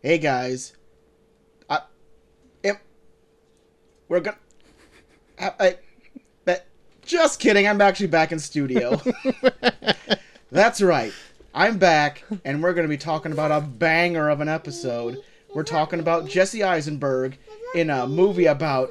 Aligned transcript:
Hey 0.00 0.18
guys, 0.18 0.74
I, 1.68 1.80
am, 2.62 2.76
we're 4.08 4.20
gonna. 4.20 4.36
I, 5.40 5.52
I, 5.58 5.76
that, 6.44 6.66
just 7.02 7.40
kidding. 7.40 7.66
I'm 7.66 7.80
actually 7.80 8.06
back 8.06 8.30
in 8.30 8.38
studio. 8.38 9.02
That's 10.52 10.80
right. 10.80 11.12
I'm 11.52 11.78
back, 11.78 12.22
and 12.44 12.62
we're 12.62 12.74
gonna 12.74 12.86
be 12.86 12.96
talking 12.96 13.32
about 13.32 13.50
a 13.50 13.60
banger 13.60 14.28
of 14.28 14.40
an 14.40 14.48
episode. 14.48 15.20
We're 15.52 15.64
talking 15.64 15.98
about 15.98 16.28
Jesse 16.28 16.62
Eisenberg 16.62 17.36
in 17.74 17.90
a 17.90 18.06
movie 18.06 18.46
about. 18.46 18.90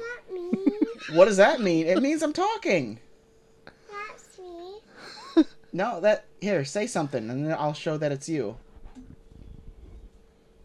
What 1.14 1.24
does 1.24 1.38
that 1.38 1.62
mean? 1.62 1.86
It 1.86 2.02
means 2.02 2.22
I'm 2.22 2.34
talking. 2.34 3.00
That's 3.64 4.38
me. 4.38 5.44
No, 5.72 6.02
that 6.02 6.26
here. 6.42 6.66
Say 6.66 6.86
something, 6.86 7.30
and 7.30 7.46
then 7.46 7.56
I'll 7.58 7.72
show 7.72 7.96
that 7.96 8.12
it's 8.12 8.28
you. 8.28 8.58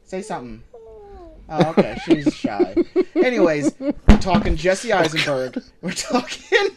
Say 0.03 0.21
something. 0.21 0.63
Oh, 1.49 1.69
okay. 1.71 1.97
She's 2.05 2.33
shy. 2.35 2.75
Anyways, 3.15 3.73
we're 3.79 4.17
talking 4.19 4.55
Jesse 4.55 4.91
Eisenberg. 4.93 5.61
We're 5.81 5.91
talking. 5.91 6.69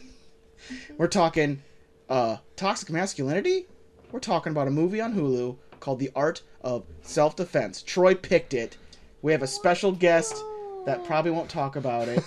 We're 0.99 1.09
talking. 1.09 1.63
Uh, 2.09 2.37
toxic 2.55 2.91
masculinity. 2.91 3.67
We're 4.13 4.21
talking 4.21 4.53
about 4.53 4.69
a 4.69 4.71
movie 4.71 5.01
on 5.01 5.15
Hulu 5.15 5.57
called 5.81 5.99
The 5.99 6.11
Art 6.15 6.43
of 6.63 6.85
Self 7.03 7.37
Defense. 7.37 7.83
Troy 7.83 8.15
picked 8.15 8.55
it. 8.55 8.77
We 9.23 9.33
have 9.33 9.43
a 9.43 9.47
special 9.47 9.93
guest 9.93 10.43
that 10.85 11.05
probably 11.05 11.33
won't 11.33 11.51
talk 11.51 11.75
about 11.75 12.07
it 12.07 12.23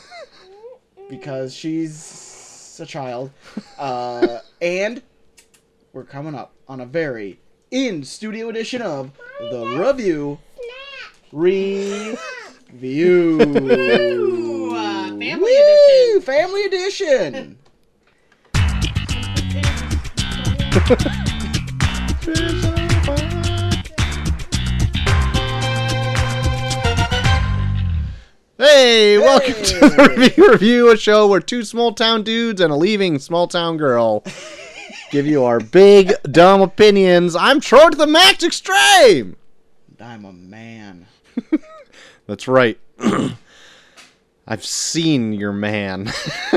because 1.09 1.53
she's 1.55 2.77
a 2.81 2.85
child. 2.85 3.31
Uh, 3.77 4.39
and 4.61 5.01
we're 5.93 6.03
coming 6.03 6.35
up 6.35 6.53
on 6.67 6.81
a 6.81 6.85
very 6.85 7.39
in 7.71 8.03
studio 8.03 8.49
edition 8.49 8.81
of 8.81 9.11
the 9.39 9.65
review 9.77 10.39
review. 11.31 12.17
Ooh, 13.41 14.75
uh, 14.75 15.07
family 15.07 15.39
Woo! 15.39 16.17
edition. 16.17 16.21
Family 16.21 16.63
edition. 16.65 17.57
Hey, 28.61 29.17
welcome 29.17 29.53
to 29.53 29.79
the 29.79 30.15
review 30.17 30.51
review, 30.51 30.91
a 30.91 30.97
show 30.97 31.25
where 31.27 31.39
two 31.39 31.63
small 31.63 31.93
town 31.93 32.23
dudes 32.23 32.59
and 32.59 32.73
a 32.73 32.75
leaving 32.75 33.17
small 33.17 33.47
town 33.47 33.77
girl 33.77 34.21
give 35.11 35.25
you 35.25 35.45
our 35.45 35.61
big 35.61 36.11
dumb 36.23 36.59
opinions. 36.59 37.37
I'm 37.37 37.61
Troy 37.61 37.87
to 37.87 37.97
the 37.97 38.05
max 38.05 38.43
extreme. 38.43 39.37
I'm 40.01 40.25
a 40.25 40.33
man. 40.33 41.07
That's 42.27 42.47
right. 42.47 42.79
I've 44.47 44.65
seen 44.65 45.33
your 45.33 45.53
man. 45.53 46.11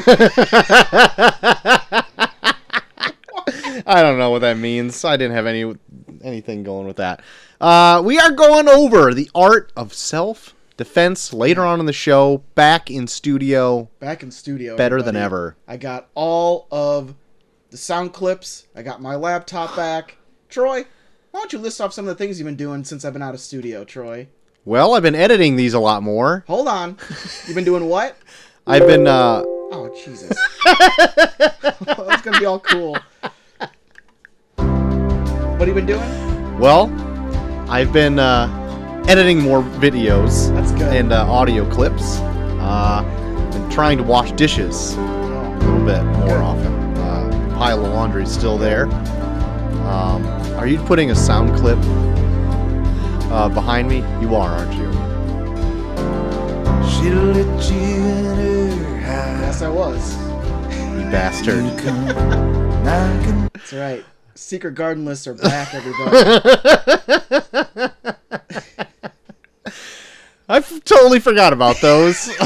I 3.84 4.00
don't 4.02 4.18
know 4.18 4.30
what 4.30 4.40
that 4.40 4.56
means. 4.56 5.04
I 5.04 5.16
didn't 5.16 5.34
have 5.34 5.46
any 5.46 5.74
anything 6.22 6.62
going 6.62 6.86
with 6.86 6.96
that. 6.96 7.22
Uh, 7.60 8.02
we 8.04 8.18
are 8.18 8.30
going 8.32 8.68
over 8.68 9.12
the 9.14 9.30
art 9.34 9.72
of 9.76 9.92
self 9.92 10.54
defense 10.76 11.32
later 11.32 11.62
on 11.62 11.80
in 11.80 11.86
the 11.86 11.92
show. 11.92 12.42
Back 12.54 12.90
in 12.90 13.06
studio, 13.06 13.88
Back 14.00 14.22
in 14.22 14.30
studio. 14.30 14.76
better 14.76 15.02
than 15.02 15.16
ever. 15.16 15.56
I 15.66 15.76
got 15.76 16.08
all 16.14 16.66
of 16.70 17.14
the 17.70 17.76
sound 17.76 18.12
clips. 18.12 18.66
I 18.74 18.82
got 18.82 19.02
my 19.02 19.16
laptop 19.16 19.76
back. 19.76 20.16
Troy, 20.48 20.84
why 21.30 21.40
don't 21.40 21.52
you 21.52 21.58
list 21.58 21.80
off 21.80 21.92
some 21.92 22.06
of 22.06 22.16
the 22.16 22.22
things 22.22 22.38
you've 22.38 22.46
been 22.46 22.56
doing 22.56 22.84
since 22.84 23.04
I've 23.04 23.12
been 23.12 23.22
out 23.22 23.34
of 23.34 23.40
studio, 23.40 23.84
Troy? 23.84 24.28
Well, 24.64 24.94
I've 24.94 25.02
been 25.02 25.14
editing 25.14 25.56
these 25.56 25.74
a 25.74 25.80
lot 25.80 26.02
more. 26.02 26.44
Hold 26.46 26.68
on. 26.68 26.96
You've 27.46 27.54
been 27.54 27.64
doing 27.64 27.88
what? 27.88 28.16
I've 28.66 28.86
been 28.86 29.06
uh, 29.08 29.42
Oh, 29.44 29.92
Jesus. 30.04 30.36
That's 30.64 32.22
to 32.22 32.36
be 32.38 32.44
all 32.46 32.60
cool. 32.60 32.96
What 34.56 35.58
have 35.60 35.68
you 35.68 35.74
been 35.74 35.86
doing? 35.86 36.58
well, 36.58 36.88
I've 37.68 37.92
been 37.92 38.18
uh, 38.18 39.04
editing 39.08 39.40
more 39.40 39.62
videos 39.62 40.52
That's 40.54 40.70
good. 40.72 40.94
and 40.94 41.12
uh, 41.12 41.24
audio 41.30 41.68
clips. 41.70 42.18
Uh, 42.60 43.02
and 43.54 43.72
trying 43.72 43.98
to 43.98 44.04
wash 44.04 44.30
dishes. 44.32 44.94
A 44.94 45.00
little 45.62 45.84
bit 45.86 46.04
more 46.04 46.28
Good. 46.28 46.40
often. 46.40 46.72
Uh, 46.98 47.54
pile 47.58 47.84
of 47.84 47.90
laundry 47.92 48.22
is 48.22 48.32
still 48.32 48.58
there. 48.58 48.84
Um, 49.86 50.24
are 50.56 50.66
you 50.68 50.78
putting 50.84 51.10
a 51.10 51.14
sound 51.16 51.56
clip 51.58 51.78
uh, 53.32 53.48
behind 53.48 53.88
me? 53.88 53.98
You 54.20 54.34
are, 54.36 54.50
aren't 54.50 54.74
you? 54.74 54.90
She'll 56.90 57.24
let 57.24 57.70
you 57.70 57.76
in 57.76 58.78
her 58.78 58.98
house. 59.00 59.40
yes, 59.40 59.62
I 59.62 59.68
was. 59.68 60.16
You 60.96 61.10
bastard. 61.10 61.64
You 61.64 61.76
come. 61.78 62.06
That's 62.84 63.72
right. 63.72 64.04
Secret 64.34 64.74
garden 64.74 65.04
lists 65.04 65.26
are 65.26 65.34
back, 65.34 65.74
everybody. 65.78 66.16
I 70.48 70.56
f- 70.58 70.84
totally 70.84 71.20
forgot 71.20 71.52
about 71.52 71.80
those. 71.80 72.28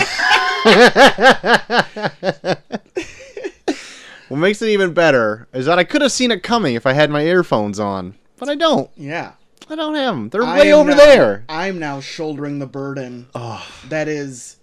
what 4.29 4.37
makes 4.39 4.61
it 4.63 4.69
even 4.69 4.93
better 4.95 5.49
is 5.53 5.67
that 5.67 5.79
I 5.79 5.85
could 5.85 6.03
have 6.03 6.13
seen 6.13 6.31
it 6.31 6.43
coming 6.43 6.75
if 6.75 6.87
I 6.87 6.93
had 6.93 7.11
my 7.11 7.23
earphones 7.23 7.81
on, 7.81 8.15
but 8.37 8.49
I 8.49 8.55
don't. 8.55 8.91
Yeah. 8.97 9.33
I 9.69 9.75
don't 9.75 9.95
have 9.95 10.15
them. 10.15 10.29
They're 10.31 10.43
I 10.45 10.59
way 10.61 10.73
am 10.73 10.79
over 10.79 10.91
now- 10.91 10.97
there. 10.97 11.45
I'm 11.49 11.79
now 11.79 12.01
shouldering 12.01 12.59
the 12.59 12.67
burden. 12.67 13.29
Oh, 13.35 13.67
That 13.89 14.07
is 14.09 14.57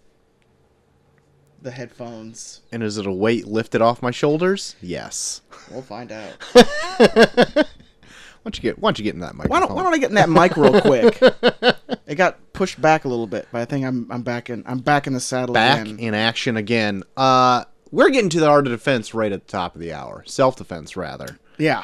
the 1.62 1.72
headphones. 1.72 2.62
and 2.72 2.84
is 2.84 2.98
it 2.98 3.06
a 3.08 3.12
weight 3.12 3.48
lifted 3.48 3.82
off 3.82 4.02
my 4.02 4.12
shoulders? 4.12 4.76
Yes. 4.82 5.42
We'll 5.72 5.82
find 5.82 6.12
out. 6.12 6.32
Why 6.54 8.50
don't 8.52 8.58
you 8.58 8.62
get? 8.62 8.80
Why 8.80 8.90
don't 8.90 9.00
you 9.00 9.04
get 9.06 9.14
in 9.14 9.22
that 9.22 9.36
mic? 9.36 9.48
Why 9.48 9.60
microphone? 9.62 9.68
don't, 9.70 9.76
why 9.78 9.84
don't 9.84 9.94
I 9.94 9.98
get 10.00 10.10
in 10.10 10.16
that 10.16 10.30
mic 10.30 10.58
real 10.58 10.82
quick? 10.82 11.22
It 12.06 12.16
got 12.16 12.52
pushed 12.52 12.82
back 12.82 13.06
a 13.06 13.08
little 13.08 13.26
bit, 13.28 13.48
but 13.54 13.62
I 13.62 13.66
think 13.66 13.86
I'm 13.86 14.12
I'm 14.12 14.22
back 14.24 14.50
in 14.50 14.62
I'm 14.68 14.80
back 14.80 15.08
in 15.08 15.14
the 15.14 15.22
saddle 15.22 15.54
back 15.54 15.84
again. 15.86 15.98
in 16.00 16.14
action 16.14 16.58
again. 16.58 17.04
Uh, 17.16 17.64
we're 17.92 18.10
getting 18.10 18.30
to 18.32 18.42
the 18.42 18.48
art 18.48 18.68
of 18.68 18.74
defense 18.74 19.14
right 19.14 19.32
at 19.32 19.48
the 19.48 19.52
top 19.52 19.74
of 19.74 19.80
the 19.80 19.94
hour. 19.94 20.22
Self 20.28 20.58
defense, 20.58 20.98
rather. 20.98 21.40
Yeah. 21.58 21.84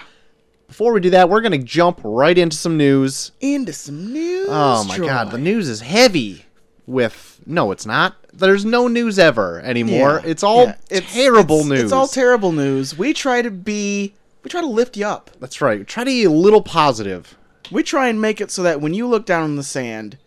Before 0.69 0.93
we 0.93 1.01
do 1.01 1.09
that, 1.09 1.29
we're 1.29 1.41
gonna 1.41 1.57
jump 1.57 1.99
right 2.03 2.37
into 2.37 2.55
some 2.55 2.77
news. 2.77 3.31
Into 3.41 3.73
some 3.73 4.13
news. 4.13 4.47
Oh 4.49 4.85
my 4.85 4.95
Troy. 4.95 5.07
god, 5.07 5.31
the 5.31 5.37
news 5.37 5.67
is 5.67 5.81
heavy. 5.81 6.45
With 6.87 7.41
no, 7.45 7.71
it's 7.71 7.85
not. 7.85 8.15
There's 8.33 8.65
no 8.65 8.87
news 8.87 9.19
ever 9.19 9.59
anymore. 9.59 10.21
Yeah, 10.23 10.29
It's 10.31 10.43
all 10.43 10.65
yeah. 10.65 10.75
It's- 10.89 11.13
terrible 11.13 11.57
it's- 11.57 11.69
news. 11.69 11.83
It's 11.83 11.91
all 11.91 12.07
terrible 12.07 12.51
news. 12.51 12.97
We 12.97 13.13
try 13.13 13.41
to 13.41 13.51
be 13.51 14.13
we 14.43 14.49
try 14.49 14.61
to 14.61 14.67
lift 14.67 14.95
you 14.95 15.05
up. 15.05 15.31
That's 15.39 15.59
right. 15.59 15.79
We 15.79 15.85
Try 15.85 16.03
to 16.05 16.09
be 16.09 16.23
a 16.23 16.31
little 16.31 16.61
positive. 16.61 17.35
We 17.71 17.83
try 17.83 18.07
and 18.07 18.21
make 18.21 18.39
it 18.39 18.51
so 18.51 18.63
that 18.63 18.79
when 18.81 18.93
you 18.93 19.07
look 19.07 19.25
down 19.25 19.43
in 19.45 19.55
the 19.55 19.63
sand, 19.63 20.17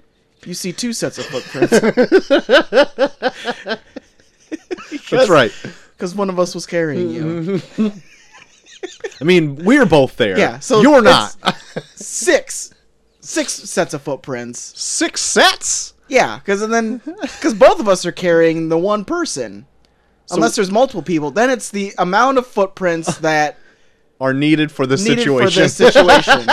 you 0.45 0.55
see 0.55 0.73
two 0.73 0.93
sets 0.93 1.19
of 1.19 1.25
footprints. 1.27 1.71
That's 5.11 5.29
right. 5.31 5.53
Because 6.03 6.17
one 6.17 6.31
of 6.31 6.41
us 6.41 6.53
was 6.53 6.67
carrying 6.67 7.11
you. 7.11 7.63
I 9.21 9.25
mean, 9.25 9.57
we're 9.65 9.87
both 9.87 10.17
there. 10.17 10.39
Yeah, 10.39 10.59
so 10.59 10.81
you're 10.81 11.03
not. 11.03 11.37
Six, 11.95 12.75
six 13.21 13.53
sets 13.53 13.95
of 13.95 14.03
footprints. 14.03 14.59
Six 14.81 15.21
sets. 15.21 15.95
Yeah, 16.09 16.39
because 16.39 16.67
then 16.69 16.99
because 17.21 17.55
both 17.55 17.81
of 17.81 17.89
us 17.89 18.05
are 18.05 18.13
carrying 18.13 18.69
the 18.69 18.79
one 18.79 19.05
person. 19.05 19.67
Unless 20.31 20.57
there's 20.57 20.71
multiple 20.71 21.03
people, 21.03 21.31
then 21.31 21.51
it's 21.51 21.71
the 21.71 21.93
amount 21.99 22.39
of 22.39 22.47
footprints 22.47 23.17
that 23.19 23.59
Are 24.21 24.33
needed 24.33 24.73
for 24.73 24.87
this 24.87 25.05
needed 25.05 25.21
situation. 25.25 25.51
for 25.51 25.61
this 25.61 25.75
situation. 25.77 26.47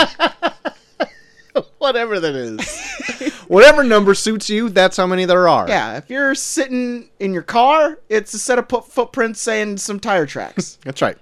Whatever 1.77 2.19
that 2.19 2.35
is. 2.35 3.39
Whatever 3.47 3.83
number 3.83 4.13
suits 4.13 4.49
you, 4.49 4.69
that's 4.69 4.95
how 4.97 5.07
many 5.07 5.25
there 5.25 5.47
are. 5.47 5.67
yeah, 5.67 5.97
if 5.97 6.09
you're 6.09 6.35
sitting 6.35 7.09
in 7.19 7.33
your 7.33 7.41
car, 7.41 7.99
it's 8.09 8.33
a 8.33 8.39
set 8.39 8.59
of 8.59 8.67
put- 8.67 8.85
footprints 8.87 9.47
and 9.47 9.79
some 9.79 9.99
tire 9.99 10.25
tracks. 10.25 10.77
That's 10.83 11.01
right. 11.01 11.17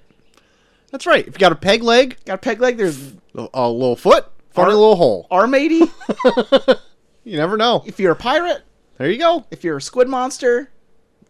That's 0.97 1.05
right. 1.05 1.27
If 1.27 1.35
you 1.35 1.37
got 1.39 1.51
a 1.51 1.55
peg 1.55 1.83
leg, 1.83 2.17
Got 2.25 2.33
a 2.33 2.37
peg 2.39 2.59
leg. 2.59 2.75
There's 2.77 3.13
a, 3.35 3.47
a 3.53 3.69
little 3.69 3.95
foot, 3.95 4.25
funny 4.49 4.73
little 4.73 4.95
hole. 4.95 5.27
arm 5.29 5.53
eighty. 5.53 5.81
You 7.23 7.37
never 7.37 7.55
know. 7.55 7.83
if 7.85 7.99
you're 7.99 8.13
a 8.13 8.15
pirate, 8.15 8.63
There 8.97 9.11
you 9.11 9.19
go. 9.19 9.45
if 9.51 9.63
you're 9.63 9.77
a 9.77 9.81
squid 9.81 10.07
monster, 10.07 10.71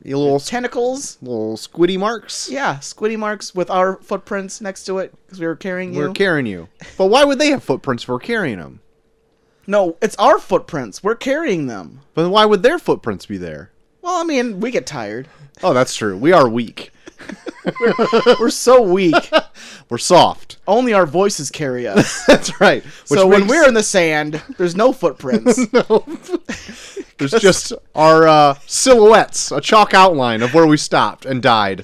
You 0.02 0.18
little 0.18 0.40
tentacles. 0.40 1.18
little 1.22 1.58
squiddy 1.58 2.00
marks. 2.00 2.50
Yeah, 2.50 2.75
squiddy 2.78 3.18
marks 3.18 3.54
with 3.54 3.69
our 3.69 3.98
footprints 4.02 4.62
next 4.62 4.86
to 4.86 5.00
it 5.00 5.14
because 5.25 5.42
we 5.42 5.48
were 5.48 5.56
carrying 5.58 5.94
you. 5.94 6.00
We're 6.00 6.14
carrying 6.14 6.46
you. 6.46 6.69
But 6.98 7.08
why 7.08 7.25
would 7.25 7.40
they 7.40 7.50
have 7.50 7.62
footprints 7.64 8.04
if 8.04 8.10
we're 8.10 8.19
carrying 8.19 8.58
them? 8.60 8.80
no, 9.69 9.98
it's 10.02 10.16
our 10.16 10.40
footprints. 10.40 11.04
We're 11.04 11.16
carrying 11.16 11.68
them. 11.68 12.00
But 12.14 12.22
then 12.24 12.31
why 12.31 12.46
would 12.46 12.64
their 12.64 12.80
footprints 12.80 13.25
be 13.25 13.38
there? 13.38 13.72
Well, 14.07 14.21
I 14.21 14.24
mean, 14.24 14.62
we 14.62 14.71
get 14.71 14.86
tired. 14.86 15.27
Oh, 15.62 15.74
that's 15.74 15.94
true. 15.94 16.15
We 16.18 16.31
are 16.31 16.48
weak. 16.48 16.92
We're 18.39 18.50
so 18.50 18.81
weak. 18.81 19.30
We're 19.89 19.98
soft. 19.98 20.59
Only 20.65 20.94
our 20.94 21.06
voices 21.06 21.51
carry 21.51 21.86
us. 21.86 22.25
That's 22.27 22.62
right. 22.62 22.86
Which 23.09 23.19
so 23.19 23.27
when 23.27 23.48
we're 23.48 23.68
in 23.68 23.74
the 23.74 23.83
sand, 23.83 24.42
there's 24.57 24.77
no 24.77 24.94
footprints. 24.94 25.57
no. 25.74 26.06
There's 27.18 27.33
just 27.39 27.74
our 27.95 28.27
uh, 28.27 28.54
silhouettes, 28.65 29.51
a 29.51 29.59
chalk 29.59 29.94
outline 29.94 30.42
of 30.42 30.54
where 30.54 30.68
we 30.68 30.77
stopped 30.77 31.25
and 31.25 31.42
died. 31.42 31.83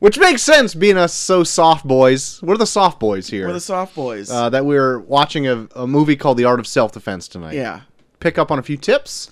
Which 0.00 0.18
makes 0.18 0.42
sense, 0.42 0.74
being 0.74 0.96
us 0.96 1.12
so 1.14 1.44
soft 1.44 1.86
boys. 1.86 2.40
We're 2.42 2.56
the 2.56 2.66
soft 2.66 2.98
boys 2.98 3.28
here. 3.28 3.46
We're 3.46 3.52
the 3.52 3.60
soft 3.60 3.94
boys. 3.94 4.30
uh, 4.30 4.48
that 4.50 4.64
we're 4.64 4.98
watching 4.98 5.46
a, 5.46 5.68
a 5.76 5.86
movie 5.86 6.16
called 6.16 6.38
The 6.38 6.44
Art 6.46 6.58
of 6.58 6.66
Self 6.66 6.92
Defense 6.92 7.28
tonight. 7.28 7.54
yeah. 7.54 7.82
Pick 8.18 8.36
up 8.38 8.50
on 8.50 8.58
a 8.58 8.62
few 8.62 8.76
tips. 8.76 9.30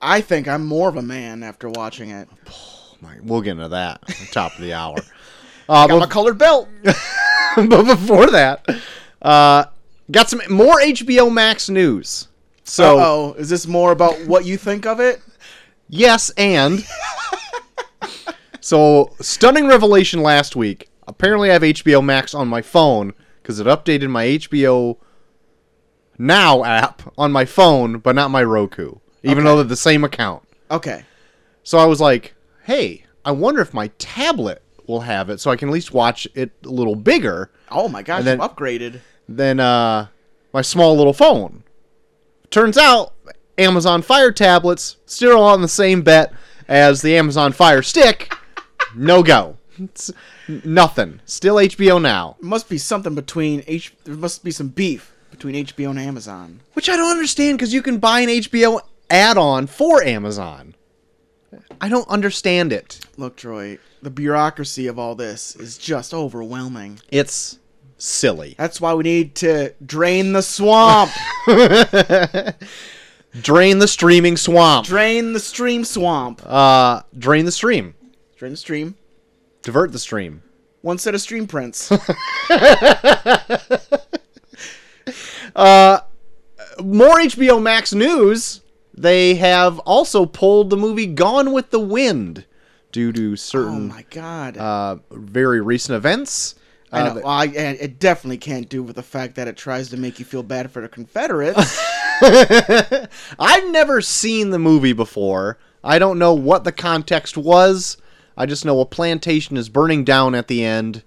I 0.00 0.20
think 0.20 0.46
I'm 0.48 0.64
more 0.66 0.88
of 0.88 0.96
a 0.96 1.02
man 1.02 1.42
after 1.42 1.68
watching 1.68 2.10
it. 2.10 2.28
My- 3.00 3.16
We'll 3.22 3.40
get 3.42 3.52
into 3.52 3.68
that 3.68 4.00
at 4.08 4.16
the 4.16 4.26
top 4.32 4.54
of 4.54 4.60
the 4.60 4.72
hour. 4.74 4.96
Uh, 5.68 5.88
Got 5.88 5.94
my 5.94 5.98
but, 6.04 6.10
colored 6.10 6.38
belt. 6.38 6.68
but 6.84 7.82
before 7.82 8.30
that, 8.30 8.64
uh, 9.20 9.64
got 10.12 10.30
some 10.30 10.40
more 10.48 10.80
HBO 10.80 11.32
Max 11.32 11.68
news. 11.68 12.28
So 12.62 13.00
oh, 13.00 13.34
is 13.36 13.48
this 13.50 13.66
more 13.66 13.90
about 13.90 14.14
what 14.28 14.44
you 14.44 14.58
think 14.58 14.86
of 14.86 15.00
it? 15.00 15.20
yes, 15.88 16.30
and 16.36 16.86
so 18.66 19.10
stunning 19.20 19.66
revelation 19.68 20.22
last 20.22 20.56
week. 20.56 20.88
Apparently, 21.06 21.50
I 21.50 21.52
have 21.54 21.62
HBO 21.62 22.02
Max 22.04 22.34
on 22.34 22.48
my 22.48 22.62
phone 22.62 23.12
because 23.42 23.60
it 23.60 23.66
updated 23.66 24.10
my 24.10 24.24
HBO 24.26 24.96
Now 26.18 26.64
app 26.64 27.02
on 27.16 27.30
my 27.30 27.44
phone, 27.44 27.98
but 27.98 28.14
not 28.16 28.30
my 28.30 28.42
Roku, 28.42 28.94
even 29.22 29.38
Okay. 29.38 29.44
though 29.44 29.56
they're 29.56 29.64
the 29.64 29.76
same 29.76 30.02
account. 30.02 30.42
Okay. 30.70 31.04
So 31.62 31.78
I 31.78 31.84
was 31.84 32.00
like, 32.00 32.34
hey, 32.64 33.04
I 33.24 33.30
wonder 33.32 33.60
if 33.60 33.72
my 33.74 33.88
tablet 33.98 34.62
will 34.86 35.00
have 35.00 35.30
it 35.30 35.40
so 35.40 35.50
I 35.50 35.56
can 35.56 35.68
at 35.68 35.72
least 35.72 35.92
watch 35.92 36.26
it 36.34 36.50
a 36.64 36.68
little 36.68 36.94
bigger 36.96 37.50
Oh 37.70 37.88
my 37.88 38.02
gosh, 38.02 38.24
then- 38.24 38.38
upgraded. 38.38 39.00
than 39.28 39.60
uh, 39.60 40.06
my 40.52 40.62
small 40.62 40.96
little 40.96 41.12
phone. 41.12 41.62
Turns 42.50 42.78
out, 42.78 43.12
Amazon 43.58 44.02
Fire 44.02 44.30
tablets 44.32 44.96
still 45.06 45.42
on 45.42 45.60
the 45.62 45.68
same 45.68 46.02
bet 46.02 46.32
as 46.68 47.02
the 47.02 47.16
Amazon 47.16 47.52
Fire 47.52 47.82
Stick. 47.82 48.32
No 48.94 49.22
go. 49.22 49.56
It's 49.78 50.10
nothing. 50.48 51.20
Still 51.26 51.56
HBO 51.56 52.00
Now. 52.00 52.36
Must 52.40 52.68
be 52.68 52.78
something 52.78 53.14
between 53.14 53.62
H. 53.66 53.94
There 54.04 54.14
must 54.14 54.42
be 54.44 54.50
some 54.50 54.68
beef 54.68 55.12
between 55.30 55.66
HBO 55.66 55.90
and 55.90 55.98
Amazon. 55.98 56.60
Which 56.72 56.88
I 56.88 56.96
don't 56.96 57.10
understand 57.10 57.58
because 57.58 57.74
you 57.74 57.82
can 57.82 57.98
buy 57.98 58.20
an 58.20 58.28
HBO 58.28 58.80
add 59.10 59.36
on 59.36 59.66
for 59.66 60.02
Amazon. 60.02 60.74
I 61.80 61.88
don't 61.88 62.08
understand 62.08 62.72
it. 62.72 63.00
Look, 63.16 63.36
Troy, 63.36 63.78
the 64.02 64.10
bureaucracy 64.10 64.86
of 64.86 64.98
all 64.98 65.14
this 65.14 65.54
is 65.56 65.76
just 65.78 66.14
overwhelming. 66.14 67.00
It's 67.10 67.58
silly. 67.98 68.54
That's 68.58 68.80
why 68.80 68.94
we 68.94 69.04
need 69.04 69.34
to 69.36 69.74
drain 69.84 70.32
the 70.32 70.42
swamp. 70.42 71.10
Drain 73.42 73.80
the 73.80 73.88
streaming 73.88 74.38
swamp. 74.38 74.86
drain 74.86 75.34
the 75.34 75.40
stream 75.40 75.84
swamp. 75.84 76.40
Uh, 76.44 77.02
drain 77.18 77.44
the 77.44 77.52
stream. 77.52 77.94
Drain 78.36 78.52
the 78.52 78.56
stream. 78.56 78.96
Divert 79.62 79.92
the 79.92 79.98
stream. 79.98 80.42
One 80.82 80.98
set 80.98 81.14
of 81.14 81.20
stream 81.20 81.46
prints. 81.46 81.90
More 81.90 82.00
HBO 87.18 87.60
Max 87.62 87.92
news. 87.94 88.60
They 88.94 89.34
have 89.36 89.78
also 89.80 90.26
pulled 90.26 90.70
the 90.70 90.76
movie 90.76 91.06
Gone 91.06 91.52
with 91.52 91.70
the 91.70 91.80
Wind 91.80 92.44
due 92.92 93.12
to 93.12 93.36
certain 93.36 93.90
oh 93.90 93.94
my 93.94 94.04
god. 94.10 94.56
uh, 94.56 94.96
very 95.10 95.60
recent 95.60 95.96
events. 95.96 96.54
I 96.92 97.00
Uh, 97.00 97.08
know. 97.08 97.14
Well, 97.16 97.26
I, 97.26 97.44
it 97.46 97.98
definitely 97.98 98.38
can't 98.38 98.68
do 98.68 98.82
with 98.82 98.96
the 98.96 99.02
fact 99.02 99.34
that 99.34 99.48
it 99.48 99.56
tries 99.56 99.90
to 99.90 99.96
make 99.96 100.18
you 100.18 100.24
feel 100.24 100.42
bad 100.42 100.70
for 100.70 100.80
the 100.80 100.88
Confederates. 100.88 101.78
I've 103.38 103.68
never 103.70 104.00
seen 104.00 104.50
the 104.50 104.58
movie 104.58 104.94
before. 104.94 105.58
I 105.84 105.98
don't 105.98 106.18
know 106.18 106.32
what 106.32 106.64
the 106.64 106.72
context 106.72 107.36
was. 107.36 107.98
I 108.36 108.46
just 108.46 108.64
know 108.64 108.80
a 108.80 108.86
plantation 108.86 109.56
is 109.56 109.68
burning 109.68 110.04
down 110.04 110.34
at 110.34 110.48
the 110.48 110.64
end, 110.64 111.02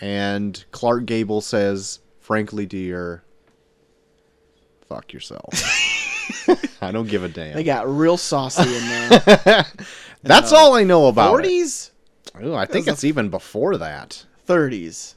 and 0.00 0.62
Clark 0.70 1.06
Gable 1.06 1.40
says, 1.40 2.00
"Frankly, 2.20 2.66
dear, 2.66 3.22
fuck 4.88 5.12
yourself." 5.12 5.52
I 6.82 6.92
don't 6.92 7.08
give 7.08 7.24
a 7.24 7.28
damn. 7.28 7.54
they 7.54 7.64
got 7.64 7.88
real 7.88 8.16
saucy 8.16 8.62
in 8.62 8.88
there. 8.88 9.64
That's 10.22 10.52
uh, 10.52 10.56
all 10.56 10.74
I 10.74 10.84
know 10.84 11.06
about 11.06 11.26
it. 11.26 11.30
Forties, 11.30 11.90
Ooh, 12.42 12.54
I 12.54 12.66
think 12.66 12.86
a- 12.86 12.90
it's 12.90 13.04
even 13.04 13.28
before 13.30 13.76
that. 13.78 14.24
thirties, 14.44 15.14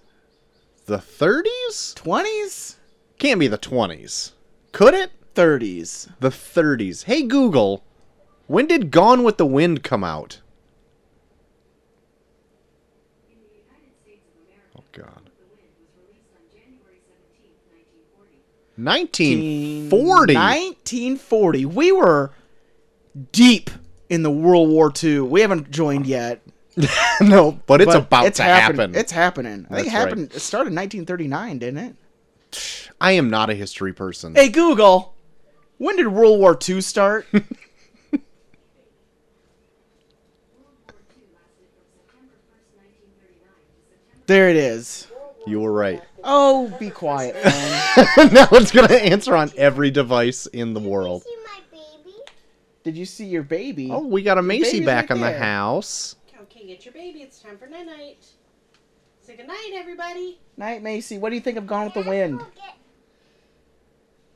The 0.85 0.97
30s? 0.97 1.95
twenties, 1.95 2.77
Can't 3.19 3.39
be 3.39 3.47
the 3.47 3.57
20s. 3.57 4.31
Could 4.71 4.93
it? 4.93 5.11
thirties. 5.35 6.07
The 6.19 6.29
30s. 6.29 7.03
Hey 7.05 7.23
Google, 7.23 7.83
when 8.47 8.67
did 8.67 8.91
Gone 8.91 9.23
with 9.23 9.37
the 9.37 9.45
Wind 9.45 9.83
come 9.83 10.03
out? 10.03 10.39
Oh 14.77 14.83
god. 14.93 15.29
1940. 18.83 20.33
1940. 20.33 21.65
We 21.65 21.91
were 21.91 22.31
deep 23.31 23.69
in 24.09 24.23
the 24.23 24.31
World 24.31 24.69
War 24.69 24.91
II. 25.03 25.21
We 25.21 25.41
haven't 25.41 25.71
joined 25.71 26.05
yet. 26.07 26.41
no, 27.21 27.59
but 27.67 27.81
it's 27.81 27.91
but 27.93 28.03
about 28.03 28.25
it's 28.27 28.37
to 28.37 28.43
happen- 28.43 28.77
happen. 28.77 28.95
It's 28.95 29.11
happening. 29.11 29.51
I 29.51 29.55
think 29.55 29.69
That's 29.69 29.81
it 29.81 29.85
right. 29.85 29.91
happened. 29.91 30.31
It 30.33 30.39
started 30.39 30.69
in 30.69 30.75
1939, 30.75 31.59
didn't 31.59 31.77
it? 31.77 31.95
I 32.99 33.11
am 33.13 33.29
not 33.29 33.49
a 33.49 33.53
history 33.55 33.93
person. 33.93 34.35
Hey 34.35 34.49
Google, 34.49 35.13
when 35.77 35.95
did 35.97 36.07
World 36.07 36.39
War 36.39 36.57
II 36.67 36.81
start? 36.81 37.25
there 44.27 44.49
it 44.49 44.55
is. 44.55 45.07
You 45.47 45.59
were 45.61 45.71
right. 45.71 46.01
Oh, 46.23 46.75
be 46.79 46.89
quiet, 46.89 47.35
phone. 47.35 48.33
now 48.33 48.47
it's 48.51 48.71
going 48.71 48.87
to 48.87 49.01
answer 49.03 49.35
on 49.35 49.51
every 49.57 49.91
device 49.91 50.45
in 50.47 50.73
the 50.73 50.79
world. 50.79 51.23
Did 51.23 51.31
you 51.31 51.35
see 51.35 51.43
my 51.45 51.77
baby? 52.03 52.17
Did 52.83 52.97
you 52.97 53.05
see 53.05 53.25
your 53.25 53.43
baby? 53.43 53.89
Oh, 53.91 54.05
we 54.05 54.21
got 54.23 54.37
a 54.37 54.41
Macy 54.41 54.83
back 54.83 55.09
right 55.09 55.15
in 55.17 55.21
the 55.21 55.27
there. 55.29 55.39
house. 55.39 56.15
Okay, 56.43 56.65
get 56.67 56.85
your 56.85 56.93
baby. 56.93 57.21
It's 57.21 57.39
time 57.39 57.57
for 57.57 57.67
night 57.67 57.85
night. 57.85 58.25
Say 59.21 59.35
good 59.35 59.47
night, 59.47 59.71
everybody. 59.75 60.39
Night, 60.57 60.81
Macy. 60.83 61.17
What 61.17 61.29
do 61.29 61.35
you 61.35 61.41
think 61.41 61.57
of 61.57 61.65
Gone 61.67 61.85
with 61.85 61.93
the 61.93 62.01
Wind? 62.09 62.39
Go 62.39 62.45
get- 62.55 62.77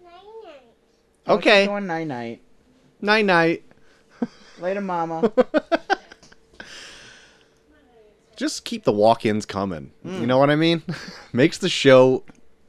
Night-night. 0.03 0.61
Okay. 1.27 1.63
Oh, 1.63 1.67
going 1.67 1.87
night 1.87 2.07
night. 2.07 2.41
Night 3.01 3.25
night. 3.25 3.63
Later, 4.59 4.81
Mama. 4.81 5.31
Just 8.35 8.65
keep 8.65 8.83
the 8.83 8.91
walk-ins 8.91 9.45
coming. 9.45 9.91
You 10.03 10.25
know 10.27 10.37
what 10.37 10.49
I 10.49 10.55
mean? 10.55 10.83
Makes 11.33 11.57
the 11.59 11.69
show 11.69 12.23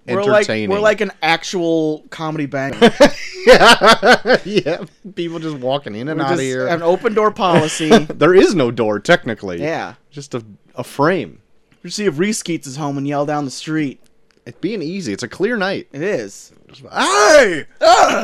Hmm. 0.09 0.15
we're 0.15 0.23
like 0.23 0.29
entertaining. 0.43 0.71
we're 0.71 0.79
like 0.79 1.01
an 1.01 1.11
actual 1.21 2.05
comedy 2.11 2.47
band. 2.47 2.77
yeah, 3.47 4.37
yeah. 4.45 4.85
People 5.17 5.41
just 5.41 5.57
walking 5.59 5.97
in 5.97 6.07
and 6.09 6.21
We're 6.21 6.27
out 6.27 6.33
of 6.35 6.39
here. 6.39 6.69
an 6.69 6.81
open 6.83 7.13
door 7.13 7.33
policy. 7.33 7.89
there 7.89 8.33
is 8.35 8.55
no 8.55 8.71
door 8.71 9.01
technically. 9.01 9.61
yeah. 9.61 9.95
just 10.11 10.35
a 10.35 10.45
a 10.77 10.85
frame. 10.85 11.41
You 11.83 11.91
see 11.91 12.05
if 12.05 12.19
Reese 12.19 12.43
Keats 12.43 12.67
is 12.69 12.77
home 12.77 12.99
and 12.99 13.09
yell 13.09 13.27
down 13.27 13.45
the 13.47 13.51
street. 13.51 14.01
It's 14.47 14.59
being 14.61 14.81
easy. 14.81 15.13
It's 15.13 15.25
a 15.25 15.29
clear 15.29 15.57
night. 15.57 15.89
It 15.93 16.03
is. 16.03 16.53
Hey, 16.93 17.65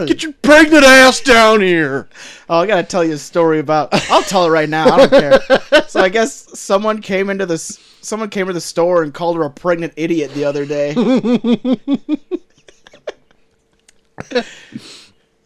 get 0.06 0.22
your 0.22 0.32
pregnant 0.42 0.84
ass 0.84 1.20
down 1.20 1.60
here. 1.60 2.08
Oh, 2.48 2.58
I 2.60 2.66
gotta 2.66 2.82
tell 2.84 3.02
you 3.04 3.14
a 3.14 3.18
story 3.18 3.58
about. 3.58 3.88
I'll 4.10 4.22
tell 4.22 4.46
it 4.46 4.50
right 4.50 4.68
now. 4.68 4.86
I 4.86 5.06
don't 5.06 5.10
care. 5.10 5.40
So 5.88 6.00
I 6.00 6.08
guess 6.08 6.58
someone 6.58 7.00
came 7.00 7.28
into 7.30 7.46
this. 7.46 7.78
Someone 8.02 8.30
came 8.30 8.46
to 8.46 8.52
the 8.52 8.60
store 8.60 9.02
and 9.02 9.12
called 9.14 9.36
her 9.36 9.42
a 9.44 9.50
pregnant 9.50 9.94
idiot 9.96 10.32
the 10.34 10.44
other 10.44 10.64
day. 10.66 10.94
it 14.30 14.46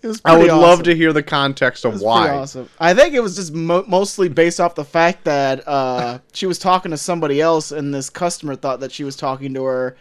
was 0.03 0.21
I 0.25 0.33
would 0.37 0.49
pretty 0.49 0.53
love 0.53 0.83
to 0.85 0.95
hear 0.95 1.13
the 1.13 1.23
context 1.23 1.85
of 1.85 1.93
It 1.93 1.95
was 1.95 2.03
why. 2.03 2.31
awesome. 2.31 2.69
I 2.79 2.95
think 2.95 3.15
it 3.15 3.21
was 3.21 3.37
just 3.37 3.53
mo- 3.53 3.85
mostly 3.87 4.29
based 4.29 4.61
off 4.61 4.75
the 4.75 4.85
fact 4.85 5.25
that 5.25 5.67
uh, 5.67 6.19
she 6.33 6.47
was 6.47 6.59
talking 6.59 6.91
to 6.91 6.97
somebody 6.97 7.41
else, 7.41 7.73
and 7.73 7.95
this 7.95 8.11
customer 8.11 8.55
thought 8.57 8.81
that 8.81 8.93
she 8.93 9.05
was 9.05 9.17
talking 9.17 9.55
to 9.55 9.65
her, 9.65 9.97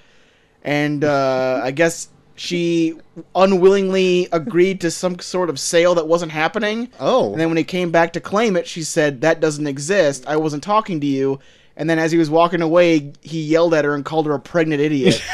and 0.65 1.03
uh, 1.03 1.61
I 1.63 1.71
guess 1.71 2.09
she 2.35 2.95
unwillingly 3.33 4.27
agreed 4.33 4.81
to 4.81 4.91
some 4.91 5.19
sort 5.19 5.49
of 5.49 5.57
sale 5.57 5.95
that 5.95 6.07
wasn't 6.07 6.33
happening. 6.33 6.89
Oh, 6.99 7.31
And 7.31 7.39
then 7.39 7.47
when 7.47 7.57
he 7.57 7.63
came 7.63 7.91
back 7.91 8.11
to 8.13 8.19
claim 8.19 8.57
it, 8.57 8.67
she 8.67 8.83
said, 8.83 9.21
"That 9.21 9.39
doesn't 9.39 9.67
exist. 9.67 10.27
I 10.27 10.35
wasn't 10.35 10.63
talking 10.63 10.99
to 10.99 11.07
you." 11.07 11.39
And 11.77 11.89
then 11.89 11.99
as 11.99 12.11
he 12.11 12.17
was 12.17 12.29
walking 12.29 12.61
away, 12.61 13.13
he 13.21 13.41
yelled 13.41 13.73
at 13.73 13.85
her 13.85 13.95
and 13.95 14.03
called 14.03 14.25
her 14.25 14.33
a 14.33 14.39
pregnant 14.39 14.81
idiot. 14.81 15.21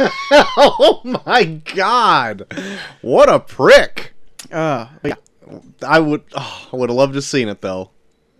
oh 0.00 1.00
my 1.24 1.44
god, 1.74 2.46
what 3.00 3.30
a 3.30 3.38
prick! 3.38 4.12
uh, 4.52 4.88
yeah, 5.04 5.14
I 5.86 6.00
would, 6.00 6.22
oh, 6.34 6.68
I 6.72 6.76
would 6.76 6.90
have 6.90 6.96
loved 6.96 7.12
to 7.12 7.18
have 7.18 7.24
seen 7.24 7.48
it 7.48 7.60
though. 7.60 7.90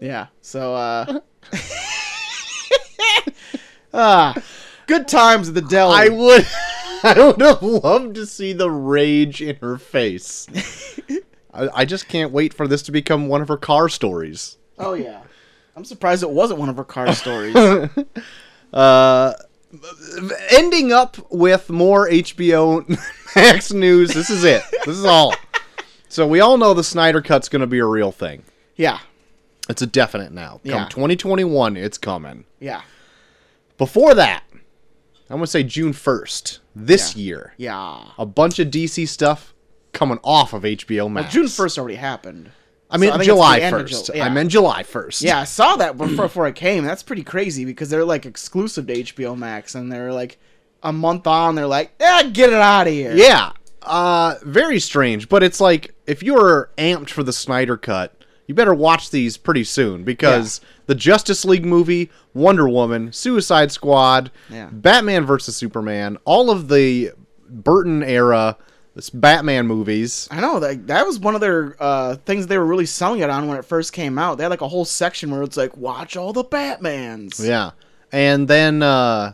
yeah. 0.01 0.27
So, 0.43 0.75
uh, 0.75 1.21
ah, 3.95 4.35
good 4.87 5.09
times 5.09 5.49
at 5.49 5.55
the 5.55 5.61
deli. 5.63 5.95
I 5.95 6.09
would, 6.09 6.47
I 7.03 7.27
would 7.27 7.41
have 7.41 7.63
loved 7.63 8.15
to 8.17 8.27
see 8.27 8.53
the 8.53 8.71
rage 8.71 9.41
in 9.43 9.57
her 9.57 9.79
face. 9.79 10.47
I, 11.55 11.69
I 11.81 11.85
just 11.85 12.09
can't 12.09 12.33
wait 12.33 12.53
for 12.55 12.67
this 12.67 12.83
to 12.83 12.93
become 12.93 13.29
one 13.29 13.41
of 13.43 13.49
her 13.49 13.57
car 13.57 13.89
stories. 13.89 14.57
Oh 14.79 14.95
yeah. 14.95 15.21
I'm 15.77 15.85
surprised 15.85 16.23
it 16.23 16.31
wasn't 16.31 16.61
one 16.61 16.69
of 16.69 16.77
her 16.77 16.85
car 16.85 17.13
stories. 17.15 17.55
Uh, 18.73 19.33
ending 20.51 20.93
up 20.93 21.17
with 21.31 21.71
more 21.71 22.09
HBO 22.09 22.89
Max 23.37 23.73
news. 23.73 24.13
This 24.13 24.31
is 24.31 24.43
it. 24.43 24.63
This 24.85 24.97
is 24.97 25.05
all. 25.05 25.33
So 26.09 26.27
we 26.27 26.41
all 26.41 26.59
know 26.59 26.75
the 26.75 26.83
Snyder 26.83 27.23
Cut's 27.23 27.49
going 27.49 27.61
to 27.61 27.67
be 27.69 27.79
a 27.79 27.87
real 27.87 28.11
thing. 28.13 28.43
yeah. 28.77 28.99
It's 29.69 29.81
a 29.81 29.87
definite 29.87 30.31
now. 30.33 30.61
Come 30.67 30.83
Yeah. 30.83 30.89
2021, 30.89 31.77
it's 31.77 31.97
coming. 31.99 32.45
Yeah. 32.61 32.83
Before 33.79 34.13
that, 34.15 34.43
I'm 35.35 35.39
going 35.41 35.47
to 35.47 35.51
say 35.51 35.65
June 35.65 35.93
1st, 35.93 36.61
this 36.77 37.17
year, 37.17 37.55
Yeah. 37.57 38.05
a 38.17 38.25
bunch 38.25 38.61
of 38.61 38.69
DC 38.69 39.09
stuff 39.09 39.53
coming 39.93 40.21
off 40.23 40.53
of 40.53 40.63
HBO 40.65 40.97
Well, 41.07 41.09
Max. 41.09 41.33
June 41.33 41.47
1st 41.47 41.77
already 41.79 41.97
happened. 41.97 42.53
I 42.89 42.99
mean 42.99 43.11
So 43.11 43.19
I 43.19 43.25
July 43.25 43.59
the 43.59 43.65
end 43.65 43.77
of 43.77 43.87
1st. 43.89 44.07
Ju- 44.07 44.13
yeah. 44.19 44.27
I 44.27 44.29
meant 44.29 44.51
July 44.53 44.85
1st. 44.85 45.23
Yeah, 45.23 45.41
I 45.41 45.45
saw 45.45 45.75
that 45.77 45.97
before, 45.99 46.27
before 46.27 46.47
I 46.47 46.53
came. 46.53 46.85
That's 46.85 47.03
pretty 47.03 47.25
crazy 47.25 47.65
because 47.65 47.91
they're 47.91 48.05
like 48.05 48.27
exclusive 48.27 48.87
to 48.87 48.93
HBO 48.95 49.37
Max, 49.37 49.75
and 49.75 49.91
they're 49.91 50.13
like 50.13 50.39
a 50.85 50.93
month 50.93 51.27
on. 51.27 51.57
They're 51.57 51.67
like, 51.67 51.93
"Yeah, 51.99 52.23
get 52.25 52.51
it 52.51 52.55
out 52.55 52.87
of 52.87 52.93
here." 52.93 53.17
Yeah. 53.17 53.51
Uh, 53.83 54.37
very 54.45 54.79
strange, 54.79 55.29
but 55.29 55.43
it's 55.43 55.61
like 55.61 55.95
if 56.07 56.23
you're 56.23 56.71
amped 56.79 57.11
for 57.11 57.25
the 57.25 57.33
Snyder 57.33 57.77
Cut, 57.77 58.15
you 58.47 58.55
better 58.55 58.75
watch 58.75 59.11
these 59.11 59.37
pretty 59.37 59.65
soon 59.65 60.05
because 60.05 60.61
the 60.87 60.95
Justice 60.95 61.45
League 61.45 61.65
movie, 61.65 62.11
Wonder 62.35 62.69
Woman, 62.69 63.13
Suicide 63.13 63.73
Squad, 63.73 64.31
Yeah. 64.51 64.69
Batman 64.71 65.25
vs 65.25 65.57
Superman, 65.57 66.19
all 66.25 66.51
of 66.51 66.69
the 66.69 67.13
Burton 67.49 68.03
era 68.03 68.57
this 68.95 69.11
Batman 69.11 69.67
movies. 69.67 70.29
I 70.31 70.41
know 70.41 70.61
that 70.61 70.87
that 70.87 71.05
was 71.07 71.19
one 71.19 71.35
of 71.35 71.41
their 71.41 71.75
uh, 71.81 72.15
things 72.27 72.47
they 72.47 72.59
were 72.59 72.65
really 72.67 72.87
selling 72.87 73.21
it 73.21 73.31
on 73.31 73.49
when 73.49 73.59
it 73.59 73.65
first 73.65 73.93
came 73.93 74.19
out. 74.19 74.37
They 74.39 74.45
had 74.45 74.51
like 74.51 74.61
a 74.61 74.69
whole 74.69 74.85
section 74.85 75.31
where 75.33 75.43
it's 75.43 75.57
like, 75.57 75.77
"Watch 75.77 76.17
all 76.17 76.33
the 76.33 76.45
Batmans." 76.45 77.45
Yeah. 77.45 77.73
And 78.13 78.47
then 78.47 78.83
uh, 78.85 79.33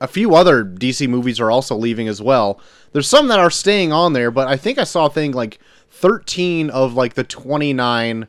a 0.00 0.08
few 0.08 0.34
other 0.34 0.64
DC 0.64 1.06
movies 1.06 1.38
are 1.38 1.50
also 1.50 1.74
leaving 1.76 2.08
as 2.08 2.22
well. 2.22 2.58
There's 2.92 3.06
some 3.08 3.28
that 3.28 3.38
are 3.40 3.50
staying 3.50 3.92
on 3.92 4.14
there, 4.14 4.30
but 4.30 4.48
I 4.48 4.56
think 4.56 4.78
I 4.78 4.84
saw 4.84 5.04
a 5.06 5.10
thing 5.10 5.32
like 5.32 5.58
13 5.90 6.70
of 6.70 6.94
like 6.94 7.12
the 7.12 7.24
29 7.24 8.26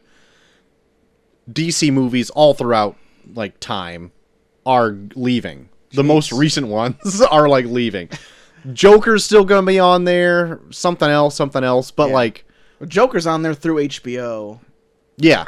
DC 1.51 1.91
movies 1.91 2.29
all 2.31 2.53
throughout 2.53 2.95
like 3.33 3.59
time 3.59 4.11
are 4.65 4.95
leaving. 5.15 5.69
The 5.91 6.03
most 6.03 6.31
recent 6.31 6.67
ones 6.67 7.21
are 7.31 7.47
like 7.47 7.65
leaving. 7.65 8.09
Joker's 8.73 9.23
still 9.23 9.45
going 9.45 9.61
to 9.63 9.65
be 9.67 9.79
on 9.79 10.03
there, 10.05 10.59
something 10.71 11.09
else, 11.09 11.35
something 11.35 11.63
else, 11.63 11.91
but 11.91 12.07
Yeah. 12.09 12.15
like 12.15 12.45
Joker's 12.87 13.27
on 13.27 13.41
there 13.43 13.53
through 13.53 13.75
HBO. 13.87 14.59
yeah. 15.17 15.47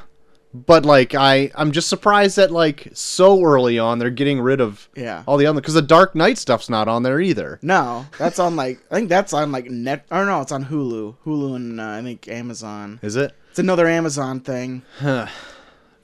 But 0.54 0.86
like 0.86 1.14
I 1.14 1.52
I'm 1.56 1.72
just 1.72 1.90
surprised 1.90 2.38
that 2.38 2.52
like 2.52 2.88
so 2.94 3.44
early 3.44 3.78
on 3.78 4.00
they're 4.00 4.10
getting 4.10 4.40
rid 4.40 4.62
of 4.62 4.88
Yeah. 4.96 5.24
all 5.28 5.38
the 5.38 5.46
other 5.46 5.60
because 5.60 5.74
the 5.74 5.82
Dark 5.82 6.16
Knight 6.16 6.38
stuff's 6.38 6.70
not 6.70 6.88
on 6.88 7.04
there 7.04 7.20
either. 7.20 7.60
No, 7.62 8.06
that's 8.18 8.40
on 8.40 8.56
like 8.56 8.80
I 8.90 8.96
think 8.96 9.10
that's 9.10 9.34
on 9.34 9.52
like 9.52 9.70
net. 9.70 10.06
Or 10.10 10.26
no, 10.26 10.42
it's 10.42 10.54
on 10.54 10.66
Hulu, 10.66 11.16
Hulu, 11.26 11.56
and 11.58 11.82
uh, 11.82 11.90
I 11.90 12.02
think 12.02 12.28
Amazon. 12.30 13.00
Is 13.04 13.16
it? 13.18 13.34
It's 13.50 13.60
another 13.60 13.88
Amazon 13.88 14.40
thing. 14.40 14.84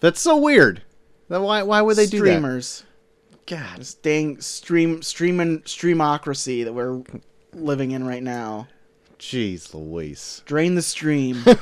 That's 0.03 0.19
so 0.19 0.36
weird. 0.36 0.81
Then 1.29 1.43
why 1.43 1.63
why 1.63 1.81
would 1.81 1.95
they 1.95 2.07
do 2.07 2.19
that? 2.19 2.25
Streamers. 2.25 2.83
God, 3.45 3.79
this 3.79 3.93
dang 3.93 4.41
stream 4.41 5.01
streaming 5.01 5.62
streamocracy 5.62 6.65
that 6.65 6.74
we're 6.74 7.01
living 7.53 7.91
in 7.91 8.05
right 8.05 8.22
now. 8.22 8.67
Jeez 9.17 9.74
Louise. 9.74 10.41
Drain 10.45 10.75
the 10.75 10.81
stream. 10.81 11.45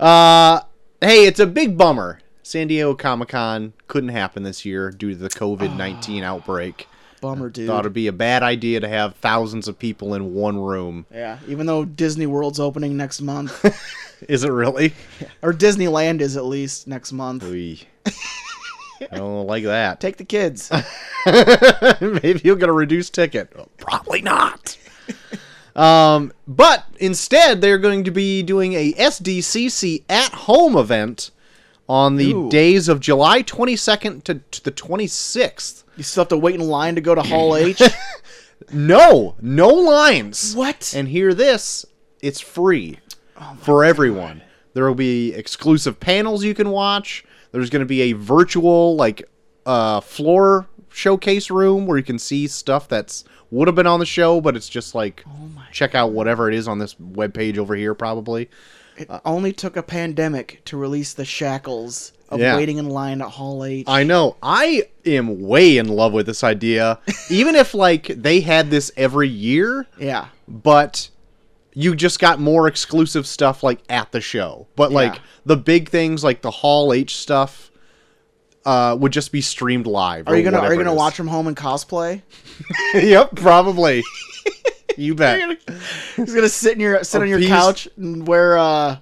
Uh 0.00 0.62
hey, 1.02 1.26
it's 1.26 1.38
a 1.38 1.46
big 1.46 1.76
bummer. 1.76 2.20
San 2.42 2.68
Diego 2.68 2.94
Comic 2.94 3.28
Con 3.28 3.74
couldn't 3.86 4.08
happen 4.08 4.44
this 4.44 4.64
year 4.64 4.90
due 4.90 5.10
to 5.10 5.16
the 5.16 5.28
COVID 5.28 5.76
nineteen 5.76 6.24
outbreak. 6.24 6.88
Bummer, 7.20 7.50
dude. 7.50 7.66
Thought 7.66 7.80
it'd 7.80 7.92
be 7.92 8.06
a 8.06 8.12
bad 8.12 8.42
idea 8.42 8.80
to 8.80 8.88
have 8.88 9.14
thousands 9.16 9.68
of 9.68 9.78
people 9.78 10.14
in 10.14 10.34
one 10.34 10.58
room. 10.58 11.06
Yeah, 11.12 11.38
even 11.48 11.66
though 11.66 11.84
Disney 11.84 12.26
World's 12.26 12.60
opening 12.60 12.96
next 12.96 13.20
month, 13.20 13.64
Is 14.28 14.44
it 14.44 14.50
really? 14.52 14.94
or 15.42 15.52
Disneyland 15.52 16.20
is 16.20 16.36
at 16.36 16.44
least 16.44 16.86
next 16.86 17.12
month. 17.12 17.44
Oy. 17.44 17.78
I 19.10 19.16
don't 19.16 19.46
like 19.46 19.64
that. 19.64 20.00
Take 20.00 20.18
the 20.18 20.24
kids. 20.24 20.70
Maybe 22.22 22.40
you'll 22.44 22.56
get 22.56 22.68
a 22.68 22.72
reduced 22.72 23.14
ticket. 23.14 23.50
Probably 23.78 24.20
not. 24.20 24.76
um, 25.74 26.32
but 26.46 26.84
instead, 26.98 27.60
they're 27.60 27.78
going 27.78 28.04
to 28.04 28.10
be 28.10 28.42
doing 28.42 28.74
a 28.74 28.92
SDCC 28.92 30.04
at 30.10 30.32
home 30.32 30.76
event 30.76 31.30
on 31.90 32.14
the 32.14 32.32
Ooh. 32.32 32.48
days 32.48 32.88
of 32.88 33.00
July 33.00 33.42
22nd 33.42 34.22
to, 34.22 34.34
to 34.36 34.62
the 34.62 34.70
26th. 34.70 35.82
You 35.96 36.04
still 36.04 36.20
have 36.20 36.28
to 36.28 36.38
wait 36.38 36.54
in 36.54 36.60
line 36.60 36.94
to 36.94 37.00
go 37.00 37.16
to 37.16 37.22
Hall 37.22 37.56
H. 37.56 37.82
No, 38.72 39.34
no 39.42 39.68
lines. 39.68 40.54
what? 40.54 40.94
And 40.96 41.08
hear 41.08 41.34
this 41.34 41.84
it's 42.22 42.38
free 42.38 43.00
for 43.62 43.84
everyone. 43.84 44.40
There 44.72 44.86
will 44.86 44.94
be 44.94 45.34
exclusive 45.34 45.98
panels 45.98 46.44
you 46.44 46.54
can 46.54 46.70
watch. 46.70 47.24
There's 47.50 47.70
going 47.70 47.80
to 47.80 47.86
be 47.86 48.02
a 48.02 48.12
virtual, 48.12 48.94
like, 48.94 49.28
uh, 49.66 50.00
floor 50.00 50.68
showcase 50.90 51.50
room 51.50 51.88
where 51.88 51.98
you 51.98 52.04
can 52.04 52.20
see 52.20 52.46
stuff 52.46 52.86
that's 52.86 53.24
would 53.50 53.66
have 53.66 53.74
been 53.74 53.88
on 53.88 53.98
the 53.98 54.06
show, 54.06 54.40
but 54.40 54.54
it's 54.54 54.68
just 54.68 54.94
like 54.94 55.24
check 55.72 55.96
out 55.96 56.12
whatever 56.12 56.48
it 56.48 56.54
is 56.54 56.68
on 56.68 56.78
this 56.78 56.94
webpage 56.94 57.58
over 57.58 57.74
here, 57.74 57.94
probably. 57.94 58.48
It 59.00 59.08
only 59.24 59.52
took 59.52 59.76
a 59.76 59.82
pandemic 59.82 60.60
to 60.66 60.76
release 60.76 61.14
the 61.14 61.24
shackles 61.24 62.12
of 62.28 62.38
Yeah. 62.38 62.56
waiting 62.56 62.76
in 62.78 62.88
line 62.88 63.22
at 63.22 63.28
Hall 63.28 63.64
H. 63.64 63.86
I 63.88 64.02
know. 64.04 64.36
I 64.42 64.84
am 65.06 65.40
way 65.40 65.78
in 65.78 65.88
love 65.88 66.12
with 66.12 66.26
this 66.26 66.44
idea. 66.44 66.98
Even 67.30 67.54
if 67.56 67.72
like 67.74 68.06
they 68.08 68.40
had 68.40 68.70
this 68.70 68.92
every 68.96 69.28
year, 69.28 69.86
yeah. 69.98 70.26
but 70.46 71.08
you 71.72 71.94
just 71.96 72.18
got 72.20 72.38
more 72.40 72.66
exclusive 72.68 73.26
stuff 73.26 73.62
like 73.62 73.78
at 73.88 74.12
the 74.12 74.20
show. 74.20 74.66
But 74.76 74.92
like 74.92 75.14
Yeah. 75.14 75.20
the 75.46 75.56
big 75.56 75.88
things 75.88 76.22
like 76.22 76.42
the 76.42 76.50
Hall 76.50 76.92
H 76.92 77.16
stuff 77.16 77.70
uh, 78.66 78.94
would 79.00 79.12
just 79.12 79.32
be 79.32 79.40
streamed 79.40 79.86
live. 79.86 80.28
Are 80.28 80.36
you 80.36 80.42
gonna 80.44 80.58
Are 80.58 80.70
you 80.72 80.78
gonna 80.78 80.94
watch 80.94 81.14
from 81.14 81.28
home 81.28 81.46
and 81.46 81.56
cosplay? 81.56 82.20
yep, 82.94 83.34
probably. 83.34 84.02
you 84.96 85.14
bet. 85.14 85.58
He's 86.16 86.34
gonna 86.34 86.48
sit 86.48 86.74
in 86.74 86.80
your 86.80 87.02
sit 87.04 87.22
on 87.22 87.28
your 87.28 87.38
Appease- 87.38 87.48
couch 87.48 87.88
and 87.96 88.26
wear 88.26 88.58
uh, 88.58 88.96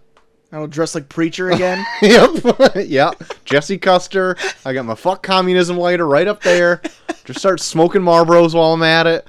I 0.50 0.56
don't 0.56 0.70
dress 0.70 0.94
like 0.94 1.08
preacher 1.08 1.50
again. 1.52 1.84
yep. 2.02 2.30
yep. 2.76 3.22
Jesse 3.44 3.78
Custer. 3.78 4.36
I 4.64 4.72
got 4.72 4.84
my 4.84 4.94
fuck 4.94 5.22
communism 5.22 5.76
lighter 5.76 6.06
right 6.06 6.26
up 6.26 6.42
there. 6.42 6.80
Just 7.24 7.40
start 7.40 7.60
smoking 7.60 8.02
Marlboros 8.02 8.54
while 8.54 8.72
I'm 8.72 8.82
at 8.82 9.06
it. 9.06 9.26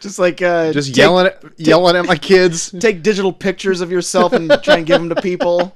Just 0.00 0.18
like 0.18 0.40
uh, 0.42 0.72
Just 0.72 0.88
take- 0.88 0.96
yelling 0.98 1.26
at 1.26 1.42
yelling 1.58 1.96
at 1.96 2.06
my 2.06 2.16
kids. 2.16 2.70
Take 2.78 3.02
digital 3.02 3.32
pictures 3.32 3.80
of 3.80 3.90
yourself 3.90 4.32
and 4.32 4.50
try 4.62 4.76
and 4.78 4.86
give 4.86 4.98
them 5.00 5.08
to 5.10 5.20
people. 5.20 5.72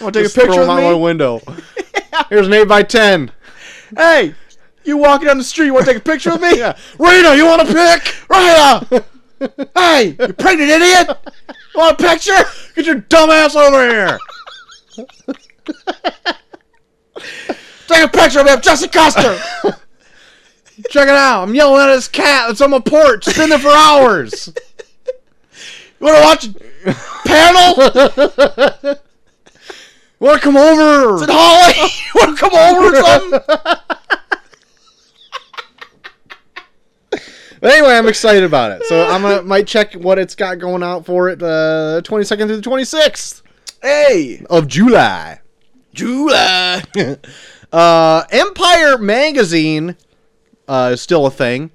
Want 0.00 0.12
to 0.14 0.20
take 0.20 0.24
Just 0.24 0.36
a 0.36 0.40
picture 0.40 0.52
throw 0.54 0.62
of 0.62 0.68
them 0.68 0.78
out 0.78 0.82
my 0.82 0.92
me? 0.94 1.00
window. 1.00 1.40
Here's 2.28 2.46
an 2.46 2.52
eight 2.52 2.66
by 2.68 2.82
ten. 2.82 3.30
Hey, 3.96 4.34
you 4.86 4.96
walking 4.96 5.26
down 5.26 5.38
the 5.38 5.44
street? 5.44 5.66
You 5.66 5.74
want 5.74 5.86
to 5.86 5.92
take 5.92 6.00
a 6.00 6.04
picture 6.04 6.32
of 6.32 6.40
me? 6.40 6.58
Yeah. 6.58 6.76
You 7.34 7.44
want 7.46 7.62
a 7.62 7.72
pic? 7.72 8.14
Rita! 8.30 9.04
hey, 9.74 10.16
you 10.18 10.32
pregnant 10.34 10.70
idiot! 10.70 11.10
Want 11.74 12.00
a 12.00 12.02
picture? 12.02 12.38
Get 12.74 12.86
your 12.86 12.96
dumb 12.96 13.30
ass 13.30 13.54
over 13.54 13.88
here. 13.88 14.18
Take 17.86 18.04
a 18.04 18.08
picture 18.08 18.40
of 18.40 18.46
me, 18.46 18.52
I'm 18.52 18.60
Jesse 18.60 18.88
Custer! 18.88 19.38
Check 20.90 21.08
it 21.08 21.14
out. 21.14 21.42
I'm 21.42 21.54
yelling 21.54 21.88
at 21.88 21.94
this 21.94 22.08
cat 22.08 22.48
that's 22.48 22.60
on 22.60 22.70
my 22.70 22.80
porch. 22.80 23.26
It's 23.26 23.36
been 23.36 23.48
there 23.48 23.58
for 23.58 23.70
hours. 23.70 24.52
You 25.98 26.06
want 26.06 26.16
to 26.16 26.22
watch 26.22 26.46
a 26.46 26.54
panel? 27.26 28.98
Want 30.18 30.40
to 30.40 30.44
come 30.44 30.56
over? 30.56 31.22
At 31.22 31.30
Holly? 31.30 31.90
You 32.14 32.20
want 32.20 32.38
to 32.38 32.42
come 32.42 32.54
over 32.54 32.96
or 32.96 33.02
something? 33.02 33.95
But 37.60 37.72
anyway, 37.72 37.94
I'm 37.94 38.06
excited 38.08 38.44
about 38.44 38.72
it. 38.72 38.82
So 38.84 39.06
I'm 39.06 39.22
gonna 39.22 39.42
might 39.42 39.66
check 39.66 39.94
what 39.94 40.18
it's 40.18 40.34
got 40.34 40.58
going 40.58 40.82
out 40.82 41.06
for 41.06 41.28
it. 41.28 41.42
Uh, 41.42 42.00
22nd 42.04 42.46
through 42.46 42.56
the 42.56 42.62
26th 42.62 43.42
Hey, 43.82 44.44
of 44.50 44.66
July. 44.68 45.40
July. 45.94 46.82
Uh, 47.72 48.22
Empire 48.30 48.96
magazine 48.96 49.96
uh, 50.68 50.90
is 50.94 51.02
still 51.02 51.26
a 51.26 51.30
thing, 51.30 51.70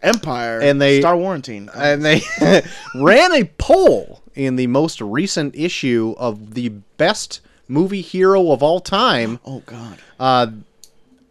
Empire. 0.00 0.60
And 0.60 0.80
they- 0.80 1.00
Star 1.00 1.16
Warrantine. 1.16 1.68
and 1.76 2.02
they 2.04 2.22
ran 2.94 3.32
a 3.34 3.44
poll 3.58 4.22
in 4.36 4.54
the 4.54 4.68
most 4.68 5.00
recent 5.00 5.54
issue 5.56 6.14
of 6.16 6.54
the 6.54 6.68
best 6.96 7.40
movie 7.66 8.00
hero 8.02 8.52
of 8.52 8.62
all 8.62 8.78
time. 8.80 9.40
oh, 9.44 9.62
God. 9.66 9.98
Uh, 10.18 10.46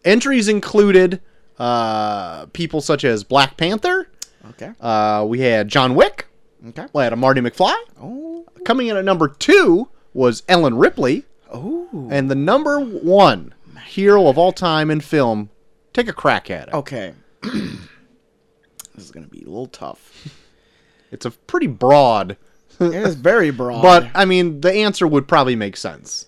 entries 0.04 0.50
included 0.50 1.22
uh, 1.62 2.46
people 2.48 2.82
such 2.82 3.04
as 3.06 3.24
Black 3.24 3.58
Panther, 3.58 4.08
Okay. 4.50 4.72
Uh, 4.80 5.26
we 5.28 5.40
had 5.42 5.68
John 5.68 5.96
Wick. 5.96 6.28
Okay. 6.70 6.86
We 6.94 7.04
had 7.04 7.14
a 7.14 7.16
Marty 7.16 7.42
McFly. 7.42 7.76
Oh. 8.02 8.46
Coming 8.66 8.88
in 8.88 8.98
at 8.98 9.06
number 9.06 9.28
two 9.28 9.90
was 10.14 10.44
Ellen 10.48 10.78
Ripley. 10.78 11.26
Oh. 11.52 12.08
And 12.12 12.30
the 12.30 12.36
number 12.36 12.80
one 12.80 13.54
hero 13.86 14.28
of 14.28 14.38
all 14.38 14.52
time 14.52 14.90
in 14.90 15.02
film. 15.02 15.50
Take 15.94 16.08
a 16.08 16.14
crack 16.14 16.50
at 16.50 16.70
it. 16.70 16.74
Okay. 16.74 17.14
this 17.42 17.78
is 18.98 19.12
gonna 19.12 19.28
be 19.28 19.42
a 19.42 19.50
little 19.50 19.68
tough. 19.68 20.38
It's 21.14 21.26
a 21.26 21.32
pretty 21.32 21.68
broad, 21.68 22.38
It 22.80 22.94
is 22.94 23.16
very 23.16 23.52
broad. 23.52 23.82
but 23.82 24.08
I 24.16 24.24
mean, 24.24 24.62
the 24.62 24.72
answer 24.72 25.06
would 25.06 25.28
probably 25.28 25.58
make 25.58 25.76
sense. 25.76 26.28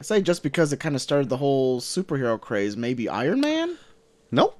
I 0.00 0.02
say 0.02 0.22
just 0.22 0.42
because 0.42 0.72
it 0.72 0.80
kind 0.80 0.94
of 0.94 1.02
started 1.02 1.28
the 1.28 1.36
whole 1.36 1.80
superhero 1.80 2.40
craze, 2.40 2.76
maybe 2.76 3.08
Iron 3.08 3.40
Man. 3.40 3.76
Nope. 4.30 4.58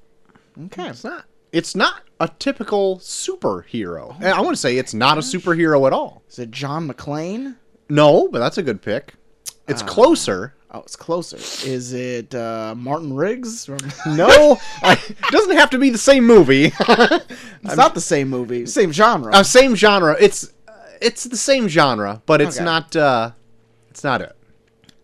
Okay. 0.67 0.89
It's 0.89 1.03
not. 1.05 1.25
It's 1.53 1.75
not 1.75 2.03
a 2.21 2.29
typical 2.39 2.99
superhero. 2.99 4.15
And 4.17 4.27
I 4.29 4.41
want 4.41 4.55
to 4.55 4.61
say 4.61 4.77
it's 4.77 4.95
not 4.95 5.17
a 5.19 5.21
superhero 5.23 5.87
at 5.87 5.93
all. 5.93 6.23
Is 6.29 6.39
it 6.39 6.51
John 6.51 6.89
McClane? 6.89 7.57
No, 7.89 8.29
but 8.29 8.39
that's 8.39 8.59
a 8.59 8.63
good 8.63 8.83
pick. 8.83 9.15
It's 9.67 9.83
closer. 9.83 10.55
Oh, 10.73 10.81
it's 10.81 10.95
closer. 10.95 11.37
Is 11.69 11.93
it 11.93 12.33
uh, 12.35 12.75
Martin 12.77 13.13
Riggs? 13.15 13.69
No, 14.07 14.59
I, 14.83 14.93
it 15.09 15.17
doesn't 15.31 15.57
have 15.57 15.71
to 15.71 15.79
be 15.79 15.91
the 15.91 15.99
same 15.99 16.25
movie. 16.27 16.73
It's 17.63 17.77
not 17.77 17.95
the 17.95 18.01
same 18.01 18.29
movie, 18.31 18.65
same 18.67 18.91
genre. 18.93 19.33
uh, 19.35 19.43
same 19.43 19.75
genre. 19.75 20.17
It's 20.21 20.53
uh, 20.69 20.73
it's 21.03 21.25
the 21.25 21.37
same 21.37 21.69
genre, 21.69 22.23
but 22.27 22.41
it's 22.41 22.57
Okay. 22.57 22.65
not. 22.65 22.95
Uh, 22.97 23.31
it's 23.91 24.03
not 24.05 24.21
it. 24.23 24.35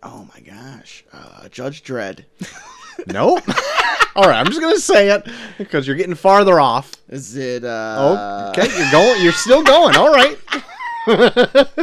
Oh 0.07 0.27
my 0.33 0.39
gosh, 0.41 1.03
uh, 1.13 1.47
Judge 1.49 1.83
Dredd. 1.83 2.23
Nope. 3.05 3.43
All 4.15 4.23
right, 4.27 4.39
I'm 4.39 4.47
just 4.47 4.59
gonna 4.59 4.79
say 4.79 5.11
it 5.11 5.27
because 5.59 5.85
you're 5.85 5.95
getting 5.95 6.15
farther 6.15 6.59
off. 6.59 6.93
Is 7.09 7.35
it? 7.37 7.63
Oh, 7.63 7.67
Uh, 7.69 8.51
okay. 8.57 8.75
You're 8.75 8.91
going. 8.91 9.21
You're 9.21 9.33
still 9.33 9.61
going. 9.61 9.95
All 9.95 10.11
right. 10.11 10.35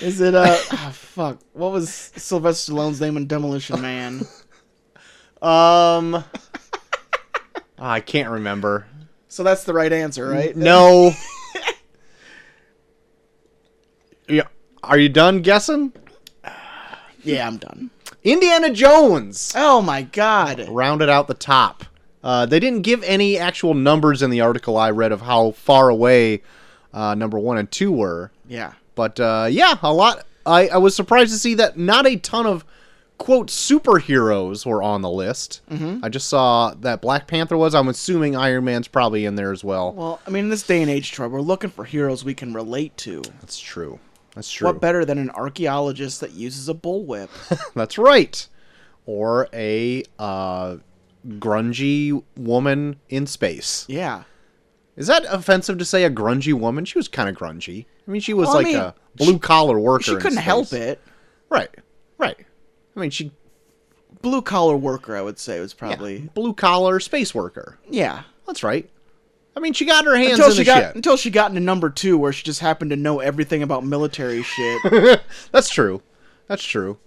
Is 0.00 0.22
it? 0.22 0.34
Uh, 0.34 0.56
ah, 0.72 0.90
fuck. 0.94 1.40
What 1.52 1.72
was 1.72 1.90
Sylvester 1.92 2.72
Stallone's 2.72 3.02
name 3.02 3.18
in 3.18 3.26
Demolition 3.26 3.82
Man? 3.82 4.22
Um. 5.42 6.24
I 7.78 8.00
can't 8.00 8.30
remember. 8.30 8.86
so 9.28 9.42
that's 9.42 9.64
the 9.64 9.74
right 9.74 9.92
answer, 9.92 10.26
right? 10.26 10.56
No. 10.56 11.12
yeah. 14.26 14.48
Are 14.82 14.98
you 14.98 15.10
done 15.10 15.42
guessing? 15.42 15.92
Yeah, 17.24 17.46
I'm 17.46 17.56
done. 17.58 17.90
Indiana 18.22 18.70
Jones 18.72 19.52
Oh 19.56 19.80
my 19.80 20.02
god. 20.02 20.66
rounded 20.68 21.08
out 21.08 21.26
the 21.26 21.34
top. 21.34 21.84
Uh, 22.22 22.44
they 22.44 22.60
didn't 22.60 22.82
give 22.82 23.02
any 23.04 23.38
actual 23.38 23.72
numbers 23.72 24.20
in 24.22 24.28
the 24.30 24.42
article 24.42 24.76
I 24.76 24.90
read 24.90 25.10
of 25.12 25.22
how 25.22 25.52
far 25.52 25.88
away 25.88 26.42
uh, 26.92 27.14
number 27.14 27.38
one 27.38 27.56
and 27.56 27.70
two 27.70 27.90
were. 27.92 28.30
Yeah. 28.46 28.72
But 28.94 29.18
uh, 29.18 29.48
yeah, 29.50 29.78
a 29.82 29.92
lot. 29.92 30.26
I, 30.44 30.68
I 30.68 30.76
was 30.76 30.94
surprised 30.94 31.32
to 31.32 31.38
see 31.38 31.54
that 31.54 31.78
not 31.78 32.06
a 32.06 32.16
ton 32.16 32.44
of 32.46 32.64
quote 33.16 33.48
superheroes 33.48 34.66
were 34.66 34.82
on 34.82 35.02
the 35.02 35.10
list. 35.10 35.60
Mm-hmm. 35.70 36.04
I 36.04 36.08
just 36.08 36.28
saw 36.28 36.74
that 36.80 37.00
Black 37.00 37.26
Panther 37.26 37.56
was. 37.56 37.74
I'm 37.74 37.88
assuming 37.88 38.36
Iron 38.36 38.64
Man's 38.64 38.88
probably 38.88 39.24
in 39.24 39.36
there 39.36 39.52
as 39.52 39.62
well. 39.64 39.92
Well, 39.92 40.20
I 40.26 40.30
mean, 40.30 40.44
in 40.44 40.50
this 40.50 40.62
day 40.62 40.82
and 40.82 40.90
age, 40.90 41.12
Troy, 41.12 41.28
we're 41.28 41.40
looking 41.40 41.70
for 41.70 41.84
heroes 41.84 42.24
we 42.24 42.34
can 42.34 42.52
relate 42.52 42.96
to. 42.98 43.22
That's 43.40 43.58
true. 43.58 43.98
That's 44.40 44.50
true. 44.50 44.68
What 44.68 44.80
better 44.80 45.04
than 45.04 45.18
an 45.18 45.28
archaeologist 45.32 46.22
that 46.22 46.32
uses 46.32 46.66
a 46.66 46.72
bullwhip? 46.72 47.28
That's 47.74 47.98
right. 47.98 48.48
Or 49.04 49.48
a 49.52 50.02
uh, 50.18 50.78
grungy 51.28 52.22
woman 52.38 52.96
in 53.10 53.26
space. 53.26 53.84
yeah. 53.86 54.22
Is 54.96 55.06
that 55.08 55.24
offensive 55.28 55.76
to 55.76 55.84
say 55.84 56.04
a 56.04 56.10
grungy 56.10 56.54
woman? 56.54 56.86
She 56.86 56.96
was 56.98 57.06
kind 57.06 57.28
of 57.28 57.36
grungy. 57.36 57.84
I 58.08 58.10
mean, 58.10 58.22
she 58.22 58.32
was 58.32 58.46
Well, 58.48 58.56
I 58.56 58.58
like 58.60 58.66
mean, 58.66 58.76
a 58.76 58.94
blue 59.16 59.38
collar 59.38 59.78
worker. 59.78 60.04
She 60.04 60.16
couldn't 60.16 60.38
help 60.38 60.72
it. 60.72 61.00
Right. 61.50 61.70
Right. 62.16 62.36
I 62.96 63.00
mean, 63.00 63.10
she 63.10 63.30
Blue 64.22 64.40
collar 64.42 64.76
worker, 64.76 65.16
I 65.16 65.22
would 65.22 65.38
say, 65.38 65.60
was 65.60 65.74
yeah, 65.74 65.78
probably. 65.78 66.30
blue 66.34 66.54
collar 66.54 66.98
space 66.98 67.34
worker. 67.34 67.78
Yeah. 67.90 68.22
That's 68.46 68.62
right. 68.62 68.88
I 69.56 69.60
mean, 69.60 69.72
she 69.72 69.84
got 69.84 70.04
her 70.04 70.16
hands 70.16 70.32
Until 70.38 70.46
in 70.46 70.52
she 70.52 70.58
the 70.58 70.64
got 70.64 70.82
shit. 70.82 70.94
until 70.96 71.16
she 71.16 71.30
got 71.30 71.50
into 71.50 71.60
number 71.60 71.90
two, 71.90 72.16
where 72.16 72.32
she 72.32 72.44
just 72.44 72.60
happened 72.60 72.90
to 72.90 72.96
know 72.96 73.18
everything 73.20 73.62
about 73.62 73.84
military 73.84 74.42
shit. 74.42 75.20
That's 75.52 75.68
true. 75.68 76.02
That's 76.46 76.62
true. 76.64 76.98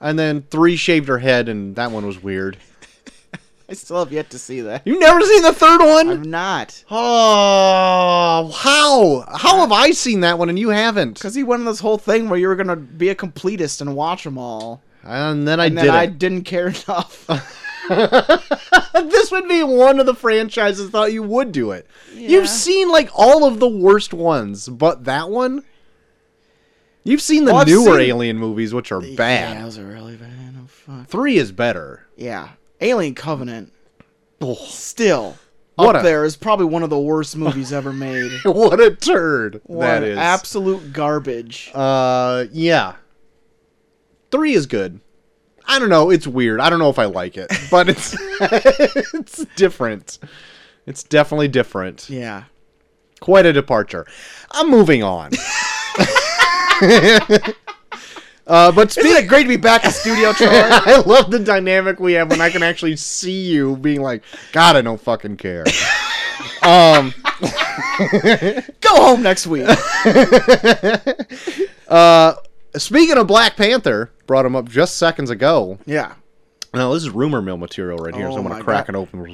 And 0.00 0.18
then 0.18 0.42
three 0.50 0.76
shaved 0.76 1.08
her 1.08 1.18
head, 1.18 1.48
and 1.48 1.76
that 1.76 1.90
one 1.92 2.06
was 2.06 2.22
weird. 2.22 2.56
I 3.68 3.74
still 3.74 3.98
have 4.00 4.12
yet 4.12 4.30
to 4.30 4.38
see 4.38 4.60
that. 4.62 4.82
You've 4.84 5.00
never 5.00 5.20
seen 5.22 5.42
the 5.42 5.52
third 5.52 5.80
one? 5.80 6.08
I'm 6.10 6.22
not. 6.22 6.82
Oh, 6.90 8.50
how? 8.54 9.24
How 9.36 9.58
have 9.60 9.72
I 9.72 9.92
seen 9.92 10.20
that 10.20 10.38
one 10.38 10.48
and 10.48 10.58
you 10.58 10.70
haven't? 10.70 11.14
Because 11.14 11.34
he 11.34 11.42
went 11.42 11.60
on 11.60 11.66
this 11.66 11.80
whole 11.80 11.98
thing 11.98 12.28
where 12.28 12.38
you 12.38 12.48
were 12.48 12.56
gonna 12.56 12.76
be 12.76 13.08
a 13.10 13.14
completist 13.14 13.80
and 13.80 13.94
watch 13.94 14.24
them 14.24 14.36
all, 14.38 14.82
And 15.04 15.46
then 15.46 15.60
I 15.60 15.66
and 15.66 15.76
did 15.76 15.84
then 15.84 15.94
I 15.94 16.06
didn't 16.06 16.44
care 16.44 16.66
enough. 16.88 17.26
this 17.88 19.30
would 19.30 19.48
be 19.48 19.62
one 19.62 19.98
of 20.00 20.06
the 20.06 20.14
franchises 20.14 20.90
thought 20.90 21.12
you 21.12 21.22
would 21.22 21.52
do 21.52 21.72
it. 21.72 21.86
Yeah. 22.14 22.28
You've 22.28 22.48
seen 22.48 22.90
like 22.90 23.10
all 23.14 23.44
of 23.44 23.60
the 23.60 23.68
worst 23.68 24.12
ones, 24.14 24.68
but 24.68 25.04
that 25.04 25.30
one. 25.30 25.64
You've 27.04 27.20
seen 27.22 27.44
the 27.46 27.52
Well, 27.52 27.66
newer 27.66 27.98
seen- 27.98 28.10
Alien 28.10 28.38
movies, 28.38 28.72
which 28.72 28.92
are 28.92 29.02
Yeah, 29.02 29.16
bad. 29.16 29.64
those 29.64 29.76
are 29.78 29.84
really 29.86 30.14
bad. 30.16 30.28
Oh, 30.62 30.66
fuck. 30.68 31.08
Three 31.08 31.36
is 31.36 31.50
better. 31.50 32.06
Yeah, 32.16 32.50
Alien 32.80 33.14
Covenant 33.16 33.72
Oh, 34.40 34.54
still 34.54 35.36
What 35.76 35.96
up 35.96 36.02
a- 36.02 36.04
there 36.04 36.24
is 36.24 36.36
probably 36.36 36.66
one 36.66 36.82
of 36.84 36.90
the 36.90 36.98
worst 36.98 37.36
movies 37.36 37.72
ever 37.72 37.92
made. 37.92 38.30
what 38.44 38.80
a 38.80 38.94
turd 38.94 39.60
What 39.64 39.80
that 39.86 40.02
is. 40.04 40.18
absolute 40.18 40.92
garbage. 40.92 41.70
Uh, 41.74 42.44
yeah. 42.52 42.94
Three 44.30 44.54
is 44.54 44.66
good. 44.66 45.00
I 45.66 45.78
don't 45.78 45.88
know. 45.88 46.10
It's 46.10 46.26
weird. 46.26 46.60
I 46.60 46.68
don't 46.70 46.78
know 46.78 46.90
if 46.90 46.98
I 46.98 47.04
like 47.06 47.36
it, 47.36 47.50
but 47.70 47.88
it's 47.88 48.14
it's 48.40 49.44
different. 49.56 50.18
It's 50.86 51.02
definitely 51.02 51.48
different. 51.48 52.10
Yeah. 52.10 52.44
Quite 53.20 53.46
a 53.46 53.52
departure. 53.52 54.06
I'm 54.50 54.68
moving 54.68 55.02
on. 55.02 55.30
uh, 58.46 58.72
but 58.72 58.88
Isn't 58.88 58.90
speaking, 58.90 59.24
it 59.24 59.28
great 59.28 59.44
to 59.44 59.48
be 59.48 59.56
back 59.56 59.84
in 59.84 59.92
studio, 59.92 60.32
Troy? 60.36 60.48
I 60.50 61.00
love 61.06 61.30
the 61.30 61.38
dynamic 61.38 62.00
we 62.00 62.14
have 62.14 62.30
when 62.30 62.40
I 62.40 62.50
can 62.50 62.62
actually 62.64 62.96
see 62.96 63.44
you 63.46 63.76
being 63.76 64.02
like, 64.02 64.24
God, 64.52 64.74
I 64.76 64.82
don't 64.82 65.00
fucking 65.00 65.36
care. 65.36 65.64
um, 66.62 67.14
Go 68.80 68.90
home 68.96 69.22
next 69.22 69.46
week. 69.46 69.66
uh, 71.88 72.34
speaking 72.76 73.16
of 73.18 73.26
Black 73.26 73.56
Panther, 73.56 74.10
brought 74.26 74.46
him 74.46 74.56
up 74.56 74.68
just 74.68 74.96
seconds 74.96 75.30
ago. 75.30 75.78
Yeah. 75.86 76.14
Now 76.74 76.92
this 76.94 77.02
is 77.02 77.10
rumor 77.10 77.42
mill 77.42 77.58
material 77.58 77.98
right 77.98 78.14
here, 78.14 78.28
so 78.30 78.36
Oh 78.36 78.38
I'm 78.38 78.48
gonna 78.48 78.64
crack 78.64 78.86
God. 78.86 78.94
it 78.94 78.98
open. 78.98 79.22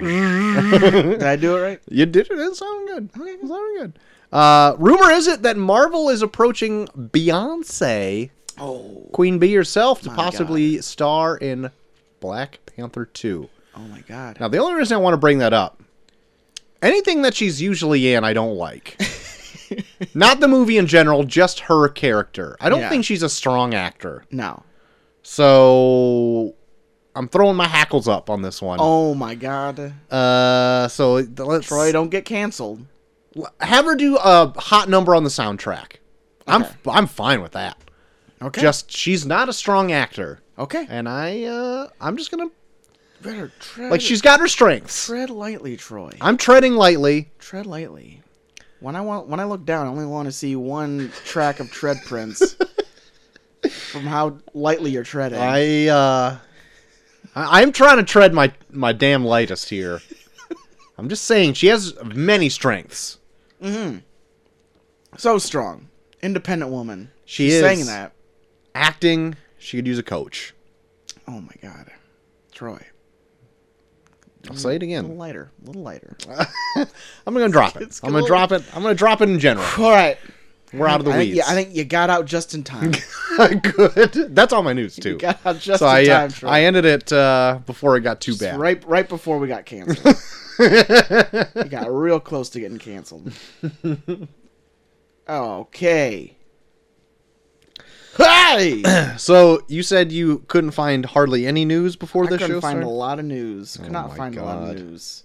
Did 0.00 1.22
I 1.22 1.36
do 1.36 1.56
it 1.56 1.60
right? 1.60 1.80
You 1.88 2.06
did 2.06 2.28
it. 2.30 2.38
It 2.38 2.56
sounded 2.56 3.12
good. 3.12 3.22
Okay, 3.22 3.30
it 3.32 3.40
sounded 3.46 3.78
good. 3.78 3.98
Uh, 4.32 4.74
rumor 4.78 5.10
is 5.10 5.28
it 5.28 5.42
that 5.42 5.56
Marvel 5.56 6.08
is 6.08 6.22
approaching 6.22 6.86
Beyonce, 6.88 8.30
Oh. 8.58 9.06
Queen 9.12 9.38
Bee 9.38 9.54
herself, 9.54 10.00
to 10.02 10.10
possibly 10.10 10.80
star 10.80 11.36
in 11.36 11.70
Black 12.20 12.58
Panther 12.66 13.04
2. 13.06 13.48
Oh 13.76 13.80
my 13.80 14.00
god. 14.00 14.38
Now, 14.40 14.48
the 14.48 14.58
only 14.58 14.74
reason 14.74 14.94
I 14.96 15.00
want 15.00 15.14
to 15.14 15.18
bring 15.18 15.38
that 15.38 15.52
up, 15.52 15.80
anything 16.82 17.22
that 17.22 17.34
she's 17.34 17.60
usually 17.62 18.12
in, 18.14 18.24
I 18.24 18.32
don't 18.32 18.56
like. 18.56 19.00
Not 20.14 20.40
the 20.40 20.48
movie 20.48 20.78
in 20.78 20.86
general, 20.86 21.24
just 21.24 21.60
her 21.60 21.88
character. 21.88 22.56
I 22.60 22.68
don't 22.68 22.80
Yeah. 22.80 22.88
think 22.88 23.04
she's 23.04 23.22
a 23.22 23.28
strong 23.28 23.74
actor. 23.74 24.24
No. 24.30 24.62
So 25.22 26.54
I'm 27.14 27.28
throwing 27.28 27.56
my 27.56 27.66
hackles 27.68 28.08
up 28.08 28.30
on 28.30 28.42
this 28.42 28.60
one. 28.62 28.78
Oh 28.80 29.14
my 29.14 29.34
god. 29.34 29.92
Uh, 30.10 30.88
so 30.88 31.14
let's 31.14 31.66
Troy, 31.66 31.92
don't 31.92 32.10
get 32.10 32.24
canceled. 32.24 32.86
have 33.60 33.84
her 33.86 33.94
do 33.94 34.16
a 34.16 34.52
hot 34.58 34.88
number 34.88 35.14
on 35.14 35.24
the 35.24 35.30
soundtrack. 35.30 35.96
I'm 36.46 36.64
I'm 36.86 37.06
fine 37.06 37.40
with 37.42 37.52
that. 37.52 37.76
Okay. 38.40 38.60
Just 38.60 38.90
she's 38.90 39.24
not 39.24 39.48
a 39.48 39.52
strong 39.52 39.92
actor, 39.92 40.40
okay. 40.58 40.86
and 40.88 41.08
I 41.08 41.44
uh 41.44 41.88
I'm 42.00 42.16
just 42.16 42.30
gonna 42.30 42.50
Better 43.22 43.52
tread. 43.60 43.90
like 43.92 44.00
she's 44.00 44.20
got 44.20 44.40
her 44.40 44.48
strengths. 44.48 45.06
tread 45.06 45.30
lightly, 45.30 45.76
Troy. 45.76 46.10
I'm 46.20 46.36
treading 46.36 46.74
lightly. 46.74 47.30
tread 47.38 47.66
lightly. 47.66 48.20
When 48.82 48.96
I 48.96 49.00
want, 49.00 49.28
when 49.28 49.38
I 49.38 49.44
look 49.44 49.64
down, 49.64 49.86
I 49.86 49.90
only 49.90 50.06
want 50.06 50.26
to 50.26 50.32
see 50.32 50.56
one 50.56 51.12
track 51.24 51.60
of 51.60 51.70
tread 51.70 51.98
prints 52.04 52.56
from 53.70 54.02
how 54.02 54.38
lightly 54.54 54.90
you're 54.90 55.04
treading. 55.04 55.38
I 55.38 55.86
uh 55.86 56.38
I, 57.36 57.62
I'm 57.62 57.70
trying 57.70 57.98
to 57.98 58.02
tread 58.02 58.34
my 58.34 58.52
my 58.70 58.92
damn 58.92 59.24
lightest 59.24 59.68
here. 59.68 60.00
I'm 60.98 61.08
just 61.08 61.24
saying 61.26 61.54
she 61.54 61.68
has 61.68 61.94
many 62.02 62.48
strengths. 62.48 63.18
so 65.16 65.38
strong, 65.38 65.88
independent 66.20 66.72
woman. 66.72 67.12
She 67.24 67.44
She's 67.44 67.54
is. 67.54 67.60
saying 67.60 67.86
that. 67.86 68.14
Acting, 68.74 69.36
she 69.58 69.76
could 69.76 69.86
use 69.86 69.98
a 69.98 70.02
coach. 70.02 70.54
Oh 71.28 71.40
my 71.40 71.54
god, 71.62 71.92
Troy. 72.50 72.84
I'll 74.50 74.56
say 74.56 74.76
it 74.76 74.82
again. 74.82 75.04
A 75.04 75.08
little 75.08 75.16
lighter. 75.18 75.50
A 75.62 75.66
little 75.66 75.82
lighter. 75.82 76.16
I'm 77.26 77.34
gonna 77.34 77.48
drop 77.48 77.76
it. 77.76 78.00
I'm 78.02 78.12
gonna 78.12 78.26
drop 78.26 78.52
it. 78.52 78.62
I'm 78.74 78.82
gonna 78.82 78.94
drop 78.94 79.20
it 79.20 79.28
in 79.28 79.38
general. 79.38 79.66
All 79.78 79.90
right. 79.90 80.18
We're 80.72 80.88
out 80.88 81.00
of 81.00 81.04
the 81.04 81.12
I 81.12 81.16
think, 81.18 81.28
weeds. 81.34 81.36
yeah, 81.36 81.44
I 81.48 81.54
think 81.54 81.74
you 81.76 81.84
got 81.84 82.08
out 82.08 82.24
just 82.24 82.54
in 82.54 82.64
time. 82.64 82.92
Good. 83.60 84.34
That's 84.34 84.54
all 84.54 84.62
my 84.62 84.72
news 84.72 84.96
too. 85.02 85.10
you 85.10 85.18
got 85.18 85.38
out 85.44 85.58
just 85.58 85.80
So 85.80 85.86
in 85.86 85.92
I, 85.94 86.02
uh, 86.10 86.20
time. 86.20 86.30
Troy. 86.30 86.48
I 86.48 86.60
ended 86.62 86.86
it 86.86 87.12
uh, 87.12 87.58
before 87.66 87.94
it 87.98 88.00
got 88.00 88.22
too 88.22 88.34
bad. 88.38 88.58
Right, 88.58 88.82
right 88.88 89.06
before 89.06 89.38
we 89.38 89.48
got 89.48 89.66
canceled. 89.66 90.16
you 90.58 91.64
got 91.68 91.92
real 91.92 92.18
close 92.20 92.48
to 92.50 92.60
getting 92.60 92.78
canceled. 92.78 93.34
okay. 95.28 96.36
Hey! 98.16 98.82
So 99.18 99.62
you 99.68 99.82
said 99.82 100.10
you 100.10 100.38
couldn't 100.48 100.72
find 100.72 101.04
hardly 101.06 101.46
any 101.46 101.64
news 101.64 101.96
before 101.96 102.24
I 102.26 102.30
the 102.30 102.38
couldn't 102.38 102.56
show 102.56 102.60
find 102.60 102.72
started? 102.78 102.86
a 102.86 102.90
lot 102.90 103.18
of 103.18 103.24
news. 103.24 103.76
Could 103.76 103.88
Oh 103.88 103.92
not 103.92 104.16
find 104.16 104.36
a 104.36 104.44
lot 104.44 104.68
of 104.70 104.76
news. 104.76 105.24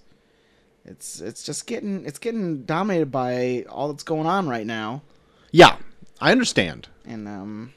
It's 0.84 1.20
it's 1.20 1.42
just 1.42 1.66
getting 1.66 2.04
it's 2.06 2.18
getting 2.18 2.62
dominated 2.64 3.10
by 3.10 3.64
all 3.68 3.88
that's 3.88 4.02
going 4.04 4.26
on 4.26 4.48
right 4.48 4.66
now, 4.66 5.02
Yeah, 5.50 5.76
I 6.20 6.32
understand. 6.32 6.88
and 7.06 7.26
um, 7.28 7.72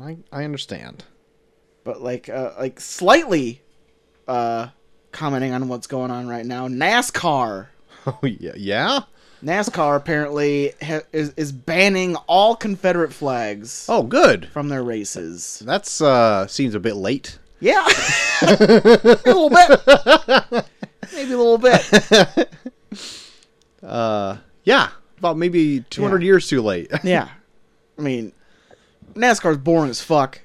I 0.00 0.16
I 0.32 0.44
understand. 0.44 1.04
but 1.84 2.00
like 2.02 2.28
uh 2.28 2.52
like 2.58 2.80
slightly, 2.80 3.62
uh, 4.26 4.68
commenting 5.12 5.52
on 5.52 5.68
what's 5.68 5.86
going 5.86 6.10
on 6.10 6.26
right 6.26 6.46
now. 6.46 6.68
NASCAR. 6.68 7.68
Oh 8.08 8.18
yeah, 8.22 8.52
yeah. 8.56 9.00
NASCAR 9.46 9.96
apparently 9.96 10.72
ha- 10.82 11.02
is 11.12 11.32
is 11.36 11.52
banning 11.52 12.16
all 12.26 12.56
Confederate 12.56 13.12
flags 13.12 13.86
Oh, 13.88 14.02
good. 14.02 14.48
from 14.48 14.68
their 14.68 14.82
races. 14.82 15.62
That's 15.64 16.00
uh 16.00 16.46
seems 16.48 16.74
a 16.74 16.80
bit 16.80 16.96
late. 16.96 17.38
Yeah, 17.60 17.86
a 18.42 18.46
little 19.24 19.48
bit, 19.48 20.64
maybe 21.14 21.32
a 21.32 21.38
little 21.38 21.58
bit. 21.58 22.48
Uh, 23.82 24.38
yeah, 24.64 24.88
about 25.18 25.36
maybe 25.36 25.80
200 25.90 26.22
Yeah. 26.22 26.26
years 26.26 26.48
too 26.48 26.60
late. 26.62 26.90
Yeah, 27.04 27.28
I 27.98 28.02
mean, 28.02 28.32
NASCAR's 29.14 29.58
boring 29.58 29.90
as 29.90 30.00
fuck. 30.00 30.40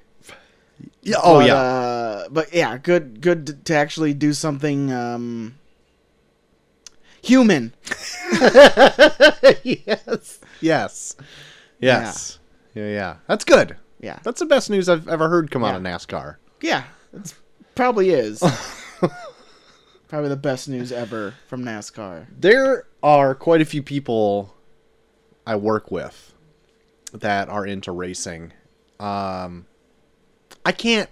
yeah. 1.01 1.15
Oh 1.23 1.39
but, 1.39 1.47
yeah. 1.47 1.55
uh, 1.55 2.27
but 2.29 2.53
yeah, 2.53 2.77
good, 2.77 3.19
good 3.21 3.47
to- 3.47 3.53
to 3.53 3.75
actually 3.75 4.13
do 4.13 4.33
something 4.33 4.91
um, 4.91 5.55
human. 7.21 7.73
yes. 9.63 10.39
Yes. 10.61 11.15
Yes. 11.79 12.39
Yeah. 12.73 12.87
yeah. 12.87 13.15
That's 13.27 13.43
good. 13.45 13.77
Yeah, 14.01 14.17
That's 14.23 14.39
the 14.39 14.47
best 14.47 14.71
news 14.71 14.89
I've 14.89 15.07
ever 15.07 15.29
heard 15.29 15.51
come 15.51 15.63
out 15.63 15.75
of 15.75 15.83
NASCAR. 15.83 16.37
yeah, 16.59 16.85
it's 17.13 17.35
probably 17.75 18.09
is. 18.09 18.39
probably 20.07 20.29
the 20.29 20.35
best 20.35 20.67
news 20.67 20.91
ever 20.91 21.35
from 21.47 21.63
NASCAR. 21.63 22.25
There 22.35 22.87
are 23.03 23.35
quite 23.35 23.61
a 23.61 23.65
few 23.65 23.83
people 23.83 24.55
I 25.45 25.55
work 25.55 25.91
with 25.91 26.33
that 27.13 27.47
are 27.47 27.63
into 27.65 27.91
racing. 27.91 28.53
Um, 28.99 29.67
I 30.65 30.71
can't 30.71 31.09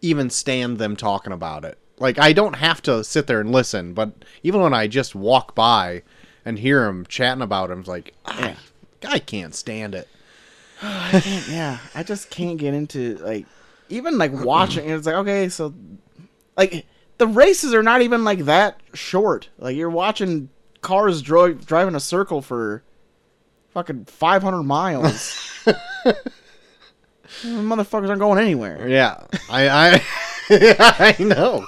even 0.00 0.30
stand 0.30 0.78
them 0.78 0.94
talking 0.94 1.32
about 1.32 1.64
it. 1.64 1.76
Like 1.98 2.18
I 2.18 2.32
don't 2.32 2.56
have 2.56 2.82
to 2.82 3.04
sit 3.04 3.26
there 3.26 3.40
and 3.40 3.52
listen, 3.52 3.94
but 3.94 4.12
even 4.42 4.60
when 4.60 4.74
I 4.74 4.86
just 4.86 5.14
walk 5.14 5.54
by 5.54 6.02
and 6.44 6.58
hear 6.58 6.84
them 6.84 7.06
chatting 7.06 7.42
about 7.42 7.68
them, 7.68 7.80
it's 7.80 7.88
like 7.88 8.14
ah, 8.26 8.56
I, 9.04 9.14
I 9.14 9.18
can't 9.18 9.54
stand 9.54 9.94
it. 9.94 10.08
can't, 10.80 11.48
yeah, 11.48 11.78
I 11.94 12.02
just 12.02 12.30
can't 12.30 12.58
get 12.58 12.74
into 12.74 13.16
like 13.18 13.46
even 13.88 14.18
like 14.18 14.32
watching. 14.32 14.88
It's 14.88 15.06
like 15.06 15.16
okay, 15.16 15.48
so 15.48 15.74
like 16.56 16.86
the 17.18 17.26
races 17.26 17.72
are 17.74 17.82
not 17.82 18.02
even 18.02 18.24
like 18.24 18.40
that 18.46 18.80
short. 18.94 19.48
Like 19.58 19.76
you're 19.76 19.90
watching 19.90 20.48
cars 20.80 21.22
dro- 21.22 21.54
driving 21.54 21.94
a 21.94 22.00
circle 22.00 22.42
for 22.42 22.82
fucking 23.70 24.06
500 24.06 24.62
miles. 24.62 25.62
Motherfuckers 27.42 28.08
aren't 28.08 28.20
going 28.20 28.38
anywhere. 28.38 28.88
Yeah, 28.88 29.24
I 29.48 29.68
I 29.68 30.02
I 30.78 31.16
know, 31.18 31.64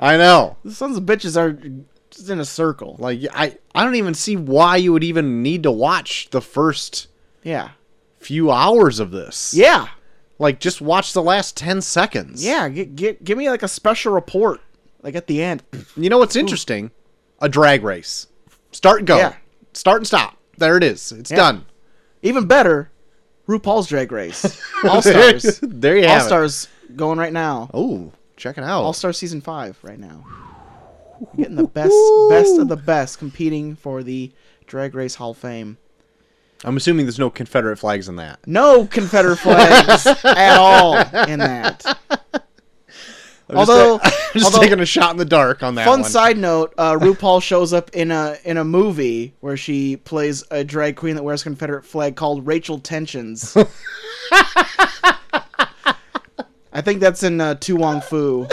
I 0.00 0.16
know. 0.16 0.56
The 0.64 0.72
sons 0.72 0.96
of 0.96 1.04
bitches 1.04 1.36
are 1.36 1.52
just 2.10 2.28
in 2.30 2.40
a 2.40 2.44
circle. 2.44 2.96
Like 2.98 3.20
I 3.34 3.56
I 3.74 3.84
don't 3.84 3.96
even 3.96 4.14
see 4.14 4.36
why 4.36 4.76
you 4.76 4.92
would 4.92 5.04
even 5.04 5.42
need 5.42 5.62
to 5.64 5.70
watch 5.72 6.28
the 6.30 6.40
first 6.40 7.08
Yeah, 7.42 7.70
few 8.18 8.50
hours 8.50 9.00
of 9.00 9.10
this. 9.10 9.54
yeah, 9.54 9.88
Like 10.38 10.60
just 10.60 10.80
watch 10.80 11.12
the 11.12 11.22
last 11.22 11.56
10 11.56 11.80
seconds. 11.82 12.44
yeah. 12.44 12.68
Get 12.68 12.94
get 12.96 13.24
give 13.24 13.38
me 13.38 13.50
like 13.50 13.62
a 13.62 13.68
special 13.68 14.12
report, 14.12 14.60
like 15.02 15.14
at 15.14 15.26
the 15.26 15.42
end. 15.42 15.62
You 15.96 16.08
know 16.10 16.18
what's 16.18 16.36
interesting? 16.36 16.90
A 17.40 17.48
drag 17.48 17.82
race. 17.84 18.26
Start 18.72 18.98
and 19.00 19.06
go. 19.06 19.16
Yeah. 19.18 19.34
Start 19.72 19.98
and 19.98 20.06
stop. 20.06 20.36
There 20.56 20.76
it 20.76 20.82
is. 20.84 21.12
It's 21.12 21.30
Yeah. 21.30 21.36
done. 21.36 21.66
Even 22.22 22.46
better, 22.46 22.90
RuPaul's 23.46 23.86
Drag 23.86 24.10
Race, 24.10 24.60
All 24.84 25.00
Stars. 25.00 25.60
there 25.62 25.96
you 25.96 26.02
All 26.04 26.08
have 26.08 26.18
it. 26.18 26.22
All 26.22 26.26
stars 26.28 26.68
going 26.96 27.18
right 27.18 27.32
now. 27.32 27.70
Oh, 27.74 28.12
check 28.36 28.58
it 28.58 28.64
out. 28.64 28.82
All 28.82 28.92
Star 28.92 29.12
season 29.12 29.40
five 29.40 29.78
right 29.82 29.98
now. 29.98 30.24
Getting 31.36 31.56
the 31.56 31.64
best 31.66 31.94
best 32.30 32.58
of 32.58 32.68
the 32.68 32.76
best 32.76 33.18
competing 33.18 33.74
for 33.76 34.02
the 34.02 34.30
Drag 34.66 34.94
Race 34.94 35.16
Hall 35.16 35.30
of 35.32 35.36
Fame. 35.38 35.78
I'm 36.64 36.76
assuming 36.76 37.06
there's 37.06 37.18
no 37.18 37.30
Confederate 37.30 37.76
flags 37.76 38.08
in 38.08 38.16
that. 38.16 38.40
No 38.46 38.86
Confederate 38.86 39.36
flags 39.36 40.06
at 40.24 40.56
all 40.58 40.96
in 41.28 41.38
that. 41.40 41.84
I'm 43.50 43.56
Although- 43.56 43.98
just, 43.98 44.04
I'm 44.26 44.32
just 44.34 44.44
although- 44.46 44.60
taking 44.60 44.80
a 44.80 44.86
shot 44.86 45.10
in 45.12 45.16
the 45.16 45.24
dark 45.24 45.62
on 45.62 45.74
that 45.76 45.86
Fun 45.86 46.02
one. 46.02 46.10
side 46.10 46.36
note: 46.36 46.74
uh, 46.76 46.92
RuPaul 46.98 47.40
shows 47.42 47.72
up 47.72 47.90
in 47.94 48.10
a 48.10 48.36
in 48.44 48.56
a 48.58 48.64
movie 48.64 49.34
where 49.40 49.56
she 49.56 49.96
plays 49.96 50.44
a 50.50 50.62
drag 50.64 50.96
queen 50.96 51.14
that 51.16 51.22
wears 51.22 51.40
a 51.40 51.44
Confederate 51.44 51.84
flag 51.86 52.14
called 52.14 52.46
Rachel 52.46 52.78
Tensions. 52.78 53.56
I 56.78 56.80
think 56.80 57.00
that's 57.00 57.24
in 57.24 57.40
uh, 57.40 57.56
To 57.56 57.74
Wong 57.74 58.00
Foo, 58.00 58.46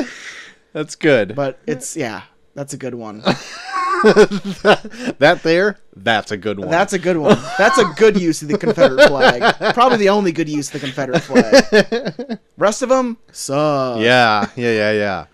That's 0.73 0.95
good. 0.95 1.35
but 1.35 1.59
it's 1.67 1.95
yeah, 1.95 2.23
that's 2.55 2.73
a 2.73 2.77
good 2.77 2.95
one. 2.95 3.19
that 4.03 5.39
there, 5.43 5.77
that's 5.95 6.31
a 6.31 6.37
good 6.37 6.57
one. 6.57 6.71
That's 6.71 6.93
a 6.93 6.97
good 6.97 7.17
one. 7.17 7.37
That's 7.59 7.77
a 7.77 7.85
good 7.95 8.19
use 8.19 8.41
of 8.41 8.47
the 8.47 8.57
Confederate 8.57 9.07
flag. 9.07 9.73
Probably 9.75 9.99
the 9.99 10.09
only 10.09 10.31
good 10.31 10.49
use 10.49 10.73
of 10.73 10.81
the 10.81 10.87
Confederate 10.87 11.19
flag. 11.21 12.39
Rest 12.57 12.81
of 12.81 12.89
them 12.89 13.17
suck. 13.31 13.99
yeah, 13.99 14.49
yeah, 14.55 14.71
yeah, 14.71 14.91
yeah. 14.91 15.25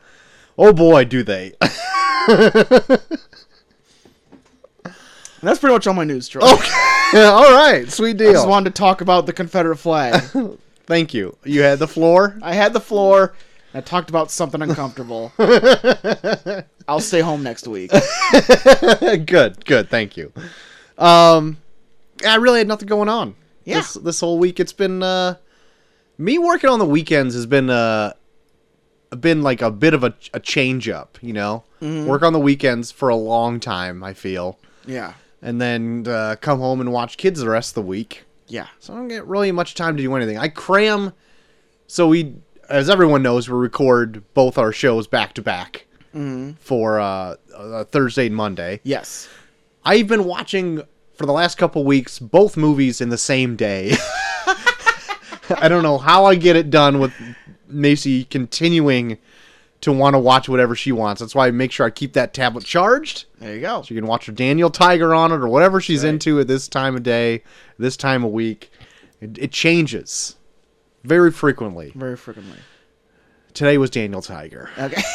Oh 0.57 0.73
boy, 0.73 1.05
do 1.05 1.23
they. 1.23 1.53
And 5.41 5.47
that's 5.47 5.59
pretty 5.59 5.73
much 5.73 5.87
all 5.87 5.93
my 5.93 6.03
news, 6.03 6.27
Troy. 6.27 6.41
Okay. 6.43 6.71
All 7.15 7.51
right, 7.53 7.89
sweet 7.89 8.11
I 8.11 8.19
deal. 8.19 8.33
just 8.33 8.47
wanted 8.47 8.73
to 8.75 8.79
talk 8.79 8.99
about 9.01 9.25
the 9.27 9.33
Confederate 9.33 9.77
flag. 9.77 10.21
Thank 10.91 11.13
you. 11.13 11.37
You 11.45 11.61
had 11.61 11.79
the 11.79 11.87
floor. 11.87 12.37
I 12.41 12.53
had 12.53 12.73
the 12.73 12.81
floor. 12.81 13.33
I 13.73 13.79
talked 13.79 14.09
about 14.09 14.29
something 14.29 14.61
uncomfortable. 14.61 15.31
I'll 16.89 16.99
stay 16.99 17.21
home 17.21 17.43
next 17.43 17.65
week. 17.65 17.91
good, 19.25 19.63
good. 19.63 19.89
Thank 19.89 20.17
you. 20.17 20.33
Um, 20.97 21.55
I 22.27 22.35
really 22.35 22.57
had 22.59 22.67
nothing 22.67 22.89
going 22.89 23.07
on. 23.07 23.35
Yeah. 23.63 23.75
This, 23.77 23.93
this 23.93 24.19
whole 24.19 24.37
week, 24.37 24.59
it's 24.59 24.73
been 24.73 25.01
uh, 25.01 25.35
me 26.17 26.37
working 26.37 26.69
on 26.69 26.79
the 26.79 26.85
weekends 26.85 27.35
has 27.35 27.45
been 27.45 27.69
uh, 27.69 28.11
been 29.17 29.41
like 29.43 29.61
a 29.61 29.71
bit 29.71 29.93
of 29.93 30.03
a, 30.03 30.13
a 30.33 30.41
change 30.41 30.89
up. 30.89 31.17
You 31.21 31.31
know, 31.31 31.63
work 31.79 32.23
on 32.23 32.33
the 32.33 32.39
weekends 32.39 32.91
for 32.91 33.07
a 33.07 33.15
long 33.15 33.61
time. 33.61 34.03
I 34.03 34.13
feel, 34.13 34.59
Yeah. 34.85 35.13
and 35.41 35.61
then 35.61 36.05
uh, 36.05 36.35
come 36.41 36.59
home 36.59 36.81
and 36.81 36.91
watch 36.91 37.15
kids 37.15 37.39
the 37.39 37.49
rest 37.49 37.71
of 37.71 37.75
the 37.75 37.87
week. 37.87 38.25
Yeah. 38.51 38.67
So 38.79 38.93
I 38.93 38.97
don't 38.97 39.07
get 39.07 39.25
really 39.25 39.51
much 39.51 39.75
time 39.75 39.95
to 39.97 40.03
do 40.03 40.13
anything. 40.15 40.37
I 40.37 40.49
cram. 40.49 41.13
So 41.87 42.07
we, 42.07 42.35
as 42.69 42.89
everyone 42.89 43.23
knows, 43.23 43.49
we 43.49 43.57
record 43.57 44.23
both 44.33 44.57
our 44.57 44.71
shows 44.71 45.07
back 45.07 45.33
to 45.35 45.41
back 45.41 45.87
for 46.59 46.99
uh, 46.99 47.35
uh, 47.55 47.85
Thursday 47.85 48.27
and 48.27 48.35
Monday. 48.35 48.81
Yes. 48.83 49.29
I've 49.85 50.07
been 50.07 50.25
watching 50.25 50.83
for 51.13 51.25
the 51.25 51.31
last 51.31 51.57
couple 51.57 51.85
weeks 51.85 52.19
both 52.19 52.57
movies 52.57 52.99
in 52.99 53.09
the 53.09 53.17
same 53.17 53.55
day. 53.55 53.93
I 55.57 55.67
don't 55.67 55.83
know 55.83 55.97
how 55.97 56.25
I 56.25 56.35
get 56.35 56.55
it 56.55 56.69
done 56.69 56.99
with 56.99 57.13
Macy 57.67 58.25
continuing 58.25 59.17
to 59.81 59.91
want 59.91 60.13
to 60.13 60.19
watch 60.19 60.47
whatever 60.47 60.75
she 60.75 60.91
wants. 60.91 61.19
That's 61.21 61.33
why 61.35 61.47
I 61.47 61.51
make 61.51 61.71
sure 61.71 61.85
I 61.85 61.89
keep 61.89 62.13
that 62.13 62.33
tablet 62.33 62.63
charged. 62.65 63.25
There 63.39 63.53
you 63.55 63.61
go. 63.61 63.81
So 63.81 63.93
you 63.93 63.99
can 63.99 64.07
watch 64.07 64.25
her 64.27 64.31
Daniel 64.31 64.69
Tiger 64.69 65.13
on 65.15 65.31
it 65.31 65.35
or 65.35 65.47
whatever 65.47 65.81
she's 65.81 66.03
Right. 66.03 66.11
into 66.11 66.39
at 66.39 66.47
this 66.47 66.67
time 66.67 66.95
of 66.95 67.03
day, 67.03 67.43
this 67.77 67.97
time 67.97 68.23
of 68.23 68.31
week. 68.31 68.71
It, 69.19 69.37
it 69.37 69.51
changes 69.51 70.35
very 71.03 71.31
frequently. 71.31 71.91
Very 71.95 72.15
frequently. 72.15 72.57
Today 73.53 73.77
was 73.77 73.89
Daniel 73.89 74.21
Tiger. 74.21 74.69
Okay. 74.77 75.01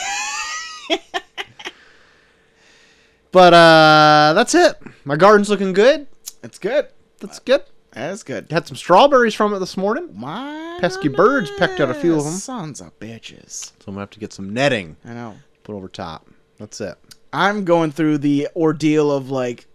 But 3.33 3.52
uh 3.52 4.33
that's 4.35 4.55
it. 4.55 4.76
My 5.05 5.16
garden's 5.16 5.50
looking 5.50 5.74
good. 5.74 6.07
It's 6.42 6.59
good. 6.59 6.87
That's 7.20 7.38
good. 7.38 7.64
That's 7.96 8.22
good. 8.22 8.50
Had 8.50 8.66
some 8.66 8.76
strawberries 8.76 9.35
from 9.35 9.54
it 9.54 9.59
this 9.59 9.76
morning. 9.76 10.11
My 10.14 10.78
Pesky 10.80 11.09
birds 11.09 11.50
pecked 11.59 11.80
out 11.80 11.90
a 11.90 11.94
few 11.94 12.14
of 12.18 12.26
'em. 12.26 12.32
Sons 12.32 12.80
of 12.80 12.98
bitches. 13.00 13.50
So 13.66 13.72
I'm 13.88 13.94
gonna 13.94 14.00
have 14.00 14.11
to 14.11 14.20
get 14.20 14.32
some 14.32 14.52
netting 14.52 14.96
I 15.04 15.14
know. 15.14 15.35
put 15.64 15.74
over 15.74 15.88
top. 15.88 16.26
That's 16.59 16.80
it. 16.80 16.96
I'm 17.32 17.64
going 17.64 17.90
through 17.92 18.18
the 18.18 18.48
ordeal 18.54 19.11
of 19.11 19.30
like, 19.30 19.66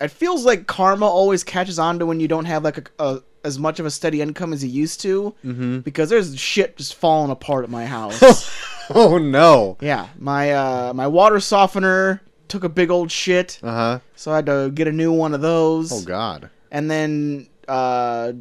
it 0.00 0.08
feels 0.10 0.44
like 0.44 0.66
karma 0.66 1.06
always 1.06 1.42
catches 1.44 1.78
on 1.78 1.98
to 2.00 2.06
when 2.06 2.20
you 2.20 2.28
don't 2.28 2.44
have 2.44 2.64
like 2.64 2.90
a, 2.98 3.04
a 3.04 3.22
as 3.44 3.58
much 3.58 3.78
of 3.78 3.86
a 3.86 3.90
steady 3.90 4.20
income 4.20 4.52
as 4.52 4.62
you 4.64 4.70
used 4.70 5.00
to, 5.00 5.32
mm-hmm. 5.44 5.78
because 5.78 6.10
there's 6.10 6.36
shit 6.38 6.76
just 6.76 6.96
falling 6.96 7.30
apart 7.30 7.64
at 7.64 7.70
my 7.70 7.86
house. 7.86 8.50
Oh 8.90 9.18
no. 9.18 9.76
yeah, 9.82 10.08
my 10.18 10.50
uh, 10.52 10.92
my 10.94 11.06
water 11.06 11.40
softener 11.40 12.22
took 12.48 12.64
a 12.64 12.70
big 12.70 12.90
old 12.90 13.10
shit, 13.12 13.60
Uh 13.62 13.70
huh. 13.70 13.98
so 14.16 14.32
I 14.32 14.36
had 14.36 14.46
to 14.46 14.70
get 14.72 14.88
a 14.88 14.92
new 14.92 15.12
one 15.12 15.34
of 15.34 15.42
those. 15.42 15.92
Oh 15.92 16.00
god. 16.06 16.48
and 16.70 16.90
then 16.90 17.48
uh, 17.68 18.32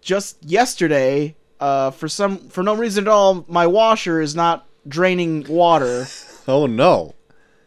just 0.00 0.42
yesterday, 0.44 1.34
uh, 1.60 1.90
for 1.90 2.08
some 2.08 2.38
for 2.48 2.62
no 2.62 2.74
reason 2.74 3.04
at 3.04 3.08
all, 3.08 3.44
my 3.48 3.66
washer 3.66 4.20
is 4.20 4.34
not 4.34 4.66
draining 4.88 5.44
water 5.48 6.06
Oh 6.48 6.66
no. 6.66 7.14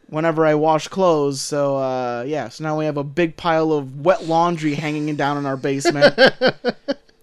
whenever 0.10 0.46
I 0.46 0.54
wash 0.56 0.88
clothes. 0.88 1.41
So 1.41 1.78
uh, 1.78 2.24
yeah, 2.28 2.50
so 2.50 2.63
now 2.63 2.78
we 2.78 2.86
have 2.86 2.98
a 2.98 3.04
big 3.04 3.38
pile 3.38 3.72
of 3.74 4.06
wet 4.06 4.26
laundry 4.26 4.76
hanging 4.76 5.15
down 5.15 5.38
in 5.38 5.46
our 5.46 5.58
basement. 5.58 6.17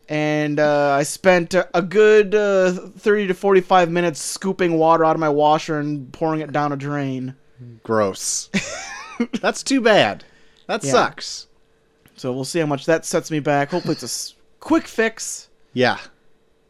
And 0.07 0.61
uh, 0.61 0.91
I 0.99 1.03
spent 1.03 1.55
a 1.55 1.67
a 1.73 1.81
good 1.81 2.35
uh, 2.35 2.73
30 2.73 3.29
to 3.29 3.35
45 3.35 3.91
minutes 3.91 4.21
scooping 4.21 4.77
water 4.77 5.03
out 5.03 5.17
of 5.17 5.21
my 5.21 5.31
washer 5.31 5.79
and 5.79 6.13
pouring 6.13 6.43
it 6.43 6.53
down 6.53 6.73
a 6.73 6.77
drain. 6.77 7.37
Gross. 7.83 8.51
That's 9.41 9.63
too 9.63 9.81
bad. 9.81 10.25
That 10.67 10.85
Yeah. 10.85 10.91
sucks. 10.93 11.47
So 12.17 12.33
we'll 12.33 12.45
see 12.45 12.61
how 12.61 12.67
much 12.67 12.87
that 12.87 13.05
sets 13.05 13.31
me 13.31 13.41
back. 13.41 13.71
Hopefully, 13.71 13.97
it's 14.01 14.33
a 14.33 14.35
quick 14.61 14.87
fix. 14.87 15.49
Yeah. 15.73 15.99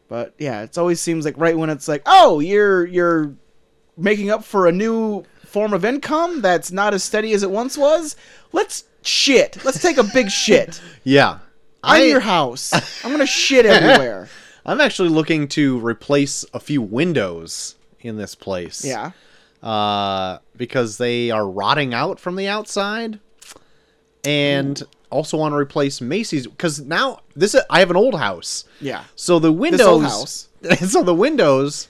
But 0.07 0.33
yeah, 0.37 0.63
it 0.63 0.77
always 0.77 1.01
seems 1.01 1.25
like 1.25 1.35
right 1.37 1.57
when 1.57 1.69
it's 1.69 1.87
like, 1.87 2.03
oh, 2.05 2.39
you're 2.39 2.85
you're 2.85 3.33
making 3.97 4.29
up 4.29 4.43
for 4.43 4.67
a 4.67 4.71
new 4.71 5.23
form 5.45 5.73
of 5.73 5.85
income 5.85 6.41
that's 6.41 6.71
not 6.71 6.93
as 6.93 7.03
steady 7.03 7.33
as 7.33 7.43
it 7.43 7.49
once 7.49 7.77
was. 7.77 8.15
Let's 8.51 8.85
shit. 9.01 9.63
Let's 9.63 9.81
take 9.81 9.97
a 9.97 10.03
big 10.03 10.29
shit. 10.31 10.81
Yeah. 11.03 11.39
I'm 11.83 12.01
I, 12.01 12.05
your 12.05 12.19
house. 12.19 12.73
I'm 13.03 13.11
gonna 13.11 13.25
shit 13.25 13.65
everywhere. 13.65 14.27
I'm 14.65 14.81
actually 14.81 15.09
looking 15.09 15.47
to 15.49 15.79
replace 15.79 16.43
a 16.53 16.59
few 16.59 16.81
windows 16.81 17.75
in 18.01 18.17
this 18.17 18.33
place. 18.33 18.83
Yeah. 18.83 19.11
Uh, 19.61 20.39
because 20.55 20.97
they 20.97 21.31
are 21.31 21.47
rotting 21.47 21.93
out 21.93 22.19
from 22.19 22.35
the 22.35 22.47
outside, 22.47 23.19
and 24.23 24.81
also 25.09 25.37
want 25.37 25.53
to 25.53 25.57
replace 25.57 26.01
Macy's 26.01 26.47
because 26.47 26.81
now 26.81 27.19
this 27.35 27.55
is, 27.55 27.61
I 27.69 27.79
have 27.79 27.89
an 27.91 27.95
old 27.97 28.15
house, 28.15 28.65
Yeah. 28.81 29.03
so 29.15 29.39
the 29.39 29.51
windows, 29.51 29.79
This 29.79 29.87
old 29.87 30.03
house. 30.03 30.49
so 30.91 31.03
the 31.03 31.13
windows 31.15 31.87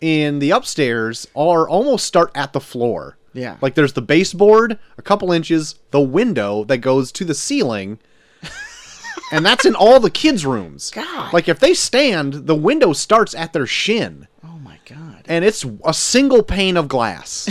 in 0.00 0.38
the 0.38 0.50
upstairs 0.50 1.26
are 1.34 1.68
almost 1.68 2.06
start 2.06 2.30
at 2.34 2.52
the 2.52 2.60
floor. 2.60 3.16
Yeah. 3.34 3.56
Like 3.60 3.74
there's 3.74 3.92
the 3.92 4.02
baseboard, 4.02 4.78
a 4.96 5.02
couple 5.02 5.32
inches, 5.32 5.76
the 5.90 6.00
window 6.00 6.64
that 6.64 6.78
goes 6.78 7.12
to 7.12 7.24
the 7.24 7.34
ceiling. 7.34 7.98
and 9.32 9.44
that's 9.44 9.64
in 9.64 9.74
all 9.74 10.00
the 10.00 10.10
kids' 10.10 10.46
rooms. 10.46 10.90
God. 10.90 11.32
Like 11.32 11.48
if 11.48 11.58
they 11.60 11.74
stand, 11.74 12.46
the 12.46 12.54
window 12.54 12.92
starts 12.92 13.34
at 13.34 13.52
their 13.52 13.66
shin. 13.66 14.26
oh 14.44 14.58
my 14.58 14.78
god. 14.86 15.24
And 15.26 15.44
it's 15.44 15.64
a 15.84 15.92
single 15.94 16.42
pane 16.42 16.76
of 16.76 16.88
glass. 16.88 17.48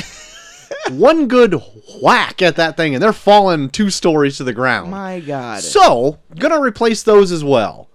One 0.90 1.28
good 1.28 1.54
whack 2.02 2.42
at 2.42 2.56
that 2.58 2.78
thing, 2.78 2.94
and 2.94 3.02
they're 3.04 3.14
falling 3.14 3.70
two 3.70 3.90
stories 3.90 4.38
to 4.38 4.44
the 4.44 4.54
ground. 4.54 4.92
My 4.92 5.20
god. 5.20 5.62
So, 5.62 6.20
gonna 6.38 6.62
replace 6.62 7.04
those 7.04 7.32
as 7.32 7.44
well. 7.44 7.90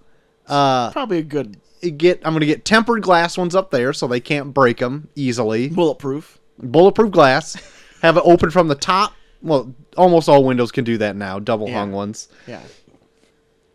Uh, 0.47 0.91
Probably 0.91 1.19
a 1.19 1.23
good 1.23 1.57
get 1.97 2.21
I'm 2.23 2.33
gonna 2.33 2.45
get 2.45 2.65
tempered 2.65 3.01
glass 3.03 3.37
ones 3.37 3.55
up 3.55 3.71
there 3.71 3.93
so 3.93 4.07
they 4.07 4.19
can't 4.19 4.53
break 4.53 4.77
them 4.77 5.09
easily. 5.15 5.69
bulletproof. 5.69 6.39
Bulletproof 6.59 7.11
glass. 7.11 7.55
Have 8.01 8.17
it 8.17 8.23
open 8.25 8.49
from 8.51 8.67
the 8.67 8.75
top. 8.75 9.13
Well, 9.41 9.73
almost 9.97 10.29
all 10.29 10.43
windows 10.43 10.71
can 10.71 10.83
do 10.83 10.97
that 10.99 11.15
now. 11.15 11.39
Double 11.39 11.71
hung 11.71 11.91
ones. 11.91 12.29
Yeah. 12.47 12.61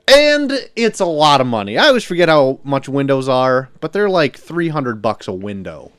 And 0.07 0.53
it's 0.75 1.01
a 1.01 1.05
lot 1.05 1.41
of 1.43 1.47
money. 1.47 1.77
I 1.77 1.89
always 1.89 2.05
forget 2.05 2.31
how 2.31 2.61
much 2.65 2.89
windows 2.89 3.29
are, 3.29 3.69
but 3.81 3.93
they're 3.93 4.09
like 4.09 4.39
300 4.39 5.03
bucks 5.03 5.29
a 5.29 5.33
window. 5.35 5.93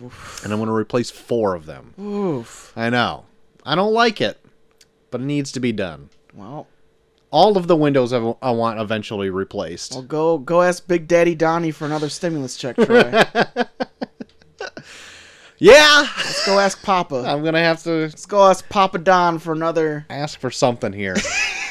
And 0.00 0.52
I'm 0.52 0.58
going 0.58 0.66
to 0.66 0.72
replace 0.72 1.10
four 1.10 1.54
of 1.56 1.66
them. 1.66 1.92
Oof. 2.00 2.72
I 2.76 2.90
know. 2.90 3.24
I 3.64 3.74
don't 3.74 3.92
like 3.92 4.20
it, 4.20 4.38
but 5.10 5.20
it 5.20 5.24
needs 5.24 5.52
to 5.52 5.60
be 5.60 5.72
done. 5.72 6.08
Well, 6.34 6.66
All 7.30 7.56
of 7.56 7.66
the 7.66 7.76
windows 7.76 8.12
I, 8.12 8.34
I 8.42 8.50
want 8.52 8.80
eventually 8.80 9.30
replaced. 9.30 9.92
well, 9.92 10.02
go 10.02 10.38
go 10.38 10.62
ask 10.62 10.86
Big 10.88 11.06
Daddy 11.08 11.34
Donnie 11.34 11.70
for 11.70 11.84
another 11.84 12.08
stimulus 12.08 12.56
check, 12.56 12.76
Troy. 12.76 13.22
Yeah! 15.62 16.08
Let's 16.16 16.46
go 16.46 16.58
ask 16.58 16.82
Papa. 16.82 17.16
I'm 17.26 17.42
to 17.44 17.58
have 17.58 17.82
to 17.82 17.90
Let's 17.90 18.24
go 18.24 18.48
ask 18.48 18.66
Papa 18.70 18.98
Don 18.98 19.38
for 19.38 19.52
another. 19.52 20.06
ask 20.08 20.40
for 20.40 20.50
something 20.50 20.90
here. 20.92 21.16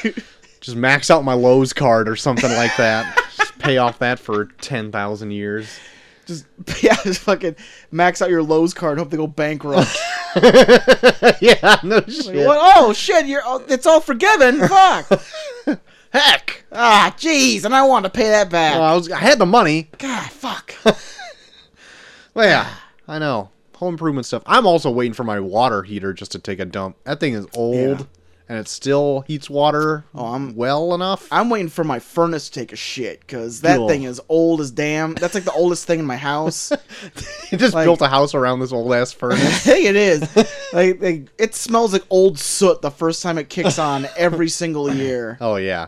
Just 0.60 0.76
max 0.76 1.10
out 1.10 1.24
my 1.24 1.32
Lowe's 1.32 1.72
card 1.72 2.08
or 2.08 2.14
something 2.14 2.50
like 2.52 2.76
that. 2.76 3.16
Just 3.36 3.58
pay 3.58 3.78
off 3.78 3.98
that 3.98 4.20
for 4.20 4.44
10,000 4.60 5.30
years. 5.32 5.68
Just 6.30 6.46
yeah, 6.82 6.94
just 7.02 7.22
fucking 7.22 7.56
max 7.90 8.22
out 8.22 8.30
your 8.30 8.44
Lowe's 8.44 8.72
card. 8.72 8.98
Hope 8.98 9.10
they 9.10 9.16
go 9.16 9.26
bankrupt. 9.26 9.98
yeah, 11.40 11.80
no 11.82 12.00
shit. 12.06 12.46
what? 12.46 12.58
Oh 12.60 12.92
shit! 12.94 13.26
You're 13.26 13.42
oh, 13.44 13.64
it's 13.68 13.84
all 13.84 14.00
forgiven. 14.00 14.60
Fuck. 14.68 15.20
Heck! 16.12 16.64
ah, 16.70 17.12
jeez, 17.18 17.64
and 17.64 17.74
I 17.74 17.82
want 17.82 18.04
to 18.04 18.10
pay 18.10 18.28
that 18.28 18.48
back. 18.48 18.74
Well, 18.74 18.84
I 18.84 18.94
was 18.94 19.10
I 19.10 19.18
had 19.18 19.40
the 19.40 19.46
money. 19.46 19.90
God, 19.98 20.30
fuck. 20.30 20.74
Well, 22.34 22.46
yeah, 22.46 22.72
I 23.08 23.18
know. 23.18 23.50
Home 23.76 23.94
improvement 23.94 24.26
stuff. 24.26 24.42
I'm 24.46 24.66
also 24.66 24.90
waiting 24.90 25.14
for 25.14 25.24
my 25.24 25.40
water 25.40 25.82
heater 25.82 26.12
just 26.12 26.32
to 26.32 26.38
take 26.38 26.60
a 26.60 26.64
dump. 26.64 26.96
That 27.04 27.18
thing 27.18 27.34
is 27.34 27.46
old, 27.54 28.00
Yeah. 28.00 28.06
And 28.50 28.58
it 28.58 28.66
still 28.66 29.20
heats 29.28 29.48
water 29.48 30.04
Oh, 30.12 30.24
I'm- 30.32 30.56
well 30.56 30.92
enough. 30.92 31.28
I'm 31.30 31.48
waiting 31.50 31.68
for 31.68 31.84
my 31.84 32.00
furnace 32.00 32.48
to 32.50 32.58
take 32.60 32.72
a 32.72 32.76
shit 32.76 33.20
because 33.20 33.60
that 33.60 33.76
Cool. 33.76 33.88
thing 33.88 34.02
is 34.02 34.20
old 34.28 34.60
as 34.60 34.72
damn. 34.72 35.14
That's 35.14 35.34
like 35.36 35.44
the 35.44 35.52
oldest 35.52 35.86
thing 35.86 36.00
in 36.00 36.04
my 36.04 36.16
house. 36.16 36.72
you 37.52 37.56
just 37.58 37.74
like- 37.74 37.86
built 37.86 38.00
a 38.02 38.08
house 38.08 38.34
around 38.34 38.58
this 38.58 38.72
old 38.72 38.92
ass 38.92 39.14
I 39.14 39.18
furnace. 39.18 39.58
think 39.62 39.86
it 39.86 39.94
is. 39.96 40.20
Like, 40.72 41.00
like 41.00 41.28
it 41.38 41.54
smells 41.54 41.92
like 41.92 42.02
old 42.10 42.38
soot 42.40 42.82
the 42.82 42.90
first 42.90 43.22
time 43.22 43.38
it 43.38 43.48
kicks 43.48 43.78
on 43.78 44.08
every 44.16 44.48
single 44.48 44.92
year. 44.92 45.38
oh 45.40 45.54
yeah. 45.56 45.86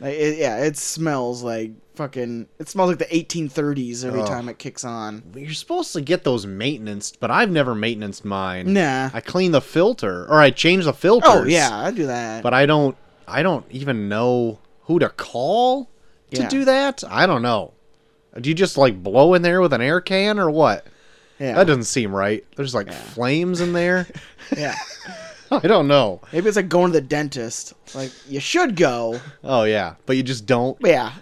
Like, 0.00 0.14
it, 0.14 0.38
yeah, 0.38 0.64
it 0.64 0.76
smells 0.76 1.42
like 1.44 1.70
fucking. 2.00 2.48
It 2.58 2.68
smells 2.68 2.88
like 2.88 2.98
the 2.98 3.04
1830s 3.04 4.04
every 4.06 4.20
Ugh. 4.22 4.26
time 4.26 4.48
it 4.48 4.58
kicks 4.58 4.84
on. 4.84 5.22
You're 5.36 5.52
supposed 5.52 5.92
to 5.92 6.00
get 6.00 6.24
those 6.24 6.46
maintenance, 6.46 7.12
but 7.12 7.30
I've 7.30 7.50
never 7.50 7.74
maintenance 7.74 8.24
mine. 8.24 8.72
Nah. 8.72 9.10
I 9.12 9.20
clean 9.20 9.52
the 9.52 9.60
filter, 9.60 10.24
or 10.24 10.40
I 10.40 10.50
change 10.50 10.84
the 10.84 10.92
filter. 10.94 11.26
Oh 11.28 11.44
yeah, 11.44 11.70
I 11.76 11.90
do 11.90 12.06
that. 12.06 12.42
but 12.42 12.54
I 12.54 12.64
don't. 12.66 12.96
I 13.28 13.42
don't 13.42 13.66
even 13.70 14.08
know 14.08 14.58
who 14.84 14.98
to 14.98 15.08
call 15.10 15.90
to 16.32 16.40
Yeah. 16.42 16.48
do 16.48 16.64
that. 16.64 17.04
I 17.08 17.26
don't 17.26 17.42
know. 17.42 17.74
Do 18.40 18.48
you 18.48 18.54
just 18.54 18.78
like 18.78 19.02
blow 19.02 19.34
in 19.34 19.42
there 19.42 19.60
with 19.60 19.72
an 19.72 19.80
air 19.82 20.00
can 20.00 20.38
or 20.38 20.50
what? 20.50 20.86
yeah, 21.38 21.54
That 21.54 21.66
doesn't 21.66 21.84
seem 21.84 22.14
right. 22.16 22.44
There's 22.56 22.74
like 22.74 22.90
flames 22.92 23.60
in 23.60 23.72
there. 23.72 24.06
yeah. 24.56 24.74
I 25.62 25.66
don't 25.66 25.88
know. 25.88 26.20
Maybe 26.32 26.48
it's 26.48 26.56
like 26.56 26.68
going 26.68 26.92
to 26.92 27.00
the 27.00 27.06
dentist. 27.06 27.74
Like 27.94 28.12
you 28.28 28.38
should 28.38 28.76
go. 28.76 29.20
Oh 29.42 29.64
yeah, 29.64 29.96
but 30.06 30.16
you 30.16 30.22
just 30.22 30.46
don't. 30.46 30.78
Yeah. 30.80 31.12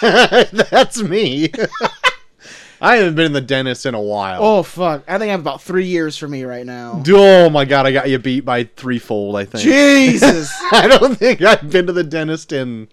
That's 0.00 1.02
me. 1.02 1.52
I 2.80 2.96
haven't 2.96 3.16
been 3.16 3.26
in 3.26 3.32
the 3.32 3.40
dentist 3.40 3.86
in 3.86 3.94
a 3.94 4.00
while. 4.00 4.38
oh 4.40 4.62
fuck! 4.62 5.02
I 5.08 5.18
think 5.18 5.28
I 5.28 5.32
have 5.32 5.40
about 5.40 5.60
three 5.60 5.86
years 5.86 6.16
for 6.16 6.28
me 6.28 6.44
right 6.44 6.64
now. 6.64 7.02
Oh 7.08 7.50
my 7.50 7.64
god, 7.64 7.86
I 7.86 7.92
got 7.92 8.08
you 8.08 8.18
beat 8.18 8.44
by 8.44 8.64
threefold. 8.64 9.36
I 9.36 9.44
think. 9.44 9.64
Jesus. 9.64 10.52
I 10.72 10.86
don't 10.86 11.16
think 11.16 11.42
I've 11.42 11.68
been 11.70 11.88
to 11.88 11.92
the 11.92 12.04
dentist 12.04 12.52
in. 12.52 12.88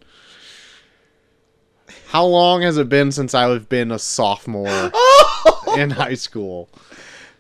How 2.08 2.26
long 2.26 2.64
has 2.64 2.78
it 2.78 2.90
been 2.90 3.12
since 3.12 3.36
I've 3.36 3.70
been 3.70 3.92
a 3.92 4.00
sophomore 4.00 4.66
oh! 4.68 5.76
in 5.78 5.92
high 5.92 6.14
school? 6.16 6.70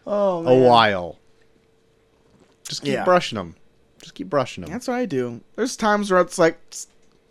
oh 0.05 0.45
A 0.45 0.59
while. 0.59 1.17
Just 2.67 2.81
keep 2.83 2.93
Yeah. 2.93 3.03
brushing 3.05 3.37
them. 3.37 3.55
Just 4.01 4.15
keep 4.15 4.29
brushing 4.29 4.63
them. 4.63 4.71
That's 4.71 4.87
what 4.87 4.95
I 4.95 5.05
do. 5.05 5.41
There's 5.55 5.75
times 5.75 6.11
where 6.11 6.21
it's 6.21 6.37
like 6.37 6.59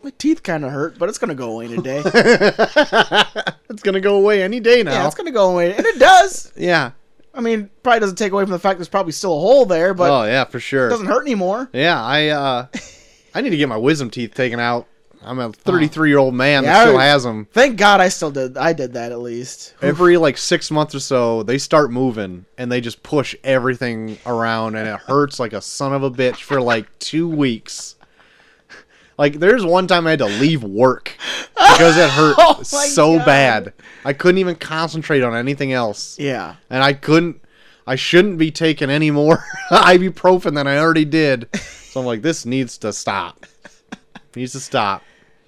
my 0.03 0.11
teeth 0.19 0.43
kind 0.43 0.65
of 0.65 0.71
hurt, 0.73 0.99
but 0.99 1.09
it's 1.09 1.19
gonna 1.19 1.35
go 1.35 1.53
away 1.53 1.69
today. 1.69 2.03
it's 2.05 3.83
gonna 3.83 4.01
go 4.01 4.17
away 4.17 4.43
any 4.43 4.61
day 4.61 4.83
now. 4.83 4.93
yeah, 4.93 5.07
it's 5.07 5.15
gonna 5.15 5.31
go 5.31 5.51
away, 5.51 5.75
and 5.75 5.85
it 5.87 5.99
does. 5.99 6.53
Yeah. 6.57 6.93
I 7.37 7.41
mean, 7.41 7.69
probably 7.83 8.01
doesn't 8.01 8.17
take 8.17 8.33
away 8.33 8.45
from 8.45 8.53
the 8.53 8.59
fact 8.61 8.79
there's 8.79 8.89
probably 8.89 9.13
still 9.13 9.37
a 9.37 9.41
hole 9.41 9.67
there, 9.67 9.93
but 9.93 10.11
oh 10.11 10.25
yeah, 10.25 10.45
for 10.45 10.61
sure. 10.61 10.87
it 10.87 10.91
doesn't 10.91 11.07
hurt 11.07 11.23
anymore. 11.23 11.69
Yeah, 11.73 12.01
I 12.03 12.29
uh, 12.29 12.67
I 13.35 13.41
need 13.41 13.51
to 13.51 13.57
get 13.57 13.69
my 13.69 13.77
wisdom 13.77 14.11
teeth 14.11 14.35
taken 14.35 14.61
out. 14.61 14.87
I'm 15.25 15.39
a 15.39 15.53
33 15.53 16.09
year 16.11 16.19
old 16.19 16.35
man 16.35 16.65
Yeah, 16.65 16.73
that 16.73 16.83
still 16.89 16.99
has 16.99 17.23
them. 17.25 17.47
Thank 17.53 17.77
God 17.79 18.01
I 18.01 18.09
still 18.09 18.31
did. 18.31 18.57
I 18.59 18.73
did 18.73 18.93
that 18.95 19.11
at 19.13 19.21
least. 19.21 19.75
Every 19.83 20.17
like 20.17 20.37
six 20.37 20.71
months 20.71 20.95
or 20.95 21.01
so, 21.01 21.43
they 21.43 21.59
start 21.59 21.91
moving 21.91 22.45
and 22.59 22.71
they 22.71 22.81
just 22.81 23.03
push 23.03 23.35
everything 23.45 24.19
around, 24.27 24.75
and 24.77 24.89
it 24.89 24.99
hurts 25.01 25.41
like 25.41 25.53
a 25.53 25.61
son 25.61 25.93
of 25.93 26.03
a 26.03 26.11
bitch 26.11 26.37
for 26.43 26.61
like 26.61 26.87
two 26.99 27.29
weeks. 27.29 27.97
Like, 29.17 29.35
there's 29.39 29.65
one 29.65 29.87
time 29.87 30.07
I 30.09 30.11
had 30.11 30.19
to 30.19 30.25
leave 30.27 30.65
work 30.65 31.17
because 31.55 31.97
it 31.97 32.11
hurt 32.11 32.35
Oh 32.39 32.57
my 32.59 32.87
so 32.87 33.19
God. 33.19 33.27
bad. 33.27 33.73
I 34.05 34.13
couldn't 34.13 34.39
even 34.39 34.57
concentrate 34.57 35.23
on 35.23 35.35
anything 35.37 35.73
else, 35.73 36.19
Yeah. 36.19 36.57
and 36.69 36.83
I 36.83 36.95
couldn't. 36.95 37.41
I 37.87 37.95
shouldn't 37.97 38.39
be 38.39 38.51
taking 38.51 38.89
any 38.91 39.11
more 39.11 39.45
ibuprofen 39.71 40.55
than 40.55 40.67
I 40.67 40.79
already 40.79 41.05
did. 41.05 41.49
So 41.55 42.01
I'm 42.01 42.07
like, 42.07 42.23
this 42.23 42.45
needs 42.47 42.77
to 42.79 42.93
stop. 42.93 43.47
needs 44.35 44.53
to 44.53 44.61
stop. 44.61 45.03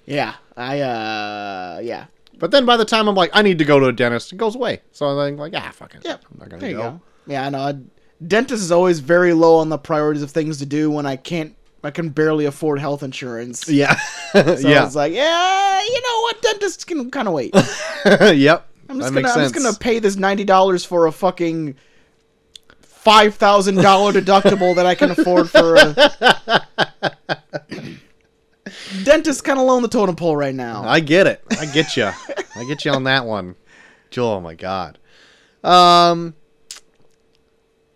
Yeah, 0.07 0.35
I 0.55 0.79
uh, 0.79 1.81
yeah, 1.83 2.05
But 2.39 2.51
then 2.51 2.65
by 2.65 2.77
the 2.77 2.85
time 2.85 3.09
I'm 3.09 3.15
like, 3.15 3.29
I 3.33 3.41
need 3.41 3.59
to 3.59 3.65
go 3.65 3.77
to 3.77 3.87
a 3.87 3.93
dentist, 3.93 4.31
it 4.31 4.37
goes 4.37 4.55
away. 4.55 4.81
So 4.93 5.05
I'm 5.05 5.35
like, 5.35 5.53
ah, 5.53 5.69
fuck 5.73 5.93
it. 5.95 6.05
Yep. 6.05 6.23
I'm 6.31 6.39
not 6.39 6.49
gonna 6.49 6.61
there 6.61 6.69
you 6.71 6.77
go. 6.77 6.91
go. 6.91 7.01
Yeah, 7.27 7.45
I 7.45 7.49
know. 7.49 7.83
Dentist 8.25 8.63
is 8.63 8.71
always 8.71 8.99
very 8.99 9.33
low 9.33 9.57
on 9.57 9.67
the 9.69 9.77
priorities 9.77 10.23
of 10.23 10.31
things 10.31 10.57
to 10.59 10.65
do 10.65 10.89
when 10.89 11.05
I 11.05 11.17
can't, 11.17 11.55
I 11.83 11.91
can 11.91 12.09
barely 12.09 12.45
afford 12.45 12.79
health 12.79 13.03
insurance. 13.03 13.67
Yeah. 13.69 13.95
So 14.33 14.41
yeah. 14.41 14.85
it's 14.85 14.93
like, 14.93 15.13
yeah, 15.13 15.81
you 15.81 16.01
know 16.01 16.21
what? 16.21 16.41
Dentists 16.41 16.83
can 16.83 17.09
kind 17.09 17.29
of 17.29 17.33
wait. 17.33 17.55
yep. 18.05 18.67
I'm 18.89 18.99
just 18.99 19.13
that 19.13 19.21
gonna, 19.21 19.27
I'm 19.27 19.33
sense. 19.33 19.51
just 19.51 19.55
gonna 19.55 19.77
pay 19.77 19.99
this 19.99 20.15
ninety 20.17 20.43
dollars 20.43 20.83
for 20.85 21.07
a 21.07 21.11
fucking 21.11 21.75
five 22.81 23.35
thousand 23.35 23.75
dollar 23.75 24.11
deductible 24.11 24.75
that 24.75 24.85
I 24.85 24.95
can 24.95 25.11
afford 25.11 25.49
for 25.49 25.75
a 25.75 26.67
dentist. 29.03 29.43
Kind 29.43 29.59
of 29.59 29.65
low 29.65 29.75
on 29.75 29.81
the 29.81 29.87
totem 29.87 30.15
pole 30.15 30.35
right 30.35 30.55
now. 30.55 30.83
I 30.83 30.99
get 30.99 31.27
it. 31.27 31.43
I 31.59 31.65
get 31.65 31.95
you. 31.97 32.05
I 32.55 32.65
get 32.67 32.85
you 32.85 32.91
on 32.91 33.03
that 33.03 33.25
one. 33.25 33.55
Joel. 34.09 34.35
Oh 34.35 34.41
my 34.41 34.55
god. 34.55 34.97
Um. 35.63 36.35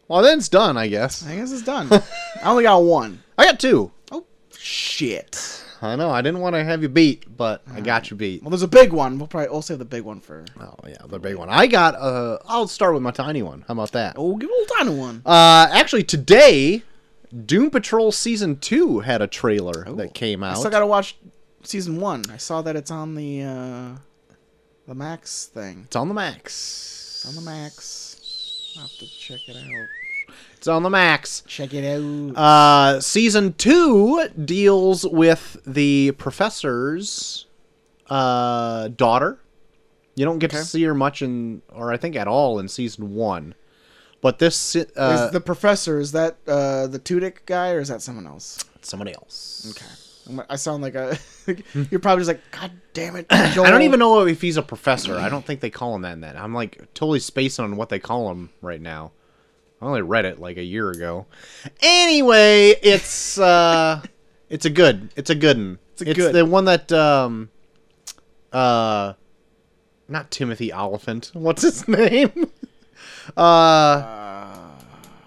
Well, 0.07 0.21
then 0.21 0.39
it's 0.39 0.49
done, 0.49 0.75
I 0.75 0.87
guess. 0.87 1.25
I 1.25 1.37
guess 1.37 1.53
it's 1.53 1.61
done. 1.61 1.87
I 1.89 2.01
only 2.43 2.63
got 2.63 2.79
one. 2.79 3.23
I 3.37 3.45
got 3.45 3.61
two. 3.61 3.91
Oh 4.11 4.25
shit! 4.57 5.63
I 5.81 5.95
know. 5.95 6.11
I 6.11 6.21
didn't 6.21 6.41
want 6.41 6.53
to 6.55 6.63
have 6.63 6.81
you 6.81 6.89
beat, 6.89 7.25
but 7.37 7.63
I 7.71 7.79
got 7.79 8.11
you 8.11 8.17
beat. 8.17 8.43
Well, 8.43 8.49
there's 8.49 8.61
a 8.61 8.67
big 8.67 8.91
one. 8.91 9.17
We'll 9.17 9.27
probably 9.27 9.49
we'll 9.49 9.61
save 9.61 9.79
the 9.79 9.85
big 9.85 10.03
one 10.03 10.19
for. 10.19 10.43
Oh 10.59 10.75
yeah, 10.85 10.97
the 11.05 11.17
big 11.17 11.37
one. 11.37 11.49
I 11.49 11.65
got. 11.65 11.95
Uh, 11.95 12.39
I'll 12.45 12.67
start 12.67 12.93
with 12.93 13.01
my 13.01 13.11
tiny 13.11 13.41
one. 13.41 13.63
How 13.67 13.73
about 13.73 13.93
that? 13.93 14.15
Oh, 14.17 14.35
give 14.35 14.49
a 14.49 14.53
little 14.53 14.75
tiny 14.75 14.95
one. 14.99 15.21
Uh, 15.25 15.69
actually, 15.71 16.03
today, 16.03 16.83
Doom 17.45 17.69
Patrol 17.69 18.11
season 18.11 18.57
two 18.57 18.99
had 18.99 19.21
a 19.21 19.27
trailer 19.27 19.85
that 19.95 20.13
came 20.13 20.43
out. 20.43 20.55
I 20.57 20.59
still 20.59 20.71
gotta 20.71 20.85
watch 20.87 21.15
season 21.63 21.99
one. 21.99 22.23
I 22.31 22.37
saw 22.37 22.61
that 22.61 22.75
it's 22.75 22.91
on 22.91 23.15
the 23.15 23.43
uh 23.43 23.89
the 24.87 24.95
Max 24.95 25.45
thing. 25.45 25.83
It's 25.85 25.95
on 25.95 26.07
the 26.09 26.13
Max. 26.13 27.23
It's 27.23 27.27
on 27.29 27.35
the 27.35 27.49
Max. 27.49 28.73
I'll 28.75 28.83
have 28.83 28.91
to 28.97 29.05
check 29.07 29.39
it 29.47 29.55
out. 29.55 29.87
It's 30.57 30.67
on 30.67 30.83
the 30.83 30.89
Max. 30.89 31.43
Check 31.47 31.73
it 31.73 31.85
out. 31.85 32.37
Uh, 32.37 32.99
season 33.01 33.53
two 33.53 34.27
deals 34.45 35.05
with 35.07 35.57
the 35.65 36.11
professor's 36.17 37.47
uh, 38.09 38.89
daughter. 38.89 39.39
You 40.15 40.25
don't 40.25 40.39
get 40.39 40.51
Okay. 40.51 40.59
to 40.59 40.65
see 40.65 40.83
her 40.83 40.93
much 40.93 41.21
in, 41.21 41.61
or 41.73 41.91
I 41.91 41.97
think 41.97 42.15
at 42.15 42.27
all 42.27 42.59
in 42.59 42.67
season 42.67 43.15
one. 43.15 43.55
But 44.21 44.39
this 44.39 44.75
uh, 44.75 44.79
is 44.85 45.31
the 45.31 45.41
professor 45.41 45.99
is 45.99 46.11
that 46.11 46.37
uh 46.47 46.87
the 46.87 46.99
Tudyk 46.99 47.45
guy 47.45 47.71
or 47.71 47.79
is 47.79 47.87
that 47.87 48.01
someone 48.01 48.27
else? 48.27 48.63
somebody 48.85 49.13
else. 49.13 49.67
Okay. 49.71 50.45
I 50.49 50.55
sound 50.55 50.83
like 50.83 50.95
a. 50.95 51.17
you're 51.89 51.99
probably 51.99 52.23
just 52.23 52.27
like, 52.27 52.51
God 52.51 52.71
damn 52.93 53.15
it, 53.15 53.25
I 53.29 53.53
don't 53.53 53.81
even 53.81 53.99
know 53.99 54.25
if 54.25 54.39
he's 54.39 54.57
a 54.57 54.61
professor. 54.61 55.15
I 55.15 55.29
don't 55.29 55.45
think 55.45 55.61
they 55.61 55.69
call 55.69 55.95
him 55.95 56.03
that. 56.03 56.13
in 56.13 56.21
that. 56.21 56.37
I'm 56.37 56.53
like 56.53 56.77
totally 56.93 57.19
spacing 57.19 57.65
on 57.65 57.75
what 57.75 57.89
they 57.89 57.99
call 57.99 58.29
him 58.31 58.49
right 58.61 58.79
now. 58.79 59.11
I 59.81 59.85
only 59.85 60.03
read 60.03 60.25
it 60.25 60.39
like 60.39 60.57
a 60.57 60.63
year 60.63 60.91
ago. 60.91 61.25
Anyway, 61.81 62.75
it's 62.83 63.39
uh, 63.39 64.01
it's 64.49 64.65
a 64.65 64.69
good. 64.69 65.09
It's 65.15 65.29
a 65.29 65.35
good 65.35 65.57
one. 65.57 65.79
It's, 65.93 66.01
a 66.01 66.13
good. 66.13 66.33
the 66.33 66.45
one 66.45 66.65
that 66.65 66.91
um, 66.91 67.49
uh, 68.53 69.13
not 70.07 70.29
Timothy 70.31 70.71
Olyphant. 70.71 71.31
What's 71.33 71.63
his 71.63 71.87
name? 71.87 72.51
Uh, 73.37 74.57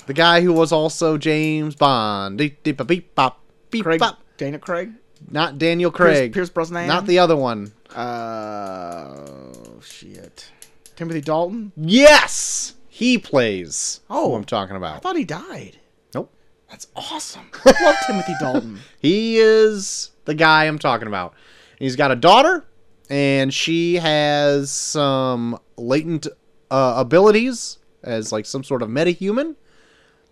the 0.06 0.14
guy 0.14 0.40
who 0.40 0.52
was 0.52 0.72
also 0.72 1.16
James 1.18 1.74
Bond. 1.74 2.38
Beep, 2.38 2.62
beep, 2.62 2.86
beep, 2.86 3.14
bop, 3.14 3.40
beep, 3.70 3.82
Craig, 3.84 4.00
bop. 4.00 4.20
Dana 4.36 4.58
Craig, 4.58 4.92
Not 5.30 5.58
Daniel 5.58 5.90
Craig. 5.90 6.32
Pierce 6.32 6.50
Brosnan, 6.50 6.86
Not 6.86 7.06
the 7.06 7.18
other 7.18 7.36
one. 7.36 7.72
Uh, 7.94 9.52
shit, 9.82 10.50
Timothy 10.96 11.20
Dalton. 11.20 11.72
Yes, 11.76 12.74
he 12.88 13.18
plays. 13.18 14.00
Oh. 14.10 14.30
who 14.30 14.36
I'm 14.36 14.44
talking 14.44 14.76
about. 14.76 14.96
I 14.96 14.98
thought 15.00 15.16
he 15.16 15.24
died. 15.24 15.78
Nope. 16.14 16.32
That's 16.70 16.86
awesome. 16.96 17.50
I 17.64 17.84
love 17.84 17.96
Timothy 18.06 18.34
Dalton. 18.40 18.80
He 19.00 19.36
is 19.36 20.10
the 20.24 20.34
guy 20.34 20.64
I'm 20.64 20.78
talking 20.78 21.08
about. 21.08 21.34
He's 21.78 21.96
got 21.96 22.10
a 22.10 22.16
daughter, 22.16 22.64
and 23.10 23.52
she 23.52 23.96
has 23.96 24.70
some 24.70 25.58
latent 25.76 26.26
uh, 26.70 26.94
abilities 26.96 27.78
as 28.02 28.32
like 28.32 28.46
some 28.46 28.62
sort 28.64 28.82
of 28.82 28.88
metahuman 28.88 29.54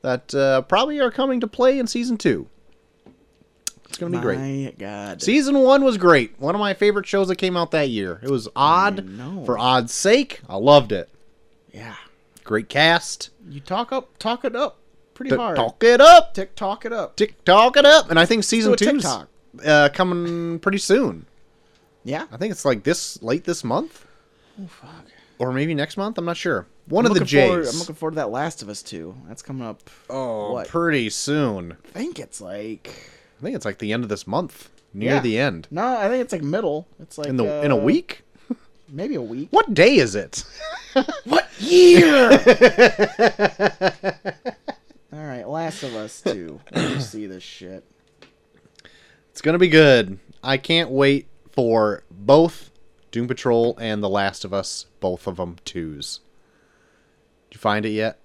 that 0.02 0.34
uh, 0.34 0.62
probably 0.62 0.98
are 1.00 1.10
coming 1.10 1.40
to 1.40 1.46
play 1.46 1.78
in 1.78 1.86
season 1.86 2.16
two. 2.16 2.48
It's 3.88 3.98
gonna 3.98 4.16
be 4.16 4.22
great. 4.22 4.78
God. 4.78 5.20
Season 5.22 5.58
one 5.58 5.84
was 5.84 5.98
great. 5.98 6.34
One 6.40 6.54
of 6.54 6.58
my 6.58 6.72
favorite 6.72 7.06
shows 7.06 7.28
that 7.28 7.36
came 7.36 7.56
out 7.58 7.72
that 7.72 7.90
year. 7.90 8.20
It 8.22 8.30
was 8.30 8.48
odd 8.56 9.06
for 9.44 9.58
odd's 9.58 9.92
sake. 9.92 10.40
I 10.48 10.56
loved 10.56 10.92
it. 10.92 11.10
Yeah. 11.72 11.94
Great 12.42 12.68
cast. 12.70 13.30
You 13.48 13.60
talk 13.60 13.92
up, 13.92 14.16
talk 14.18 14.44
it 14.46 14.56
up, 14.56 14.78
pretty 15.14 15.30
T- 15.30 15.36
hard. 15.36 15.56
talk 15.56 15.84
it 15.84 16.00
up. 16.00 16.32
Tick, 16.34 16.56
talk 16.56 16.86
it 16.86 16.92
up. 16.92 17.16
Tick 17.16 17.44
tock 17.44 17.76
it 17.76 17.84
up. 17.84 18.08
And 18.10 18.18
I 18.18 18.24
think 18.24 18.44
season 18.44 18.74
two 18.76 18.88
a 18.88 18.92
two's 18.92 19.02
TikTok. 19.02 19.28
uh, 19.64 19.88
coming 19.92 20.58
pretty 20.58 20.78
soon. 20.78 21.26
Yeah. 22.02 22.26
I 22.32 22.38
think 22.38 22.50
it's 22.50 22.64
like 22.64 22.82
this 22.84 23.22
late 23.22 23.44
this 23.44 23.62
month, 23.62 24.06
Oh 24.60 24.66
fuck. 24.66 25.04
Or 25.42 25.52
maybe 25.52 25.74
next 25.74 25.96
month. 25.96 26.18
I'm 26.18 26.24
not 26.24 26.36
sure. 26.36 26.66
One 26.86 27.04
I'm 27.04 27.10
of 27.12 27.14
the 27.16 27.20
looking 27.24 27.40
forward- 27.48 27.64
J's. 27.64 27.72
I'm 27.74 27.78
looking 27.80 27.94
forward 27.96 28.12
to 28.12 28.16
that 28.16 28.30
Last 28.30 28.62
of 28.62 28.68
Us 28.68 28.82
too. 28.82 29.14
That's 29.28 29.42
coming 29.42 29.66
up. 29.66 29.88
oh, 30.08 30.52
what? 30.52 30.68
pretty 30.68 31.10
soon. 31.10 31.76
I 31.94 31.98
think 31.98 32.18
it's 32.18 32.40
like. 32.40 32.88
I 33.40 33.42
think 33.42 33.56
it's 33.56 33.64
like 33.64 33.78
the 33.78 33.92
end 33.92 34.04
of 34.04 34.08
this 34.08 34.26
month, 34.26 34.70
near 34.94 35.14
Yeah. 35.14 35.20
the 35.20 35.38
end. 35.38 35.66
No, 35.70 35.96
I 35.96 36.08
think 36.08 36.22
it's 36.22 36.32
like 36.32 36.42
middle. 36.42 36.86
It's 37.00 37.18
like 37.18 37.26
In 37.28 37.36
the 37.36 37.64
in 37.64 37.70
a 37.72 37.76
uh, 37.76 37.80
week. 37.80 38.22
maybe 38.88 39.14
a 39.16 39.22
week. 39.22 39.48
What 39.50 39.74
day 39.74 39.96
is 39.96 40.14
it? 40.14 40.44
What 41.24 41.48
year? 41.58 42.30
All 45.12 45.18
right, 45.26 45.46
Last 45.48 45.82
of 45.82 45.94
Us 45.94 46.20
two. 46.20 46.60
Let 46.72 46.92
me 46.92 47.00
see 47.00 47.26
this 47.26 47.42
shit. 47.42 47.84
It's 49.30 49.40
gonna 49.40 49.58
be 49.58 49.68
good. 49.68 50.18
I 50.42 50.56
can't 50.58 50.90
wait 50.90 51.28
for 51.50 52.02
both 52.10 52.70
Doom 53.10 53.26
Patrol 53.28 53.76
and 53.80 54.02
The 54.02 54.08
Last 54.08 54.44
of 54.44 54.52
Us, 54.52 54.86
both 55.02 55.26
of 55.26 55.36
them 55.36 55.56
twos. 55.66 56.20
Did 57.50 57.56
you 57.56 57.60
find 57.60 57.84
it 57.84 57.90
yet? 57.90 58.18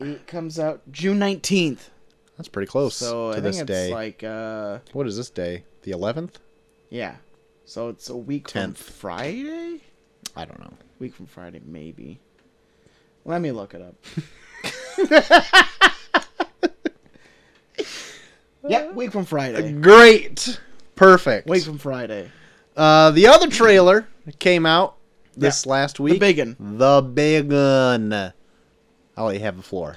It 0.00 0.26
comes 0.26 0.58
out 0.58 0.82
June 0.92 1.18
nineteenth. 1.18 1.88
That's 2.36 2.48
pretty 2.50 2.66
close 2.66 2.94
So 2.96 3.32
to 3.32 3.38
I 3.38 3.40
this 3.40 3.56
think 3.56 3.70
it's 3.70 3.78
day. 3.88 3.94
like 3.94 4.22
uh 4.22 4.80
what 4.92 5.06
is 5.06 5.16
this 5.16 5.30
day? 5.30 5.64
The 5.84 5.92
11th? 5.92 6.34
yeah. 6.90 7.16
So 7.64 7.88
it's 7.88 8.10
a 8.10 8.16
week 8.16 8.50
from 8.50 8.74
10th. 8.74 8.76
Friday. 8.76 9.80
I 10.36 10.44
don't 10.44 10.60
know. 10.60 10.72
Week 11.00 11.14
from 11.14 11.24
Friday, 11.26 11.60
maybe. 11.64 12.20
Let 13.24 13.40
me 13.40 13.50
look 13.52 13.72
it 13.74 13.80
up. 13.82 13.94
yep, 18.68 18.94
week 18.94 19.10
from 19.12 19.24
Friday. 19.24 19.72
Great. 19.72 20.60
Perfect. 20.94 21.48
Week 21.48 21.62
from 21.64 21.78
Friday. 21.78 22.30
Uh, 22.76 23.10
the 23.12 23.26
other 23.28 23.48
trailer 23.48 24.06
came 24.38 24.66
out 24.66 24.95
this 25.36 25.66
last 25.66 26.00
week. 26.00 26.14
The 26.14 26.18
big 26.18 26.38
one. 26.38 26.56
The 26.78 27.02
big 27.02 27.52
one. 27.52 28.12
I'll 29.16 29.26
let 29.26 29.34
you 29.34 29.40
have 29.40 29.56
the 29.56 29.62
floor. 29.62 29.96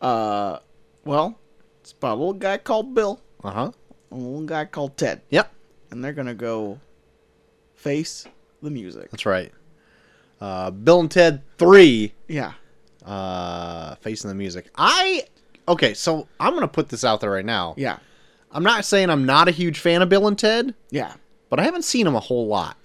Uh, 0.00 0.58
well, 1.04 1.38
it's 1.80 1.92
about 1.92 2.14
a 2.14 2.18
little 2.18 2.32
guy 2.34 2.58
called 2.58 2.94
Bill, 2.94 3.20
Uh 3.42 3.50
huh. 3.50 3.72
a 4.10 4.14
little 4.14 4.42
guy 4.46 4.64
called 4.64 4.96
Ted, 4.96 5.22
Yep. 5.30 5.50
and 5.90 6.04
they're 6.04 6.12
gonna 6.12 6.34
go 6.34 6.78
face 7.74 8.26
the 8.62 8.70
music. 8.70 9.10
That's 9.10 9.26
right. 9.26 9.52
Uh, 10.40 10.70
Bill 10.70 11.00
and 11.00 11.10
Ted 11.10 11.42
3 11.58 12.12
Yeah. 12.28 12.52
uh, 13.04 13.94
facing 13.96 14.28
the 14.28 14.34
music. 14.34 14.70
I 14.76 15.24
okay, 15.68 15.94
so 15.94 16.26
I'm 16.40 16.54
gonna 16.54 16.68
put 16.68 16.88
this 16.88 17.04
out 17.04 17.20
there 17.20 17.30
right 17.30 17.44
now. 17.44 17.74
Yeah. 17.76 17.98
I'm 18.52 18.62
not 18.62 18.84
saying 18.84 19.10
I'm 19.10 19.26
not 19.26 19.48
a 19.48 19.50
huge 19.50 19.78
fan 19.80 20.00
of 20.02 20.08
Bill 20.08 20.26
and 20.28 20.38
Ted, 20.38 20.74
Yeah. 20.90 21.14
but 21.50 21.58
I 21.58 21.64
haven't 21.64 21.82
seen 21.82 22.04
them 22.04 22.14
a 22.14 22.20
whole 22.20 22.46
lot. 22.46 22.76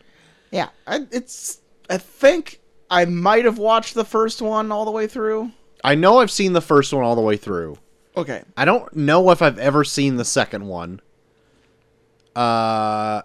Yeah. 0.52 0.70
I, 0.88 1.06
it's. 1.12 1.59
I 1.90 1.98
think 1.98 2.60
I 2.90 3.06
might 3.06 3.46
have 3.46 3.58
watched 3.58 3.96
the 3.96 4.06
first 4.06 4.42
one 4.42 4.72
all 4.72 4.86
the 4.86 4.92
way 4.92 5.08
through. 5.08 5.52
I 5.84 5.96
know 5.96 6.20
I've 6.20 6.32
seen 6.32 6.54
the 6.54 6.62
first 6.62 6.94
one 6.94 7.04
all 7.04 7.16
the 7.16 7.22
way 7.22 7.38
through. 7.38 7.78
Okay. 8.18 8.44
I 8.58 8.66
don't 8.66 8.94
know 8.96 9.30
if 9.32 9.42
I've 9.42 9.58
ever 9.60 9.84
seen 9.84 10.18
the 10.18 10.26
second 10.26 10.68
one. 10.68 11.00
Uh, 12.36 13.22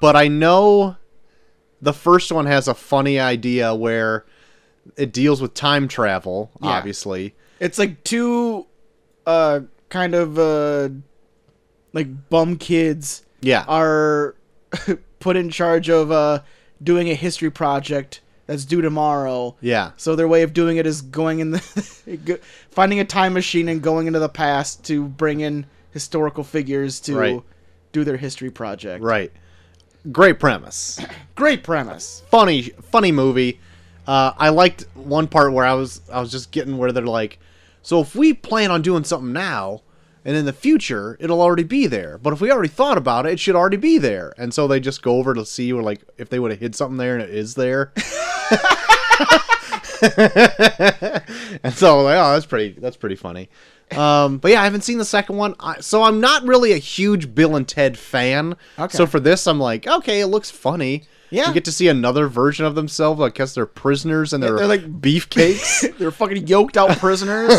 but 0.00 0.16
I 0.16 0.28
know 0.28 0.96
the 1.80 1.92
first 1.92 2.32
one 2.32 2.46
has 2.46 2.68
a 2.68 2.74
funny 2.74 3.18
idea 3.18 3.74
where 3.74 4.24
it 4.96 5.12
deals 5.12 5.40
with 5.40 5.54
time 5.54 5.88
travel, 5.88 6.50
Yeah. 6.62 6.70
obviously. 6.70 7.34
It's 7.60 7.78
like 7.78 8.02
two, 8.04 8.66
uh, 9.26 9.60
kind 9.90 10.14
of 10.14 10.38
uh, 10.38 10.88
like 11.92 12.28
bum 12.30 12.56
kids 12.56 13.24
Yeah. 13.42 13.64
are 13.68 14.34
put 15.20 15.36
in 15.36 15.50
charge 15.50 15.88
of 15.90 16.10
uh 16.10 16.40
doing 16.82 17.08
a 17.10 17.14
history 17.14 17.50
project 17.50 18.20
that's 18.46 18.64
due 18.64 18.80
tomorrow. 18.80 19.54
Yeah. 19.60 19.92
So 19.96 20.16
their 20.16 20.26
way 20.28 20.42
of 20.42 20.52
doing 20.52 20.76
it 20.76 20.86
is 20.86 21.02
going 21.02 21.38
in 21.40 21.50
the 21.52 22.40
finding 22.70 23.00
a 23.00 23.04
time 23.04 23.32
machine 23.32 23.68
and 23.68 23.80
going 23.82 24.06
into 24.06 24.18
the 24.18 24.28
past 24.28 24.84
to 24.86 25.06
bring 25.06 25.40
in 25.40 25.66
historical 25.92 26.44
figures 26.44 27.00
to 27.00 27.16
Right. 27.16 27.42
do 27.92 28.04
their 28.04 28.16
history 28.16 28.50
project. 28.50 29.02
Right. 29.04 29.32
Great 30.10 30.38
premise. 30.40 30.98
Great 31.36 31.62
premise. 31.62 32.22
funny 32.30 32.62
funny 32.90 33.12
movie. 33.12 33.60
Uh, 34.06 34.32
I 34.36 34.48
liked 34.48 34.86
one 34.94 35.28
part 35.28 35.52
where 35.52 35.64
I 35.64 35.74
was 35.74 36.00
I 36.12 36.20
was 36.20 36.30
just 36.32 36.50
getting 36.50 36.78
where 36.78 36.90
they're 36.90 37.04
like, 37.06 37.38
so 37.82 38.00
if 38.00 38.14
we 38.16 38.32
plan 38.32 38.70
on 38.70 38.82
doing 38.82 39.04
something 39.04 39.32
now, 39.32 39.82
and 40.24 40.36
in 40.36 40.44
the 40.44 40.52
future 40.52 41.16
it'll 41.20 41.40
already 41.40 41.62
be 41.62 41.86
there. 41.86 42.18
But 42.18 42.32
if 42.32 42.40
we 42.40 42.50
already 42.50 42.68
thought 42.68 42.98
about 42.98 43.26
it, 43.26 43.32
it 43.32 43.40
should 43.40 43.56
already 43.56 43.76
be 43.76 43.98
there. 43.98 44.32
And 44.38 44.52
so 44.52 44.66
they 44.66 44.80
just 44.80 45.02
go 45.02 45.16
over 45.16 45.34
to 45.34 45.44
see 45.44 45.72
where 45.72 45.82
like 45.82 46.02
if 46.18 46.28
they 46.28 46.38
would 46.38 46.50
have 46.50 46.60
hid 46.60 46.74
something 46.74 46.96
there 46.96 47.14
and 47.14 47.22
it 47.22 47.30
is 47.30 47.54
there. 47.54 47.92
and 50.02 51.74
so 51.74 52.02
like, 52.02 52.16
oh, 52.16 52.32
that's 52.32 52.46
pretty 52.46 52.78
that's 52.80 52.96
pretty 52.96 53.16
funny. 53.16 53.48
Um, 53.96 54.38
but 54.38 54.52
yeah, 54.52 54.60
I 54.60 54.64
haven't 54.64 54.82
seen 54.82 54.98
the 54.98 55.04
second 55.04 55.36
one, 55.36 55.54
I, 55.58 55.80
so 55.80 56.04
I'm 56.04 56.20
not 56.20 56.44
really 56.44 56.72
a 56.72 56.78
huge 56.78 57.34
Bill 57.34 57.56
and 57.56 57.66
Ted 57.66 57.98
fan. 57.98 58.56
Okay. 58.78 58.96
So 58.96 59.06
for 59.06 59.18
this, 59.18 59.46
I'm 59.46 59.58
like, 59.58 59.86
okay, 59.86 60.20
it 60.20 60.28
looks 60.28 60.50
funny. 60.50 61.04
Yeah. 61.30 61.48
you 61.48 61.54
get 61.54 61.64
to 61.66 61.72
see 61.72 61.88
another 61.88 62.26
version 62.26 62.66
of 62.66 62.74
themselves. 62.74 63.20
I 63.20 63.28
guess 63.30 63.54
they're 63.54 63.66
prisoners 63.66 64.32
and 64.32 64.42
they're, 64.42 64.56
they're 64.56 64.66
like- 64.66 65.00
beefcakes. 65.00 65.96
They're 65.98 66.10
fucking 66.10 66.48
yoked 66.48 66.76
out 66.76 66.98
prisoners. 66.98 67.50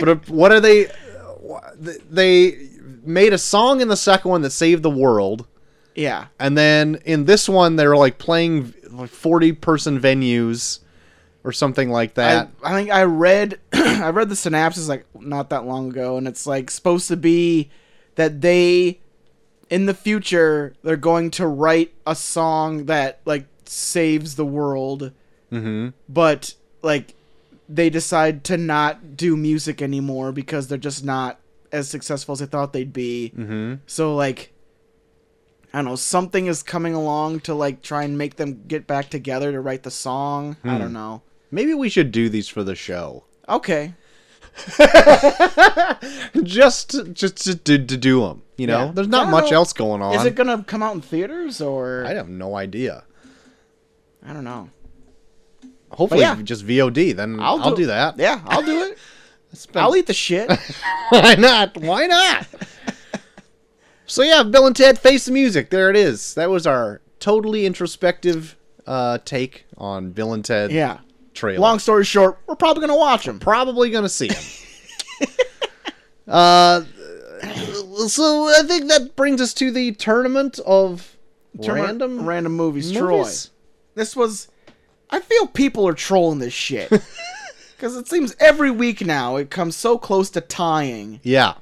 But 0.00 0.28
what 0.28 0.52
are 0.52 0.60
they? 0.60 0.88
They 1.78 2.68
made 3.04 3.32
a 3.32 3.38
song 3.38 3.80
in 3.80 3.88
the 3.88 3.96
second 3.96 4.30
one 4.30 4.42
that 4.42 4.50
saved 4.50 4.82
the 4.82 4.90
world, 4.90 5.46
yeah. 5.94 6.26
and 6.38 6.56
then 6.56 7.00
in 7.04 7.24
this 7.24 7.48
one 7.48 7.76
they're 7.76 7.96
like 7.96 8.18
playing 8.18 8.74
like 8.90 9.10
40 9.10 9.52
person 9.52 10.00
venues 10.00 10.80
or 11.44 11.52
something 11.52 11.90
like 11.90 12.14
that. 12.14 12.50
I, 12.62 12.72
I 12.72 12.74
think 12.76 12.90
I 12.90 13.04
read 13.04 13.58
I 13.72 14.10
read 14.10 14.28
the 14.28 14.36
synopsis 14.36 14.88
like 14.88 15.06
not 15.14 15.50
that 15.50 15.64
long 15.64 15.90
ago, 15.90 16.16
and 16.16 16.28
it's 16.28 16.46
like 16.46 16.70
supposed 16.70 17.08
to 17.08 17.16
be 17.16 17.70
that 18.16 18.40
they 18.40 19.00
in 19.68 19.86
the 19.86 19.94
future 19.94 20.74
they're 20.82 20.96
going 20.96 21.30
to 21.30 21.46
write 21.46 21.94
a 22.06 22.14
song 22.14 22.86
that 22.86 23.20
like 23.24 23.46
saves 23.64 24.36
the 24.36 24.44
world, 24.44 25.12
mm-hmm. 25.50 25.88
but 26.08 26.54
like 26.82 27.14
they 27.72 27.88
decide 27.88 28.42
to 28.44 28.56
not 28.56 29.16
do 29.16 29.36
music 29.36 29.80
anymore 29.80 30.32
because 30.32 30.66
they're 30.68 30.76
just 30.78 31.04
not 31.04 31.38
as 31.70 31.88
successful 31.88 32.32
as 32.32 32.40
they 32.40 32.46
thought 32.46 32.72
they'd 32.72 32.92
be. 32.92 33.32
Mm-hmm. 33.36 33.74
So 33.86 34.14
like 34.16 34.52
I 35.72 35.78
don't 35.78 35.84
know, 35.84 35.94
something 35.96 36.46
is 36.46 36.64
coming 36.64 36.94
along 36.94 37.40
to 37.40 37.54
like 37.54 37.80
try 37.80 38.02
and 38.02 38.18
make 38.18 38.34
them 38.36 38.64
get 38.66 38.88
back 38.88 39.08
together 39.08 39.52
to 39.52 39.60
write 39.60 39.84
the 39.84 39.90
song. 39.90 40.56
I 40.64 40.74
Hmm. 40.74 40.78
don't 40.78 40.92
know. 40.92 41.22
Maybe 41.52 41.74
we 41.74 41.88
should 41.88 42.10
do 42.10 42.28
these 42.28 42.48
for 42.48 42.64
the 42.64 42.74
show. 42.74 43.24
Okay. 43.48 43.94
just 46.42 46.96
just 47.14 47.36
to, 47.44 47.56
to, 47.56 47.78
to 47.78 47.96
do 47.96 48.20
them. 48.20 48.42
You 48.56 48.66
know, 48.66 48.86
Yeah. 48.86 48.92
there's 48.92 49.08
not 49.08 49.28
much 49.30 49.50
know. 49.50 49.56
else 49.58 49.72
going 49.72 50.02
on. 50.02 50.14
Is 50.14 50.24
it 50.24 50.34
gonna 50.34 50.64
come 50.64 50.82
out 50.82 50.94
in 50.94 51.00
theaters 51.00 51.60
or 51.60 52.04
I 52.06 52.14
have 52.14 52.28
no 52.28 52.56
idea. 52.56 53.04
I 54.26 54.32
don't 54.32 54.44
know. 54.44 54.68
Hopefully, 55.90 56.20
yeah. 56.20 56.40
just 56.42 56.66
VOD. 56.66 57.14
Then 57.16 57.40
I'll, 57.40 57.74
do, 57.74 57.86
that. 57.86 58.18
Yeah, 58.18 58.40
I'll 58.46 58.62
do 58.62 58.82
it. 58.82 58.98
Spend- 59.52 59.84
I'll 59.84 59.96
eat 59.96 60.06
the 60.06 60.14
shit. 60.14 60.50
Why 61.10 61.34
not? 61.34 61.76
Why 61.76 62.06
not? 62.06 62.46
so 64.06 64.22
yeah, 64.22 64.42
Bill 64.44 64.66
and 64.66 64.76
Ted 64.76 64.98
Face 64.98 65.24
the 65.24 65.32
Music. 65.32 65.70
There 65.70 65.90
it 65.90 65.96
is. 65.96 66.34
That 66.34 66.50
was 66.50 66.66
our 66.66 67.00
totally 67.18 67.66
introspective 67.66 68.56
uh, 68.86 69.18
take 69.24 69.66
on 69.76 70.10
Bill 70.12 70.32
and 70.32 70.44
Ted 70.44 70.70
Yeah. 70.70 70.98
trailer. 71.34 71.60
Long 71.60 71.78
story 71.80 72.04
short, 72.04 72.38
we're 72.46 72.54
probably 72.56 72.82
gonna 72.82 72.96
watch 72.96 73.24
them. 73.24 73.40
Probably 73.40 73.90
gonna 73.90 74.08
see 74.08 74.28
him. 74.28 75.28
uh, 76.28 76.82
so 78.06 78.48
I 78.48 78.62
think 78.64 78.88
that 78.88 79.16
brings 79.16 79.40
us 79.40 79.52
to 79.54 79.70
the 79.70 79.92
tournament 79.92 80.58
of 80.60 81.16
random 81.54 82.24
random 82.26 82.52
movies. 82.56 82.92
movies. 82.92 82.98
Troy, 82.98 83.50
this 83.94 84.14
was. 84.16 84.48
I 85.10 85.20
feel 85.20 85.46
people 85.46 85.86
are 85.88 85.92
trolling 85.94 86.38
this 86.38 86.52
shit 86.52 86.88
because 87.76 87.96
it 87.96 88.08
seems 88.08 88.34
every 88.38 88.70
week 88.70 89.04
now 89.04 89.36
it 89.36 89.50
comes 89.50 89.76
so 89.76 89.98
close 89.98 90.30
to 90.30 90.40
tying. 90.40 91.20
Yeah, 91.22 91.54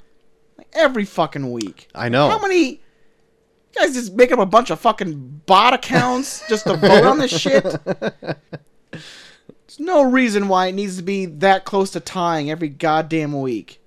Every 0.74 1.05
fucking 1.05 1.51
week. 1.51 1.88
I 1.94 2.09
know. 2.09 2.28
How 2.28 2.38
many? 2.38 2.68
You 2.68 2.78
guys 3.74 3.94
just 3.94 4.14
make 4.14 4.32
up 4.32 4.38
a 4.38 4.46
bunch 4.46 4.70
of 4.70 4.80
fucking 4.80 5.42
bot 5.46 5.74
accounts 5.74 6.46
just 6.49 6.66
to 6.66 6.76
vote 6.76 7.05
on 7.05 7.18
this 7.18 7.36
shit. 7.38 7.64
There's 8.90 9.78
no 9.78 10.03
reason 10.03 10.49
why 10.49 10.66
it 10.66 10.72
needs 10.72 10.96
to 10.96 11.03
be 11.03 11.26
that 11.26 11.64
close 11.64 11.90
to 11.92 12.01
tying 12.01 12.51
every 12.51 12.68
goddamn 12.68 13.40
week. 13.40 13.80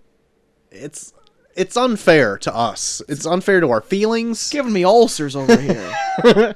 It's 0.72 1.14
it's 1.56 1.76
unfair 1.76 2.38
to 2.40 2.56
us. 2.56 3.02
It's 3.08 3.26
unfair 3.26 3.60
to 3.60 3.70
our 3.70 3.82
feelings. 3.82 4.50
Giving 4.50 4.74
me 4.74 4.84
ulcers 4.84 5.36
over 5.36 5.60
here. 5.60 5.94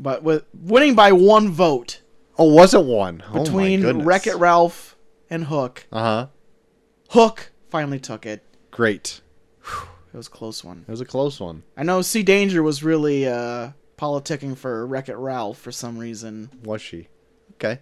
but 0.00 0.22
with 0.22 0.44
winning 0.54 0.94
by 0.94 1.12
one 1.12 1.50
vote 1.50 2.00
Oh, 2.38 2.52
was 2.52 2.72
it 2.72 2.82
one 2.84 3.22
between 3.34 4.02
Wreck 4.02 4.26
It 4.26 4.36
Ralph 4.36 4.96
and 5.28 5.44
Hook. 5.44 5.86
Uh 5.92 6.02
huh. 6.02 6.26
Hook 7.10 7.52
finally 7.68 7.98
took 8.00 8.24
it. 8.24 8.42
Great. 8.70 9.20
It 10.12 10.16
was 10.16 10.26
a 10.26 10.30
close 10.30 10.64
one. 10.64 10.84
It 10.88 10.90
was 10.90 11.00
a 11.02 11.04
close 11.04 11.38
one. 11.38 11.62
I 11.76 11.82
know 11.82 12.00
C 12.02 12.22
Danger 12.22 12.62
was 12.62 12.82
really 12.82 13.28
uh, 13.28 13.72
politicking 13.98 14.56
for 14.56 14.86
Wreck 14.86 15.08
It 15.08 15.16
Ralph 15.16 15.58
for 15.58 15.70
some 15.70 15.98
reason. 15.98 16.50
Was 16.64 16.80
she? 16.80 17.08
Okay. 17.54 17.80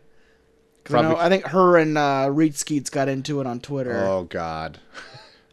'Cause 0.84 0.96
I, 0.96 1.02
know, 1.02 1.16
I 1.16 1.28
think 1.28 1.46
her 1.46 1.76
and 1.76 1.96
uh, 1.96 2.28
Reed 2.32 2.56
Skeets 2.56 2.90
got 2.90 3.08
into 3.08 3.40
it 3.40 3.46
on 3.46 3.60
Twitter. 3.60 3.94
Oh 3.94 4.24
God. 4.24 4.78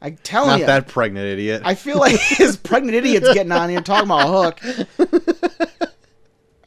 I 0.02 0.12
tell 0.12 0.48
Not 0.48 0.60
you, 0.62 0.66
that 0.66 0.88
pregnant 0.88 1.28
idiot. 1.28 1.62
I 1.66 1.76
feel 1.76 2.00
like 2.00 2.16
his 2.20 2.58
pregnant 2.58 2.96
idiot's 2.96 3.34
getting 3.34 3.52
on 3.52 3.70
here 3.70 3.82
talking 3.82 4.06
about 4.10 4.56
Hook. 4.58 5.70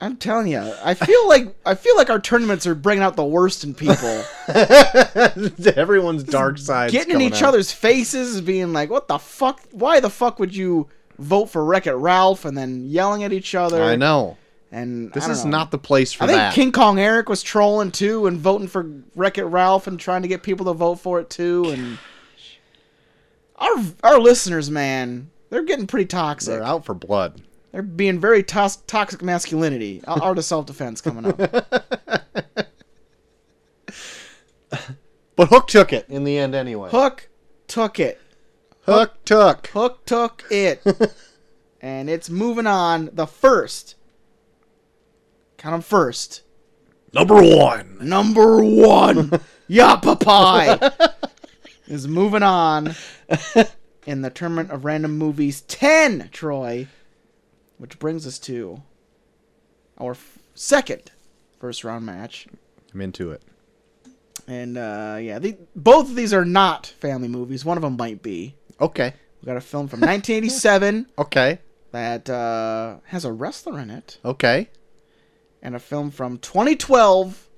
I'm 0.00 0.16
telling 0.16 0.46
you, 0.48 0.60
I 0.84 0.94
feel 0.94 1.28
like 1.28 1.54
I 1.66 1.74
feel 1.74 1.96
like 1.96 2.08
our 2.08 2.20
tournaments 2.20 2.66
are 2.66 2.74
bringing 2.74 3.02
out 3.02 3.16
the 3.16 3.24
worst 3.24 3.64
in 3.64 3.74
people, 3.74 4.22
Everyone's 5.76 6.22
dark 6.22 6.58
side. 6.58 6.92
getting 6.92 7.16
in 7.16 7.20
each 7.20 7.42
other's 7.42 7.72
faces, 7.72 8.40
being 8.40 8.72
like, 8.72 8.90
"What 8.90 9.08
the 9.08 9.18
fuck? 9.18 9.60
Why 9.72 10.00
the 10.00 10.10
fuck 10.10 10.38
would 10.38 10.54
you 10.54 10.88
vote 11.18 11.46
for 11.46 11.64
Wreck 11.64 11.86
It 11.86 11.94
Ralph?" 11.94 12.44
and 12.44 12.56
then 12.56 12.84
yelling 12.88 13.24
at 13.24 13.32
each 13.32 13.54
other. 13.54 13.82
I 13.82 13.96
know. 13.96 14.36
And 14.70 15.10
This 15.14 15.26
is 15.28 15.44
know. 15.44 15.50
not 15.52 15.70
the 15.70 15.78
place 15.78 16.12
for 16.12 16.26
that. 16.26 16.30
I 16.30 16.32
think 16.32 16.40
that. 16.40 16.54
King 16.54 16.72
Kong 16.72 16.98
Eric 17.00 17.28
was 17.28 17.42
trolling 17.42 17.90
too 17.90 18.26
and 18.26 18.38
voting 18.38 18.68
for 18.68 18.88
Wreck 19.16 19.38
It 19.38 19.44
Ralph 19.46 19.86
and 19.86 19.98
trying 19.98 20.22
to 20.22 20.28
get 20.28 20.42
people 20.42 20.66
to 20.66 20.74
vote 20.74 20.96
for 20.96 21.18
it 21.20 21.30
too. 21.30 21.70
And 21.70 21.98
our 23.56 23.72
our 24.04 24.20
listeners, 24.20 24.70
man, 24.70 25.30
they're 25.50 25.64
getting 25.64 25.86
pretty 25.86 26.06
toxic. 26.06 26.52
They're 26.52 26.62
out 26.62 26.84
for 26.84 26.94
blood. 26.94 27.40
They're 27.72 27.82
being 27.82 28.18
very 28.18 28.42
tos- 28.42 28.76
toxic 28.76 29.22
masculinity. 29.22 30.02
Our 30.06 30.22
Art 30.22 30.38
of 30.38 30.44
self 30.44 30.66
defense 30.66 31.00
coming 31.00 31.26
up. 31.26 31.40
But 35.38 35.50
Hook 35.50 35.68
took 35.68 35.92
it 35.92 36.04
in 36.08 36.24
the 36.24 36.36
end 36.36 36.56
anyway. 36.56 36.90
Hook 36.90 37.28
took 37.68 38.00
it. 38.00 38.20
Hook 38.86 39.24
took. 39.24 39.68
Hook 39.68 40.04
took 40.04 40.42
it. 40.50 40.82
and 41.80 42.10
it's 42.10 42.28
moving 42.28 42.66
on. 42.66 43.10
The 43.12 43.28
first. 43.28 43.94
Count 45.56 45.74
them 45.74 45.82
first. 45.82 46.42
Number 47.12 47.40
one. 47.40 47.98
Number 48.00 48.64
one. 48.64 49.30
Yappa 49.70 50.18
Pie 50.18 50.90
is 51.86 52.08
moving 52.08 52.42
on 52.42 52.96
in 54.06 54.22
the 54.22 54.30
tournament 54.30 54.72
of 54.72 54.84
random 54.84 55.16
movies 55.16 55.60
10, 55.60 56.30
Troy. 56.32 56.88
Which 57.78 57.98
brings 57.98 58.26
us 58.26 58.38
to 58.40 58.82
our 59.98 60.12
f- 60.12 60.38
second 60.54 61.10
first 61.60 61.84
round 61.84 62.04
match. 62.06 62.46
I'm 62.92 63.00
into 63.00 63.30
it. 63.32 63.42
And 64.46 64.78
uh, 64.78 65.18
yeah, 65.20 65.38
the, 65.38 65.56
both 65.76 66.08
of 66.10 66.14
these 66.16 66.32
are 66.32 66.44
not 66.44 66.86
family 66.86 67.28
movies. 67.28 67.64
One 67.64 67.76
of 67.76 67.82
them 67.82 67.96
might 67.96 68.22
be. 68.22 68.54
Okay. 68.80 69.12
We 69.42 69.46
got 69.46 69.56
a 69.56 69.60
film 69.60 69.86
from 69.88 70.00
1987 70.00 71.06
Okay. 71.18 71.58
that 71.92 72.28
uh, 72.30 72.96
has 73.06 73.24
a 73.24 73.32
wrestler 73.32 73.78
in 73.78 73.90
it, 73.90 74.18
Okay. 74.24 74.68
and 75.62 75.76
a 75.76 75.78
film 75.78 76.10
from 76.10 76.38
2012 76.38 77.48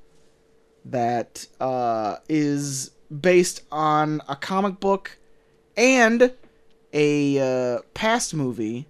that 0.87 1.47
uh, 1.61 2.17
is 2.29 2.91
based 3.21 3.63
on 3.73 4.21
a 4.29 4.37
comic 4.37 4.79
book 4.81 5.17
and 5.77 6.33
a 6.93 7.39
uh, 7.77 7.81
past 7.95 8.35
movie. 8.35 8.87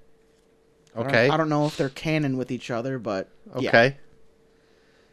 I 0.95 0.99
don't- 0.99 1.07
Okay. 1.09 1.29
I 1.29 1.37
don't 1.37 1.49
know 1.49 1.67
if 1.67 1.77
they're 1.77 1.89
canon 1.89 2.37
with 2.37 2.51
each 2.51 2.71
other, 2.71 2.99
but 2.99 3.29
yeah. 3.59 3.69
Okay. 3.69 3.97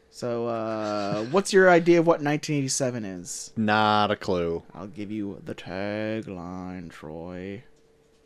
So, 0.10 0.48
uh, 0.48 1.26
what's 1.26 1.54
your 1.54 1.70
idea 1.70 2.00
of 2.00 2.08
what 2.08 2.22
1987 2.22 3.06
is? 3.06 3.52
Not 3.56 4.10
a 4.10 4.16
clue. 4.16 4.64
I'll 4.74 4.88
give 4.88 5.12
you 5.12 5.40
the 5.46 5.54
tagline, 5.54 6.90
Troy. 6.90 7.64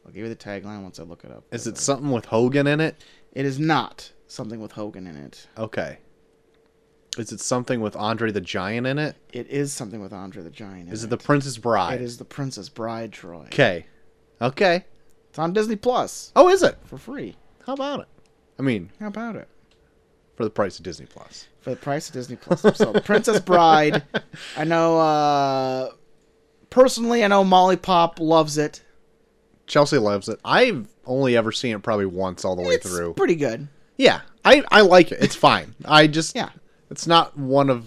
I'll 0.06 0.12
give 0.12 0.24
you 0.24 0.30
the 0.30 0.36
tagline 0.36 0.84
once 0.84 1.00
I 1.00 1.04
look 1.04 1.24
it 1.26 1.32
up. 1.32 1.44
Is 1.52 1.68
it 1.68 1.78
something 1.78 2.12
with 2.12 2.26
Hogan 2.26 2.66
in 2.68 2.80
it? 2.80 3.04
It 3.34 3.46
is 3.46 3.60
not 3.60 4.12
something 4.28 4.62
with 4.62 4.72
Hogan 4.74 5.06
in 5.06 5.18
it. 5.18 5.48
Okay. 5.58 5.98
Is 7.18 7.34
it 7.34 7.42
something 7.42 7.82
with 7.82 7.96
Andre 7.98 8.32
the 8.32 8.40
Giant 8.40 8.88
in 8.88 8.98
it? 8.98 9.18
It 9.34 9.48
is 9.50 9.74
something 9.74 10.00
with 10.02 10.14
Andre 10.14 10.44
the 10.44 10.50
Giant. 10.50 10.88
in 10.88 10.94
Is 10.94 11.04
it 11.04 11.10
The 11.10 11.18
Princess 11.18 11.58
Bride? 11.58 11.96
It 12.00 12.04
is 12.04 12.18
the 12.18 12.26
Princess 12.26 12.70
Bride, 12.70 13.12
Troy. 13.12 13.44
Okay. 13.48 13.86
Okay. 14.42 14.86
It's 15.30 15.38
on 15.40 15.52
Disney 15.52 15.76
Plus 15.76 16.32
Oh, 16.38 16.48
is 16.48 16.64
it? 16.64 16.78
for 16.86 16.98
free. 16.98 17.36
How 17.66 17.74
about 17.74 18.02
it? 18.02 18.08
I 18.60 18.62
mean, 18.64 18.92
How 19.00 19.08
about 19.08 19.36
it? 19.36 19.48
for 20.36 20.44
the 20.46 20.50
price 20.50 20.78
of 20.80 20.84
Disney 20.84 21.06
Plus. 21.06 21.48
For 21.62 21.72
the 21.72 21.76
price 21.76 22.08
of 22.08 22.14
Disney 22.14 22.36
Plus. 22.36 22.62
So, 22.78 22.94
Princess 23.02 23.40
Bride. 23.40 24.04
I 24.58 24.64
know. 24.64 25.00
uh 25.00 25.92
Personally, 26.70 27.24
I 27.24 27.28
know 27.28 27.44
Molly 27.44 27.76
Pop 27.76 28.20
loves 28.20 28.58
it. 28.58 28.82
Chelsea 29.68 29.98
loves 29.98 30.30
it. 30.30 30.40
I've 30.46 30.88
only 31.06 31.36
ever 31.36 31.52
seen 31.52 31.76
it 31.76 31.84
probably 31.84 32.06
once 32.06 32.46
all 32.46 32.56
the 32.56 32.62
way 32.62 32.76
it's 32.76 32.90
through. 32.90 33.14
pretty 33.16 33.36
good. 33.36 33.68
Yeah, 33.98 34.22
I 34.46 34.64
I 34.72 34.82
like 34.82 35.12
it. 35.12 35.20
It's 35.22 35.36
fine. 35.36 35.76
I 35.86 36.08
just 36.08 36.36
Yeah. 36.36 36.50
it's 36.90 37.06
not 37.06 37.38
one 37.38 37.70
of 37.70 37.86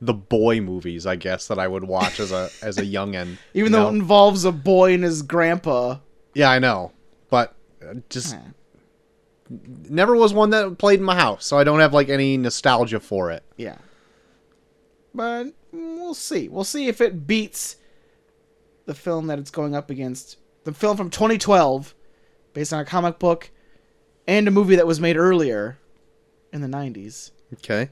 the 0.00 0.14
boy 0.14 0.60
movies, 0.60 1.06
I 1.06 1.16
guess, 1.16 1.48
that 1.48 1.58
I 1.58 1.66
would 1.66 1.84
watch 1.84 2.20
as 2.20 2.30
a 2.30 2.50
as 2.62 2.76
a 2.78 2.82
youngin. 2.82 3.38
Even 3.54 3.72
you 3.72 3.78
though 3.78 3.82
know? 3.84 3.88
it 3.88 3.92
involves 3.98 4.44
a 4.44 4.52
boy 4.52 4.92
and 4.94 5.02
his 5.02 5.22
grandpa. 5.22 5.96
yeah, 6.34 6.50
I 6.50 6.58
know, 6.58 6.92
but 7.30 7.54
uh, 7.82 7.94
just 8.10 8.34
Eh. 8.34 8.38
Never 9.48 10.16
was 10.16 10.32
one 10.32 10.50
that 10.50 10.78
played 10.78 11.00
in 11.00 11.04
my 11.04 11.14
house, 11.14 11.46
so 11.46 11.58
I 11.58 11.64
don't 11.64 11.80
have 11.80 11.92
like 11.92 12.08
any 12.08 12.36
nostalgia 12.36 13.00
for 13.00 13.30
it. 13.30 13.42
Yeah. 13.56 13.78
But 15.14 15.44
mm, 15.44 15.52
we'll 15.72 16.14
see. 16.14 16.48
We'll 16.48 16.64
see 16.64 16.88
if 16.88 17.00
it 17.00 17.26
beats 17.26 17.76
the 18.86 18.94
film 18.94 19.26
that 19.28 19.38
it's 19.38 19.50
going 19.50 19.74
up 19.74 19.90
against. 19.90 20.38
The 20.64 20.72
film 20.72 20.96
from 20.96 21.10
2012, 21.10 21.94
based 22.52 22.72
on 22.72 22.80
a 22.80 22.84
comic 22.84 23.18
book 23.18 23.50
and 24.26 24.48
a 24.48 24.50
movie 24.50 24.76
that 24.76 24.86
was 24.86 25.00
made 25.00 25.16
earlier 25.16 25.78
in 26.52 26.62
the 26.62 26.68
90s. 26.68 27.30
Okay, 27.54 27.90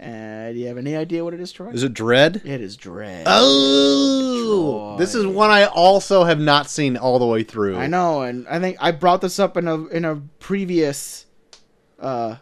Uh, 0.00 0.52
do 0.52 0.58
you 0.58 0.66
have 0.68 0.78
any 0.78 0.94
idea 0.94 1.24
what 1.24 1.34
it 1.34 1.40
is, 1.40 1.50
Troy? 1.50 1.70
is 1.70 1.82
it 1.82 1.92
Dredd? 1.92 2.44
It 2.44 2.60
is 2.60 2.76
Dredd. 2.76 3.24
Oh, 3.26 4.96
this 4.96 5.14
is 5.14 5.26
one 5.26 5.50
I 5.50 5.64
also 5.64 6.22
have 6.24 6.38
not 6.38 6.70
seen 6.70 6.96
all 6.96 7.18
the 7.18 7.26
way 7.26 7.42
through. 7.42 7.76
I 7.76 7.88
know, 7.88 8.22
and 8.22 8.46
I 8.48 8.60
think 8.60 8.76
I 8.80 8.92
brought 8.92 9.20
this 9.20 9.38
up 9.38 9.56
in 9.56 9.66
a 9.66 9.86
in 9.88 10.04
a 10.04 10.22
previous 10.38 11.26
uh, 11.98 12.36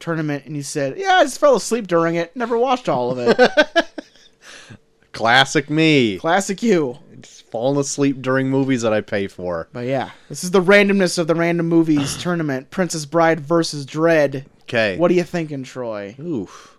tournament, 0.00 0.46
and 0.46 0.56
you 0.56 0.62
said, 0.62 0.96
"Yeah, 0.96 1.16
I 1.16 1.24
just 1.24 1.38
fell 1.38 1.54
asleep 1.56 1.86
during 1.86 2.14
it. 2.14 2.34
Never 2.34 2.56
watched 2.56 2.88
all 2.88 3.10
of 3.10 3.18
it." 3.18 3.38
Classic 5.12 5.68
me. 5.68 6.18
Classic 6.18 6.62
you. 6.62 6.98
Just 7.20 7.42
falling 7.50 7.78
asleep 7.78 8.22
during 8.22 8.48
movies 8.48 8.80
that 8.82 8.94
I 8.94 9.02
pay 9.02 9.26
for. 9.28 9.68
But 9.72 9.84
yeah, 9.86 10.10
this 10.30 10.42
is 10.42 10.50
the 10.50 10.62
randomness 10.62 11.18
of 11.18 11.26
the 11.26 11.34
random 11.34 11.68
movies 11.68 12.16
tournament. 12.22 12.70
Princess 12.70 13.04
Bride 13.04 13.40
versus 13.40 13.84
Dredd. 13.84 14.46
Okay. 14.62 14.96
What 14.96 15.10
are 15.10 15.14
you 15.14 15.22
thinking, 15.24 15.62
Troy? 15.62 16.16
Oof. 16.18 16.71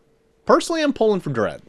Personally, 0.46 0.82
I'm 0.82 0.94
pulling 0.94 1.20
for 1.22 1.30
Dredd. 1.32 1.62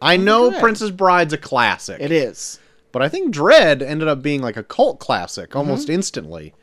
I 0.00 0.16
know 0.16 0.50
Dredd. 0.50 0.60
Princess 0.60 0.90
Bride's 0.90 1.32
a 1.32 1.38
classic, 1.38 2.00
It 2.00 2.12
is. 2.12 2.58
but 2.92 3.02
I 3.02 3.08
think 3.08 3.34
Dredd 3.34 3.82
ended 3.82 4.08
up 4.08 4.22
being 4.22 4.40
like 4.42 4.56
a 4.56 4.62
cult 4.64 4.98
classic 4.98 5.50
Mm-hmm. 5.50 5.58
almost 5.58 5.88
instantly. 5.88 6.54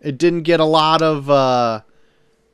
It 0.00 0.18
didn't 0.18 0.42
get 0.42 0.60
a 0.60 0.64
lot 0.64 1.02
of 1.02 1.28
uh, 1.28 1.82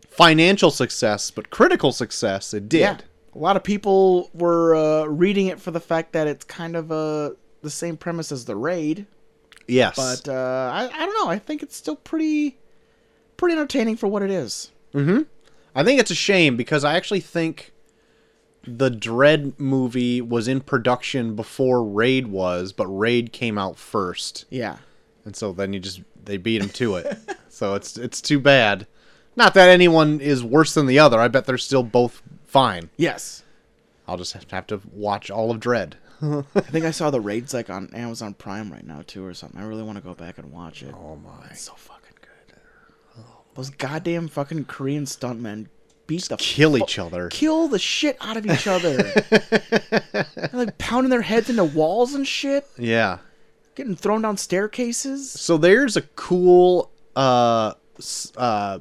financial 0.09 0.71
success, 0.71 1.31
but 1.31 1.51
critical 1.51 1.93
success 1.93 2.53
it 2.55 2.69
did. 2.69 2.81
Yeah. 2.81 2.99
A 3.35 3.39
lot 3.39 3.57
of 3.57 3.63
people 3.63 4.31
were 4.33 4.75
uh, 4.75 5.05
reading 5.05 5.47
it 5.49 5.61
for 5.61 5.71
the 5.71 5.81
fact 5.81 6.13
that 6.15 6.27
it's 6.27 6.45
kind 6.45 6.75
of 6.75 6.91
uh, 6.91 7.31
the 7.63 7.71
same 7.71 7.97
premise 7.97 8.33
as 8.33 8.47
the 8.47 8.57
raid. 8.57 9.07
Yes. 9.69 9.97
But 9.97 10.29
uh, 10.33 10.71
I, 10.73 10.85
I 10.93 11.07
don't 11.07 11.15
know. 11.25 11.31
I 11.31 11.39
think 11.39 11.63
it's 11.63 11.77
still 11.77 11.97
pretty 11.97 12.57
pretty 13.37 13.53
entertaining 13.55 13.97
for 13.97 14.07
what 14.07 14.23
it 14.23 14.31
is. 14.31 14.71
Mhm. 14.95 15.27
I 15.75 15.85
think 15.85 16.01
it's 16.01 16.11
a 16.11 16.15
shame 16.15 16.57
because 16.57 16.83
I 16.85 16.95
actually 16.97 17.21
think 17.21 17.73
the 18.67 18.91
Dredd 18.91 19.59
movie 19.59 20.21
was 20.21 20.49
in 20.49 20.61
production 20.61 21.37
before 21.37 21.85
Raid 21.85 22.27
was, 22.27 22.73
but 22.73 22.87
Raid 22.87 23.33
came 23.33 23.59
out 23.59 23.77
first. 23.79 24.45
Yeah. 24.51 24.79
and 25.25 25.37
so 25.37 25.53
then 25.53 25.73
you 25.73 25.81
just 25.81 26.03
they 26.25 26.37
beat 26.37 26.63
him 26.63 26.69
to 26.71 26.97
it. 26.97 27.19
so 27.49 27.75
it's 27.75 27.97
it's 27.97 28.21
too 28.21 28.41
bad. 28.41 28.87
Not 29.37 29.55
that 29.55 29.69
anyone 29.69 30.21
is 30.21 30.43
worse 30.43 30.75
than 30.75 30.87
the 30.87 30.99
other. 30.99 31.21
I 31.21 31.29
bet 31.29 31.45
they're 31.45 31.59
still 31.59 31.83
both 31.83 32.23
fine. 32.47 32.91
Yes. 32.97 33.43
I'll 34.09 34.17
just 34.17 34.33
have 34.33 34.67
to, 34.69 34.81
watch 34.93 35.31
all 35.31 35.51
of 35.51 35.61
Dredd. 35.61 35.95
I 36.23 36.43
think 36.61 36.85
I 36.85 36.93
saw 36.93 37.11
the 37.11 37.21
raids 37.21 37.53
like 37.53 37.69
on 37.69 37.93
Amazon 37.93 38.35
Prime 38.35 38.73
right 38.73 38.87
now 38.87 39.03
too 39.07 39.25
or 39.25 39.35
something. 39.35 39.61
I 39.61 39.65
really 39.67 39.83
want 39.83 39.99
to 39.99 40.05
go 40.05 40.15
back 40.15 40.39
and 40.39 40.51
watch 40.53 40.83
it. 40.83 40.95
Oh 40.97 41.17
my! 41.17 41.49
It's 41.51 41.63
so 41.63 41.75
fucking 41.75 42.17
good. 42.21 43.25
Those 43.55 43.71
goddamn 43.71 44.29
fucking 44.29 44.65
Korean 44.67 45.05
stuntmen 45.05 45.67
beat 46.07 46.25
the 46.25 46.37
Kill 46.37 46.77
each 46.79 46.99
other. 46.99 47.29
kill 47.31 47.69
the 47.69 47.79
shit 47.79 48.17
out 48.21 48.37
of 48.37 48.47
each 48.47 48.67
other. 48.67 49.13
Like 50.53 50.79
pounding 50.79 51.11
their 51.11 51.23
heads 51.23 51.51
into 51.51 51.65
walls 51.65 52.15
and 52.15 52.27
shit, 52.27 52.67
Yeah. 52.79 53.19
getting 53.75 53.97
thrown 53.97 54.23
down 54.23 54.37
staircases. 54.37 55.31
So 55.33 55.57
there's 55.59 55.97
a 55.97 56.03
cool 56.03 56.91
uh 57.17 57.73
uh 58.37 58.79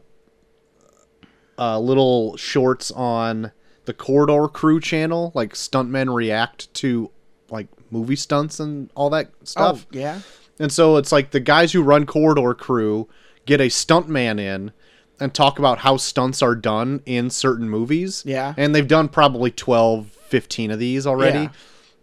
uh 1.57 1.79
little 1.79 2.35
shorts 2.37 2.91
on 2.91 3.51
the 3.85 3.93
Corridor 3.93 4.47
Crew 4.47 4.79
channel, 4.79 5.31
like 5.35 5.53
stuntmen 5.53 6.13
react 6.13 6.73
to 6.75 7.11
like 7.49 7.67
movie 7.91 8.15
stunts 8.15 8.59
and 8.59 8.89
all 8.95 9.09
that 9.11 9.31
stuff. 9.43 9.85
Oh 9.85 9.95
yeah, 9.97 10.19
And 10.59 10.71
so 10.71 10.97
it's 10.97 11.11
like 11.11 11.31
the 11.31 11.39
guys 11.39 11.71
who 11.71 11.81
run 11.83 12.05
Corridor 12.05 12.53
Crew 12.53 13.07
get 13.45 13.61
a 13.61 13.65
stuntman 13.65 14.39
in 14.39 14.71
and 15.19 15.33
talk 15.33 15.59
about 15.59 15.79
how 15.79 15.97
stunts 15.97 16.41
are 16.41 16.55
done 16.55 17.01
in 17.05 17.29
certain 17.29 17.69
movies. 17.69 18.23
Yeah. 18.25 18.53
And 18.57 18.75
they've 18.75 18.87
done 18.87 19.07
probably 19.09 19.51
12, 19.51 20.07
15 20.07 20.71
of 20.71 20.79
these 20.79 21.07
already. 21.07 21.39
Yeah. 21.39 21.49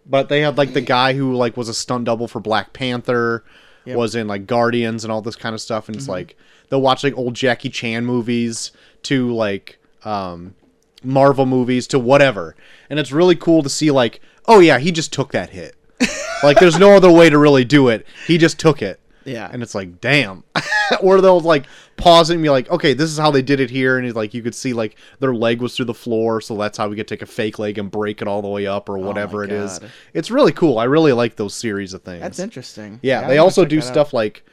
But 0.05 0.29
they 0.29 0.41
had 0.41 0.57
like 0.57 0.73
the 0.73 0.81
guy 0.81 1.13
who 1.13 1.33
like 1.35 1.55
was 1.55 1.69
a 1.69 1.73
stunt 1.73 2.05
double 2.05 2.27
for 2.27 2.39
Black 2.39 2.73
Panther, 2.73 3.43
Yep. 3.85 3.91
Mm-hmm. 3.91 3.99
was 3.99 4.15
in 4.15 4.27
like 4.27 4.47
Guardians 4.47 5.03
and 5.03 5.11
all 5.11 5.21
this 5.21 5.35
kind 5.35 5.53
of 5.53 5.59
stuff 5.59 5.89
and 5.89 5.97
it's 5.97 6.07
like 6.07 6.37
they'll 6.69 6.81
watch 6.81 7.03
like 7.03 7.17
old 7.17 7.33
Jackie 7.33 7.67
Chan 7.69 8.05
movies 8.05 8.71
to 9.03 9.33
like 9.33 9.77
um 10.05 10.55
Marvel 11.03 11.45
movies 11.45 11.85
to 11.87 11.99
whatever. 11.99 12.55
And 12.89 12.97
it's 12.97 13.11
really 13.11 13.35
cool 13.35 13.61
to 13.61 13.69
see 13.69 13.91
like, 13.91 14.21
oh 14.45 14.59
yeah, 14.59 14.79
he 14.79 14.91
just 14.93 15.11
took 15.11 15.33
that 15.33 15.49
hit. 15.49 15.75
like 16.43 16.59
there's 16.59 16.79
no 16.79 16.95
other 16.95 17.11
way 17.11 17.29
to 17.29 17.37
really 17.37 17.65
do 17.65 17.89
it. 17.89 18.07
He 18.25 18.37
just 18.37 18.57
took 18.57 18.81
it. 18.81 19.01
Yeah. 19.25 19.49
And 19.51 19.61
it's 19.63 19.75
like, 19.75 19.99
damn. 20.01 20.43
or 21.01 21.21
they'll 21.21 21.39
like 21.39 21.65
pause 21.97 22.29
it 22.29 22.35
and 22.35 22.43
be 22.43 22.49
like, 22.49 22.69
okay, 22.69 22.93
this 22.93 23.09
is 23.09 23.17
how 23.17 23.31
they 23.31 23.41
did 23.41 23.59
it 23.59 23.69
here. 23.69 23.97
And 23.97 24.05
it's 24.05 24.15
like 24.15 24.33
you 24.33 24.41
could 24.41 24.55
see 24.55 24.73
like 24.73 24.95
their 25.19 25.33
leg 25.33 25.61
was 25.61 25.75
through 25.75 25.85
the 25.85 25.93
floor, 25.93 26.41
so 26.41 26.57
that's 26.57 26.77
how 26.77 26.87
we 26.87 26.95
could 26.95 27.07
take 27.07 27.21
a 27.21 27.25
fake 27.25 27.59
leg 27.59 27.77
and 27.77 27.89
break 27.89 28.21
it 28.21 28.27
all 28.27 28.41
the 28.41 28.47
way 28.47 28.67
up 28.67 28.89
or 28.89 28.97
whatever 28.97 29.39
my 29.39 29.43
it 29.45 29.51
is. 29.51 29.79
It's 30.13 30.29
really 30.31 30.51
cool. 30.51 30.77
I 30.77 30.85
really 30.85 31.13
like 31.13 31.35
those 31.35 31.53
series 31.55 31.93
of 31.93 32.03
things. 32.03 32.21
That's 32.21 32.39
interesting. 32.39 32.99
Yeah, 33.01 33.21
I 33.21 33.27
they 33.27 33.37
also 33.37 33.65
do 33.65 33.77
that 33.79 33.85
out. 33.85 33.91
stuff 33.91 34.13
like 34.13 34.43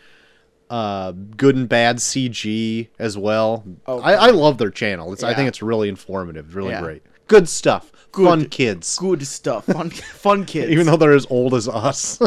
uh, 0.70 1.12
good 1.36 1.56
and 1.56 1.68
bad 1.68 1.96
CG 1.96 2.88
as 2.98 3.18
well. 3.18 3.64
Oh, 3.86 4.00
I, 4.00 4.12
I 4.14 4.30
love 4.30 4.58
their 4.58 4.70
channel. 4.70 5.12
It's, 5.12 5.22
I 5.24 5.34
think 5.34 5.48
it's 5.48 5.62
really 5.62 5.88
informative. 5.88 6.54
Really 6.54 6.70
Yeah. 6.70 6.80
great. 6.80 7.02
Good 7.26 7.48
stuff. 7.48 7.92
Good. 8.12 8.26
Fun 8.26 8.44
kids. 8.46 8.98
good 8.98 9.26
stuff. 9.26 9.66
Fun, 9.66 9.90
fun 9.90 10.44
kids. 10.44 10.70
Even 10.70 10.86
though 10.86 10.96
they're 10.96 11.12
as 11.12 11.26
old 11.30 11.54
as 11.54 11.68
us. 11.68 12.18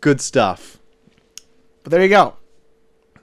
good 0.00 0.20
stuff. 0.20 0.78
But 1.82 1.90
there 1.90 2.02
you 2.02 2.08
go. 2.08 2.36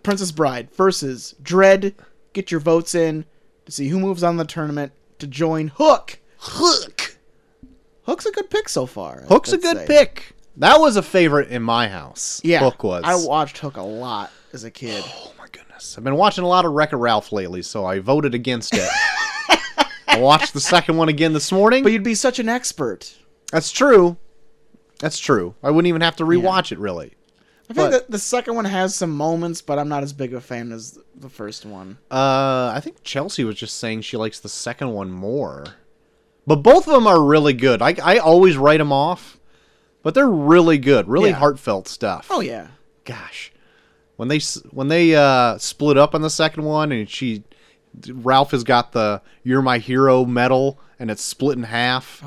Princess 0.04 0.32
Bride 0.32 0.70
versus 0.72 1.36
Dredd. 1.42 1.94
Get 2.34 2.52
your 2.52 2.60
votes 2.60 2.94
in 2.94 3.26
to 3.66 3.72
see 3.72 3.88
who 3.88 4.00
moves 4.00 4.24
on 4.24 4.38
the 4.38 4.46
tournament 4.46 4.92
to 5.20 5.28
join 5.28 5.70
Hook. 5.70 6.20
Hook. 6.38 7.18
Hook's 8.04 8.26
a 8.26 8.32
good 8.32 8.50
pick 8.50 8.70
so 8.70 8.86
far. 8.86 9.24
Hook's 9.28 9.54
a 9.54 9.58
good 9.58 9.78
say. 9.78 9.88
pick. 9.88 10.36
That 10.58 10.80
was 10.80 10.98
a 10.98 11.02
favorite 11.02 11.50
in 11.50 11.64
my 11.64 11.88
house. 11.88 12.42
Yeah, 12.44 12.60
Hook 12.60 12.84
was. 12.84 13.04
I 13.06 13.16
watched 13.16 13.58
Hook 13.58 13.78
a 13.78 13.82
lot 13.82 14.32
as 14.52 14.64
a 14.64 14.72
kid. 14.72 15.04
Oh 15.08 15.34
my 15.38 15.48
goodness. 15.52 15.98
I've 15.98 16.04
been 16.04 16.16
watching 16.16 16.44
a 16.44 16.48
lot 16.48 16.66
of 16.66 16.74
Wreck-It 16.74 16.98
Ralph 16.98 17.32
lately, 17.32 17.62
so 17.62 17.86
I 17.86 18.00
voted 18.00 18.36
against 18.36 18.76
it. 18.76 18.88
I 20.14 20.20
watched 20.20 20.54
the 20.54 20.60
second 20.60 20.98
one 20.98 21.10
again 21.10 21.34
this 21.34 21.52
morning. 21.52 21.84
But 21.84 21.92
you'd 21.92 22.04
be 22.04 22.16
such 22.16 22.40
an 22.40 22.50
expert. 22.50 23.16
That's 23.52 23.72
true. 23.72 24.18
That's 25.00 25.20
true. 25.20 25.56
I 25.64 25.70
wouldn't 25.72 25.88
even 25.90 26.02
have 26.02 26.16
to 26.18 26.24
rewatch 26.24 26.72
it 26.72 26.80
really. 26.80 27.14
I 27.70 27.74
think 27.74 27.92
that 27.92 28.12
the 28.12 28.20
second 28.20 28.56
one 28.56 28.66
has 28.66 28.94
some 28.94 29.12
moments, 29.12 29.62
but 29.62 29.80
I'm 29.80 29.88
not 29.90 30.04
as 30.04 30.14
big 30.14 30.34
a 30.34 30.42
fan 30.42 30.72
as 30.72 31.00
the 31.16 31.30
first 31.30 31.66
one. 31.66 31.98
Uh, 32.12 32.72
I 32.76 32.80
think 32.84 33.04
Chelsea 33.04 33.44
was 33.44 33.56
just 33.56 33.78
saying 33.78 34.02
she 34.02 34.18
likes 34.18 34.40
the 34.40 34.50
second 34.50 34.92
one 34.92 35.10
more. 35.12 35.66
But 36.46 36.58
both 36.58 36.88
of 36.88 36.94
them 36.94 37.08
are 37.08 37.24
really 37.24 37.54
good. 37.54 37.82
I, 37.82 37.96
I 38.04 38.18
always 38.18 38.58
write 38.58 38.80
them 38.80 38.92
off, 38.92 39.40
but 40.04 40.14
they're 40.14 40.28
really 40.30 40.78
good, 40.78 41.08
really 41.08 41.30
Yeah. 41.30 41.36
heartfelt 41.38 41.88
stuff. 41.88 42.28
Oh 42.30 42.42
yeah, 42.42 42.68
gosh, 43.06 43.54
when 44.18 44.28
they 44.28 44.40
when 44.72 44.90
they 44.90 45.16
uh, 45.16 45.58
split 45.58 45.98
up 45.98 46.14
on 46.14 46.22
the 46.22 46.30
second 46.30 46.64
one, 46.66 46.92
and 46.92 47.10
she 47.10 47.44
Ralph 48.10 48.52
has 48.52 48.64
got 48.64 48.92
the 48.92 49.22
"You're 49.44 49.62
My 49.62 49.78
Hero" 49.78 50.26
medal, 50.26 50.80
and 51.00 51.12
it's 51.12 51.22
split 51.24 51.58
in 51.58 51.64
half, 51.64 52.24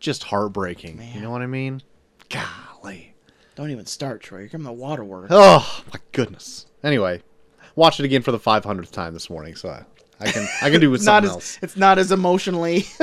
just 0.00 0.24
heartbreaking. 0.24 1.00
You 1.14 1.20
know 1.20 1.30
what 1.30 1.42
I 1.42 1.46
mean? 1.46 1.82
Golly, 2.28 3.14
Don't 3.54 3.70
even 3.70 3.86
start, 3.86 4.20
Troy. 4.20 4.40
You're 4.40 4.48
giving 4.48 4.64
the 4.64 4.72
waterworks. 4.72 5.28
Oh 5.30 5.82
my 5.92 6.00
goodness. 6.12 6.66
Anyway, 6.82 7.22
watched 7.76 8.00
it 8.00 8.04
again 8.04 8.22
for 8.22 8.32
the 8.32 8.38
500th 8.40 8.90
time 8.90 9.14
this 9.14 9.30
morning, 9.30 9.54
so 9.56 9.68
I, 9.68 9.84
I 10.20 10.30
can 10.32 10.48
I 10.62 10.70
can 10.70 10.80
do 10.80 10.90
with 10.90 11.02
something 11.04 11.28
as 11.30 11.34
else. 11.34 11.58
it's 11.62 11.76
not 11.76 11.98
as 11.98 12.10
emotionally. 12.12 12.86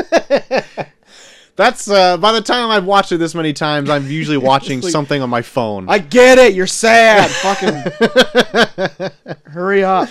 That's 1.55 1.87
uh, 1.87 2.17
by 2.17 2.31
the 2.31 2.41
time 2.41 2.71
I've 2.71 2.85
watched 2.85 3.11
it 3.11 3.17
this 3.17 3.35
many 3.35 3.53
times, 3.53 3.87
I'm 3.89 4.07
usually 4.09 4.37
watching 4.51 4.81
like- 4.81 4.91
something 4.91 5.21
on 5.21 5.29
my 5.29 5.43
phone. 5.43 5.87
I 5.87 5.99
get 5.99 6.37
it. 6.39 6.55
You're 6.55 6.65
sad. 6.67 7.29
Fucking 7.29 9.11
hurry 9.45 9.83
up. 9.83 10.09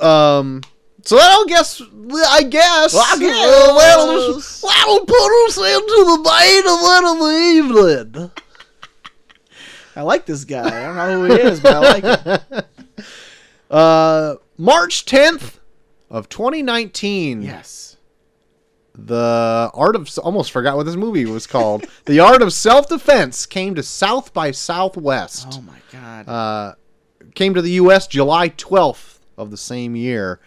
Um, 0.00 0.62
so 1.02 1.16
that'll 1.16 1.46
guess. 1.46 1.80
I 1.80 2.42
guess. 2.42 2.94
Well, 2.94 3.06
I 3.06 3.18
guess. 3.18 3.36
Uh, 3.38 3.74
that'll, 3.78 4.68
that'll 4.68 5.06
put 5.06 5.46
us 5.46 5.56
into 5.56 6.04
the 6.04 6.18
main 6.24 6.64
event 6.66 7.06
of 7.06 7.18
the 7.18 8.10
evening. 8.14 8.30
I 9.96 10.02
like 10.02 10.26
this 10.26 10.44
guy. 10.44 10.66
I 10.66 10.86
don't 10.86 10.96
know 10.96 11.26
who 11.26 11.34
he 11.34 11.40
is, 11.40 11.60
but 11.60 11.74
I 11.74 11.98
like 11.98 12.24
him. 12.50 12.62
Uh, 13.70 14.34
March 14.58 15.04
10th 15.04 15.58
of 16.10 16.28
2019. 16.28 17.42
Yes. 17.42 17.96
The 18.94 19.70
Art 19.72 19.94
of 19.94 20.10
almost 20.18 20.50
forgot 20.50 20.76
what 20.76 20.86
this 20.86 20.96
movie 20.96 21.24
was 21.24 21.46
called. 21.46 21.86
the 22.06 22.18
Art 22.18 22.42
of 22.42 22.52
Self 22.52 22.88
Defense 22.88 23.46
came 23.46 23.76
to 23.76 23.82
South 23.84 24.34
by 24.34 24.50
Southwest. 24.50 25.46
Oh 25.52 25.60
my 25.60 25.78
god. 25.92 26.28
Uh, 26.28 26.74
came 27.36 27.54
to 27.54 27.62
the 27.62 27.70
U.S. 27.72 28.08
July 28.08 28.48
12th 28.48 29.19
of 29.40 29.50
the 29.50 29.56
same 29.56 29.96
year. 29.96 30.38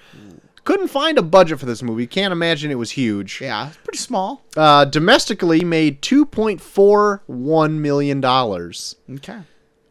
Couldn't 0.64 0.88
find 0.88 1.18
a 1.18 1.22
budget 1.22 1.60
for 1.60 1.66
this 1.66 1.84
movie. 1.84 2.08
Can't 2.08 2.32
imagine 2.32 2.72
it 2.72 2.76
was 2.76 2.92
huge. 2.92 3.42
yeah, 3.42 3.68
it's 3.68 3.78
pretty 3.78 3.98
small. 3.98 4.44
Uh, 4.56 4.86
domestically 4.86 5.66
made 5.66 6.02
2.41 6.02 7.72
million 7.80 8.22
dollars. 8.22 8.96
Okay. 9.12 9.40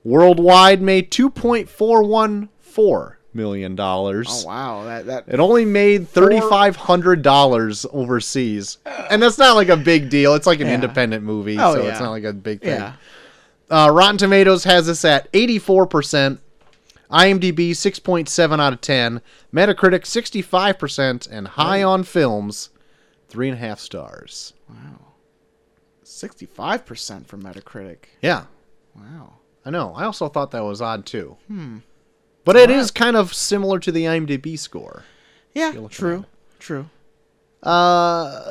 Worldwide 0.05 0.81
made 0.83 1.11
2.414 1.11 2.49
million 3.35 3.75
dollars. 3.75 4.27
Oh 4.31 4.47
wow. 4.47 4.85
That 4.85 5.07
that. 5.07 5.25
It 5.29 5.41
only 5.41 5.65
made 5.65 6.09
thirty 6.09 6.41
five 6.41 6.77
hundred 6.77 7.23
dollars 7.23 7.87
overseas, 7.93 8.79
and 9.11 9.23
that's 9.23 9.39
not 9.39 9.57
like 9.57 9.69
a 9.69 9.77
big 9.77 10.11
deal. 10.11 10.35
It's 10.35 10.47
like 10.47 10.61
an 10.61 10.67
Yeah. 10.67 10.75
independent 10.75 11.25
movie, 11.25 11.59
Oh, 11.59 11.75
so 11.75 11.83
yeah. 11.83 11.91
it's 11.91 12.01
not 12.01 12.11
like 12.11 12.25
a 12.25 12.33
big 12.33 12.61
thing. 12.61 12.79
Yeah. 12.81 12.93
Uh, 13.71 13.91
Rotten 13.91 14.19
Tomatoes 14.19 14.65
has 14.65 14.87
this 14.87 15.05
at 15.05 15.29
eighty 15.33 15.59
four 15.59 15.87
percent, 15.87 16.41
IMDb 17.13 17.77
six 17.77 17.99
point 17.99 18.29
seven 18.29 18.59
out 18.61 18.73
of 18.73 18.81
ten, 18.81 19.21
Metacritic 19.53 20.07
sixty 20.07 20.41
five 20.43 20.79
percent, 20.79 21.27
and 21.27 21.47
High 21.49 21.83
on 21.83 22.03
Films 22.05 22.71
three 23.29 23.49
and 23.49 23.57
a 23.57 23.61
half 23.61 23.79
stars. 23.81 24.55
Wow. 24.69 24.99
Sixty-five 26.03 26.85
percent 26.87 27.27
for 27.27 27.37
Metacritic. 27.37 28.05
Yeah, 28.21 28.45
Wow. 28.97 29.35
I 29.65 29.71
know. 29.71 29.95
I 29.97 30.05
also 30.05 30.29
thought 30.29 30.51
that 30.51 30.65
was 30.65 30.83
odd 30.83 31.07
too. 31.07 31.37
Hmm. 31.47 31.79
But 32.45 32.57
it 32.57 32.71
is 32.71 32.91
kind 32.91 33.17
of 33.17 33.33
similar 33.33 33.79
to 33.79 33.93
the 33.93 34.05
IMDb 34.05 34.59
score. 34.59 35.05
Yeah. 35.55 35.73
True. 35.89 36.25
True. 36.59 36.87
Uh, 37.63 38.43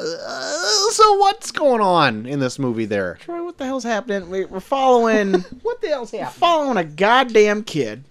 so 0.92 1.18
what's 1.18 1.52
going 1.52 1.82
on 1.82 2.26
in 2.26 2.40
this 2.40 2.58
movie 2.58 2.86
there? 2.86 3.18
Troy, 3.20 3.44
what 3.44 3.58
the 3.58 3.66
hell's 3.66 3.84
happening? 3.84 4.30
We- 4.30 4.46
We're 4.46 4.62
following. 4.62 5.34
What 5.64 5.82
the 5.82 5.90
hell's 5.90 6.12
happening? 6.12 6.40
following 6.40 6.78
a 6.78 6.84
goddamn 6.86 7.64
kid 7.64 8.06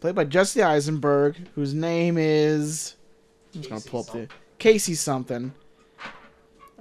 played 0.00 0.14
by 0.14 0.24
Jesse 0.24 0.62
Eisenberg, 0.62 1.36
whose 1.54 1.74
name 1.74 2.16
is 2.18 2.96
I'm 3.54 3.60
just 3.62 3.68
gonna 3.70 3.80
pull 3.82 4.00
up 4.00 4.06
the 4.12 4.28
Casey 4.58 4.94
something. 4.94 5.52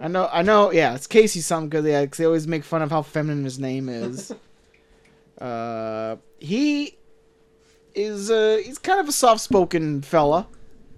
I 0.02 0.08
know, 0.08 0.30
I 0.32 0.42
know, 0.44 0.72
yeah, 0.72 0.96
it's 0.96 1.08
Casey 1.08 1.42
something 1.42 1.70
because 1.70 1.86
yeah, 1.86 2.06
'cause 2.06 2.18
they 2.18 2.26
always 2.26 2.48
make 2.48 2.64
fun 2.64 2.82
of 2.82 2.90
how 2.92 3.02
feminine 3.02 3.44
his 3.44 3.60
name 3.60 3.90
is. 3.90 4.34
uh, 5.42 6.16
he 6.40 6.96
is 7.96 8.30
uh, 8.32 8.62
he's 8.64 8.78
kind 8.78 9.00
of 9.00 9.10
a 9.10 9.12
soft-spoken 9.12 10.02
fella 10.02 10.48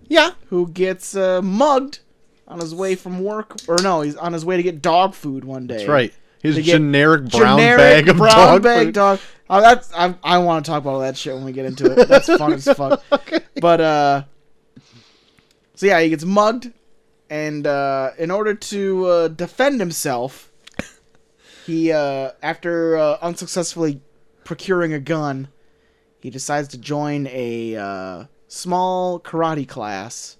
Yeah. 0.07 0.31
who 0.49 0.67
gets 0.67 1.15
uh, 1.15 1.41
mugged 1.41 1.99
on 2.47 2.59
his 2.59 2.75
way 2.75 2.95
from 2.95 3.23
work, 3.23 3.55
or 3.67 3.77
no, 3.81 4.01
he's 4.01 4.15
on 4.17 4.33
his 4.33 4.43
way 4.45 4.57
to 4.57 4.63
get 4.63 4.81
dog 4.81 5.13
food 5.15 5.45
one 5.45 5.67
day. 5.67 5.77
That's 5.77 5.87
right. 5.89 6.13
His 6.41 6.57
generic 6.65 7.29
brown 7.29 7.57
generic 7.59 7.77
bag 7.77 8.09
of 8.09 8.17
brown 8.17 8.35
dog 8.35 8.63
bag 8.63 8.87
food. 8.87 8.93
dog. 8.95 9.19
Oh, 9.49 9.61
that's 9.61 9.93
I, 9.93 10.15
I 10.23 10.37
want 10.39 10.65
to 10.65 10.71
talk 10.71 10.81
about 10.81 10.93
all 10.93 10.99
that 11.01 11.17
shit 11.17 11.33
when 11.35 11.43
we 11.43 11.51
get 11.51 11.65
into 11.65 11.91
it. 11.91 12.07
That's 12.07 12.27
fun 12.37 12.53
as 12.53 12.65
fuck. 12.65 13.03
But 13.59 13.81
uh, 13.81 14.23
so 15.75 15.85
yeah, 15.85 16.01
he 16.01 16.09
gets 16.09 16.23
mugged, 16.23 16.71
and 17.29 17.67
uh, 17.67 18.11
in 18.17 18.31
order 18.31 18.53
to 18.53 19.05
uh, 19.05 19.27
defend 19.27 19.79
himself, 19.79 20.51
he 21.65 21.91
uh, 21.91 22.31
after 22.41 22.97
uh, 22.97 23.17
unsuccessfully 23.21 24.01
procuring 24.43 24.93
a 24.93 24.99
gun, 24.99 25.49
he 26.19 26.29
decides 26.29 26.67
to 26.69 26.77
join 26.77 27.27
a 27.27 27.75
uh, 27.75 28.25
small 28.47 29.19
karate 29.19 29.67
class 29.67 30.37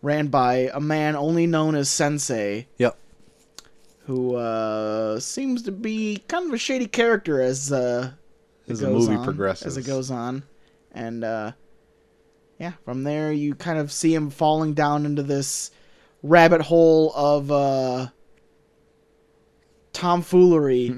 ran 0.00 0.28
by 0.28 0.70
a 0.72 0.80
man 0.80 1.16
only 1.16 1.46
known 1.46 1.74
as 1.74 1.88
Sensei 1.88 2.66
Yep. 2.78 2.96
Who 4.08 4.36
uh, 4.36 5.20
seems 5.20 5.62
to 5.64 5.70
be 5.70 6.22
kind 6.28 6.46
of 6.48 6.54
a 6.54 6.58
shady 6.58 6.86
character 6.86 7.42
as 7.42 7.70
uh, 7.70 8.10
As 8.66 8.80
the 8.80 8.88
movie 8.88 9.14
on- 9.14 9.22
progresses. 9.24 9.66
As 9.66 9.76
it 9.76 9.86
goes 9.86 10.10
on, 10.10 10.42
and 10.92 11.22
uh, 11.22 11.52
yeah, 12.58 12.72
from 12.86 13.04
there 13.04 13.30
you 13.32 13.54
kind 13.54 13.78
of 13.78 13.92
see 13.92 14.14
him 14.14 14.30
falling 14.30 14.72
down 14.72 15.04
into 15.04 15.22
this 15.22 15.70
rabbit 16.22 16.62
hole 16.62 17.12
of 17.14 17.50
uh, 17.52 18.06
tomfoolery 19.92 20.94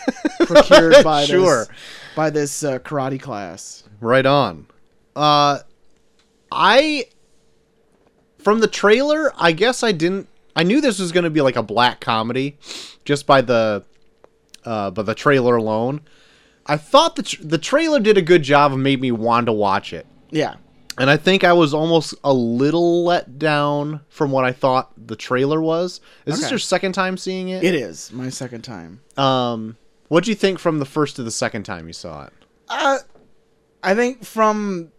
procured 0.46 1.02
by 1.04 1.24
Sure. 1.24 1.64
this 1.66 1.68
by 2.14 2.30
this 2.30 2.62
uh, 2.62 2.78
karate 2.78 3.20
class. 3.20 3.84
Right 4.00 4.24
on. 4.26 4.66
Uh, 5.16 5.58
I 6.50 7.06
from 8.38 8.60
the 8.60 8.66
trailer, 8.68 9.32
I 9.36 9.52
guess 9.52 9.82
I 9.82 9.92
didn't. 9.92 10.28
I 10.54 10.62
knew 10.64 10.80
this 10.80 10.98
was 10.98 11.12
going 11.12 11.24
to 11.24 11.30
be 11.30 11.40
like 11.40 11.56
a 11.56 11.62
black 11.62 12.00
comedy, 12.00 12.58
just 13.04 13.26
by 13.26 13.40
the 13.40 13.84
uh, 14.64 14.90
by 14.90 15.02
the 15.02 15.14
trailer 15.14 15.56
alone. 15.56 16.02
I 16.66 16.76
thought 16.76 17.16
the 17.16 17.22
tr- 17.24 17.42
the 17.42 17.58
trailer 17.58 17.98
did 18.00 18.16
a 18.18 18.22
good 18.22 18.42
job 18.42 18.72
and 18.72 18.82
made 18.82 19.00
me 19.00 19.10
want 19.10 19.46
to 19.46 19.52
watch 19.52 19.92
it. 19.92 20.06
Yeah, 20.30 20.54
And 20.96 21.10
I 21.10 21.16
think 21.16 21.42
I 21.44 21.52
was 21.52 21.74
almost 21.74 22.14
a 22.24 22.32
little 22.32 23.04
let 23.04 23.38
down 23.38 24.00
from 24.08 24.30
what 24.30 24.44
I 24.44 24.52
thought 24.52 24.92
the 24.96 25.16
trailer 25.16 25.60
was. 25.60 26.00
Is 26.24 26.40
this 26.40 26.50
your 26.50 26.58
second 26.60 26.92
time 26.92 27.16
seeing 27.16 27.48
it? 27.48 27.64
it 27.64 27.74
is 27.74 28.12
my 28.12 28.28
second 28.30 28.62
time. 28.62 29.00
Um, 29.16 29.76
what 30.08 30.24
do 30.24 30.30
you 30.30 30.34
think 30.36 30.58
from 30.58 30.78
the 30.78 30.84
first 30.86 31.16
to 31.16 31.22
the 31.22 31.30
second 31.32 31.64
time 31.64 31.86
you 31.86 31.92
saw 31.92 32.26
it? 32.26 32.32
Uh, 32.68 32.98
I 33.82 33.94
think 33.94 34.24
from, 34.24 34.91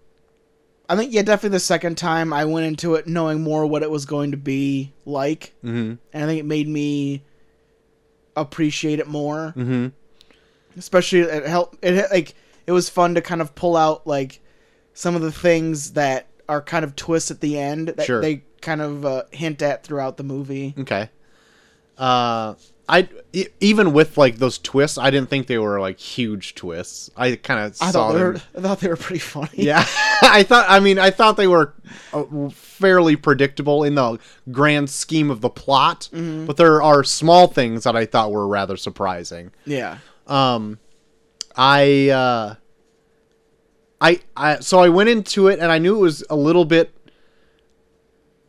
I 0.89 0.95
think 0.97 1.13
yeah, 1.13 1.21
definitely 1.21 1.55
the 1.55 1.59
second 1.61 1.97
time 1.97 2.33
I 2.33 2.45
went 2.45 2.65
into 2.65 2.95
it 2.95 3.07
knowing 3.07 3.41
more 3.41 3.65
what 3.65 3.83
it 3.83 3.89
was 3.89 4.05
going 4.05 4.31
to 4.31 4.37
be 4.37 4.93
like, 5.05 5.53
Mm-hmm. 5.63 5.93
and 6.13 6.23
I 6.23 6.25
think 6.25 6.39
it 6.39 6.45
made 6.45 6.67
me 6.67 7.23
appreciate 8.35 8.99
it 8.99 9.07
more. 9.07 9.53
Mm-hmm. 9.55 9.87
Especially 10.77 11.19
it 11.19 11.45
helped. 11.45 11.83
It 11.83 12.09
like 12.11 12.35
it 12.67 12.71
was 12.71 12.89
fun 12.89 13.15
to 13.15 13.21
kind 13.21 13.41
of 13.41 13.53
pull 13.55 13.77
out 13.77 14.05
like 14.07 14.39
some 14.93 15.15
of 15.15 15.21
the 15.21 15.31
things 15.31 15.93
that 15.93 16.27
are 16.49 16.61
kind 16.61 16.83
of 16.83 16.95
twists 16.95 17.31
at 17.31 17.39
the 17.41 17.57
end 17.57 17.87
that 17.89 18.05
Sure. 18.05 18.21
they 18.21 18.43
kind 18.61 18.81
of 18.81 19.05
uh, 19.05 19.23
hint 19.31 19.61
at 19.61 19.83
throughout 19.83 20.17
the 20.17 20.23
movie. 20.23 20.73
Okay. 20.77 21.09
Uh, 21.97 22.55
I 22.89 23.07
even 23.61 23.93
with 23.93 24.17
like 24.17 24.37
those 24.37 24.57
twists, 24.57 24.97
I 24.97 25.09
didn't 25.09 25.29
think 25.29 25.47
they 25.47 25.57
were 25.57 25.79
like 25.79 25.97
huge 25.99 26.53
twists. 26.55 27.09
I 27.15 27.37
kind 27.37 27.61
of 27.65 27.75
saw 27.77 27.91
thought 27.91 28.11
they 28.11 28.19
them. 28.19 28.33
were. 28.33 28.41
I 28.57 28.61
thought 28.61 28.79
they 28.81 28.89
were 28.89 28.97
pretty 28.97 29.19
funny. 29.19 29.49
Yeah, 29.53 29.85
I 30.21 30.43
thought. 30.43 30.65
I 30.67 30.81
mean, 30.81 30.99
I 30.99 31.09
thought 31.09 31.37
they 31.37 31.47
were 31.47 31.73
uh, 32.11 32.49
fairly 32.49 33.15
predictable 33.15 33.85
in 33.85 33.95
the 33.95 34.19
grand 34.51 34.89
scheme 34.89 35.31
of 35.31 35.39
the 35.39 35.49
plot, 35.49 36.09
Mm-hmm. 36.11 36.45
but 36.45 36.57
there 36.57 36.81
are 36.81 37.05
small 37.05 37.47
things 37.47 37.85
that 37.85 37.95
I 37.95 38.05
thought 38.05 38.31
were 38.33 38.47
rather 38.47 38.75
surprising. 38.75 39.51
Yeah. 39.65 39.99
Um, 40.27 40.77
I, 41.55 42.09
uh, 42.09 42.55
I, 44.01 44.19
I, 44.35 44.59
so 44.59 44.79
I 44.79 44.89
went 44.89 45.07
into 45.09 45.47
it 45.47 45.59
and 45.59 45.71
I 45.71 45.77
knew 45.77 45.95
it 45.95 45.99
was 46.01 46.23
a 46.29 46.35
little 46.35 46.65
bit. 46.65 46.93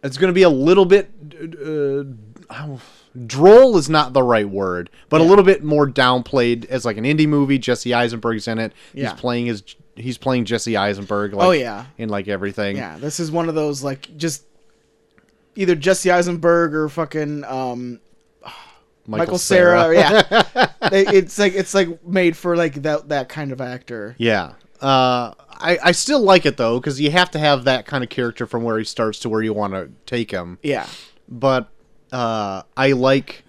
It's 0.03 0.17
going 0.19 0.29
to 0.29 0.35
be 0.35 0.43
a 0.43 0.49
little 0.51 0.85
bit. 0.85 1.11
Uh, 1.41 2.05
uh, 2.53 2.79
droll 3.27 3.77
is 3.77 3.89
not 3.89 4.13
the 4.13 4.23
right 4.23 4.49
word, 4.49 4.91
but 5.09 5.21
a 5.21 5.25
little 5.25 5.45
bit 5.45 5.63
more 5.63 5.87
downplayed 5.89 6.65
as 6.67 6.85
like 6.85 6.97
an 6.97 7.05
indie 7.05 7.29
movie. 7.29 7.59
Jesse 7.59 7.95
Eisenberg's 7.95 8.49
in 8.49 8.59
it. 8.59 8.73
Yeah. 8.93 9.11
He's 9.11 9.21
playing 9.21 9.47
his. 9.47 9.63
He's 9.97 10.19
playing 10.19 10.45
Jesse 10.45 10.77
Eisenberg. 10.77 11.35
Like, 11.35 11.47
Oh, 11.47 11.53
yeah. 11.53 11.87
in 11.99 12.09
like 12.09 12.27
everything. 12.27 12.77
Yeah, 12.77 12.99
this 12.99 13.21
is 13.21 13.31
one 13.31 13.49
of 13.49 13.55
those 13.55 13.83
like 13.85 14.17
just 14.17 14.45
either 15.55 15.75
Jesse 15.77 16.11
Eisenberg 16.11 16.75
or 16.75 16.89
fucking 16.89 17.45
um 17.45 18.01
Michael, 19.07 19.37
Cera. 19.39 19.95
yeah, 19.95 20.69
it's 20.93 21.39
like 21.39 21.53
it's 21.55 21.75
like 21.75 22.05
made 22.07 22.37
for 22.37 22.57
like 22.57 22.75
that 22.83 23.11
that 23.11 23.29
kind 23.29 23.53
of 23.53 23.61
actor. 23.61 24.17
Yeah. 24.19 24.55
Uh, 24.81 25.33
I, 25.51 25.79
I 25.83 25.93
still 25.93 26.21
like 26.21 26.45
it 26.47 26.57
though 26.57 26.79
because 26.81 27.01
you 27.01 27.11
have 27.11 27.31
to 27.31 27.39
have 27.39 27.65
that 27.65 27.87
kind 27.87 28.03
of 28.03 28.11
character 28.11 28.47
from 28.47 28.65
where 28.65 28.77
he 28.79 28.85
starts 28.85 29.19
to 29.21 29.29
where 29.29 29.43
you 29.43 29.53
want 29.55 29.73
to 29.75 29.91
take 30.07 30.31
him. 30.31 30.59
Yeah, 30.63 30.87
But 31.29 31.69
uh, 32.15 32.63
I 32.77 32.93
like 32.93 33.45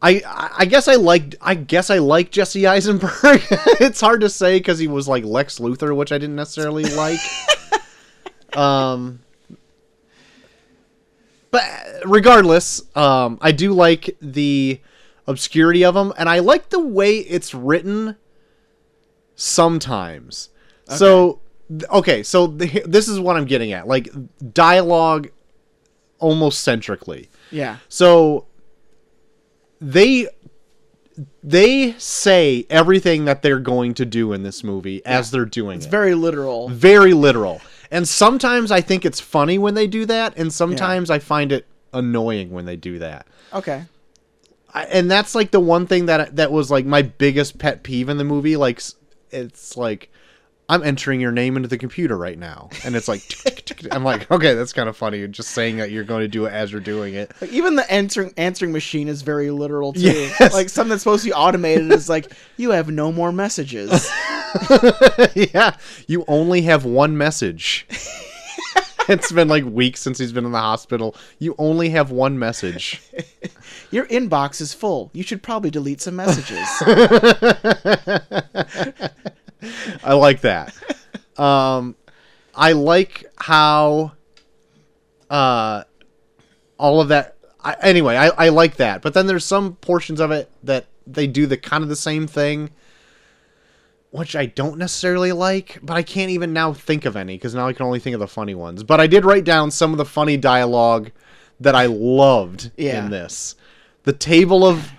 I 0.00 0.22
I 0.56 0.64
guess 0.66 0.86
I 0.86 0.94
like 0.94 1.34
I 1.40 1.54
guess 1.54 1.90
I 1.90 1.98
like 1.98 2.30
Jesse 2.30 2.66
Eisenberg. 2.66 3.10
it's 3.22 4.00
hard 4.00 4.20
to 4.20 4.30
say 4.30 4.58
because 4.58 4.78
he 4.78 4.86
was 4.86 5.08
like 5.08 5.24
Lex 5.24 5.58
Luthor, 5.58 5.94
which 5.94 6.12
I 6.12 6.18
didn't 6.18 6.36
necessarily 6.36 6.84
like. 6.94 7.18
um, 8.56 9.20
but 11.50 11.64
regardless, 12.06 12.82
um, 12.96 13.38
I 13.40 13.50
do 13.50 13.72
like 13.72 14.16
the 14.22 14.80
obscurity 15.26 15.84
of 15.84 15.96
him, 15.96 16.12
and 16.16 16.28
I 16.28 16.38
like 16.38 16.68
the 16.70 16.80
way 16.80 17.18
it's 17.18 17.52
written. 17.52 18.16
Sometimes, 19.34 20.50
so 20.86 21.40
okay, 21.90 22.22
so 22.22 22.46
the, 22.46 22.82
this 22.84 23.08
is 23.08 23.18
what 23.18 23.36
I'm 23.36 23.46
getting 23.46 23.72
at, 23.72 23.88
like 23.88 24.10
dialogue, 24.52 25.30
almost 26.18 26.60
centrically. 26.60 27.29
Yeah. 27.50 27.78
So 27.88 28.46
they 29.80 30.28
they 31.42 31.92
say 31.98 32.66
everything 32.70 33.24
that 33.26 33.42
they're 33.42 33.58
going 33.58 33.94
to 33.94 34.06
do 34.06 34.32
in 34.32 34.42
this 34.42 34.62
movie 34.64 35.04
as 35.04 35.30
they're 35.30 35.44
doing 35.44 35.76
It's 35.76 35.84
it. 35.84 35.88
It's 35.88 35.90
very 35.90 36.14
literal. 36.14 36.68
very 36.68 37.12
literal. 37.12 37.60
And 37.90 38.08
sometimes 38.08 38.70
I 38.70 38.80
think 38.80 39.04
it's 39.04 39.20
funny 39.20 39.58
when 39.58 39.74
they 39.74 39.86
do 39.86 40.06
that, 40.06 40.36
and 40.36 40.52
sometimes 40.52 41.10
I 41.10 41.18
find 41.18 41.50
it 41.50 41.66
annoying 41.92 42.50
when 42.50 42.64
they 42.64 42.76
do 42.76 43.00
that. 43.00 43.26
Okay. 43.52 43.84
I, 44.72 44.84
and 44.84 45.10
that's 45.10 45.34
like 45.34 45.50
the 45.50 45.58
one 45.60 45.86
thing 45.88 46.06
that 46.06 46.36
that 46.36 46.52
was 46.52 46.70
like 46.70 46.86
my 46.86 47.02
biggest 47.02 47.58
pet 47.58 47.82
peeve 47.82 48.08
in 48.08 48.16
the 48.16 48.24
movie. 48.24 48.56
Like 48.56 48.80
it's 49.32 49.76
like 49.76 50.10
I'm 50.70 50.84
entering 50.84 51.20
your 51.20 51.32
name 51.32 51.56
into 51.56 51.68
the 51.68 51.76
computer 51.76 52.16
right 52.16 52.38
now, 52.38 52.68
and 52.84 52.94
it's 52.94 53.08
like 53.08 53.22
I'm 53.90 54.04
like, 54.04 54.30
okay, 54.30 54.54
that's 54.54 54.72
kind 54.72 54.88
of 54.88 54.96
funny. 54.96 55.26
Just 55.26 55.50
saying 55.50 55.78
that 55.78 55.90
you're 55.90 56.04
going 56.04 56.20
to 56.20 56.28
do 56.28 56.46
it 56.46 56.52
as 56.52 56.70
you're 56.70 56.80
doing 56.80 57.14
it. 57.14 57.32
Like 57.40 57.50
even 57.50 57.74
the 57.74 57.90
answering 57.90 58.32
answering 58.36 58.70
machine 58.70 59.08
is 59.08 59.22
very 59.22 59.50
literal 59.50 59.92
too. 59.92 60.02
Yes. 60.02 60.54
Like 60.54 60.68
something 60.68 60.90
that's 60.90 61.02
supposed 61.02 61.24
to 61.24 61.30
be 61.30 61.32
automated 61.32 61.90
is 61.90 62.08
like 62.08 62.32
you 62.56 62.70
have 62.70 62.88
no 62.88 63.10
more 63.10 63.32
messages. 63.32 64.08
yeah, 65.34 65.76
you 66.06 66.24
only 66.28 66.62
have 66.62 66.84
one 66.84 67.18
message. 67.18 67.84
it's 69.08 69.32
been 69.32 69.48
like 69.48 69.64
weeks 69.64 69.98
since 69.98 70.18
he's 70.18 70.30
been 70.30 70.44
in 70.44 70.52
the 70.52 70.60
hospital. 70.60 71.16
You 71.40 71.56
only 71.58 71.88
have 71.90 72.12
one 72.12 72.38
message. 72.38 73.02
Your 73.90 74.06
inbox 74.06 74.60
is 74.60 74.72
full. 74.72 75.10
You 75.14 75.24
should 75.24 75.42
probably 75.42 75.72
delete 75.72 76.00
some 76.00 76.14
messages. 76.14 76.68
I 80.04 80.14
like 80.14 80.40
that. 80.42 80.74
Um, 81.36 81.96
I 82.54 82.72
like 82.72 83.24
how, 83.36 84.12
uh, 85.28 85.84
all 86.78 87.00
of 87.00 87.08
that. 87.08 87.36
I, 87.62 87.76
anyway, 87.82 88.16
I, 88.16 88.28
I 88.28 88.48
like 88.48 88.76
that. 88.76 89.02
But 89.02 89.14
then 89.14 89.26
there's 89.26 89.44
some 89.44 89.74
portions 89.76 90.20
of 90.20 90.30
it 90.30 90.50
that 90.64 90.86
they 91.06 91.26
do 91.26 91.46
the 91.46 91.56
kind 91.56 91.82
of 91.82 91.88
the 91.88 91.96
same 91.96 92.26
thing, 92.26 92.70
which 94.10 94.34
I 94.34 94.46
don't 94.46 94.78
necessarily 94.78 95.32
like. 95.32 95.78
But 95.82 95.96
I 95.96 96.02
can't 96.02 96.30
even 96.30 96.52
now 96.52 96.72
think 96.72 97.04
of 97.04 97.16
any 97.16 97.36
because 97.36 97.54
now 97.54 97.66
I 97.68 97.72
can 97.72 97.86
only 97.86 98.00
think 98.00 98.14
of 98.14 98.20
the 98.20 98.28
funny 98.28 98.54
ones. 98.54 98.82
But 98.82 99.00
I 99.00 99.06
did 99.06 99.24
write 99.24 99.44
down 99.44 99.70
some 99.70 99.92
of 99.92 99.98
the 99.98 100.04
funny 100.04 100.36
dialogue 100.36 101.10
that 101.60 101.74
I 101.74 101.86
loved 101.86 102.70
Yeah. 102.76 103.04
in 103.04 103.10
this. 103.10 103.54
The 104.04 104.14
table 104.14 104.64
of 104.66 104.90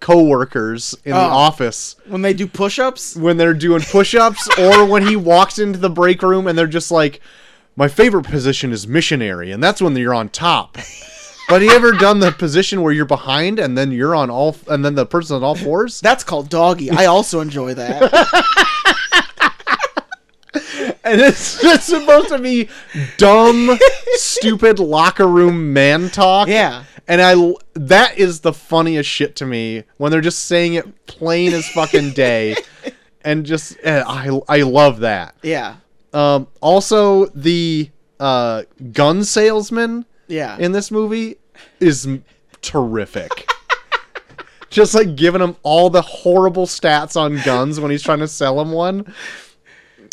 coworkers 0.00 0.94
in 1.04 1.12
the 1.12 1.18
Oh. 1.18 1.46
office 1.48 1.96
when 2.06 2.22
they 2.22 2.32
do 2.32 2.46
push-ups, 2.46 3.16
when 3.16 3.36
they're 3.36 3.54
doing 3.54 3.82
push-ups 3.82 4.48
or 4.58 4.84
when 4.84 5.06
he 5.06 5.16
walks 5.16 5.58
into 5.58 5.78
the 5.78 5.90
break 5.90 6.22
room 6.22 6.46
and 6.46 6.56
they're 6.58 6.66
just 6.66 6.90
like 6.90 7.20
my 7.76 7.88
favorite 7.88 8.24
position 8.26 8.72
is 8.72 8.86
missionary 8.88 9.50
and 9.50 9.62
that's 9.62 9.80
when 9.82 9.96
you're 9.96 10.14
on 10.14 10.28
top 10.28 10.78
but 11.48 11.62
you 11.62 11.70
ever 11.70 11.92
done 11.92 12.20
the 12.20 12.30
position 12.30 12.82
where 12.82 12.92
you're 12.92 13.04
behind 13.06 13.58
and 13.58 13.76
then 13.78 13.90
you're 13.90 14.14
on 14.14 14.28
all 14.30 14.54
and 14.68 14.84
then 14.84 14.94
the 14.94 15.06
person 15.06 15.36
on 15.36 15.42
all 15.44 15.54
fours 15.54 16.00
that's 16.00 16.24
called 16.24 16.48
doggy. 16.50 16.90
I 16.90 17.06
also 17.06 17.40
enjoy 17.40 17.74
that. 17.74 18.12
and 21.04 21.20
it's 21.20 21.60
just 21.60 21.86
supposed 21.88 22.28
to 22.28 22.38
be 22.38 22.68
dumb 23.16 23.78
stupid 24.14 24.78
locker 24.78 25.26
room 25.26 25.72
man 25.72 26.08
talk 26.10 26.48
Yeah. 26.48 26.84
And 27.08 27.20
i 27.22 27.34
that 27.74 28.16
is 28.18 28.40
the 28.40 28.52
funniest 28.52 29.08
shit 29.08 29.34
to 29.36 29.46
me 29.46 29.82
when 29.96 30.12
they're 30.12 30.20
just 30.20 30.44
saying 30.46 30.74
it 30.74 31.06
plain 31.06 31.52
as 31.52 31.68
fucking 31.70 32.10
day 32.14 32.54
and 33.24 33.44
just 33.46 33.76
eh, 33.82 34.02
i 34.06 34.38
i 34.48 34.62
love 34.62 35.00
that 35.00 35.34
Yeah. 35.42 35.76
Um, 36.14 36.48
also, 36.62 37.26
the 37.26 37.90
uh, 38.18 38.62
gun 38.92 39.24
salesman 39.24 40.06
Yeah. 40.26 40.56
in 40.58 40.72
this 40.72 40.90
movie 40.90 41.36
is 41.80 42.08
terrific. 42.62 43.46
Just 44.70 44.94
like 44.94 45.16
giving 45.16 45.42
him 45.42 45.54
all 45.62 45.90
the 45.90 46.00
horrible 46.00 46.64
stats 46.66 47.14
on 47.14 47.40
guns 47.44 47.78
when 47.78 47.90
he's 47.90 48.02
trying 48.02 48.20
to 48.20 48.28
sell 48.28 48.58
him 48.58 48.72
one. 48.72 49.14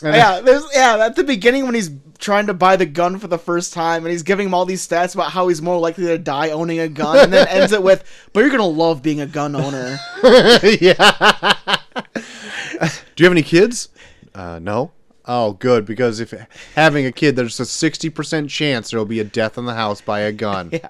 And- 0.04 0.16
yeah, 0.16 0.40
there's 0.44 0.66
yeah, 0.74 0.98
at 1.06 1.16
the 1.16 1.24
beginning 1.24 1.66
when 1.66 1.76
he's 1.76 1.90
trying 2.18 2.48
to 2.48 2.54
buy 2.54 2.76
the 2.76 2.86
gun 2.86 3.20
for 3.20 3.28
the 3.28 3.38
first 3.38 3.74
time 3.74 4.04
and 4.06 4.12
he's 4.12 4.24
giving 4.24 4.48
him 4.48 4.54
all 4.54 4.66
these 4.66 4.86
stats 4.88 5.14
about 5.16 5.32
how 5.32 5.48
he's 5.50 5.62
more 5.62 5.78
likely 5.80 6.06
to 6.06 6.18
die 6.18 6.50
owning 6.52 6.80
a 6.80 6.88
gun 6.88 7.18
and 7.18 7.32
then 7.34 7.48
ends 7.48 7.72
it 7.74 7.84
with, 7.84 8.04
"But 8.34 8.40
you're 8.42 8.50
going 8.50 8.60
to 8.62 8.66
love 8.66 9.02
being 9.02 9.22
a 9.22 9.26
gun 9.26 9.56
owner." 9.56 9.98
yeah. 10.64 11.66
Do 13.16 13.24
you 13.24 13.26
have 13.26 13.32
any 13.32 13.44
kids? 13.44 13.90
Uh, 14.34 14.60
no. 14.62 14.92
Oh, 15.26 15.54
good 15.54 15.86
because 15.86 16.20
if 16.20 16.34
having 16.76 17.06
a 17.06 17.12
kid, 17.12 17.36
there's 17.36 17.60
a 17.60 17.64
60% 17.64 18.50
chance 18.50 18.90
there 18.92 19.00
will 19.00 19.06
be 19.06 19.20
a 19.20 19.24
death 19.24 19.58
in 19.58 19.66
the 19.66 19.74
house 19.74 20.02
by 20.02 20.20
a 20.22 20.32
gun. 20.32 20.70
yeah. 20.72 20.90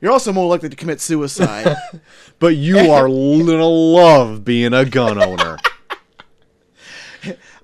You're 0.00 0.12
also 0.12 0.32
more 0.32 0.46
likely 0.48 0.68
to 0.68 0.76
commit 0.76 1.00
suicide. 1.00 1.74
But 2.38 2.56
you 2.56 2.76
are 2.90 3.08
gonna 3.08 3.64
love 3.66 4.44
being 4.44 4.74
a 4.74 4.84
gun 4.84 5.22
owner. 5.22 5.56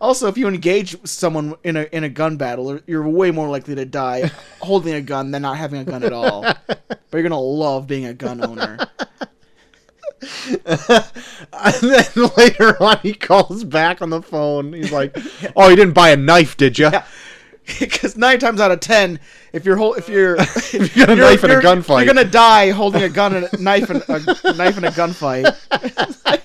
Also, 0.02 0.26
if 0.26 0.36
you 0.36 0.48
engage 0.48 0.96
someone 1.06 1.54
in 1.62 1.76
a 1.76 1.82
in 1.92 2.02
a 2.02 2.08
gun 2.08 2.36
battle, 2.36 2.80
you're 2.86 3.08
way 3.08 3.30
more 3.30 3.48
likely 3.48 3.76
to 3.76 3.84
die 3.84 4.30
holding 4.60 4.94
a 4.94 5.00
gun 5.00 5.30
than 5.30 5.42
not 5.42 5.56
having 5.56 5.80
a 5.80 5.84
gun 5.84 6.02
at 6.02 6.12
all. 6.12 6.42
But 6.42 7.00
you're 7.12 7.22
going 7.22 7.30
to 7.30 7.36
love 7.36 7.86
being 7.86 8.06
a 8.06 8.12
gun 8.12 8.44
owner. 8.44 8.78
And 10.66 11.74
then 11.82 12.30
later 12.36 12.80
on, 12.82 12.98
he 13.02 13.12
calls 13.12 13.64
back 13.64 14.00
on 14.02 14.10
the 14.10 14.22
phone. 14.22 14.72
He's 14.72 14.92
like, 14.92 15.16
"Oh, 15.56 15.68
you 15.68 15.76
didn't 15.76 15.94
buy 15.94 16.10
a 16.10 16.16
knife, 16.16 16.56
did 16.56 16.78
you?" 16.78 16.90
Because 17.78 18.16
nine 18.16 18.38
times 18.38 18.60
out 18.60 18.70
of 18.70 18.80
ten, 18.80 19.20
if 19.52 19.64
you're 19.64 19.76
hol- 19.76 19.94
if 19.94 20.08
you're 20.08 20.36
if 20.38 20.94
got 20.96 21.10
a 21.10 21.16
knife 21.16 21.44
in 21.44 21.50
a 21.50 21.54
gunfight. 21.54 22.04
you're 22.04 22.14
gonna 22.14 22.24
die 22.24 22.70
holding 22.70 23.02
a 23.02 23.08
gun 23.08 23.34
and 23.34 23.48
a 23.52 23.56
knife 23.60 23.90
and 23.90 24.02
a 24.08 24.52
knife 24.54 24.78
in 24.78 24.84
a 24.84 24.90
gunfight. 24.90 26.41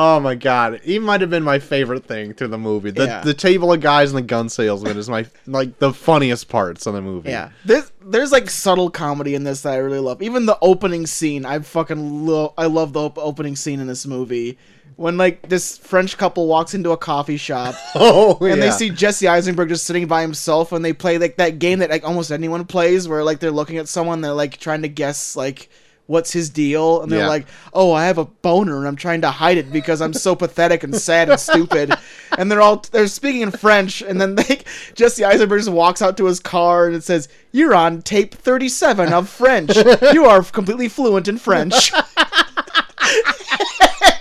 Oh 0.00 0.20
my 0.20 0.36
god, 0.36 0.80
he 0.84 1.00
might 1.00 1.20
have 1.22 1.30
been 1.30 1.42
my 1.42 1.58
favorite 1.58 2.04
thing 2.04 2.32
to 2.34 2.46
the 2.46 2.56
movie. 2.56 2.92
The 2.92 3.04
Yeah. 3.06 3.20
the 3.22 3.34
table 3.34 3.72
of 3.72 3.80
guys 3.80 4.10
and 4.10 4.18
the 4.18 4.22
gun 4.22 4.48
salesman 4.48 4.96
is 4.96 5.10
my 5.10 5.26
like 5.46 5.78
the 5.80 5.92
funniest 5.92 6.48
parts 6.48 6.86
of 6.86 6.94
the 6.94 7.02
movie. 7.02 7.30
Yeah, 7.30 7.50
there's 7.64 7.90
there's 8.00 8.30
like 8.30 8.48
subtle 8.48 8.90
comedy 8.90 9.34
in 9.34 9.42
this 9.42 9.62
that 9.62 9.72
I 9.72 9.78
really 9.78 9.98
love. 9.98 10.22
Even 10.22 10.46
the 10.46 10.56
opening 10.62 11.06
scene, 11.06 11.44
I 11.44 11.58
fucking 11.58 12.26
love. 12.26 12.52
I 12.56 12.66
love 12.66 12.92
the 12.92 13.00
op- 13.00 13.18
opening 13.18 13.56
scene 13.56 13.80
in 13.80 13.88
this 13.88 14.06
movie 14.06 14.56
when 14.94 15.16
like 15.16 15.48
this 15.48 15.76
French 15.78 16.16
couple 16.16 16.46
walks 16.46 16.74
into 16.74 16.92
a 16.92 16.96
coffee 16.96 17.36
shop. 17.36 17.74
Oh, 17.96 18.38
And 18.42 18.62
they 18.62 18.70
see 18.70 18.90
Jesse 18.90 19.26
Eisenberg 19.26 19.68
just 19.68 19.84
sitting 19.84 20.06
by 20.06 20.20
himself, 20.22 20.70
and 20.70 20.84
they 20.84 20.92
play 20.92 21.18
like 21.18 21.38
that 21.38 21.58
game 21.58 21.80
that 21.80 21.90
like 21.90 22.04
almost 22.04 22.30
anyone 22.30 22.64
plays, 22.66 23.08
where 23.08 23.24
like 23.24 23.40
they're 23.40 23.50
looking 23.50 23.78
at 23.78 23.88
someone, 23.88 24.20
they're 24.20 24.32
like 24.32 24.58
trying 24.58 24.82
to 24.82 24.88
guess 24.88 25.34
like 25.34 25.68
what's 26.08 26.32
his 26.32 26.50
deal, 26.50 27.00
and 27.02 27.12
they're 27.12 27.20
Yeah. 27.20 27.28
like, 27.28 27.46
"Oh, 27.72 27.92
I 27.92 28.06
have 28.06 28.18
a 28.18 28.24
boner, 28.24 28.78
and 28.78 28.88
I'm 28.88 28.96
trying 28.96 29.20
to 29.20 29.30
hide 29.30 29.58
it 29.58 29.70
because 29.70 30.00
I'm 30.02 30.12
so 30.12 30.34
pathetic 30.34 30.82
and 30.82 30.92
sad 30.96 31.30
and 31.30 31.38
stupid." 31.38 31.94
And 32.36 32.52
they're 32.52 32.60
all 32.60 32.84
they're 32.92 33.08
speaking 33.08 33.40
in 33.40 33.50
French, 33.50 34.00
and 34.02 34.20
then 34.20 34.34
they 34.36 34.60
Jesse 34.94 35.24
Eisenberg 35.24 35.60
just 35.60 35.70
walks 35.70 36.02
out 36.02 36.16
to 36.18 36.26
his 36.26 36.38
car, 36.40 36.86
and 36.86 36.94
it 36.94 37.02
says, 37.02 37.26
"You're 37.52 37.74
on 37.74 38.02
tape 38.02 38.34
37 38.34 39.12
of 39.12 39.28
French. 39.28 39.74
You 40.12 40.26
are 40.26 40.42
completely 40.42 40.88
fluent 40.88 41.26
in 41.28 41.38
French." 41.38 41.90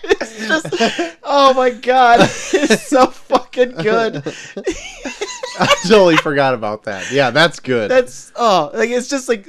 It's 0.10 0.48
just- 0.48 1.18
oh 1.24 1.54
my 1.54 1.72
god, 1.72 2.22
it's 2.22 2.88
so 2.88 3.08
fucking 3.08 3.72
good. 3.72 4.24
I 5.60 5.76
totally 5.88 6.18
forgot 6.18 6.54
about 6.54 6.84
that. 6.84 7.12
Yeah, 7.12 7.32
that's 7.32 7.60
good. 7.60 7.92
That's 7.92 8.32
oh, 8.36 8.72
like 8.74 8.90
it's 8.90 9.08
just 9.10 9.28
like 9.28 9.46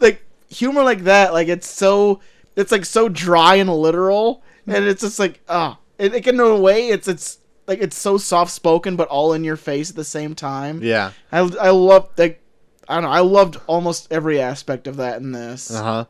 like 0.00 0.22
humor 0.52 0.82
like 0.82 1.04
that. 1.04 1.32
Like 1.32 1.48
it's 1.48 1.68
so 1.68 2.20
it's 2.56 2.70
like 2.72 2.84
so 2.84 3.08
dry 3.08 3.56
and 3.56 3.70
literal, 3.70 4.42
and 4.66 4.84
it's 4.84 5.00
just 5.02 5.18
like 5.18 5.40
ah, 5.48 5.78
it, 5.98 6.14
it 6.14 6.24
can 6.24 6.34
in 6.36 6.40
a 6.40 6.56
way 6.56 6.88
it's 6.88 7.08
it's 7.08 7.38
like 7.66 7.80
it's 7.80 7.96
so 7.96 8.18
soft 8.18 8.50
spoken 8.52 8.96
but 8.96 9.08
all 9.08 9.32
in 9.32 9.44
your 9.44 9.56
face 9.56 9.90
at 9.90 9.96
the 9.96 10.04
same 10.04 10.34
time. 10.34 10.80
yeah. 10.82 11.12
I 11.30 11.38
I 11.38 11.70
love 11.70 12.10
like 12.16 12.40
I 12.88 12.94
don't 12.96 13.04
know. 13.04 13.10
I 13.10 13.20
loved 13.20 13.58
almost 13.66 14.08
every 14.10 14.40
aspect 14.40 14.86
of 14.86 14.96
that 14.96 15.20
in 15.20 15.32
this. 15.32 15.70
Uh-huh. 15.70 16.04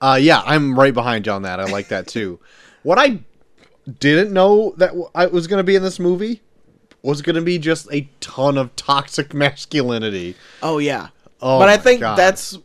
Uh 0.00 0.18
yeah, 0.20 0.42
I'm 0.44 0.78
right 0.78 0.94
behind 0.94 1.26
you 1.26 1.32
on 1.32 1.42
that. 1.42 1.60
I 1.60 1.64
like 1.64 1.88
that 1.88 2.06
too. 2.06 2.38
what 2.82 2.98
I 2.98 3.20
didn't 4.00 4.32
know 4.32 4.72
that 4.78 4.88
w- 4.88 5.10
I 5.14 5.26
was 5.26 5.46
going 5.46 5.58
to 5.58 5.64
be 5.64 5.76
in 5.76 5.82
this 5.82 5.98
movie 5.98 6.40
was 7.02 7.20
going 7.20 7.36
to 7.36 7.42
be 7.42 7.58
just 7.58 7.86
a 7.92 8.08
ton 8.20 8.56
of 8.56 8.74
toxic 8.76 9.34
masculinity. 9.34 10.36
Oh 10.62 10.78
yeah, 10.78 11.08
Oh 11.42 11.58
but 11.58 11.68
I 11.68 11.76
think 11.76 12.00
God. 12.00 12.16
that's 12.16 12.56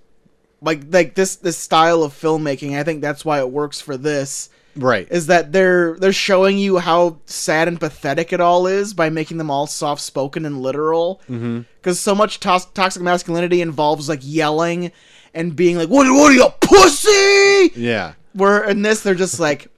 like 0.61 0.81
like 0.89 1.15
this 1.15 1.35
this 1.37 1.57
style 1.57 2.03
of 2.03 2.13
filmmaking. 2.13 2.77
I 2.77 2.83
think 2.83 3.01
that's 3.01 3.23
why 3.23 3.39
it 3.39 3.49
works 3.51 3.81
for 3.81 3.97
this. 3.97 4.49
Right. 4.75 5.07
Is 5.09 5.27
that 5.27 5.51
they're 5.51 5.97
they're 5.99 6.13
showing 6.13 6.57
you 6.57 6.77
how 6.77 7.19
sad 7.25 7.67
and 7.67 7.79
pathetic 7.79 8.31
it 8.31 8.39
all 8.39 8.67
is 8.67 8.93
by 8.93 9.09
making 9.09 9.37
them 9.37 9.51
all 9.51 9.67
soft 9.67 10.01
spoken 10.01 10.45
and 10.45 10.61
literal. 10.61 11.21
Mm-hmm. 11.29 11.61
Because 11.77 11.99
so 11.99 12.15
much 12.15 12.39
tos- 12.39 12.65
toxic 12.67 13.01
masculinity 13.01 13.61
involves 13.61 14.07
like 14.07 14.21
yelling 14.21 14.91
and 15.33 15.55
being 15.55 15.77
like, 15.77 15.89
"What? 15.89 16.07
What 16.07 16.31
are 16.31 16.35
you, 16.35 16.49
pussy?" 16.61 17.71
yeah. 17.75 18.13
Where 18.33 18.63
in 18.63 18.83
this 18.83 19.01
they're 19.01 19.15
just 19.15 19.39
like, 19.39 19.69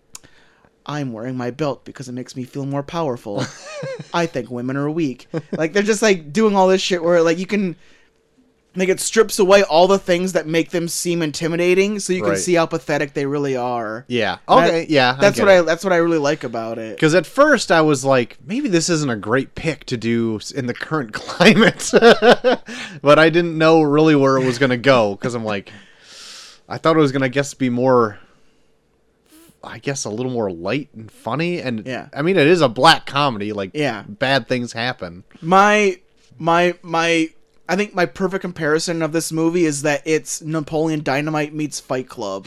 I'm 0.86 1.14
wearing 1.14 1.38
my 1.38 1.52
belt 1.52 1.86
because 1.86 2.10
it 2.10 2.14
makes 2.14 2.36
me 2.36 2.44
feel 2.44 2.66
more 2.66 2.84
powerful. 2.84 3.46
I 4.14 4.26
think 4.26 4.52
women 4.52 4.76
are 4.76 4.90
weak. 4.90 5.28
Like 5.52 5.74
they're 5.74 5.84
just 5.84 6.02
like 6.02 6.34
doing 6.34 6.56
all 6.56 6.68
this 6.68 6.82
shit 6.82 7.04
where 7.04 7.22
like 7.22 7.38
you 7.38 7.46
can 7.46 7.76
like 8.74 8.88
it 8.88 9.02
strips 9.02 9.38
away 9.38 9.64
all 9.64 9.86
the 9.88 10.00
things 10.00 10.32
that 10.32 10.48
make 10.48 10.70
them 10.72 10.88
seem 10.88 11.22
intimidating 11.22 12.00
so 12.00 12.14
you 12.14 12.22
can 12.22 12.30
Right. 12.32 12.38
see 12.40 12.54
how 12.54 12.66
pathetic 12.66 13.14
they 13.14 13.26
really 13.26 13.58
are. 13.58 14.06
Yeah. 14.08 14.38
That- 14.48 14.70
Okay. 14.70 14.86
yeah. 14.88 15.18
That's 15.20 15.38
what 15.40 15.50
I 15.50 15.62
that's 15.62 15.84
what 15.84 15.92
I 15.92 15.98
really 15.98 16.18
like 16.20 16.46
about 16.46 16.78
it. 16.78 16.96
Because 16.96 17.14
at 17.14 17.26
first 17.26 17.70
I 17.72 17.82
was 17.82 18.06
like, 18.06 18.38
maybe 18.46 18.70
this 18.70 18.90
isn't 18.90 19.10
a 19.10 19.18
great 19.18 19.56
pick 19.56 19.84
to 19.88 19.98
do 19.98 20.40
in 20.56 20.68
the 20.68 20.74
current 20.74 21.12
climate, 21.14 21.90
but 23.02 23.20
I 23.20 23.30
didn't 23.30 23.58
know 23.58 23.82
really 23.82 24.16
where 24.16 24.38
it 24.38 24.46
was 24.46 24.58
gonna 24.58 24.78
go. 24.78 25.16
Because 25.16 25.36
I'm 25.36 25.44
like, 25.46 25.72
I 26.70 26.78
thought 26.78 26.96
it 26.96 27.00
was 27.02 27.12
gonna, 27.12 27.28
guess, 27.28 27.54
be 27.54 27.70
more, 27.70 28.20
I 29.62 29.80
guess, 29.80 30.06
a 30.06 30.10
little 30.10 30.32
more 30.32 30.50
light 30.50 30.88
and 30.96 31.12
funny. 31.12 31.60
And 31.60 31.86
Yeah. 31.86 32.08
I 32.14 32.22
mean, 32.22 32.38
it 32.38 32.48
is 32.48 32.62
a 32.62 32.70
black 32.70 33.06
comedy. 33.06 33.52
Like, 33.52 33.72
Yeah. 33.74 34.04
bad 34.08 34.48
things 34.48 34.72
happen. 34.72 35.26
My 35.42 36.00
my 36.40 36.76
my 36.82 37.30
I 37.72 37.78
think 37.78 37.96
my 37.96 38.06
perfect 38.06 38.42
comparison 38.42 39.02
of 39.02 39.14
this 39.14 39.32
movie 39.32 39.64
is 39.64 39.84
that 39.84 40.02
it's 40.04 40.42
Napoleon 40.42 41.04
Dynamite 41.04 41.54
meets 41.54 41.80
Fight 41.80 42.10
Club. 42.10 42.46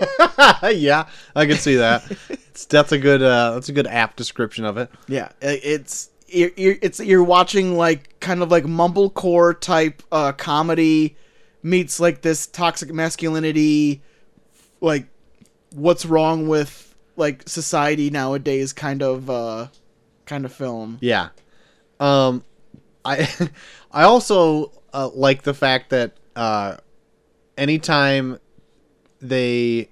yeah, 0.72 1.06
I 1.36 1.46
can 1.46 1.56
see 1.56 1.76
that. 1.76 2.02
It's, 2.28 2.64
that's 2.66 2.90
a 2.90 2.98
good, 2.98 3.22
uh, 3.22 3.52
that's 3.52 3.68
a 3.68 3.72
good 3.72 3.86
apt 3.86 4.16
description 4.16 4.64
of 4.64 4.76
it. 4.76 4.90
Yeah, 5.06 5.28
it's 5.40 6.10
you're, 6.26 6.50
you're, 6.56 6.74
it's 6.82 6.98
you're 6.98 7.22
watching 7.22 7.76
like 7.76 8.18
kind 8.18 8.42
of 8.42 8.50
like 8.50 8.64
mumblecore 8.64 9.60
type 9.60 10.02
uh, 10.10 10.32
comedy 10.32 11.16
meets 11.62 12.00
like 12.00 12.22
this 12.22 12.48
toxic 12.48 12.92
masculinity, 12.92 14.02
like 14.80 15.06
what's 15.70 16.04
wrong 16.04 16.48
with 16.48 16.92
like 17.14 17.48
society 17.48 18.10
nowadays 18.10 18.72
kind 18.72 19.00
of 19.00 19.30
uh, 19.30 19.68
kind 20.24 20.44
of 20.44 20.52
film. 20.52 20.98
Yeah. 21.00 21.28
Um, 22.00 22.42
I 23.06 23.50
I 23.92 24.02
also 24.02 24.72
uh, 24.92 25.08
like 25.14 25.42
the 25.42 25.54
fact 25.54 25.90
that 25.90 26.16
uh, 26.34 26.76
anytime 27.56 28.38
they 29.20 29.88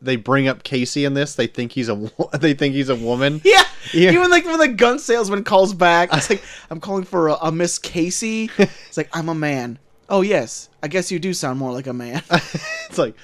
they 0.00 0.16
bring 0.16 0.48
up 0.48 0.62
Casey 0.62 1.04
in 1.04 1.14
this, 1.14 1.34
they 1.34 1.46
think 1.46 1.72
he's 1.72 1.88
a 1.88 2.10
they 2.38 2.54
think 2.54 2.74
he's 2.74 2.88
a 2.88 2.96
woman. 2.96 3.40
Yeah. 3.44 3.62
Yeah. 3.92 4.12
Even 4.12 4.30
like 4.30 4.44
when 4.46 4.58
the 4.58 4.68
gun 4.68 4.98
salesman 4.98 5.44
calls 5.44 5.74
back, 5.74 6.08
it's 6.12 6.30
like 6.30 6.42
I'm 6.70 6.80
calling 6.80 7.04
for 7.04 7.28
a, 7.28 7.34
a 7.34 7.52
Miss 7.52 7.78
Casey. 7.78 8.50
It's 8.58 8.96
like 8.96 9.10
I'm 9.12 9.28
a 9.28 9.34
man. 9.34 9.78
Oh 10.08 10.20
yes, 10.20 10.68
I 10.82 10.88
guess 10.88 11.10
you 11.10 11.18
do 11.18 11.32
sound 11.32 11.58
more 11.58 11.72
like 11.72 11.86
a 11.86 11.92
man. 11.92 12.22
it's 12.30 12.98
like, 12.98 13.14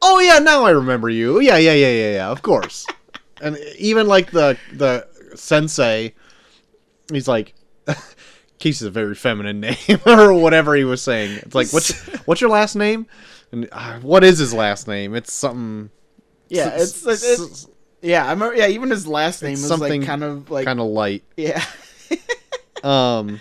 oh 0.00 0.20
yeah, 0.20 0.38
now 0.38 0.64
I 0.64 0.70
remember 0.70 1.08
you. 1.08 1.40
Yeah, 1.40 1.56
yeah, 1.56 1.74
yeah, 1.74 1.90
yeah, 1.90 2.12
yeah. 2.12 2.30
Of 2.30 2.42
course. 2.42 2.86
and 3.40 3.58
even 3.78 4.06
like 4.06 4.30
the 4.30 4.56
the 4.72 5.06
sensei, 5.34 6.14
he's 7.12 7.28
like, 7.28 7.54
Casey's 8.62 8.86
a 8.86 8.90
very 8.90 9.14
feminine 9.16 9.58
name 9.88 9.98
or 10.06 10.32
whatever 10.34 10.74
he 10.76 10.84
was 10.84 11.02
saying. 11.02 11.38
It's 11.42 11.54
like, 11.54 11.72
what's 11.72 11.92
what's 12.26 12.40
your 12.40 12.50
last 12.50 12.76
name? 12.76 13.06
And 13.50 13.68
uh, 13.72 13.98
what 14.00 14.22
is 14.22 14.38
his 14.38 14.54
last 14.54 14.86
name? 14.86 15.14
It's 15.16 15.32
something. 15.32 15.90
yeah, 16.48 16.68
it's, 16.76 17.04
it's, 17.06 17.24
it's 17.24 17.68
yeah. 18.02 18.24
I 18.24 18.30
remember. 18.30 18.54
Yeah, 18.54 18.68
even 18.68 18.90
his 18.90 19.06
last 19.06 19.42
name 19.42 19.54
is 19.54 19.66
something 19.66 20.00
like 20.02 20.06
kind 20.08 20.22
of 20.22 20.48
like 20.50 20.64
kind 20.64 20.78
of 20.80 20.86
light. 20.86 21.24
yeah. 21.36 21.64
Um, 22.84 23.38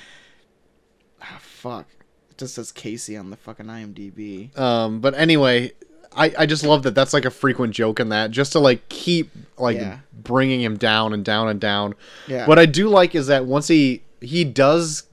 Ah, 1.22 1.40
fuck. 1.40 1.88
It 2.30 2.38
just 2.38 2.54
says 2.56 2.72
Casey 2.72 3.18
on 3.18 3.30
the 3.32 3.38
fucking 3.38 3.66
IMDb. 3.66 4.56
um, 4.58 5.02
but 5.02 5.16
anyway, 5.16 5.72
I, 6.16 6.32
I 6.40 6.46
just 6.46 6.64
love 6.64 6.84
that 6.84 6.94
that's 6.94 7.12
like 7.14 7.26
a 7.26 7.32
frequent 7.32 7.74
joke 7.74 8.00
in 8.00 8.10
that 8.10 8.30
just 8.32 8.52
to 8.52 8.60
like 8.60 8.88
keep 8.90 9.32
like 9.58 9.78
Yeah. 9.78 10.00
bringing 10.14 10.62
him 10.62 10.78
down 10.78 11.14
and 11.14 11.26
down 11.26 11.48
and 11.48 11.60
down. 11.60 11.96
Yeah. 12.28 12.46
What 12.48 12.60
I 12.60 12.66
do 12.68 12.88
like 12.90 13.16
is 13.16 13.28
that 13.28 13.46
once 13.46 13.68
he 13.68 14.04
he 14.22 14.44
does 14.44 15.04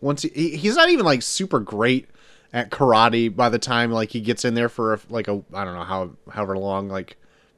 once 0.00 0.22
he, 0.22 0.28
he 0.30 0.56
he's 0.56 0.76
not 0.76 0.90
even 0.90 1.04
like 1.04 1.22
super 1.22 1.60
great 1.60 2.08
at 2.52 2.70
karate 2.70 3.34
by 3.34 3.48
the 3.48 3.58
time 3.58 3.92
like 3.92 4.10
he 4.10 4.20
gets 4.20 4.44
in 4.44 4.54
there 4.54 4.68
for 4.68 4.94
a, 4.94 5.00
like 5.10 5.28
a 5.28 5.42
I 5.52 5.64
don't 5.64 5.74
know 5.74 5.84
how 5.84 6.10
however 6.30 6.56
long 6.56 6.88
like 6.88 7.16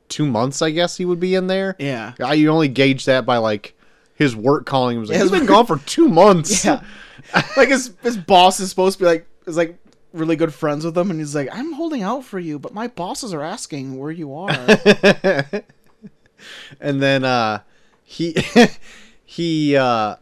2 0.08 0.26
months 0.26 0.62
I 0.62 0.70
guess 0.70 0.96
he 0.96 1.04
would 1.04 1.20
be 1.20 1.34
in 1.34 1.46
there. 1.46 1.76
Yeah. 1.78 2.14
I 2.22 2.34
you 2.34 2.48
only 2.50 2.68
gauge 2.68 3.04
that 3.04 3.24
by 3.24 3.36
like 3.36 3.74
his 4.14 4.34
work 4.34 4.66
calling 4.66 4.96
him 4.96 5.00
was 5.02 5.10
like 5.10 5.16
Yeah, 5.18 5.22
he's 5.22 5.30
been 5.30 5.46
gone 5.46 5.66
for 5.66 5.78
2 5.78 6.08
months. 6.08 6.64
Yeah. 6.64 6.82
like 7.56 7.68
his 7.68 7.92
his 8.02 8.16
boss 8.16 8.58
is 8.60 8.70
supposed 8.70 8.98
to 8.98 9.04
be 9.04 9.06
like 9.08 9.26
is 9.46 9.56
like 9.56 9.76
really 10.12 10.34
good 10.34 10.52
friends 10.52 10.84
with 10.84 10.96
him 10.98 11.10
and 11.10 11.20
he's 11.20 11.34
like 11.34 11.48
I'm 11.52 11.72
holding 11.72 12.02
out 12.02 12.24
for 12.24 12.38
you 12.40 12.58
but 12.58 12.74
my 12.74 12.88
bosses 12.88 13.32
are 13.34 13.42
asking 13.42 13.98
where 13.98 14.10
you 14.10 14.34
are. 14.34 14.50
and 16.80 17.02
then 17.02 17.24
uh 17.24 17.60
he 18.04 18.34
he 19.24 19.76
uh 19.76 20.16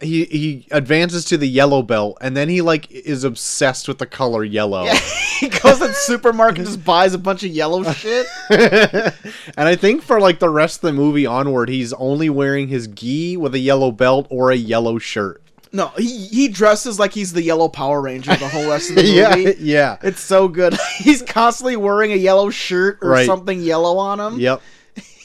he 0.00 0.24
he 0.26 0.66
advances 0.70 1.24
to 1.26 1.36
the 1.36 1.46
yellow 1.48 1.82
belt 1.82 2.16
and 2.20 2.36
then 2.36 2.48
he 2.48 2.62
like 2.62 2.90
is 2.90 3.22
obsessed 3.24 3.86
with 3.88 3.98
the 3.98 4.06
color 4.06 4.42
yellow 4.44 4.84
he 5.40 5.48
goes 5.48 5.78
to 5.78 5.88
the 5.88 5.92
supermarket 5.92 6.58
and 6.58 6.66
just 6.66 6.84
buys 6.84 7.12
a 7.14 7.18
bunch 7.18 7.42
of 7.42 7.50
yellow 7.50 7.82
shit. 7.92 8.26
and 8.50 9.14
i 9.68 9.76
think 9.76 10.02
for 10.02 10.20
like 10.20 10.38
the 10.38 10.48
rest 10.48 10.76
of 10.76 10.82
the 10.82 10.92
movie 10.92 11.26
onward 11.26 11.68
he's 11.68 11.92
only 11.94 12.30
wearing 12.30 12.68
his 12.68 12.86
gi 12.88 13.36
with 13.36 13.54
a 13.54 13.58
yellow 13.58 13.90
belt 13.92 14.26
or 14.30 14.50
a 14.50 14.56
yellow 14.56 14.98
shirt 14.98 15.42
No, 15.72 15.88
he 15.96 16.26
he 16.26 16.48
dresses 16.48 16.98
like 16.98 17.12
he's 17.12 17.32
the 17.32 17.42
yellow 17.42 17.68
Power 17.68 18.00
Ranger 18.00 18.34
the 18.36 18.48
whole 18.48 18.68
rest 18.68 18.90
of 18.90 18.96
the 18.96 19.02
movie. 19.02 19.42
yeah 19.42 19.52
yeah 19.58 19.96
It's 20.02 20.20
so 20.20 20.48
good. 20.48 20.76
He's 20.98 21.22
constantly 21.22 21.76
wearing 21.76 22.10
a 22.12 22.16
yellow 22.16 22.50
shirt 22.50 22.98
or 23.02 23.10
Right. 23.10 23.26
something 23.26 23.60
yellow 23.60 23.96
on 23.98 24.18
him. 24.18 24.40
yep 24.40 24.60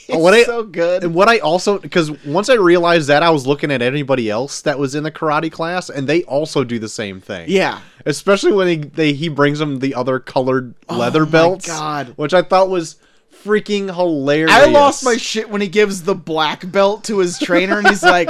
What 0.19 0.33
I- 0.33 0.43
so 0.43 0.63
good. 0.63 1.03
And 1.03 1.13
what 1.15 1.27
I 1.29 1.39
also 1.39 1.79
because 1.79 2.11
once 2.25 2.49
I 2.49 2.55
realized 2.55 3.07
that 3.09 3.23
I 3.23 3.29
was 3.29 3.45
looking 3.47 3.71
at 3.71 3.81
anybody 3.81 4.29
else 4.29 4.61
that 4.61 4.77
was 4.79 4.95
in 4.95 5.03
the 5.03 5.11
karate 5.11 5.51
class 5.51 5.89
and 5.89 6.07
they 6.07 6.23
also 6.23 6.63
do 6.63 6.77
the 6.79 6.89
same 6.89 7.19
thing. 7.21 7.45
yeah. 7.49 7.79
especially 8.05 8.51
when 8.53 8.67
he 8.67 8.75
they, 8.77 9.13
he 9.13 9.29
brings 9.29 9.59
them 9.59 9.79
the 9.79 9.95
other 9.95 10.19
colored 10.19 10.73
oh 10.89 10.97
leather 10.97 11.23
Oh 11.23 11.25
my 11.25 11.31
belts. 11.31 11.67
God. 11.67 12.13
which 12.17 12.33
I 12.33 12.41
thought 12.43 12.69
was 12.69 12.97
freaking 13.43 13.93
hilarious. 13.93 14.51
I 14.51 14.65
lost 14.65 15.03
my 15.03 15.17
shit 15.17 15.49
when 15.49 15.61
he 15.61 15.67
gives 15.67 16.03
the 16.03 16.15
black 16.15 16.69
belt 16.71 17.03
to 17.05 17.19
his 17.19 17.37
trainer 17.39 17.77
and 17.79 17.87
he's 17.87 18.01
like, 18.17 18.29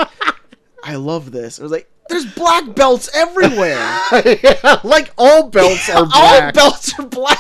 I 0.84 0.96
love 0.96 1.32
this. 1.32 1.60
I 1.60 1.64
was 1.64 1.72
like, 1.72 1.90
there's 2.10 2.26
black 2.36 2.76
belts 2.76 3.10
everywhere. 3.16 3.80
yeah, 4.26 4.80
like 4.84 5.12
all 5.18 5.50
belts 5.50 5.90
are 5.90 5.98
All 6.04 6.06
black. 6.06 6.54
belts 6.54 6.98
are 7.00 7.06
black. 7.08 7.40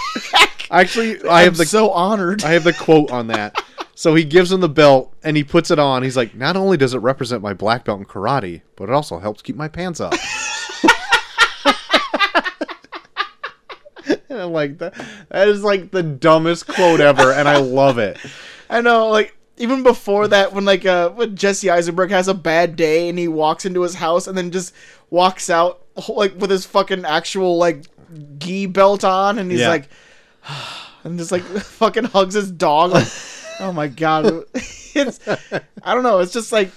Actually, 0.71 1.21
I 1.29 1.43
have 1.43 1.53
I'm 1.53 1.57
the 1.57 1.65
so 1.65 1.91
honored. 1.91 2.43
I 2.43 2.53
have 2.53 2.63
the 2.63 2.73
quote 2.73 3.11
on 3.11 3.27
that. 3.27 3.63
So 3.97 4.13
he 4.13 4.25
gives 4.25 4.51
him 4.51 4.59
the 4.59 4.67
belt 4.69 5.13
and 5.23 5.37
he 5.37 5.43
puts 5.43 5.71
it 5.71 5.79
on. 5.79 6.03
He's 6.03 6.17
like, 6.17 6.35
not 6.35 6.57
only 6.57 6.75
does 6.75 6.93
it 6.93 6.97
represent 6.99 7.41
my 7.41 7.53
black 7.53 7.85
belt 7.85 7.99
in 7.99 8.05
karate, 8.05 8.61
but 8.75 8.89
it 8.89 8.91
also 8.91 9.19
helps 9.19 9.41
keep 9.41 9.55
my 9.55 9.69
pants 9.69 10.01
up. 10.01 10.13
and 14.29 14.39
I'm 14.39 14.51
like, 14.51 14.77
that, 14.79 14.93
that 15.29 15.47
is 15.47 15.63
like 15.63 15.91
the 15.91 16.03
dumbest 16.03 16.67
quote 16.67 16.99
ever, 16.99 17.31
and 17.31 17.47
I 17.47 17.57
love 17.57 17.97
it. 17.97 18.17
I 18.69 18.81
know, 18.81 19.09
like 19.09 19.35
even 19.57 19.83
before 19.83 20.27
that, 20.27 20.53
when 20.53 20.65
like 20.65 20.85
uh, 20.85 21.09
when 21.11 21.35
Jesse 21.35 21.69
Eisenberg 21.69 22.11
has 22.11 22.27
a 22.27 22.33
bad 22.33 22.75
day 22.75 23.09
and 23.09 23.17
he 23.17 23.27
walks 23.27 23.65
into 23.65 23.81
his 23.81 23.95
house 23.95 24.27
and 24.27 24.37
then 24.37 24.51
just 24.51 24.73
walks 25.09 25.49
out 25.49 25.81
like 26.09 26.35
with 26.39 26.49
his 26.49 26.65
fucking 26.65 27.05
actual 27.05 27.57
like 27.57 27.85
gi 28.39 28.65
belt 28.67 29.03
on, 29.03 29.39
and 29.39 29.49
he's 29.49 29.61
Yeah. 29.61 29.69
like, 29.69 29.89
and 31.03 31.17
just 31.17 31.31
like 31.31 31.43
fucking 31.43 32.05
hugs 32.05 32.35
his 32.35 32.51
dog. 32.51 32.91
Like, 32.91 33.07
oh 33.59 33.71
my 33.71 33.87
god, 33.87 34.45
it's 34.55 35.19
I 35.27 35.93
don't 35.93 36.03
know. 36.03 36.19
It's 36.19 36.33
just 36.33 36.51
like 36.51 36.71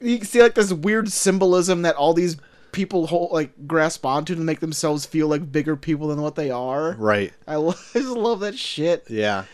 you 0.00 0.18
can 0.18 0.26
see 0.26 0.42
like 0.42 0.54
this 0.54 0.72
weird 0.72 1.10
symbolism 1.10 1.82
that 1.82 1.96
all 1.96 2.14
these 2.14 2.36
people 2.72 3.06
hold, 3.06 3.32
like 3.32 3.66
grasp 3.66 4.04
onto 4.04 4.34
to 4.34 4.40
make 4.40 4.60
themselves 4.60 5.06
feel 5.06 5.28
like 5.28 5.50
bigger 5.50 5.76
people 5.76 6.08
than 6.08 6.20
what 6.20 6.34
they 6.34 6.50
are. 6.50 6.92
Right. 6.92 7.32
I, 7.46 7.56
lo- 7.56 7.74
I 7.94 7.98
just 7.98 8.08
love 8.08 8.40
that 8.40 8.58
shit. 8.58 9.04
Yeah. 9.08 9.44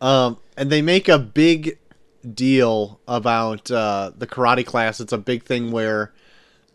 Um, 0.00 0.38
and 0.56 0.70
they 0.70 0.82
make 0.82 1.08
a 1.08 1.18
big 1.18 1.78
deal 2.34 3.00
about 3.06 3.70
uh, 3.70 4.10
the 4.16 4.26
karate 4.26 4.66
class. 4.66 5.00
It's 5.00 5.12
a 5.12 5.18
big 5.18 5.44
thing 5.44 5.70
where 5.70 6.12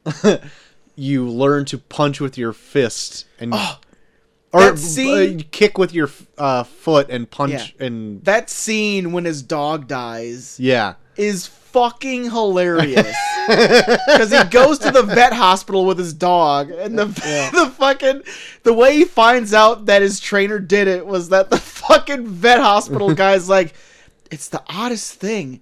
you 0.96 1.28
learn 1.28 1.66
to 1.66 1.78
punch 1.78 2.22
with 2.22 2.38
your 2.38 2.54
fist 2.54 3.26
and 3.38 3.54
or 4.54 4.62
That 4.62 4.78
scene- 4.80 5.40
uh, 5.40 5.44
kick 5.52 5.78
with 5.78 5.94
your 5.94 6.10
uh, 6.38 6.64
foot 6.64 7.10
and 7.10 7.30
punch 7.30 7.76
and 7.80 8.24
that 8.26 8.50
scene 8.50 9.12
when 9.12 9.26
his 9.26 9.42
dog 9.42 9.88
dies 9.88 10.60
yeah. 10.60 10.96
is 11.16 11.48
fucking 11.48 12.32
hilarious. 12.32 13.16
Because 13.48 14.32
he 14.32 14.44
goes 14.46 14.78
to 14.80 14.92
the 14.92 15.02
vet 15.02 15.34
hospital 15.34 15.86
with 15.86 15.98
his 15.98 16.14
dog, 16.14 16.70
and 16.70 16.98
the 16.98 17.06
the 17.54 17.74
fucking 17.76 18.22
the 18.62 18.72
way 18.72 18.98
he 18.98 19.04
finds 19.04 19.52
out 19.52 19.88
that 19.88 20.04
his 20.04 20.20
trainer 20.20 20.60
did 20.60 20.88
it 20.88 21.08
was 21.08 21.30
that 21.30 21.50
the 21.50 21.58
fucking 21.88 22.28
vet 22.28 22.60
hospital 22.60 23.16
guy's 23.16 23.50
like, 23.50 23.74
"It's 24.30 24.48
the 24.48 24.62
oddest 24.68 25.16
thing. 25.16 25.62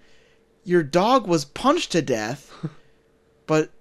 Your 0.66 0.84
dog 0.84 1.26
was 1.26 1.46
punched 1.46 1.94
to 1.94 2.02
death, 2.02 2.54
but 3.48 3.72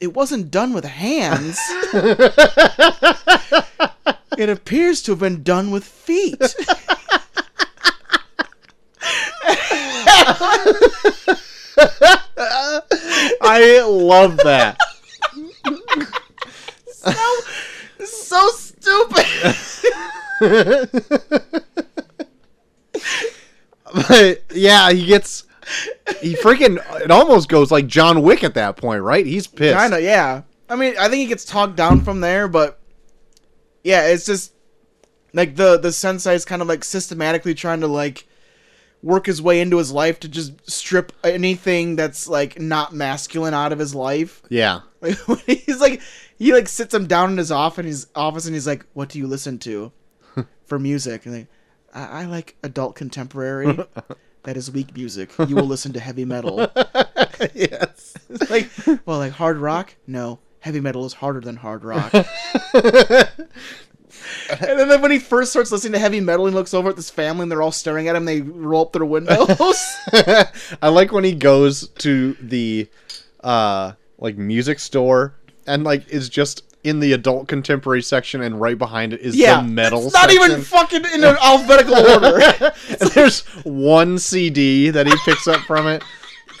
it 0.00 0.14
wasn't 0.14 0.50
done 0.50 0.72
with 0.72 0.84
hands. 0.84 1.58
it 4.36 4.48
appears 4.48 5.02
to 5.02 5.12
have 5.12 5.20
been 5.20 5.42
done 5.42 5.70
with 5.70 5.84
feet." 5.84 6.54
I 13.40 13.82
love 13.86 14.36
that. 14.38 14.78
so 16.92 17.12
so 18.04 18.48
stupid. 18.50 19.56
but 24.08 24.42
yeah, 24.54 24.90
he 24.92 25.06
gets 25.06 25.44
he 26.20 26.34
freaking 26.34 26.78
it 27.00 27.10
almost 27.10 27.48
goes 27.48 27.70
like 27.70 27.86
John 27.86 28.22
Wick 28.22 28.44
at 28.44 28.54
that 28.54 28.76
point, 28.76 29.02
right? 29.02 29.24
He's 29.24 29.46
pissed. 29.46 29.76
Kind 29.76 29.94
of, 29.94 30.02
yeah. 30.02 30.42
I 30.68 30.76
mean, 30.76 30.94
I 30.98 31.08
think 31.08 31.20
he 31.20 31.26
gets 31.26 31.44
talked 31.44 31.76
down 31.76 32.02
from 32.02 32.20
there, 32.20 32.48
but 32.48 32.80
yeah, 33.82 34.06
it's 34.06 34.26
just 34.26 34.52
like 35.32 35.56
the 35.56 35.78
the 35.78 35.92
sensei 35.92 36.34
is 36.34 36.44
kind 36.44 36.62
of 36.62 36.68
like 36.68 36.84
systematically 36.84 37.54
trying 37.54 37.80
to 37.80 37.86
like 37.86 38.26
work 39.02 39.26
his 39.26 39.40
way 39.40 39.60
into 39.60 39.78
his 39.78 39.92
life 39.92 40.18
to 40.20 40.28
just 40.28 40.68
strip 40.68 41.12
anything 41.22 41.96
that's 41.96 42.28
like 42.28 42.60
not 42.60 42.92
masculine 42.92 43.54
out 43.54 43.72
of 43.72 43.78
his 43.78 43.94
life. 43.94 44.42
Yeah. 44.48 44.80
Like 45.00 45.16
he's 45.46 45.80
like 45.80 46.00
he 46.38 46.52
like 46.52 46.68
sits 46.68 46.92
him 46.92 47.06
down 47.06 47.30
in 47.30 47.36
his 47.36 47.52
office 47.52 47.78
and 47.78 47.86
his 47.88 48.06
office 48.14 48.46
and 48.46 48.54
he's 48.54 48.66
like, 48.66 48.84
"What 48.94 49.08
do 49.08 49.18
you 49.18 49.26
listen 49.26 49.58
to 49.60 49.92
for 50.66 50.78
music?" 50.78 51.26
And 51.26 51.36
like, 51.36 51.46
I, 51.94 52.22
I 52.22 52.24
like 52.26 52.56
adult 52.62 52.94
contemporary. 52.94 53.78
That 54.44 54.56
is 54.56 54.70
weak 54.70 54.94
music. 54.94 55.30
You 55.46 55.56
will 55.56 55.64
listen 55.64 55.92
to 55.92 56.00
heavy 56.00 56.24
metal. 56.24 56.58
yes. 57.54 58.14
Like, 58.48 58.70
well, 59.06 59.18
like 59.18 59.32
hard 59.32 59.58
rock? 59.58 59.94
No, 60.06 60.38
heavy 60.60 60.80
metal 60.80 61.04
is 61.04 61.14
harder 61.14 61.40
than 61.40 61.56
hard 61.56 61.84
rock. 61.84 62.12
and 62.14 62.24
then 64.50 65.02
when 65.02 65.10
he 65.10 65.18
first 65.18 65.50
starts 65.50 65.72
listening 65.72 65.94
to 65.94 65.98
heavy 65.98 66.20
metal, 66.20 66.46
he 66.46 66.52
looks 66.52 66.72
over 66.74 66.90
at 66.90 66.96
this 66.96 67.10
family 67.10 67.42
and 67.42 67.52
they're 67.52 67.62
all 67.62 67.72
staring 67.72 68.08
at 68.08 68.16
him. 68.16 68.24
They 68.24 68.40
roll 68.40 68.82
up 68.82 68.92
their 68.92 69.04
windows. 69.04 69.48
I 70.82 70.88
like 70.88 71.12
when 71.12 71.24
he 71.24 71.34
goes 71.34 71.88
to 71.88 72.34
the 72.40 72.88
uh 73.44 73.92
like 74.18 74.36
music 74.36 74.80
store 74.80 75.34
and 75.66 75.84
like 75.84 76.08
is 76.08 76.28
just 76.28 76.67
in 76.84 77.00
the 77.00 77.12
adult 77.12 77.48
contemporary 77.48 78.02
section 78.02 78.40
and 78.40 78.60
right 78.60 78.78
behind 78.78 79.12
it 79.12 79.20
is 79.20 79.34
yeah, 79.36 79.60
the 79.60 79.66
metal 79.68 80.04
It's 80.06 80.14
not 80.14 80.30
section. 80.30 80.50
even 80.50 80.62
fucking 80.62 81.04
in 81.14 81.24
an 81.24 81.36
alphabetical 81.40 81.96
order. 82.12 82.40
and 82.88 83.10
there's 83.12 83.40
one 83.64 84.18
CD 84.18 84.90
that 84.90 85.06
he 85.06 85.14
picks 85.24 85.48
up 85.48 85.60
from 85.62 85.86
it. 85.88 86.02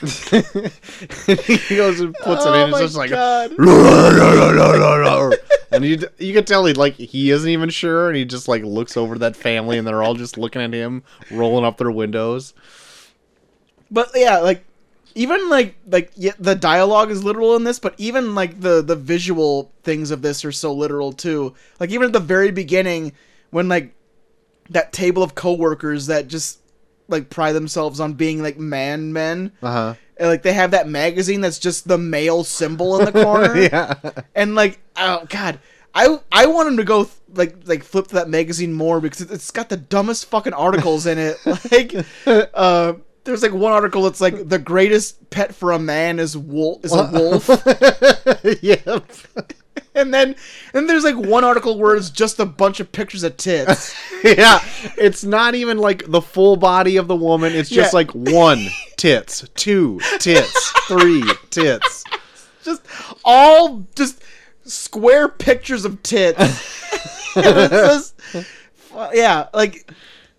he 0.00 1.76
goes 1.76 2.00
and 2.00 2.14
puts 2.14 2.44
it 2.44 2.48
Oh 2.48 2.54
in. 2.54 2.68
It's 2.68 2.78
oh 2.78 2.80
just 2.80 2.96
like, 2.96 3.10
and 5.72 5.84
you 5.84 5.98
you 6.18 6.32
can 6.32 6.44
tell 6.44 6.64
he 6.66 6.72
like 6.74 6.94
he 6.94 7.30
isn't 7.32 7.50
even 7.50 7.68
sure, 7.68 8.06
and 8.08 8.16
he 8.16 8.24
just 8.24 8.46
like 8.46 8.62
looks 8.62 8.96
over 8.96 9.18
that 9.18 9.34
family, 9.34 9.76
and 9.76 9.84
they're 9.86 10.02
all 10.02 10.14
just 10.14 10.38
looking 10.38 10.62
at 10.62 10.72
him, 10.72 11.02
rolling 11.32 11.64
up 11.64 11.78
their 11.78 11.90
windows. 11.90 12.54
But 13.90 14.10
yeah, 14.14 14.38
like 14.38 14.64
even 15.14 15.48
like 15.48 15.74
like 15.86 16.10
yeah, 16.16 16.32
the 16.38 16.54
dialogue 16.54 17.10
is 17.10 17.24
literal 17.24 17.56
in 17.56 17.64
this, 17.64 17.78
but 17.78 17.94
even 17.98 18.34
like 18.34 18.60
the 18.60 18.82
the 18.82 18.96
visual 18.96 19.72
things 19.82 20.10
of 20.10 20.22
this 20.22 20.44
are 20.44 20.52
so 20.52 20.72
literal 20.72 21.12
too. 21.12 21.54
Like 21.80 21.90
even 21.90 22.06
at 22.06 22.12
the 22.12 22.20
very 22.20 22.50
beginning, 22.50 23.12
when 23.50 23.68
like 23.68 23.94
that 24.70 24.92
table 24.92 25.22
of 25.22 25.34
coworkers 25.34 26.06
that 26.06 26.28
just 26.28 26.60
like 27.08 27.30
pride 27.30 27.52
themselves 27.52 28.00
on 28.00 28.12
being 28.14 28.42
like 28.42 28.58
man 28.58 29.12
men. 29.12 29.52
Uh 29.62 29.72
huh. 29.72 29.94
And, 30.18 30.28
like 30.28 30.42
they 30.42 30.52
have 30.52 30.72
that 30.72 30.88
magazine 30.88 31.40
that's 31.40 31.58
just 31.58 31.86
the 31.88 31.96
male 31.98 32.44
symbol 32.44 32.98
in 32.98 33.04
the 33.06 33.12
corner. 33.24 33.56
yeah. 33.56 33.94
And 34.34 34.54
like, 34.54 34.78
oh 34.96 35.24
god, 35.28 35.58
I 35.94 36.18
I 36.30 36.46
want 36.46 36.68
him 36.68 36.76
to 36.78 36.84
go 36.84 37.04
th- 37.04 37.14
like 37.34 37.56
like 37.66 37.82
flip 37.82 38.08
that 38.08 38.28
magazine 38.28 38.72
more 38.72 39.00
because 39.00 39.20
it- 39.22 39.30
it's 39.30 39.50
got 39.50 39.68
the 39.68 39.76
dumbest 39.76 40.26
fucking 40.26 40.52
articles 40.52 41.06
in 41.06 41.18
it. 41.18 41.36
Like, 41.72 41.94
uh, 42.54 42.94
there's 43.28 43.42
like 43.42 43.52
one 43.52 43.72
article 43.72 44.02
that's 44.04 44.20
like 44.22 44.48
the 44.48 44.58
greatest 44.58 45.28
pet 45.30 45.54
for 45.54 45.72
a 45.72 45.78
man 45.78 46.18
is 46.18 46.36
wolf 46.36 46.82
is 46.84 46.92
a 46.94 47.10
wolf, 47.12 47.48
yep. 48.62 49.04
and 49.94 50.14
then 50.14 50.34
and 50.72 50.88
there's 50.88 51.04
like 51.04 51.14
one 51.16 51.44
article 51.44 51.78
where 51.78 51.94
it's 51.94 52.08
just 52.08 52.40
a 52.40 52.46
bunch 52.46 52.80
of 52.80 52.90
pictures 52.90 53.22
of 53.22 53.36
tits. 53.36 53.94
yeah. 54.24 54.60
It's 54.96 55.24
not 55.24 55.54
even 55.54 55.76
like 55.76 56.10
the 56.10 56.22
full 56.22 56.56
body 56.56 56.96
of 56.96 57.06
the 57.06 57.16
woman. 57.16 57.52
It's 57.52 57.68
just 57.68 57.92
Yeah. 57.92 57.96
like 57.98 58.10
one 58.12 58.66
tits, 58.96 59.46
two 59.54 60.00
tits, 60.18 60.70
three 60.88 61.22
tits. 61.50 62.04
just 62.64 62.80
all 63.24 63.86
just 63.94 64.22
square 64.64 65.28
pictures 65.28 65.84
of 65.84 66.02
tits. 66.02 66.38
It's 67.36 68.14
just- 68.24 68.46
yeah, 69.12 69.48
like 69.54 69.90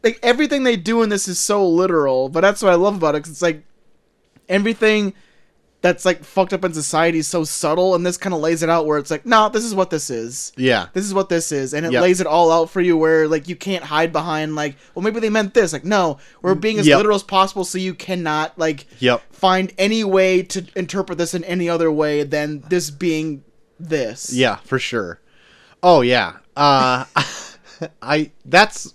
like 0.03 0.19
everything 0.23 0.63
they 0.63 0.75
do 0.77 1.01
in 1.03 1.09
this 1.09 1.27
is 1.27 1.39
so 1.39 1.67
literal, 1.67 2.29
but 2.29 2.41
that's 2.41 2.61
what 2.61 2.71
I 2.71 2.75
love 2.75 2.95
about 2.95 3.15
it. 3.15 3.21
Cause 3.23 3.31
it's 3.31 3.41
like 3.41 3.63
everything 4.47 5.13
that's 5.81 6.03
like 6.03 6.21
fucked 6.25 6.51
up 6.51 6.65
in 6.65 6.73
society 6.73 7.19
is 7.19 7.27
so 7.27 7.45
subtle, 7.45 7.95
and 7.95 8.05
this 8.05 8.17
kind 8.17 8.33
of 8.33 8.41
lays 8.41 8.63
it 8.63 8.69
out 8.69 8.85
where 8.85 8.97
it's 8.97 9.09
like, 9.09 9.25
no, 9.25 9.47
this 9.47 9.63
is 9.63 9.73
what 9.73 9.89
this 9.89 10.09
is. 10.09 10.51
Yeah. 10.57 10.87
This 10.91 11.05
is 11.05 11.13
what 11.13 11.29
this 11.29 11.53
is, 11.53 11.73
and 11.73 11.85
it 11.85 11.93
Yep. 11.93 12.01
lays 12.01 12.19
it 12.19 12.27
all 12.27 12.51
out 12.51 12.69
for 12.69 12.81
you 12.81 12.97
where 12.97 13.27
like 13.29 13.47
you 13.47 13.55
can't 13.55 13.83
hide 13.85 14.11
behind 14.11 14.55
like, 14.55 14.75
well, 14.93 15.03
maybe 15.03 15.21
they 15.21 15.29
meant 15.29 15.53
this. 15.53 15.71
Like, 15.71 15.85
no, 15.85 16.17
we're 16.41 16.55
being 16.55 16.79
as 16.79 16.87
Yep. 16.87 16.97
literal 16.97 17.15
as 17.15 17.23
possible, 17.23 17.63
so 17.63 17.77
you 17.77 17.93
cannot 17.93 18.59
like 18.59 18.87
Yep. 18.99 19.21
find 19.31 19.71
any 19.77 20.03
way 20.03 20.43
to 20.43 20.65
interpret 20.75 21.17
this 21.17 21.33
in 21.33 21.45
any 21.45 21.69
other 21.69 21.89
way 21.89 22.23
than 22.23 22.61
this 22.67 22.89
being 22.89 23.43
this. 23.79 24.33
Yeah, 24.33 24.57
for 24.65 24.79
sure. 24.79 25.21
Oh 25.81 26.01
yeah. 26.01 26.33
Uh 26.57 27.05
I 28.01 28.31
that's 28.43 28.91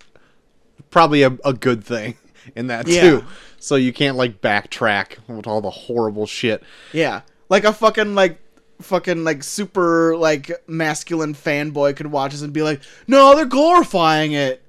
probably 0.95 1.23
a, 1.23 1.37
a 1.43 1.51
good 1.51 1.83
thing 1.83 2.15
in 2.55 2.67
that 2.67 2.87
Yeah. 2.87 3.01
too. 3.01 3.23
So 3.59 3.75
you 3.75 3.91
can't 3.91 4.15
like 4.15 4.39
backtrack 4.39 5.17
with 5.27 5.45
all 5.45 5.59
the 5.59 5.69
horrible 5.69 6.25
shit. 6.25 6.63
Yeah. 6.93 7.21
Like 7.49 7.65
a 7.65 7.73
fucking 7.73 8.15
like 8.15 8.39
fucking 8.81 9.25
like 9.25 9.43
super 9.43 10.15
like 10.15 10.49
masculine 10.67 11.33
fanboy 11.33 11.97
could 11.97 12.07
watch 12.07 12.31
this 12.31 12.41
and 12.43 12.53
be 12.53 12.61
like, 12.61 12.79
"No, 13.07 13.35
they're 13.35 13.45
glorifying 13.45 14.31
it." 14.31 14.61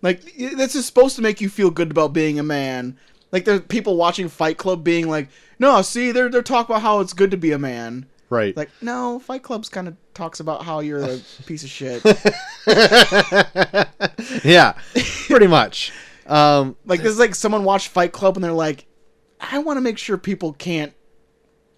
Like 0.00 0.22
this 0.36 0.76
is 0.76 0.86
supposed 0.86 1.16
to 1.16 1.22
make 1.22 1.40
you 1.40 1.48
feel 1.48 1.70
good 1.70 1.90
about 1.90 2.12
being 2.12 2.38
a 2.38 2.44
man. 2.44 2.96
Like 3.32 3.44
there's 3.44 3.62
people 3.62 3.96
watching 3.96 4.28
Fight 4.28 4.56
Club 4.58 4.84
being 4.84 5.08
like, 5.08 5.28
"No, 5.58 5.82
see, 5.82 6.12
they're 6.12 6.28
they're 6.28 6.42
talking 6.42 6.72
about 6.72 6.82
how 6.82 7.00
it's 7.00 7.12
good 7.14 7.32
to 7.32 7.36
be 7.36 7.50
a 7.50 7.58
man." 7.58 8.06
Right. 8.34 8.56
Like, 8.56 8.70
no, 8.82 9.20
Fight 9.20 9.44
Club's 9.44 9.68
kind 9.68 9.86
of 9.86 9.96
talks 10.12 10.40
about 10.40 10.64
how 10.64 10.80
you're 10.80 11.04
a 11.04 11.18
piece 11.46 11.62
of 11.62 11.70
shit. 11.70 12.02
yeah. 14.44 14.74
Pretty 15.28 15.46
much. 15.46 15.92
Um 16.26 16.76
Like 16.84 17.00
this 17.00 17.12
is 17.12 17.18
like 17.18 17.34
someone 17.34 17.62
watched 17.64 17.88
Fight 17.88 18.12
Club 18.12 18.36
and 18.36 18.42
they're 18.42 18.52
like, 18.52 18.86
I 19.40 19.58
want 19.58 19.76
to 19.76 19.80
make 19.80 19.98
sure 19.98 20.16
people 20.16 20.52
can't 20.52 20.92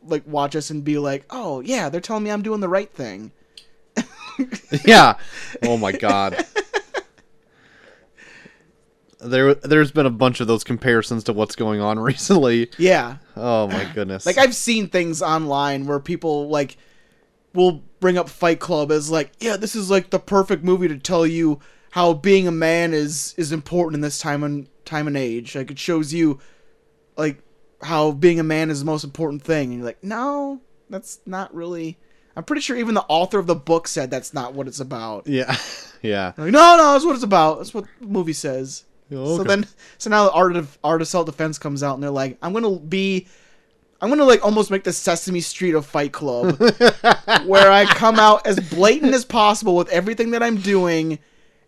like 0.02 0.26
watch 0.26 0.56
us 0.56 0.70
and 0.70 0.82
be 0.82 0.98
like, 0.98 1.26
oh 1.30 1.60
yeah, 1.60 1.90
they're 1.90 2.00
telling 2.00 2.22
me 2.22 2.30
I'm 2.30 2.42
doing 2.42 2.60
the 2.60 2.68
right 2.68 2.90
thing. 2.90 3.32
yeah. 4.84 5.14
Oh 5.62 5.76
my 5.76 5.92
god. 5.92 6.46
There, 9.18 9.54
there's 9.54 9.90
been 9.92 10.06
a 10.06 10.10
bunch 10.10 10.40
of 10.40 10.46
those 10.46 10.62
comparisons 10.62 11.24
to 11.24 11.32
what's 11.32 11.56
going 11.56 11.80
on 11.80 11.98
recently. 12.12 12.70
Yeah, 12.78 13.16
Oh 13.36 13.66
my 13.68 13.90
goodness! 13.94 14.26
like 14.26 14.38
I've 14.38 14.54
seen 14.54 14.88
things 14.88 15.22
online 15.22 15.86
where 15.86 16.00
people 16.00 16.48
like 16.48 16.76
will 17.54 17.82
bring 18.00 18.18
up 18.18 18.28
Fight 18.28 18.60
Club 18.60 18.92
as 18.92 19.10
like, 19.10 19.32
yeah, 19.40 19.56
this 19.56 19.74
is 19.74 19.90
like 19.90 20.10
the 20.10 20.18
perfect 20.18 20.62
movie 20.62 20.88
to 20.88 20.98
tell 20.98 21.26
you 21.26 21.58
how 21.90 22.12
being 22.12 22.46
a 22.46 22.52
man 22.52 22.92
is 22.92 23.34
is 23.38 23.52
important 23.52 23.94
in 23.94 24.00
this 24.02 24.18
time 24.18 24.42
and 24.42 24.68
time 24.84 25.06
and 25.06 25.16
age. 25.16 25.56
Like 25.56 25.70
it 25.70 25.78
shows 25.78 26.12
you 26.12 26.38
like 27.16 27.42
how 27.82 28.12
being 28.12 28.38
a 28.38 28.44
man 28.44 28.70
is 28.70 28.80
the 28.80 28.86
most 28.86 29.04
important 29.04 29.42
thing, 29.42 29.70
and 29.70 29.78
you're 29.78 29.86
like, 29.86 30.04
no, 30.04 30.60
that's 30.90 31.20
not 31.26 31.54
really. 31.54 31.98
I'm 32.36 32.44
pretty 32.44 32.60
sure 32.60 32.76
even 32.76 32.94
the 32.94 33.04
author 33.08 33.38
of 33.38 33.46
the 33.46 33.54
book 33.54 33.88
said 33.88 34.10
that's 34.10 34.34
not 34.34 34.52
what 34.52 34.68
it's 34.68 34.80
about. 34.80 35.26
yeah, 35.26 35.56
yeah. 36.02 36.32
Like, 36.36 36.52
no, 36.52 36.76
no, 36.76 36.92
that's 36.92 37.04
what 37.06 37.14
it's 37.14 37.24
about. 37.24 37.56
That's 37.58 37.72
what 37.72 37.86
the 37.98 38.06
movie 38.06 38.34
says. 38.34 38.84
Oh, 39.12 39.36
So 39.38 39.44
then, 39.44 39.66
so 39.98 40.10
now 40.10 40.24
the 40.24 40.32
art 40.32 40.56
of 40.56 40.78
art 40.82 41.00
of 41.00 41.08
self 41.08 41.26
defense 41.26 41.58
comes 41.58 41.82
out, 41.82 41.94
and 41.94 42.02
they're 42.02 42.10
like, 42.10 42.38
I'm 42.42 42.52
gonna 42.52 42.76
be, 42.78 43.26
I'm 44.00 44.08
gonna 44.08 44.24
like 44.24 44.44
almost 44.44 44.70
make 44.70 44.84
the 44.84 44.92
Sesame 44.92 45.40
Street 45.40 45.74
of 45.74 45.86
Fight 45.86 46.12
Club, 46.12 46.58
where 47.46 47.70
I 47.70 47.86
come 47.86 48.18
out 48.18 48.46
as 48.46 48.58
blatant 48.70 49.14
as 49.14 49.24
possible 49.24 49.76
with 49.76 49.88
everything 49.90 50.32
that 50.32 50.42
I'm 50.42 50.56
doing, 50.56 51.18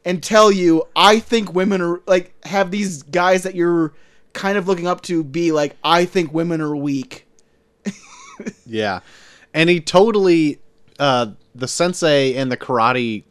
and 0.05 0.23
tell 0.23 0.51
you, 0.51 0.85
I 0.97 1.21
think 1.21 1.55
women 1.55 1.81
are 1.81 2.01
like 2.07 2.35
have 2.47 2.71
these 2.71 3.03
guys 3.05 3.45
that 3.45 3.55
you're 3.55 3.93
kind 4.33 4.59
of 4.59 4.69
looking 4.69 4.87
up 4.87 5.03
to 5.03 5.25
be 5.25 5.53
like, 5.53 5.77
I 5.83 6.05
think 6.05 6.33
women 6.33 6.61
are 6.61 6.77
weak. 6.77 7.27
Yeah. 8.67 9.01
And 9.53 9.69
he 9.69 9.81
totally 9.81 10.61
uh 10.99 11.33
the 11.55 11.67
sensei 11.67 12.35
and 12.35 12.53
the 12.53 12.57
karate 12.57 13.25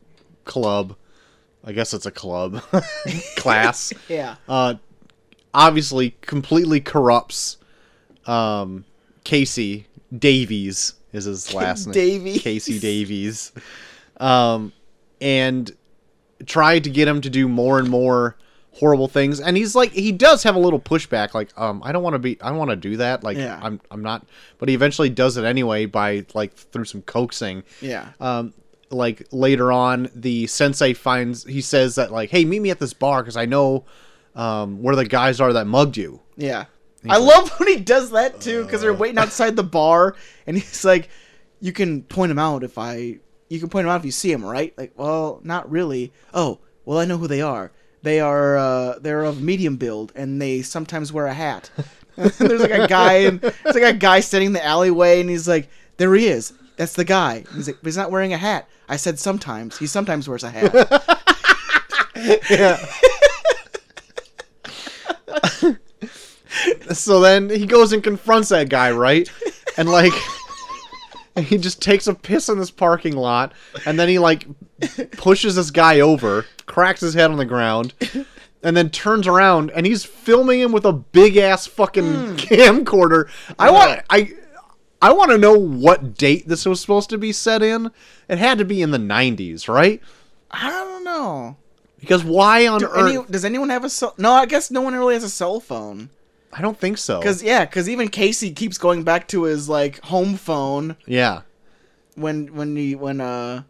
club, 0.43 0.95
I 1.67 1.73
guess 1.73 1.93
it's 1.93 2.05
a 2.05 2.11
club 2.11 2.61
class, 3.35 3.91
Yeah. 4.09 4.35
uh 4.47 4.75
obviously 5.53 6.15
completely 6.21 6.79
corrupts 6.79 7.57
um 8.25 8.85
Casey 9.23 9.85
Davies 10.17 10.93
is 11.13 11.25
his 11.25 11.53
last 11.59 11.85
name. 11.87 11.93
Davies. 11.93 12.41
Casey 12.41 12.79
Davies. 12.79 13.51
Um 14.17 14.71
and 15.21 15.71
tried 16.45 16.83
to 16.85 16.89
get 16.89 17.07
him 17.07 17.19
to 17.21 17.29
do 17.29 17.47
more 17.47 17.79
and 17.79 17.89
more 17.89 18.37
horrible 18.73 19.07
things 19.07 19.39
and 19.39 19.57
he's 19.57 19.73
like 19.73 19.91
he 19.91 20.11
does 20.11 20.43
have 20.43 20.55
a 20.55 20.59
little 20.59 20.79
pushback 20.79 21.33
like 21.33 21.49
um 21.59 21.81
I 21.83 21.91
don't 21.91 22.03
want 22.03 22.13
to 22.13 22.19
be 22.19 22.39
I 22.41 22.51
want 22.51 22.69
to 22.69 22.75
do 22.75 22.95
that 22.97 23.23
like 23.23 23.35
Yeah. 23.35 23.59
I'm 23.61 23.81
I'm 23.89 24.03
not 24.03 24.23
but 24.59 24.69
he 24.69 24.75
eventually 24.75 25.09
does 25.09 25.35
it 25.37 25.43
anyway 25.45 25.85
by 25.87 26.25
like 26.35 26.53
through 26.53 26.85
some 26.85 27.01
coaxing 27.01 27.63
Yeah. 27.81 28.09
um 28.19 28.53
like 28.89 29.27
later 29.31 29.71
on 29.71 30.09
the 30.15 30.47
sensei 30.47 30.93
finds 30.93 31.43
he 31.43 31.61
says 31.61 31.95
that 31.95 32.11
like 32.11 32.29
hey 32.29 32.45
meet 32.45 32.61
me 32.61 32.69
at 32.71 32.79
this 32.79 32.93
bar 32.93 33.21
because 33.21 33.35
I 33.37 33.45
know 33.45 33.85
um 34.35 34.81
where 34.81 34.95
the 34.95 35.05
guys 35.05 35.41
are 35.41 35.53
that 35.53 35.67
mugged 35.67 35.97
you 35.97 36.21
Yeah. 36.37 36.65
I 37.09 37.17
love 37.17 37.49
when 37.59 37.69
he 37.69 37.79
does 37.79 38.11
that 38.11 38.41
too 38.41 38.63
because 38.65 38.81
they're 38.81 38.93
waiting 38.93 39.17
outside 39.17 39.55
the 39.55 39.63
bar 39.63 40.15
and 40.45 40.57
he's 40.57 40.83
like, 40.83 41.09
"You 41.61 41.71
can 41.71 42.03
point 42.03 42.31
him 42.31 42.39
out 42.39 42.63
if 42.63 42.77
I, 42.77 43.19
you 43.47 43.59
can 43.59 43.69
point 43.69 43.85
him 43.85 43.91
out 43.91 44.01
if 44.01 44.05
you 44.05 44.11
see 44.11 44.31
him, 44.31 44.43
right?" 44.43 44.73
Like, 44.77 44.91
well, 44.97 45.39
not 45.43 45.71
really. 45.71 46.11
Oh, 46.33 46.59
well, 46.83 46.97
I 46.99 47.05
know 47.05 47.17
who 47.17 47.27
they 47.27 47.41
are. 47.41 47.71
They 48.01 48.19
are 48.19 48.57
uh, 48.57 48.99
they're 48.99 49.23
of 49.23 49.41
medium 49.41 49.77
build 49.77 50.11
and 50.15 50.41
they 50.41 50.61
sometimes 50.63 51.13
wear 51.13 51.27
a 51.27 51.33
hat. 51.33 51.69
there's 52.17 52.39
like 52.61 52.71
a 52.71 52.87
guy 52.87 53.13
and 53.19 53.39
there's 53.39 53.75
like 53.75 53.95
a 53.95 53.97
guy 53.97 54.19
standing 54.19 54.47
in 54.47 54.53
the 54.53 54.65
alleyway 54.65 55.21
and 55.21 55.29
he's 55.29 55.47
like, 55.47 55.69
"There 55.97 56.13
he 56.13 56.27
is. 56.27 56.51
That's 56.77 56.93
the 56.93 57.05
guy." 57.05 57.43
He's 57.53 57.67
like, 57.67 57.77
"But 57.81 57.87
he's 57.87 57.97
not 57.97 58.11
wearing 58.11 58.33
a 58.33 58.37
hat." 58.37 58.69
I 58.87 58.95
said 58.95 59.19
sometimes. 59.19 59.77
He 59.77 59.87
sometimes 59.87 60.29
wears 60.29 60.43
a 60.43 60.49
hat. 60.49 61.23
yeah 62.49 62.83
so 66.93 67.19
then 67.19 67.49
he 67.49 67.65
goes 67.65 67.93
and 67.93 68.03
confronts 68.03 68.49
that 68.49 68.69
guy 68.69 68.91
right 68.91 69.31
and 69.77 69.89
like 69.89 70.13
he 71.37 71.57
just 71.57 71.81
takes 71.81 72.07
a 72.07 72.13
piss 72.13 72.49
in 72.49 72.57
this 72.57 72.71
parking 72.71 73.15
lot 73.15 73.53
and 73.85 73.99
then 73.99 74.09
he 74.09 74.19
like 74.19 74.45
pushes 75.13 75.55
this 75.55 75.71
guy 75.71 75.99
over 75.99 76.45
cracks 76.65 77.01
his 77.01 77.13
head 77.13 77.31
on 77.31 77.37
the 77.37 77.45
ground 77.45 77.93
and 78.63 78.75
then 78.75 78.89
turns 78.89 79.27
around 79.27 79.71
and 79.71 79.85
he's 79.85 80.03
filming 80.03 80.59
him 80.59 80.71
with 80.71 80.85
a 80.85 80.93
big 80.93 81.37
ass 81.37 81.67
fucking 81.67 82.03
hmm. 82.03 82.35
camcorder 82.35 83.29
i 83.59 83.69
want 83.69 84.01
i 84.09 84.33
i 85.01 85.11
want 85.11 85.31
to 85.31 85.37
know 85.37 85.53
what 85.57 86.15
date 86.17 86.47
this 86.47 86.65
was 86.65 86.79
supposed 86.81 87.09
to 87.09 87.17
be 87.17 87.31
set 87.31 87.61
in 87.61 87.91
it 88.29 88.37
had 88.37 88.57
to 88.57 88.65
be 88.65 88.81
in 88.81 88.91
the 88.91 88.97
90s 88.97 89.67
right 89.67 90.01
I 90.49 90.69
don't 90.69 91.03
know. 91.03 91.57
because 91.99 92.23
why 92.23 92.67
on 92.67 92.79
Do 92.79 92.87
earth 92.87 93.15
any, 93.17 93.23
does 93.29 93.43
anyone 93.43 93.69
have 93.69 93.83
a 93.83 93.89
cell? 93.89 94.13
No, 94.17 94.31
I 94.31 94.45
guess 94.45 94.71
no 94.71 94.79
one 94.81 94.95
really 94.95 95.13
has 95.15 95.23
a 95.25 95.29
cell 95.29 95.59
phone. 95.59 96.09
i 96.53 96.61
don't 96.61 96.77
think 96.79 96.97
so 96.97 97.21
Cause 97.21 97.43
yeah, 97.43 97.65
cause 97.65 97.89
even 97.89 98.07
Casey 98.07 98.51
keeps 98.51 98.77
going 98.77 99.03
back 99.03 99.27
to 99.29 99.43
his 99.43 99.67
like 99.67 99.99
home 100.05 100.35
phone 100.37 100.95
yeah 101.05 101.41
when 102.15 102.53
when 102.55 102.75
he 102.75 102.95
when 102.95 103.19
uh 103.21 103.63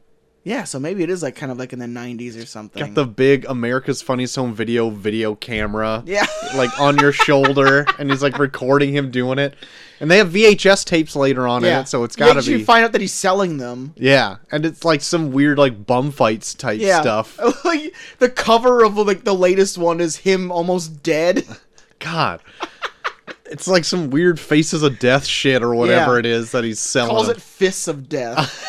yeah. 0.48 0.64
So 0.64 0.80
maybe 0.80 1.04
it 1.04 1.10
is 1.10 1.22
like 1.22 1.36
kind 1.36 1.52
of 1.52 1.58
like 1.60 1.74
in 1.74 1.80
the 1.80 1.86
'90s 1.86 2.42
or 2.42 2.46
something. 2.46 2.86
got 2.86 2.96
the 2.96 3.06
big 3.06 3.46
america's 3.50 4.02
funniest 4.02 4.36
home 4.36 4.54
video 4.54 4.90
video 4.90 5.36
camera 5.36 6.02
yeah. 6.06 6.26
like 6.56 6.70
on 6.80 6.98
your 7.00 7.12
shoulder 7.12 7.86
and 8.00 8.10
he's 8.10 8.24
like 8.24 8.40
recording 8.40 8.94
him 8.94 9.12
doing 9.12 9.38
it 9.40 9.56
and 10.00 10.10
they 10.10 10.18
have 10.18 10.30
vhs 10.30 10.86
tapes 10.86 11.16
later 11.16 11.48
on 11.48 11.64
in 11.66 11.80
it 11.82 11.88
so 11.88 12.04
it's 12.04 12.16
gotta 12.16 12.36
Makes 12.36 12.46
be 12.48 12.54
You 12.54 12.66
find 12.66 12.86
out 12.86 12.92
that 12.94 13.02
he's 13.02 13.14
selling 13.14 13.58
them. 13.58 13.94
yeah 13.98 14.38
and 14.52 14.66
it's 14.66 14.86
like 14.86 15.02
some 15.02 15.32
weird 15.32 15.58
like 15.58 15.86
bum 15.86 16.12
fights 16.12 16.54
type 16.54 16.80
Yeah. 16.80 17.02
stuff 17.02 17.38
like 17.66 17.94
the 18.20 18.30
cover 18.30 18.84
of 18.86 18.96
like 18.98 19.24
the 19.26 19.36
latest 19.36 19.78
one 19.78 20.00
is 20.00 20.16
him 20.18 20.52
almost 20.52 21.04
dead. 21.04 21.46
god 22.00 22.40
it's 23.50 23.68
like 23.68 23.84
some 23.86 24.10
weird 24.10 24.40
faces 24.40 24.84
of 24.84 25.00
death 25.00 25.26
shit 25.26 25.64
or 25.64 25.74
whatever 25.76 26.14
Yeah. 26.14 26.20
it 26.20 26.26
is 26.26 26.52
that 26.52 26.64
he's 26.64 26.80
selling 26.80 27.10
Calls 27.12 27.30
it 27.30 27.42
fists 27.42 27.88
of 27.88 28.08
death. 28.10 28.64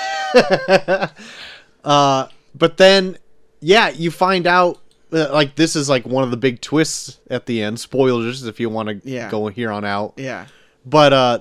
Uh, 1.88 2.28
but 2.54 2.76
then, 2.76 3.16
yeah, 3.60 3.88
you 3.88 4.10
find 4.10 4.46
out 4.46 4.78
uh, 5.12 5.32
like 5.32 5.56
this 5.56 5.74
is 5.74 5.88
like 5.88 6.04
one 6.06 6.22
of 6.22 6.30
the 6.30 6.36
big 6.36 6.60
twists 6.60 7.18
at 7.30 7.46
the 7.46 7.62
end. 7.62 7.80
Spoilers 7.80 8.44
if 8.44 8.60
you 8.60 8.68
want 8.68 8.88
to 8.90 9.00
Yeah. 9.08 9.30
go 9.30 9.48
here 9.48 9.70
on 9.70 9.84
out. 9.84 10.14
yeah. 10.16 10.46
But 10.84 11.12
uh, 11.12 11.38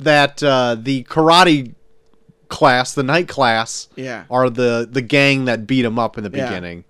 that 0.00 0.42
uh, 0.42 0.76
the 0.78 1.04
karate 1.04 1.74
class, 2.48 2.94
the 2.94 3.02
night 3.02 3.28
class, 3.28 3.88
Yeah. 3.96 4.24
are 4.30 4.48
the 4.50 4.88
the 4.90 5.02
gang 5.02 5.44
that 5.46 5.66
beat 5.66 5.84
him 5.84 5.98
up 5.98 6.16
in 6.18 6.24
the 6.24 6.30
beginning 6.30 6.84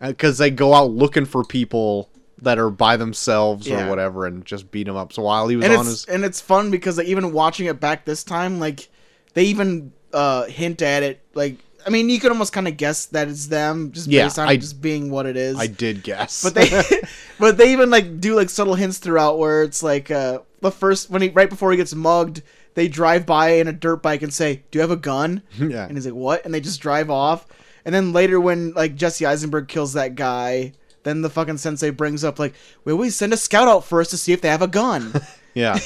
because 0.00 0.38
they 0.38 0.50
go 0.50 0.74
out 0.74 0.90
looking 0.90 1.24
for 1.26 1.44
people 1.44 2.08
that 2.40 2.58
are 2.58 2.70
by 2.70 2.96
themselves 2.96 3.68
Yeah. 3.68 3.86
or 3.86 3.90
whatever 3.90 4.26
and 4.26 4.44
just 4.44 4.70
beat 4.72 4.88
him 4.88 4.96
up. 4.96 5.12
So 5.12 5.22
while 5.22 5.46
he 5.46 5.54
was 5.56 5.64
and 5.64 5.74
on 5.74 5.86
his 5.86 6.04
and 6.06 6.24
it's 6.24 6.40
fun 6.40 6.70
because 6.72 6.98
like, 6.98 7.06
even 7.06 7.32
watching 7.32 7.66
it 7.66 7.78
back 7.78 8.04
this 8.04 8.24
time, 8.24 8.58
like 8.58 8.88
they 9.34 9.44
even 9.44 9.92
uh 10.12 10.44
hint 10.46 10.82
at 10.82 11.02
it. 11.04 11.20
Like 11.34 11.56
I 11.86 11.90
mean, 11.90 12.08
you 12.08 12.20
could 12.20 12.30
almost 12.30 12.52
kind 12.52 12.68
of 12.68 12.76
guess 12.76 13.06
that 13.06 13.28
it's 13.28 13.46
them 13.46 13.92
just 13.92 14.06
Yeah, 14.08 14.24
based 14.24 14.38
on 14.38 14.48
I- 14.48 14.56
just 14.56 14.80
being 14.80 15.10
what 15.10 15.26
it 15.26 15.36
is. 15.36 15.56
I 15.58 15.66
did 15.66 16.02
guess, 16.02 16.42
but 16.42 16.54
they 16.54 16.68
but 17.38 17.56
they 17.58 17.72
even 17.72 17.90
like 17.90 18.20
do 18.20 18.34
like 18.34 18.50
subtle 18.50 18.74
hints 18.74 18.98
throughout 18.98 19.38
where 19.38 19.62
it's 19.62 19.82
like 19.82 20.10
uh 20.10 20.38
the 20.60 20.70
first 20.70 21.10
when 21.10 21.22
he 21.22 21.28
right 21.30 21.48
before 21.50 21.70
he 21.70 21.76
gets 21.76 21.94
mugged 21.94 22.42
they 22.74 22.88
drive 22.88 23.26
by 23.26 23.50
in 23.50 23.68
a 23.68 23.72
dirt 23.72 24.02
bike 24.02 24.22
and 24.22 24.32
say 24.32 24.62
do 24.70 24.78
you 24.78 24.80
have 24.80 24.90
a 24.90 24.96
gun 24.96 25.42
yeah. 25.58 25.84
and 25.86 25.96
he's 25.96 26.06
like 26.06 26.14
what 26.14 26.44
and 26.44 26.54
they 26.54 26.60
just 26.60 26.80
drive 26.80 27.10
off 27.10 27.46
and 27.84 27.92
then 27.94 28.12
later 28.12 28.40
when 28.40 28.72
like 28.74 28.94
jesse 28.94 29.26
eisenberg 29.26 29.66
kills 29.68 29.92
that 29.94 30.14
guy 30.14 30.72
then 31.02 31.20
the 31.20 31.28
fucking 31.28 31.58
sensei 31.58 31.90
brings 31.90 32.22
up 32.22 32.38
like 32.38 32.54
we 32.84 32.92
always 32.92 33.16
send 33.16 33.32
a 33.32 33.36
scout 33.36 33.66
out 33.66 33.84
first 33.84 34.10
to 34.10 34.16
see 34.16 34.32
if 34.32 34.40
they 34.40 34.48
have 34.48 34.62
a 34.62 34.68
gun 34.68 35.12
Yeah. 35.54 35.78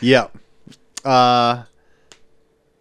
yep. 0.00 0.34
Uh, 1.04 1.64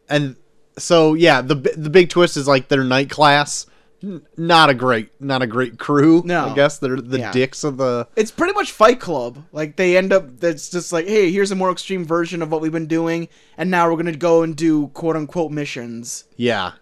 and 0.10 0.36
so 0.78 1.14
yeah, 1.14 1.42
the 1.42 1.56
the 1.56 1.90
big 1.90 2.10
twist 2.10 2.38
is 2.38 2.48
like 2.48 2.68
their 2.68 2.84
night 2.84 3.10
class. 3.10 3.66
N- 4.04 4.26
Not 4.38 4.70
a 4.70 4.74
great, 4.74 5.10
not 5.22 5.42
a 5.42 5.48
great 5.48 5.80
crew. 5.80 6.22
No. 6.26 6.50
I 6.50 6.54
guess 6.54 6.78
they're 6.80 6.98
the 6.98 7.20
Yeah. 7.20 7.32
dicks 7.32 7.64
of 7.64 7.78
the. 7.78 8.08
it's 8.16 8.30
pretty 8.30 8.54
much 8.54 8.72
fight 8.74 9.00
club 9.00 9.44
like 9.54 9.78
they 9.78 9.96
end 9.98 10.12
up 10.14 10.40
that's 10.40 10.70
just 10.70 10.92
like 10.92 11.08
hey 11.08 11.32
here's 11.32 11.50
a 11.52 11.56
more 11.56 11.72
extreme 11.72 12.04
version 12.06 12.42
of 12.42 12.52
what 12.52 12.60
we've 12.62 12.74
been 12.74 12.88
doing 12.88 13.30
and 13.58 13.72
now 13.72 13.90
we're 13.90 13.96
gonna 13.96 14.12
go 14.16 14.44
and 14.44 14.56
do 14.58 14.88
quote 14.90 15.16
unquote 15.16 15.52
missions 15.52 16.26
Yeah. 16.36 16.74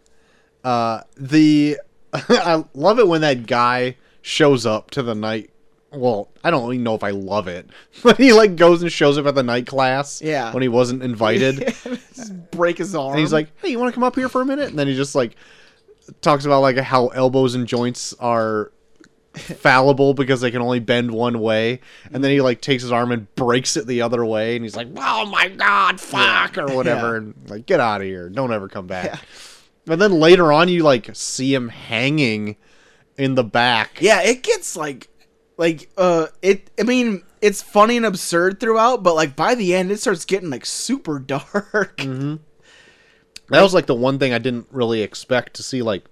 Uh, 0.63 1.01
the 1.15 1.77
I 2.13 2.65
love 2.73 2.97
it 2.99 3.07
when 3.07 3.21
that 3.21 3.45
guy 3.47 3.95
shows 4.21 4.65
up 4.65 4.89
to 4.91 5.03
the 5.03 5.13
night. 5.15 5.49
Well, 5.93 6.29
I 6.43 6.49
don't 6.51 6.73
even 6.73 6.83
know 6.83 6.95
if 6.95 7.03
I 7.03 7.11
love 7.11 7.47
it, 7.47 7.69
but 8.03 8.17
he 8.17 8.33
like 8.33 8.55
goes 8.55 8.81
and 8.81 8.91
shows 8.91 9.17
up 9.17 9.25
at 9.27 9.35
the 9.35 9.43
night 9.43 9.67
class. 9.67 10.21
Yeah. 10.21 10.51
When 10.53 10.61
he 10.63 10.67
wasn't 10.69 11.03
invited. 11.03 11.73
Break 12.51 12.77
his 12.79 12.95
arm 12.95 13.11
And 13.11 13.19
he's 13.19 13.33
like, 13.33 13.49
"Hey, 13.61 13.69
you 13.69 13.79
want 13.79 13.89
to 13.91 13.93
come 13.93 14.03
up 14.03 14.15
here 14.15 14.29
for 14.29 14.41
a 14.41 14.45
minute?" 14.45 14.69
And 14.69 14.79
then 14.79 14.87
he 14.87 14.95
just 14.95 15.15
like 15.15 15.35
talks 16.21 16.45
about 16.45 16.61
like 16.61 16.77
how 16.77 17.07
elbows 17.07 17.55
and 17.55 17.67
joints 17.67 18.13
are 18.19 18.71
fallible 19.35 20.13
because 20.13 20.41
they 20.41 20.51
can 20.51 20.61
only 20.61 20.79
bend 20.79 21.11
one 21.11 21.39
way. 21.39 21.79
And 22.11 22.23
then 22.23 22.31
he 22.31 22.41
like 22.41 22.61
takes 22.61 22.83
his 22.83 22.91
arm 22.91 23.11
and 23.11 23.33
breaks 23.35 23.77
it 23.77 23.87
the 23.87 24.01
other 24.01 24.23
way, 24.25 24.55
and 24.55 24.63
he's 24.65 24.75
like, 24.75 24.87
"Oh 24.95 25.25
my 25.25 25.49
god, 25.49 25.99
fuck!" 25.99 26.57
or 26.57 26.67
whatever, 26.75 27.11
Yeah. 27.11 27.17
and 27.17 27.33
like, 27.47 27.65
"Get 27.65 27.79
out 27.79 28.01
of 28.01 28.07
here! 28.07 28.29
Don't 28.29 28.53
ever 28.53 28.67
come 28.67 28.87
back." 28.87 29.19
And 29.87 29.99
then 29.99 30.13
later 30.13 30.51
on, 30.53 30.69
you 30.69 30.83
like 30.83 31.09
see 31.13 31.53
him 31.53 31.69
hanging 31.69 32.55
in 33.17 33.35
the 33.35 33.43
back. 33.43 33.97
Yeah, 34.01 34.21
it 34.21 34.41
gets 34.43 34.75
like 34.77 35.09
like 35.57 35.89
uh 35.97 36.27
it 36.41 36.69
I 36.79 36.83
mean, 36.83 37.23
it's 37.41 37.61
funny 37.61 37.97
and 37.97 38.05
absurd 38.05 38.59
throughout, 38.59 39.03
but 39.03 39.15
like 39.15 39.35
by 39.35 39.55
the 39.55 39.73
end 39.75 39.91
it 39.91 39.99
starts 39.99 40.25
getting 40.25 40.49
like 40.49 40.65
super 40.65 41.19
dark. 41.33 41.97
Mm-hmm. 41.97 42.35
That 43.49 43.61
was 43.61 43.73
like 43.73 43.85
the 43.85 43.95
one 43.95 44.19
thing 44.19 44.33
I 44.33 44.37
didn't 44.39 44.67
really 44.71 45.01
expect 45.01 45.55
to 45.55 45.63
see 45.63 45.81
like 45.81 46.05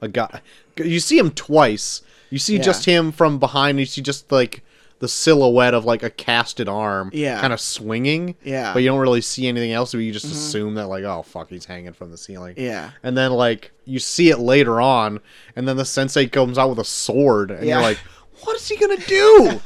a 0.00 0.08
guy. 0.08 0.40
You 0.76 1.00
see 1.00 1.18
him 1.18 1.30
twice. 1.30 2.02
You 2.30 2.38
see 2.38 2.56
Yeah. 2.56 2.62
just 2.62 2.84
him 2.84 3.12
from 3.12 3.38
behind. 3.38 3.78
You 3.78 3.86
see 3.86 4.00
just 4.02 4.32
like 4.32 4.62
the 4.98 5.08
silhouette 5.08 5.74
of 5.74 5.84
like 5.84 6.02
a 6.02 6.08
casted 6.10 6.68
arm, 6.68 7.10
Yeah. 7.12 7.40
kind 7.40 7.52
of 7.52 7.60
swinging. 7.60 8.34
Yeah. 8.42 8.72
but 8.72 8.82
you 8.82 8.88
don't 8.88 8.98
really 9.00 9.20
see 9.20 9.46
anything 9.46 9.72
else. 9.72 9.90
So 9.90 9.98
you 9.98 10.12
just 10.12 10.24
assume 10.26 10.74
that 10.74 10.86
like, 10.86 11.04
oh 11.04 11.22
fuck, 11.22 11.50
he's 11.50 11.66
hanging 11.66 11.92
from 11.92 12.10
the 12.10 12.16
ceiling. 12.16 12.54
Yeah. 12.56 12.90
and 13.02 13.16
then 13.16 13.32
like 13.32 13.72
you 13.84 13.98
see 13.98 14.30
it 14.30 14.38
later 14.38 14.80
on, 14.80 15.20
and 15.54 15.68
then 15.68 15.76
the 15.76 15.84
sensei 15.84 16.26
comes 16.26 16.56
out 16.58 16.70
with 16.70 16.78
a 16.78 16.84
sword, 16.84 17.50
and 17.50 17.66
Yeah. 17.66 17.74
you're 17.76 17.82
like, 17.82 17.98
what 18.42 18.56
is 18.56 18.68
he 18.68 18.76
gonna 18.76 18.96
do? 19.06 19.60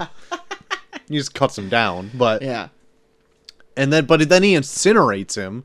he 1.09 1.17
just 1.17 1.35
cuts 1.35 1.57
him 1.57 1.69
down, 1.69 2.11
but 2.15 2.43
Yeah. 2.43 2.69
and 3.77 3.93
then 3.93 4.07
but 4.07 4.29
then 4.29 4.43
he 4.43 4.55
incinerates 4.55 5.37
him 5.37 5.65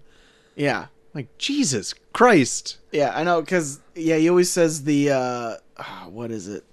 Yeah. 0.56 0.88
Like 1.14 1.38
Jesus 1.38 1.94
Christ. 2.14 2.78
Yeah, 2.92 3.12
I 3.16 3.24
know, 3.24 3.42
because 3.42 3.80
yeah, 3.96 4.18
he 4.18 4.30
always 4.30 4.52
says 4.52 4.84
the 4.84 5.12
uh, 5.12 5.56
ah, 5.78 6.08
what 6.10 6.30
is 6.30 6.48
it? 6.50 6.66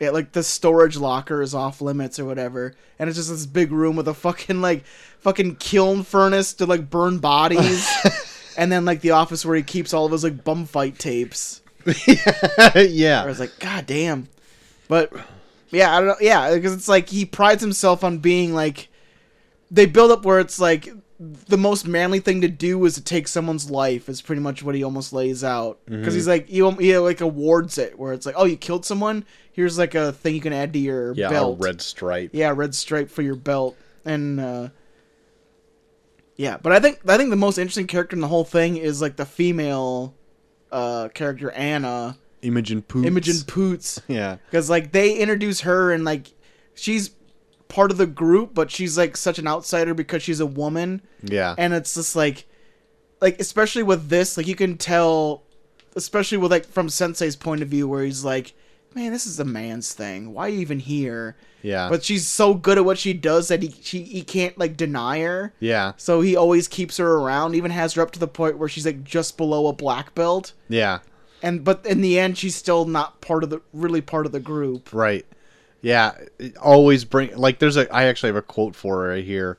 Yeah, 0.00 0.10
like 0.10 0.32
the 0.32 0.44
storage 0.44 0.96
locker 0.96 1.42
is 1.42 1.54
off 1.54 1.80
limits 1.80 2.20
or 2.20 2.24
whatever, 2.24 2.74
and 2.98 3.08
it's 3.08 3.18
just 3.18 3.30
this 3.30 3.46
big 3.46 3.72
room 3.72 3.96
with 3.96 4.06
a 4.06 4.14
fucking 4.14 4.60
like 4.60 4.84
fucking 5.20 5.56
kiln 5.56 6.04
furnace 6.04 6.54
to 6.54 6.66
like 6.66 6.88
burn 6.88 7.18
bodies, 7.18 7.88
and 8.56 8.70
then 8.70 8.84
like 8.84 9.00
the 9.00 9.10
office 9.10 9.44
where 9.44 9.56
he 9.56 9.62
keeps 9.62 9.92
all 9.92 10.06
of 10.06 10.12
his 10.12 10.22
like 10.22 10.44
bum 10.44 10.66
fight 10.66 10.98
tapes. 10.98 11.62
Yeah, 12.74 13.22
I 13.22 13.26
was 13.26 13.40
like, 13.40 13.58
God 13.58 13.86
damn, 13.86 14.28
but 14.88 15.12
yeah, 15.70 15.94
I 15.94 15.98
don't 15.98 16.08
know, 16.08 16.16
yeah, 16.20 16.54
because 16.54 16.74
it's 16.74 16.88
like 16.88 17.08
he 17.08 17.24
prides 17.24 17.62
himself 17.62 18.04
on 18.04 18.18
being 18.18 18.54
like 18.54 18.88
they 19.70 19.86
build 19.86 20.10
up 20.10 20.24
where 20.24 20.38
it's 20.38 20.60
like 20.60 20.88
the 21.20 21.58
most 21.58 21.86
manly 21.86 22.20
thing 22.20 22.40
to 22.42 22.48
do 22.48 22.84
is 22.84 22.94
to 22.94 23.02
take 23.02 23.26
someone's 23.26 23.70
life 23.70 24.08
is 24.08 24.22
pretty 24.22 24.40
much 24.40 24.62
what 24.62 24.74
he 24.76 24.84
almost 24.84 25.12
lays 25.12 25.42
out. 25.42 25.80
Because 25.86 26.14
he's 26.14 26.28
like 26.28 26.46
he, 26.48 26.58
he 26.78 26.96
like 26.98 27.20
awards 27.20 27.76
it 27.76 27.98
where 27.98 28.12
it's 28.12 28.24
like 28.24 28.36
oh 28.38 28.44
you 28.44 28.56
killed 28.56 28.86
someone? 28.86 29.24
Here's 29.52 29.76
like 29.78 29.96
a 29.96 30.12
thing 30.12 30.34
you 30.36 30.40
can 30.40 30.52
add 30.52 30.72
to 30.74 30.78
your 30.78 31.14
Yeah, 31.14 31.30
belt. 31.30 31.58
red 31.60 31.80
stripe. 31.80 32.30
yeah 32.32 32.52
red 32.54 32.74
stripe 32.74 33.10
for 33.10 33.22
your 33.22 33.34
belt. 33.34 33.76
And 34.04 34.38
uh 34.38 34.68
yeah 36.36 36.56
but 36.62 36.72
i 36.72 36.78
think 36.80 37.00
i 37.08 37.16
think 37.16 37.30
the 37.30 37.36
most 37.36 37.58
interesting 37.58 37.86
character 37.88 38.14
in 38.14 38.20
the 38.20 38.28
whole 38.28 38.44
thing 38.44 38.76
is 38.76 39.02
like 39.02 39.16
the 39.16 39.26
female 39.26 40.14
uh 40.70 41.08
character 41.08 41.50
anna. 41.50 42.16
Imogen 42.42 42.82
Poots. 42.82 43.06
imogen 43.06 43.34
poots. 43.48 44.00
Yeah. 44.08 44.36
because 44.46 44.70
like 44.70 44.92
they 44.92 45.14
introduce 45.18 45.62
her 45.62 45.90
and 45.92 46.04
like 46.04 46.28
she's 46.74 47.10
part 47.68 47.90
of 47.90 47.96
the 47.98 48.06
group 48.06 48.54
but 48.54 48.70
she's 48.70 48.96
like 48.96 49.16
such 49.16 49.38
an 49.38 49.46
outsider 49.46 49.94
because 49.94 50.22
she's 50.22 50.40
a 50.40 50.46
woman 50.46 51.02
Yeah. 51.22 51.54
and 51.58 51.72
it's 51.74 51.94
just 51.94 52.16
like 52.16 52.46
like 53.20 53.38
especially 53.40 53.82
with 53.82 54.08
this 54.08 54.36
like 54.36 54.46
you 54.46 54.54
can 54.56 54.76
tell 54.78 55.42
especially 55.94 56.38
with 56.38 56.50
like 56.50 56.64
from 56.66 56.88
sensei's 56.88 57.36
point 57.36 57.62
of 57.62 57.68
view 57.68 57.86
where 57.88 58.04
he's 58.04 58.24
like 58.24 58.54
man 58.94 59.12
this 59.12 59.26
is 59.26 59.38
a 59.38 59.44
man's 59.44 59.92
thing 59.92 60.32
why 60.32 60.46
are 60.46 60.48
you 60.50 60.60
even 60.60 60.78
here 60.80 61.36
yeah. 61.60 61.88
but 61.90 62.04
she's 62.04 62.26
so 62.26 62.54
good 62.54 62.78
at 62.78 62.84
what 62.84 62.96
she 62.98 63.12
does 63.12 63.48
that 63.48 63.62
he 63.62 63.74
she 63.82 64.02
he 64.04 64.22
can't 64.22 64.56
like 64.56 64.76
deny 64.76 65.20
her 65.20 65.52
yeah. 65.60 65.92
so 65.96 66.20
he 66.20 66.36
always 66.36 66.68
keeps 66.68 66.96
her 66.96 67.16
around 67.16 67.54
even 67.54 67.70
has 67.72 67.94
her 67.94 68.02
up 68.02 68.12
to 68.12 68.18
the 68.20 68.28
point 68.28 68.56
where 68.56 68.68
she's 68.68 68.86
like 68.86 69.02
just 69.04 69.36
below 69.36 69.66
a 69.66 69.72
black 69.72 70.14
belt 70.14 70.52
Yeah. 70.68 71.00
and 71.42 71.64
but 71.64 71.84
in 71.84 72.00
the 72.00 72.18
end 72.18 72.38
she's 72.38 72.54
still 72.54 72.84
not 72.86 73.20
part 73.20 73.42
of 73.44 73.50
the 73.50 73.60
really 73.74 74.00
part 74.00 74.24
of 74.24 74.32
the 74.32 74.40
group 74.40 74.90
Right. 74.92 75.26
Yeah. 75.80 76.12
always 76.60 77.04
bring 77.04 77.36
like 77.36 77.58
there's 77.58 77.76
a 77.76 77.92
I 77.94 78.04
actually 78.04 78.28
have 78.28 78.36
a 78.36 78.42
quote 78.42 78.74
for 78.74 79.02
her 79.02 79.08
right 79.10 79.24
here. 79.24 79.58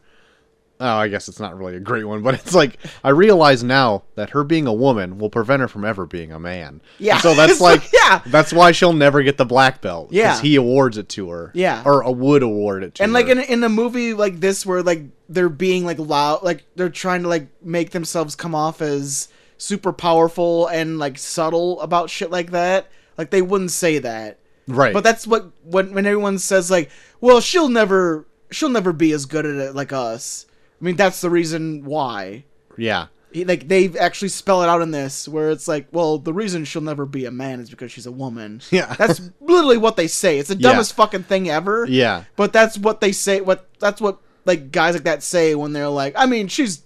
Oh, 0.81 0.87
I 0.95 1.09
guess 1.09 1.27
it's 1.27 1.41
not 1.41 1.57
really 1.57 1.75
a 1.75 1.79
great 1.81 2.05
one, 2.05 2.21
but 2.23 2.35
it's 2.35 2.53
like 2.55 2.77
I 3.03 3.09
realize 3.09 3.63
now 3.63 4.03
that 4.15 4.29
her 4.29 4.43
being 4.45 4.65
a 4.65 4.73
woman 4.73 5.17
will 5.17 5.29
prevent 5.29 5.61
her 5.61 5.67
from 5.67 5.83
ever 5.83 6.05
being 6.05 6.31
a 6.31 6.39
man. 6.39 6.79
Yeah. 6.99 7.15
And 7.15 7.21
so 7.21 7.35
that's 7.35 7.59
like- 7.69 7.83
yeah. 7.93 8.21
That's 8.27 8.53
why 8.53 8.71
she'll 8.71 8.93
never 8.93 9.21
get 9.21 9.37
the 9.37 9.45
black 9.45 9.81
belt. 9.81 10.11
Yeah. 10.11 10.39
he 10.41 10.55
awards 10.55 10.97
it 10.97 11.09
to 11.09 11.29
her. 11.31 11.51
Yeah. 11.53 11.83
Or 11.85 12.03
uh, 12.05 12.11
would 12.11 12.43
award 12.43 12.83
it 12.83 12.95
to 12.95 13.03
and 13.03 13.11
her. 13.11 13.13
like 13.13 13.27
in 13.27 13.39
in 13.39 13.63
a 13.63 13.69
movie 13.69 14.13
like 14.13 14.39
this 14.39 14.65
where 14.65 14.81
like 14.81 15.03
they're 15.27 15.49
being 15.49 15.85
like 15.85 15.99
loud 15.99 16.43
like 16.43 16.63
they're 16.75 16.89
trying 16.89 17.21
to 17.23 17.27
like 17.27 17.47
make 17.61 17.91
themselves 17.91 18.35
come 18.35 18.55
off 18.55 18.81
as 18.81 19.27
super 19.57 19.91
powerful 19.93 20.67
and 20.67 20.97
like 20.97 21.17
subtle 21.17 21.79
about 21.81 22.09
shit 22.09 22.31
like 22.31 22.51
that 22.51 22.87
like 23.17 23.29
they 23.29 23.41
wouldn't 23.41 23.69
say 23.71 23.99
that 23.99 24.38
right. 24.69 24.93
but 24.93 25.03
that's 25.03 25.25
what 25.27 25.51
when 25.63 25.93
when 25.93 26.05
everyone 26.05 26.37
says 26.39 26.69
like 26.71 26.89
well 27.21 27.39
she'll 27.41 27.69
never 27.69 28.25
she'll 28.51 28.69
never 28.69 28.93
be 28.93 29.11
as 29.11 29.25
good 29.25 29.45
at 29.45 29.55
it 29.55 29.75
like 29.75 29.91
us 29.93 30.45
i 30.79 30.83
mean 30.83 30.95
that's 30.95 31.21
the 31.21 31.29
reason 31.29 31.83
why 31.85 32.43
yeah. 32.77 33.07
He- 33.31 33.45
like 33.45 33.67
they 33.67 33.89
actually 33.99 34.29
spell 34.29 34.63
it 34.63 34.69
out 34.69 34.81
in 34.81 34.91
this 34.91 35.27
where 35.27 35.51
it's 35.51 35.67
like 35.67 35.87
well 35.91 36.17
the 36.17 36.33
reason 36.33 36.65
she'll 36.65 36.81
never 36.81 37.05
be 37.05 37.25
a 37.25 37.31
man 37.31 37.59
is 37.59 37.69
because 37.69 37.91
she's 37.91 38.05
a 38.07 38.11
woman 38.11 38.61
Yeah. 38.71 38.93
that's 38.95 39.21
literally 39.41 39.77
what 39.77 39.97
they 39.97 40.07
say 40.07 40.39
it's 40.39 40.49
the 40.49 40.55
Yeah. 40.55 40.69
dumbest 40.69 40.93
fucking 40.95 41.23
thing 41.23 41.49
ever 41.49 41.85
Yeah. 41.87 42.23
but 42.35 42.53
that's 42.53 42.77
what 42.77 43.01
they 43.01 43.11
say. 43.11 43.41
What 43.41 43.67
that's 43.79 44.01
what 44.01 44.19
like 44.45 44.71
guys 44.71 44.95
like 44.95 45.03
that 45.03 45.21
say 45.21 45.53
when 45.53 45.73
they're 45.73 45.89
like, 45.89 46.13
I 46.17 46.25
mean, 46.25 46.47
she's 46.47 46.81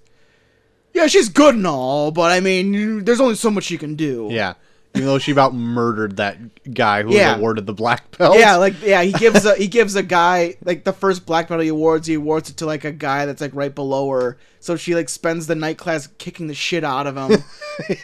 yeah, 0.93 1.07
she's 1.07 1.29
good 1.29 1.55
and 1.55 1.65
all, 1.65 2.11
but 2.11 2.31
I 2.31 2.39
mean, 2.39 2.73
you, 2.73 3.01
there's 3.01 3.21
only 3.21 3.35
so 3.35 3.49
much 3.49 3.63
she 3.63 3.77
can 3.77 3.95
do. 3.95 4.27
Yeah. 4.31 4.53
Even 4.95 5.07
though 5.07 5.17
she 5.17 5.31
about 5.31 5.55
murdered 5.55 6.17
that 6.17 6.37
guy 6.73 7.01
who 7.01 7.13
Yeah. 7.13 7.31
was 7.31 7.39
awarded 7.39 7.65
the 7.65 7.73
black 7.73 8.15
belt. 8.17 8.37
Yeah, 8.37 8.57
like 8.57 8.75
yeah, 8.83 9.01
he 9.01 9.11
gives 9.11 9.43
a 9.45 9.55
he 9.55 9.67
gives 9.67 9.95
a 9.95 10.03
guy 10.03 10.55
like 10.63 10.83
the 10.83 10.93
first 10.93 11.25
black 11.25 11.47
belt 11.47 11.61
he 11.61 11.69
awards, 11.69 12.05
he 12.07 12.13
awards 12.13 12.49
it 12.51 12.57
to 12.57 12.65
like 12.67 12.83
a 12.83 12.91
guy 12.91 13.25
that's 13.25 13.41
like 13.41 13.55
right 13.55 13.73
below 13.73 14.09
her. 14.11 14.37
So 14.59 14.75
she 14.75 14.93
like 14.93 15.09
spends 15.09 15.47
the 15.47 15.55
night 15.55 15.77
class 15.79 16.07
kicking 16.19 16.45
the 16.47 16.53
shit 16.53 16.83
out 16.83 17.07
of 17.07 17.17
him. 17.17 17.43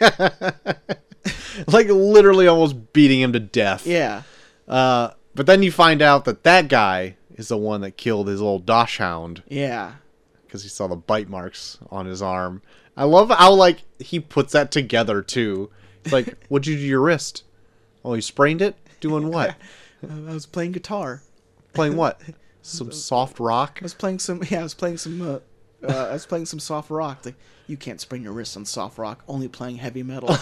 like 1.68 1.88
literally 1.88 2.46
almost 2.46 2.92
beating 2.92 3.20
him 3.20 3.32
to 3.32 3.40
death. 3.40 3.86
yeah. 3.86 4.22
Uh, 4.68 5.10
but 5.34 5.46
then 5.46 5.62
you 5.62 5.72
find 5.72 6.00
out 6.02 6.24
that 6.24 6.42
that 6.44 6.68
guy 6.68 7.16
is 7.34 7.48
the 7.48 7.56
one 7.56 7.80
that 7.80 7.96
killed 7.96 8.28
his 8.28 8.40
old 8.40 8.66
dachshund 8.66 9.42
Yeah. 9.48 9.94
because 10.46 10.62
he 10.62 10.68
saw 10.68 10.86
the 10.86 10.96
bite 10.96 11.28
marks 11.28 11.78
on 11.90 12.06
his 12.06 12.20
arm. 12.22 12.62
I 12.96 13.04
love 13.04 13.30
how 13.30 13.52
like 13.54 13.82
he 13.98 14.20
puts 14.20 14.52
that 14.52 14.70
together 14.70 15.22
too. 15.22 15.70
It's 16.04 16.12
like, 16.12 16.36
what'd 16.48 16.66
you 16.66 16.76
do 16.76 16.82
to 16.82 16.86
your 16.86 17.00
wrist? 17.00 17.44
Oh, 18.04 18.14
you 18.14 18.22
sprained 18.22 18.62
it. 18.62 18.76
Doing 19.00 19.28
what? 19.28 19.56
I 20.10 20.32
was 20.32 20.46
playing 20.46 20.72
guitar. 20.72 21.22
Playing 21.72 21.96
what? 21.96 22.20
Some 22.62 22.92
soft 22.92 23.38
rock. 23.38 23.78
I 23.80 23.84
was 23.84 23.94
playing 23.94 24.18
some 24.18 24.42
yeah, 24.48 24.60
I 24.60 24.62
was 24.62 24.74
playing 24.74 24.96
some 24.96 25.20
uh, 25.20 25.38
uh, 25.86 26.08
I 26.10 26.12
was 26.12 26.26
playing 26.26 26.46
some 26.46 26.60
soft 26.60 26.90
rock. 26.90 27.24
Like, 27.24 27.36
you 27.66 27.76
can't 27.76 28.00
sprain 28.00 28.22
your 28.22 28.32
wrist 28.32 28.56
on 28.56 28.64
soft 28.64 28.98
rock, 28.98 29.22
only 29.28 29.48
playing 29.48 29.76
heavy 29.76 30.02
metal. 30.02 30.28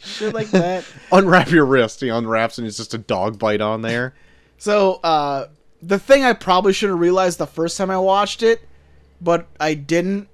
Shit 0.00 0.34
like 0.34 0.50
that. 0.50 0.84
Unwrap 1.12 1.50
your 1.50 1.64
wrist. 1.64 2.00
He 2.00 2.08
unwraps 2.08 2.58
and 2.58 2.66
it's 2.66 2.76
just 2.76 2.94
a 2.94 2.98
dog 2.98 3.38
bite 3.38 3.60
on 3.60 3.82
there. 3.82 4.14
So, 4.58 4.94
uh, 5.04 5.46
the 5.80 5.98
thing 5.98 6.24
I 6.24 6.32
probably 6.32 6.72
should 6.72 6.90
have 6.90 6.98
realized 6.98 7.38
the 7.38 7.46
first 7.46 7.78
time 7.78 7.90
I 7.90 7.98
watched 7.98 8.42
it, 8.42 8.60
but 9.20 9.46
I 9.60 9.74
didn't, 9.74 10.28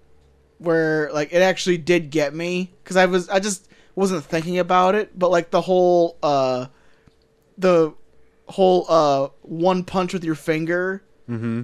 where 0.59 1.11
like 1.13 1.33
it 1.33 1.43
actually 1.43 1.79
did 1.79 2.11
get 2.11 2.35
me 2.35 2.73
because 2.83 2.97
I 2.97 3.07
was 3.07 3.29
I 3.29 3.41
just 3.41 3.69
wasn't 3.95 4.25
thinking 4.25 4.59
about 4.59 4.95
it, 4.95 5.19
but 5.19 5.31
like 5.31 5.51
the 5.51 5.61
whole 5.61 6.17
uh, 6.23 6.67
the 7.59 7.93
whole 8.47 8.87
uh 8.89 9.29
one 9.43 9.85
punch 9.85 10.13
with 10.13 10.25
your 10.25 10.35
finger. 10.35 11.03
Mm-hmm. 11.29 11.63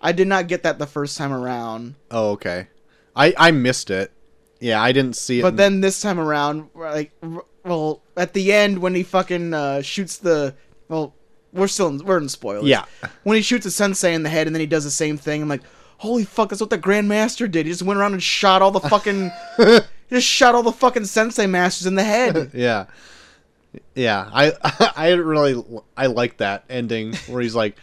I 0.00 0.12
did 0.12 0.26
not 0.26 0.48
get 0.48 0.62
that 0.64 0.78
the 0.78 0.86
first 0.86 1.16
time 1.16 1.32
around, 1.32 1.94
Oh, 2.10 2.30
okay. 2.32 2.68
I 3.14 3.34
I 3.36 3.50
missed 3.50 3.90
it. 3.90 4.10
Yeah, 4.60 4.80
I 4.82 4.92
didn't 4.92 5.16
see 5.16 5.40
it. 5.40 5.42
but 5.42 5.48
in- 5.50 5.56
then 5.56 5.80
this 5.80 6.00
time 6.00 6.18
around, 6.20 6.70
like, 6.74 7.12
well, 7.64 8.02
at 8.16 8.32
the 8.32 8.52
end 8.52 8.78
when 8.78 8.94
he 8.94 9.02
fucking 9.02 9.52
uh, 9.54 9.82
shoots 9.82 10.16
the 10.18 10.54
well, 10.88 11.14
we're 11.52 11.68
still 11.68 11.88
in, 11.88 11.98
we're 11.98 12.18
in 12.18 12.28
spoilers. 12.28 12.64
yeah, 12.64 12.84
when 13.24 13.36
he 13.36 13.42
shoots 13.42 13.66
a 13.66 13.70
sensei 13.70 14.14
in 14.14 14.22
the 14.22 14.28
head 14.28 14.46
and 14.46 14.54
then 14.56 14.60
he 14.60 14.66
does 14.66 14.84
the 14.84 14.90
same 14.90 15.18
thing, 15.18 15.42
I'm 15.42 15.48
like, 15.48 15.62
holy 16.02 16.24
fuck, 16.24 16.48
that's 16.48 16.60
what 16.60 16.70
the 16.70 16.78
Grandmaster 16.78 17.48
did. 17.48 17.64
He 17.64 17.70
just 17.70 17.82
went 17.82 17.98
around 17.98 18.12
and 18.12 18.22
shot 18.22 18.60
all 18.60 18.72
the 18.72 18.80
fucking, 18.80 19.30
he 19.56 19.80
just 20.10 20.26
shot 20.26 20.56
all 20.56 20.64
the 20.64 20.72
fucking 20.72 21.04
sensei 21.04 21.46
masters 21.46 21.86
in 21.86 21.94
the 21.94 22.02
head. 22.02 22.50
yeah, 22.54 22.86
yeah. 23.94 24.28
I 24.32 24.92
I 24.96 25.12
really 25.12 25.62
I 25.96 26.06
like 26.06 26.38
that 26.38 26.64
ending 26.68 27.14
where 27.28 27.40
he's 27.40 27.54
like, 27.54 27.76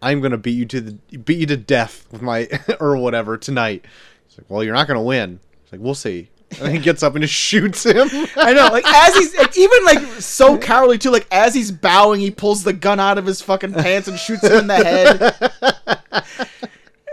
"I'm 0.00 0.22
gonna 0.22 0.38
beat 0.38 0.56
you 0.56 0.64
to 0.64 0.80
the 0.80 1.18
beat 1.18 1.40
you 1.40 1.46
to 1.46 1.58
death 1.58 2.06
with 2.10 2.22
my 2.22 2.48
or 2.80 2.96
whatever 2.96 3.36
tonight." 3.36 3.84
He's 4.26 4.38
like, 4.38 4.46
"Well, 4.48 4.64
you're 4.64 4.74
not 4.74 4.88
gonna 4.88 5.02
win." 5.02 5.38
He's 5.64 5.72
like, 5.72 5.82
"We'll 5.82 5.94
see." 5.94 6.30
And 6.58 6.72
he 6.72 6.78
gets 6.78 7.02
up 7.02 7.14
and 7.14 7.22
just 7.22 7.34
shoots 7.34 7.84
him. 7.84 8.08
I 8.34 8.54
know, 8.54 8.68
like 8.72 8.86
as 8.86 9.14
he's 9.14 9.36
like, 9.36 9.58
even 9.58 9.84
like 9.84 10.00
so 10.22 10.56
cowardly 10.56 10.96
too. 10.96 11.10
Like 11.10 11.26
as 11.30 11.54
he's 11.54 11.70
bowing, 11.70 12.20
he 12.20 12.30
pulls 12.30 12.64
the 12.64 12.72
gun 12.72 12.98
out 12.98 13.18
of 13.18 13.26
his 13.26 13.42
fucking 13.42 13.74
pants 13.74 14.08
and 14.08 14.18
shoots 14.18 14.44
him 14.44 14.52
in 14.52 14.66
the 14.68 14.76
head. 14.76 16.24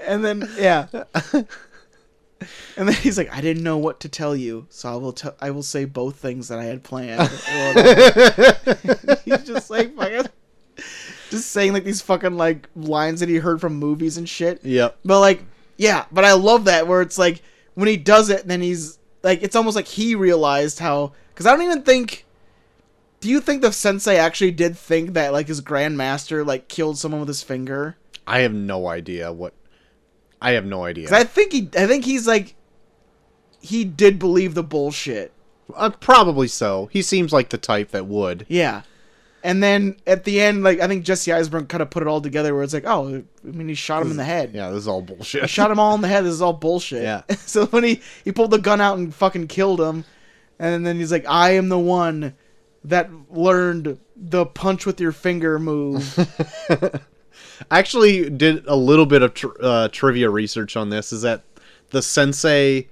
And 0.07 0.23
then 0.23 0.49
yeah, 0.57 0.87
and 2.77 2.87
then 2.87 2.95
he's 2.95 3.17
like, 3.17 3.31
"I 3.33 3.41
didn't 3.41 3.63
know 3.63 3.77
what 3.77 3.99
to 4.01 4.09
tell 4.09 4.35
you, 4.35 4.67
so 4.69 4.91
I 4.91 4.95
will 4.95 5.13
tell. 5.13 5.35
I 5.39 5.51
will 5.51 5.63
say 5.63 5.85
both 5.85 6.17
things 6.17 6.47
that 6.49 6.59
I 6.59 6.65
had 6.65 6.83
planned." 6.83 7.29
he's 9.25 9.43
just 9.43 9.69
like 9.69 9.95
fucking, 9.95 10.31
just 11.29 11.51
saying 11.51 11.73
like 11.73 11.83
these 11.83 12.01
fucking 12.01 12.37
like 12.37 12.67
lines 12.75 13.19
that 13.21 13.29
he 13.29 13.37
heard 13.37 13.61
from 13.61 13.75
movies 13.75 14.17
and 14.17 14.27
shit. 14.27 14.63
yep. 14.63 14.97
But 15.05 15.19
like, 15.19 15.43
yeah, 15.77 16.05
but 16.11 16.25
I 16.25 16.33
love 16.33 16.65
that 16.65 16.87
where 16.87 17.01
it's 17.01 17.17
like 17.17 17.41
when 17.75 17.87
he 17.87 17.97
does 17.97 18.29
it, 18.29 18.47
then 18.47 18.61
he's 18.61 18.97
like, 19.23 19.41
it's 19.43 19.55
almost 19.55 19.75
like 19.75 19.87
he 19.87 20.15
realized 20.15 20.79
how. 20.79 21.13
Because 21.33 21.45
I 21.45 21.51
don't 21.51 21.63
even 21.63 21.83
think. 21.83 22.25
Do 23.21 23.29
you 23.29 23.41
think 23.41 23.61
the 23.61 23.71
sensei 23.71 24.17
actually 24.17 24.51
did 24.51 24.77
think 24.77 25.13
that 25.13 25.33
like 25.33 25.47
his 25.47 25.61
grandmaster 25.61 26.45
like 26.45 26.67
killed 26.67 26.97
someone 26.97 27.21
with 27.21 27.27
his 27.27 27.41
finger? 27.41 27.97
I 28.27 28.39
have 28.39 28.53
no 28.53 28.87
idea 28.87 29.31
what. 29.31 29.53
I 30.45 30.51
have 30.51 30.65
no 30.65 30.83
idea. 30.83 31.09
I 31.11 31.23
think 31.23 31.51
he, 31.51 31.69
I 31.75 31.87
think 31.87 32.05
he's 32.05 32.27
like, 32.27 32.53
he 33.61 33.83
did 33.83 34.19
believe 34.19 34.53
the 34.53 34.61
bullshit. 34.61 35.33
Uh, 35.73 35.89
probably 35.89 36.47
so. 36.47 36.87
He 36.93 37.01
seems 37.01 37.33
like 37.33 37.49
the 37.49 37.57
type 37.57 37.89
that 37.91 38.05
would. 38.05 38.45
Yeah. 38.47 38.83
And 39.43 39.63
then 39.63 39.97
at 40.05 40.23
the 40.23 40.39
end, 40.39 40.61
like 40.61 40.79
I 40.81 40.87
think 40.87 41.03
Jesse 41.03 41.33
Eisenberg 41.33 41.67
kind 41.67 41.81
of 41.81 41.89
put 41.89 42.03
it 42.03 42.07
all 42.07 42.21
together, 42.21 42.53
where 42.53 42.61
it's 42.61 42.75
like, 42.75 42.85
oh, 42.85 43.23
I 43.43 43.47
mean, 43.47 43.67
he 43.67 43.73
shot 43.73 44.03
him 44.03 44.11
in 44.11 44.17
the 44.17 44.23
head. 44.23 44.51
Yeah, 44.53 44.69
this 44.69 44.81
is 44.81 44.87
all 44.87 45.01
bullshit. 45.01 45.41
He 45.41 45.47
shot 45.47 45.71
him 45.71 45.79
all 45.79 45.95
in 45.95 46.01
the 46.01 46.07
head. 46.07 46.25
This 46.25 46.33
is 46.33 46.43
all 46.43 46.53
bullshit. 46.53 47.01
Yeah. 47.01 47.23
so 47.37 47.65
when 47.67 47.83
he 47.83 48.01
he 48.23 48.31
pulled 48.31 48.51
the 48.51 48.59
gun 48.59 48.81
out 48.81 48.99
and 48.99 49.13
fucking 49.15 49.47
killed 49.47 49.81
him, 49.81 50.05
and 50.59 50.85
then 50.85 50.97
he's 50.97 51.11
like, 51.11 51.25
I 51.27 51.55
am 51.55 51.69
the 51.69 51.79
one 51.79 52.35
that 52.83 53.09
learned 53.31 53.99
the 54.15 54.45
punch 54.45 54.85
with 54.85 55.01
your 55.01 55.11
finger 55.11 55.57
move. 55.57 56.19
I 57.71 57.79
actually 57.79 58.29
did 58.29 58.65
a 58.67 58.75
little 58.75 59.05
bit 59.05 59.21
of 59.21 59.33
tr- 59.33 59.47
uh, 59.61 59.87
trivia 59.89 60.29
research 60.29 60.75
on 60.77 60.89
this. 60.89 61.11
Is 61.13 61.21
that 61.23 61.43
the 61.91 62.01
sensei, 62.01 62.87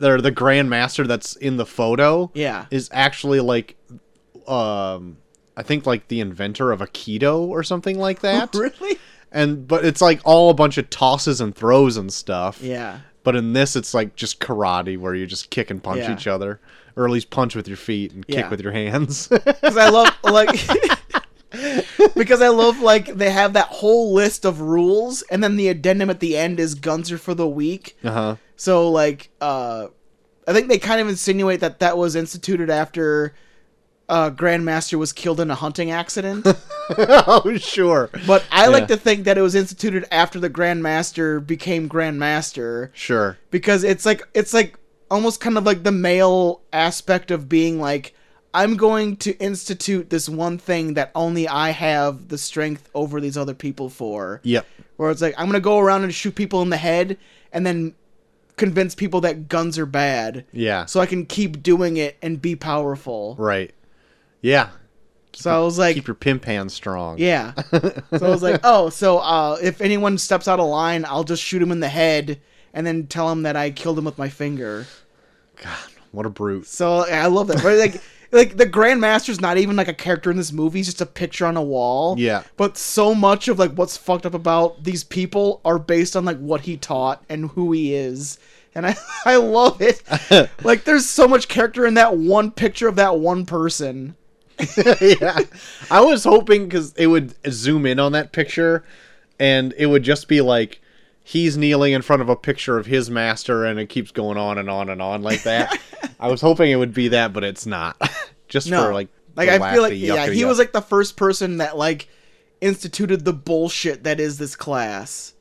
or 0.00 0.20
the 0.20 0.32
grandmaster 0.32 1.06
that's 1.06 1.36
in 1.36 1.56
the 1.56 1.66
photo, 1.66 2.30
yeah. 2.34 2.66
is 2.70 2.88
actually 2.92 3.40
like, 3.40 3.76
um, 4.46 5.16
I 5.56 5.62
think 5.62 5.86
like 5.86 6.08
the 6.08 6.20
inventor 6.20 6.72
of 6.72 6.80
Aikido 6.80 7.40
or 7.40 7.62
something 7.62 7.98
like 7.98 8.20
that. 8.22 8.54
really? 8.54 8.98
and 9.32 9.66
but 9.66 9.84
it's 9.84 10.00
like 10.00 10.20
all 10.24 10.50
a 10.50 10.54
bunch 10.54 10.78
of 10.78 10.88
tosses 10.90 11.40
and 11.40 11.54
throws 11.54 11.96
and 11.96 12.12
stuff. 12.12 12.60
Yeah. 12.62 13.00
But 13.24 13.34
in 13.36 13.54
this, 13.54 13.74
it's 13.74 13.94
like 13.94 14.14
just 14.16 14.38
karate, 14.38 14.98
where 14.98 15.14
you 15.14 15.26
just 15.26 15.48
kick 15.50 15.70
and 15.70 15.82
punch 15.82 16.00
Yeah. 16.00 16.12
each 16.12 16.26
other, 16.26 16.60
or 16.94 17.06
at 17.06 17.10
least 17.10 17.30
punch 17.30 17.56
with 17.56 17.66
your 17.66 17.78
feet 17.78 18.12
and 18.12 18.24
Yeah. 18.28 18.42
kick 18.42 18.50
with 18.50 18.60
your 18.60 18.72
hands. 18.72 19.28
Because 19.44 19.76
I 19.76 19.88
love 19.88 20.14
like. 20.24 20.50
because 22.16 22.40
I 22.42 22.48
love 22.48 22.80
like 22.80 23.06
they 23.14 23.30
have 23.30 23.52
that 23.54 23.66
whole 23.68 24.12
list 24.12 24.44
of 24.44 24.60
rules, 24.60 25.22
and 25.22 25.42
then 25.42 25.56
the 25.56 25.68
addendum 25.68 26.10
at 26.10 26.20
the 26.20 26.36
end 26.36 26.58
is 26.60 26.74
guns 26.74 27.10
are 27.12 27.18
for 27.18 27.34
the 27.34 27.48
weak. 27.48 27.96
uh 28.04 28.10
huh. 28.12 28.36
So 28.56 28.90
like, 28.90 29.30
uh, 29.40 29.88
I 30.46 30.52
think 30.52 30.68
they 30.68 30.78
kind 30.78 31.00
of 31.00 31.08
insinuate 31.08 31.60
that 31.60 31.80
that 31.80 31.96
was 31.98 32.14
instituted 32.14 32.70
after 32.70 33.34
uh, 34.08 34.30
Grandmaster 34.30 34.98
was 34.98 35.12
killed 35.12 35.40
in 35.40 35.50
a 35.50 35.54
hunting 35.54 35.90
accident. 35.90 36.46
oh 36.98 37.56
sure, 37.56 38.10
but 38.26 38.44
I 38.52 38.64
Yeah. 38.64 38.68
like 38.68 38.88
to 38.88 38.96
think 38.96 39.24
that 39.24 39.38
it 39.38 39.42
was 39.42 39.54
instituted 39.54 40.04
after 40.12 40.38
the 40.38 40.50
Grandmaster 40.50 41.44
became 41.44 41.88
Grandmaster 41.88 42.90
sure. 42.92 43.38
because 43.50 43.82
it's 43.84 44.04
like 44.06 44.22
it's 44.34 44.52
like 44.54 44.78
almost 45.10 45.40
kind 45.40 45.56
of 45.58 45.64
like 45.64 45.82
the 45.82 45.92
male 45.92 46.62
aspect 46.72 47.30
of 47.30 47.48
being 47.48 47.80
like 47.80 48.14
I'm 48.54 48.76
going 48.76 49.16
to 49.18 49.36
institute 49.38 50.08
this 50.10 50.28
one 50.28 50.56
thing 50.58 50.94
that 50.94 51.10
only 51.14 51.46
I 51.48 51.70
have 51.70 52.28
the 52.28 52.38
strength 52.38 52.88
over 52.94 53.20
these 53.20 53.36
other 53.36 53.52
people 53.54 53.88
for 53.90 54.40
Yep. 54.44 54.64
where 54.96 55.10
it's 55.10 55.20
like 55.20 55.34
I'm 55.36 55.46
gonna 55.46 55.60
go 55.60 55.78
around 55.80 56.04
and 56.04 56.14
shoot 56.14 56.34
people 56.34 56.62
in 56.62 56.70
the 56.70 56.76
head 56.76 57.18
and 57.52 57.66
then 57.66 57.94
convince 58.56 58.94
people 58.94 59.20
that 59.22 59.48
guns 59.48 59.76
are 59.78 59.86
bad, 59.86 60.44
Yeah. 60.52 60.84
so 60.86 61.00
I 61.00 61.06
can 61.06 61.26
keep 61.26 61.62
doing 61.62 61.96
it 61.96 62.16
and 62.22 62.40
be 62.40 62.54
powerful. 62.54 63.34
Right. 63.38 63.74
Yeah. 64.40 64.68
So 65.32 65.52
I 65.52 65.58
was 65.64 65.76
like, 65.76 65.96
Keep 65.96 66.06
your 66.06 66.14
pimp 66.14 66.44
hand 66.44 66.70
strong. 66.70 67.18
yeah. 67.18 67.54
So 67.72 68.26
I 68.26 68.28
was 68.28 68.42
like, 68.44 68.60
oh, 68.62 68.88
so 68.90 69.18
uh, 69.18 69.58
if 69.60 69.80
anyone 69.80 70.16
steps 70.18 70.46
out 70.46 70.60
of 70.60 70.68
line, 70.68 71.04
I'll 71.04 71.24
just 71.24 71.42
shoot 71.42 71.60
him 71.60 71.72
in 71.72 71.80
the 71.80 71.88
head 71.88 72.40
and 72.72 72.86
then 72.86 73.08
tell 73.08 73.28
him 73.32 73.42
that 73.42 73.56
I 73.56 73.70
killed 73.72 73.98
him 73.98 74.04
with 74.04 74.16
my 74.18 74.28
finger. 74.28 74.86
God, 75.60 75.76
what 76.12 76.24
a 76.24 76.30
brute. 76.30 76.66
So 76.66 76.98
I 77.10 77.26
love 77.26 77.48
that. 77.48 77.60
But 77.62 77.78
like. 77.78 78.00
Like 78.34 78.56
the 78.56 78.66
Grandmaster's 78.66 79.40
not 79.40 79.58
even 79.58 79.76
like 79.76 79.86
a 79.86 79.94
character 79.94 80.28
in 80.28 80.36
this 80.36 80.52
movie; 80.52 80.80
he's 80.80 80.86
just 80.86 81.00
a 81.00 81.06
picture 81.06 81.46
on 81.46 81.56
a 81.56 81.62
wall. 81.62 82.16
Yeah. 82.18 82.42
But 82.56 82.76
so 82.76 83.14
much 83.14 83.46
of 83.46 83.60
like 83.60 83.72
what's 83.74 83.96
fucked 83.96 84.26
up 84.26 84.34
about 84.34 84.82
these 84.82 85.04
people 85.04 85.60
are 85.64 85.78
based 85.78 86.16
on 86.16 86.24
like 86.24 86.38
what 86.38 86.62
he 86.62 86.76
taught 86.76 87.24
and 87.28 87.50
who 87.50 87.70
he 87.70 87.94
is. 87.94 88.38
And 88.74 88.86
I 88.88 88.96
I 89.24 89.36
love 89.36 89.80
it. 89.80 90.02
like 90.64 90.82
there's 90.82 91.08
so 91.08 91.28
much 91.28 91.46
character 91.46 91.86
in 91.86 91.94
that 91.94 92.16
one 92.16 92.50
picture 92.50 92.88
of 92.88 92.96
that 92.96 93.20
one 93.20 93.46
person. 93.46 94.16
yeah. 95.00 95.38
I 95.88 96.00
was 96.00 96.24
hoping 96.24 96.64
because 96.64 96.92
it 96.94 97.06
would 97.06 97.34
zoom 97.50 97.86
in 97.86 98.00
on 98.00 98.12
that 98.12 98.32
picture 98.32 98.84
and 99.38 99.72
it 99.76 99.86
would 99.86 100.02
just 100.02 100.26
be 100.28 100.40
like 100.40 100.80
he's 101.26 101.56
kneeling 101.56 101.94
in 101.94 102.02
front 102.02 102.20
of 102.22 102.28
a 102.28 102.36
picture 102.36 102.78
of 102.78 102.84
his 102.86 103.10
master 103.10 103.64
and 103.64 103.80
it 103.80 103.88
keeps 103.88 104.10
going 104.12 104.36
on 104.36 104.58
and 104.58 104.68
on 104.70 104.88
and 104.90 105.00
on 105.02 105.22
like 105.22 105.42
that. 105.44 105.76
I 106.20 106.28
was 106.28 106.40
hoping 106.42 106.70
it 106.70 106.76
would 106.76 106.92
be 106.94 107.08
that, 107.08 107.32
but 107.32 107.42
it's 107.42 107.64
not. 107.66 107.96
just 108.48 108.68
No. 108.68 108.84
for 108.84 108.92
like 108.94 109.08
Like 109.34 109.48
I 109.48 109.72
feel 109.72 109.82
like 109.82 109.94
yeah, 109.96 110.28
he 110.28 110.42
yuck. 110.42 110.48
was 110.48 110.58
like 110.58 110.72
the 110.72 110.82
first 110.82 111.16
person 111.16 111.56
that 111.56 111.76
like 111.78 112.08
instituted 112.60 113.24
the 113.24 113.32
bullshit 113.32 114.04
that 114.04 114.20
is 114.20 114.38
this 114.38 114.54
class. 114.54 115.32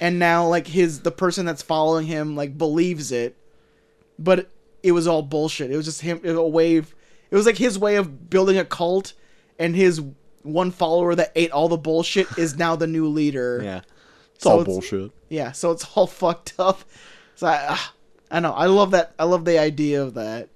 And 0.00 0.18
now 0.18 0.46
like 0.46 0.68
his 0.68 1.00
the 1.00 1.10
person 1.10 1.44
that's 1.44 1.62
following 1.62 2.06
him 2.06 2.36
like 2.36 2.56
believes 2.56 3.10
it. 3.12 3.36
But 4.18 4.48
it 4.82 4.92
was 4.92 5.06
all 5.08 5.22
bullshit. 5.22 5.70
It 5.70 5.76
was 5.76 5.86
just 5.86 6.02
him 6.02 6.20
a 6.24 6.46
way 6.46 6.76
of, 6.76 6.94
it 7.30 7.36
was 7.36 7.46
like 7.46 7.58
his 7.58 7.78
way 7.78 7.96
of 7.96 8.30
building 8.30 8.58
a 8.58 8.64
cult 8.64 9.12
and 9.58 9.74
his 9.74 10.00
one 10.42 10.70
follower 10.70 11.14
that 11.16 11.32
ate 11.34 11.50
all 11.50 11.68
the 11.68 11.76
bullshit 11.76 12.26
is 12.38 12.56
now 12.56 12.76
the 12.76 12.86
new 12.86 13.06
leader. 13.08 13.60
Yeah. 13.62 13.80
It's 14.40 14.44
So 14.44 14.50
all 14.52 14.60
it's- 14.62 14.74
bullshit. 14.74 15.10
Yeah, 15.28 15.52
so 15.52 15.70
it's 15.70 15.84
all 15.94 16.06
fucked 16.22 16.54
up. 16.58 16.80
So 17.36 17.46
I, 17.46 17.66
ah, 17.68 17.92
I 18.30 18.40
know. 18.40 18.52
I 18.52 18.66
love 18.66 18.92
that. 18.92 19.12
I 19.18 19.24
love 19.24 19.44
the 19.44 19.58
idea 19.58 20.02
of 20.02 20.14
that. 20.14 20.48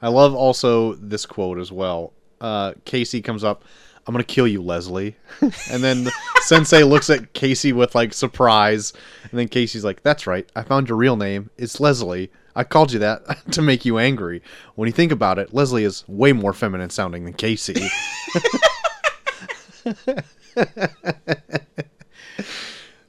I 0.00 0.06
love 0.10 0.32
also 0.32 0.94
this 0.94 1.26
quote 1.26 1.58
as 1.58 1.72
well. 1.72 2.12
Uh, 2.40 2.74
Casey 2.84 3.20
comes 3.20 3.42
up, 3.42 3.64
I'm 4.06 4.14
gonna 4.14 4.22
kill 4.22 4.46
you, 4.46 4.62
Leslie. 4.62 5.16
and 5.40 5.82
then 5.82 6.08
Sensei 6.42 6.84
looks 6.84 7.10
at 7.10 7.32
Casey 7.32 7.72
with 7.72 7.96
like 7.96 8.14
surprise, 8.14 8.92
and 9.28 9.32
then 9.32 9.48
Casey's 9.48 9.84
like, 9.84 10.04
"That's 10.04 10.24
right, 10.28 10.48
I 10.54 10.62
found 10.62 10.88
your 10.88 10.98
real 10.98 11.16
name. 11.16 11.50
It's 11.58 11.80
Leslie. 11.80 12.30
I 12.54 12.62
called 12.62 12.92
you 12.92 13.00
that 13.00 13.22
to 13.52 13.60
make 13.60 13.84
you 13.84 13.98
angry. 13.98 14.40
When 14.76 14.86
you 14.86 14.92
think 14.92 15.10
about 15.10 15.40
it, 15.40 15.52
Leslie 15.52 15.82
is 15.82 16.04
way 16.06 16.32
more 16.32 16.52
feminine 16.52 16.90
sounding 16.90 17.24
than 17.24 17.32
Casey." 17.34 17.74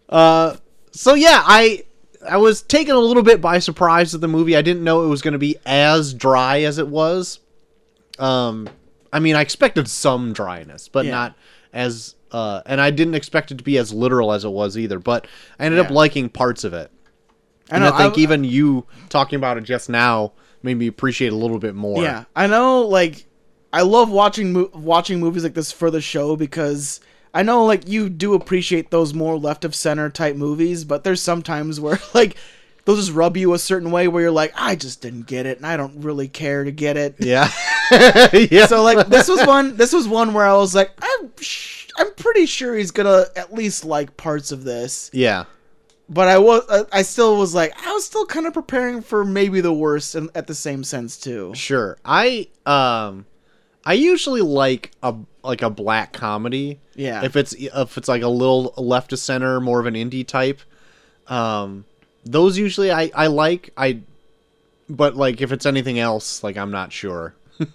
Uh, 0.09 0.55
so 0.91 1.13
yeah, 1.13 1.41
I 1.45 1.83
I 2.27 2.37
was 2.37 2.61
taken 2.61 2.95
a 2.95 2.99
little 2.99 3.23
bit 3.23 3.39
by 3.41 3.59
surprise 3.59 4.13
at 4.13 4.21
the 4.21 4.27
movie. 4.27 4.57
I 4.57 4.61
didn't 4.61 4.83
know 4.83 5.03
it 5.03 5.07
was 5.07 5.21
going 5.21 5.31
to 5.33 5.37
be 5.39 5.57
as 5.65 6.13
dry 6.13 6.61
as 6.61 6.77
it 6.77 6.87
was. 6.87 7.39
Um, 8.17 8.67
I 9.13 9.19
mean, 9.19 9.35
I 9.35 9.41
expected 9.41 9.87
some 9.87 10.33
dryness, 10.33 10.87
but 10.89 11.05
Yeah. 11.05 11.11
not 11.11 11.35
as. 11.73 12.15
Uh, 12.31 12.61
and 12.67 12.79
I 12.79 12.91
didn't 12.91 13.15
expect 13.15 13.49
it 13.49 13.57
to 13.57 13.63
be 13.63 13.79
as 13.79 13.91
literal 13.91 14.31
as 14.33 14.45
it 14.45 14.49
was 14.51 14.77
either. 14.77 14.99
But 14.99 15.25
I 15.59 15.65
ended 15.65 15.79
up 15.79 15.89
liking 15.89 16.29
parts 16.29 16.63
of 16.63 16.73
it. 16.75 16.91
And 17.71 17.83
know, 17.83 17.91
I 17.91 17.97
think 17.97 18.17
I- 18.17 18.21
even 18.21 18.43
you 18.43 18.85
talking 19.09 19.37
about 19.37 19.57
it 19.57 19.63
just 19.63 19.89
now 19.89 20.33
made 20.61 20.75
me 20.77 20.85
appreciate 20.85 21.29
it 21.29 21.33
a 21.33 21.37
little 21.37 21.57
bit 21.57 21.73
more. 21.73 22.03
Yeah, 22.03 22.25
I 22.35 22.45
know. 22.45 22.81
Like, 22.83 23.25
I 23.73 23.81
love 23.81 24.11
watching 24.11 24.53
mo- 24.53 24.69
watching 24.75 25.19
movies 25.19 25.43
like 25.43 25.55
this 25.55 25.71
for 25.71 25.89
the 25.89 26.01
show 26.01 26.35
because 26.35 26.99
I 27.33 27.43
know 27.43 27.65
like 27.65 27.87
you 27.87 28.09
do 28.09 28.33
appreciate 28.33 28.89
those 28.91 29.13
more 29.13 29.37
left 29.37 29.63
of 29.65 29.75
center 29.75 30.09
type 30.09 30.35
movies, 30.35 30.83
but 30.83 31.03
there's 31.03 31.21
sometimes 31.21 31.79
where 31.79 31.99
like 32.13 32.35
they'll 32.85 32.95
just 32.95 33.11
rub 33.11 33.37
you 33.37 33.53
a 33.53 33.59
certain 33.59 33.91
way 33.91 34.07
where 34.07 34.23
you're 34.23 34.31
like, 34.31 34.51
I 34.55 34.75
just 34.75 35.01
didn't 35.01 35.27
get 35.27 35.45
it, 35.45 35.57
and 35.57 35.65
I 35.67 35.77
don't 35.77 36.01
really 36.03 36.27
care 36.27 36.63
to 36.63 36.71
get 36.71 36.97
it. 36.97 37.15
Yeah. 37.19 37.51
yeah. 37.91 38.65
So 38.65 38.81
like 38.83 39.07
this 39.07 39.27
was 39.27 39.45
one 39.45 39.75
this 39.77 39.93
was 39.93 40.07
one 40.07 40.33
where 40.33 40.45
I 40.45 40.53
was 40.55 40.73
like, 40.75 40.91
I'm 41.01 41.31
sh- 41.39 41.87
I'm 41.97 42.13
pretty 42.15 42.45
sure 42.45 42.75
he's 42.75 42.91
gonna 42.91 43.25
at 43.35 43.53
least 43.53 43.83
like 43.85 44.15
parts 44.17 44.51
of 44.51 44.63
this, 44.63 45.09
yeah. 45.13 45.45
but 46.07 46.27
I 46.27 46.37
was 46.37 46.63
I- 46.69 46.99
I 46.99 47.01
still 47.01 47.37
was 47.37 47.53
like 47.53 47.73
I 47.85 47.91
was 47.93 48.05
still 48.05 48.25
kind 48.25 48.47
of 48.47 48.53
preparing 48.53 49.01
for 49.01 49.23
maybe 49.25 49.59
the 49.61 49.73
worst 49.73 50.15
in, 50.15 50.29
at 50.33 50.47
the 50.47 50.55
same 50.55 50.83
sense 50.83 51.17
too. 51.17 51.51
Sure. 51.55 51.97
I 52.05 52.47
um 52.65 53.25
I 53.89 53.93
usually 53.93 54.41
like 54.41 54.91
a 55.01 55.15
like 55.43 55.63
a 55.63 55.69
black 55.71 56.13
comedy. 56.13 56.79
Yeah. 56.95 57.23
If 57.23 57.35
it's 57.35 57.53
if 57.53 57.97
it's 57.97 58.07
like 58.07 58.21
a 58.21 58.27
little 58.27 58.71
left 58.77 59.09
to 59.09 59.17
center, 59.17 59.59
more 59.59 59.79
of 59.79 59.87
an 59.87 59.95
indie 59.95 60.25
type. 60.25 60.61
Um 61.27 61.85
those 62.23 62.55
usually 62.55 62.91
I 62.91 63.09
I 63.15 63.25
like. 63.27 63.71
I 63.75 64.01
but 64.87 65.15
like 65.15 65.41
if 65.41 65.51
it's 65.51 65.65
anything 65.65 65.97
else, 65.97 66.43
like 66.43 66.55
I'm 66.55 66.69
not 66.69 66.93
sure. 66.93 67.33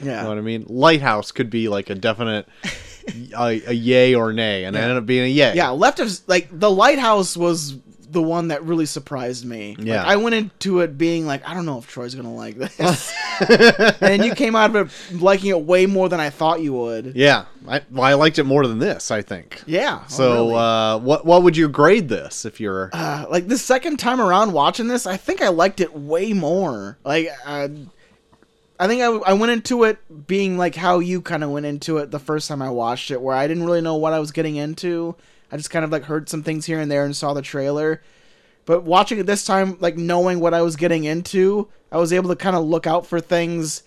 Yeah. 0.00 0.16
You 0.16 0.22
know 0.24 0.28
what 0.30 0.38
I 0.38 0.40
mean? 0.40 0.64
Lighthouse 0.68 1.30
could 1.30 1.48
be 1.48 1.68
like 1.68 1.88
a 1.88 1.94
definite 1.94 2.48
a, 3.38 3.62
a 3.68 3.72
yay 3.72 4.16
or 4.16 4.32
nay 4.32 4.64
and 4.64 4.74
it 4.74 4.80
ended 4.80 4.96
up 4.96 5.06
being 5.06 5.22
a 5.22 5.28
yay. 5.28 5.54
Yeah, 5.54 5.68
left 5.68 6.00
of 6.00 6.10
like 6.26 6.48
the 6.50 6.70
lighthouse 6.70 7.36
was 7.36 7.76
the 8.12 8.22
one 8.22 8.48
that 8.48 8.62
really 8.64 8.86
surprised 8.86 9.44
me. 9.44 9.74
Like, 9.76 9.86
Yeah. 9.86 10.04
I 10.04 10.16
went 10.16 10.34
into 10.34 10.80
it 10.80 10.96
being 10.98 11.26
like, 11.26 11.46
I 11.48 11.54
don't 11.54 11.66
know 11.66 11.78
if 11.78 11.86
Troy's 11.88 12.14
gonna 12.14 12.34
like 12.34 12.56
this, 12.56 13.12
and 14.00 14.24
you 14.24 14.34
came 14.34 14.54
out 14.54 14.74
of 14.74 14.92
it 15.12 15.20
liking 15.20 15.50
it 15.50 15.62
way 15.62 15.86
more 15.86 16.08
than 16.08 16.20
I 16.20 16.30
thought 16.30 16.60
you 16.60 16.72
would. 16.74 17.14
Yeah. 17.16 17.46
I 17.68 17.80
well, 17.90 18.04
I 18.04 18.14
liked 18.14 18.38
it 18.38 18.44
more 18.44 18.66
than 18.66 18.78
this, 18.78 19.10
I 19.10 19.22
think. 19.22 19.62
Yeah. 19.66 20.00
oh, 20.02 20.04
So 20.08 20.32
really. 20.46 20.54
uh 20.56 20.98
what 20.98 21.24
what 21.24 21.42
would 21.42 21.56
you 21.56 21.68
grade 21.68 22.08
this 22.08 22.44
if 22.44 22.60
you're 22.60 22.90
Uh, 22.92 23.24
like 23.30 23.48
the 23.48 23.58
second 23.58 23.98
time 23.98 24.20
around 24.20 24.52
watching 24.52 24.88
this, 24.88 25.06
I 25.06 25.16
think 25.16 25.40
I 25.42 25.48
liked 25.48 25.80
it 25.80 25.94
way 25.96 26.32
more. 26.32 26.98
Like, 27.04 27.28
uh, 27.46 27.68
I 28.80 28.88
think 28.88 29.00
I, 29.00 29.06
I 29.06 29.32
went 29.34 29.52
into 29.52 29.84
it 29.84 29.98
being 30.26 30.58
like 30.58 30.74
how 30.74 30.98
you 30.98 31.20
kind 31.20 31.44
of 31.44 31.50
went 31.50 31.66
into 31.66 31.98
it 31.98 32.10
the 32.10 32.18
first 32.18 32.48
time 32.48 32.60
I 32.60 32.70
watched 32.70 33.10
it, 33.12 33.20
where 33.22 33.36
I 33.36 33.46
didn't 33.46 33.64
really 33.64 33.80
know 33.80 33.94
what 33.96 34.12
I 34.12 34.18
was 34.18 34.32
getting 34.32 34.56
into. 34.56 35.14
I 35.52 35.58
just 35.58 35.70
kind 35.70 35.84
of 35.84 35.92
like 35.92 36.04
heard 36.04 36.30
some 36.30 36.42
things 36.42 36.64
here 36.64 36.80
and 36.80 36.90
there 36.90 37.04
and 37.04 37.14
saw 37.14 37.34
the 37.34 37.42
trailer. 37.42 38.02
But 38.64 38.84
watching 38.84 39.18
it 39.18 39.26
this 39.26 39.44
time, 39.44 39.76
like 39.80 39.96
knowing 39.96 40.40
what 40.40 40.54
I 40.54 40.62
was 40.62 40.76
getting 40.76 41.04
into, 41.04 41.68
I 41.90 41.98
was 41.98 42.12
able 42.12 42.30
to 42.30 42.36
kind 42.36 42.56
of 42.56 42.64
look 42.64 42.86
out 42.86 43.06
for 43.06 43.20
things 43.20 43.82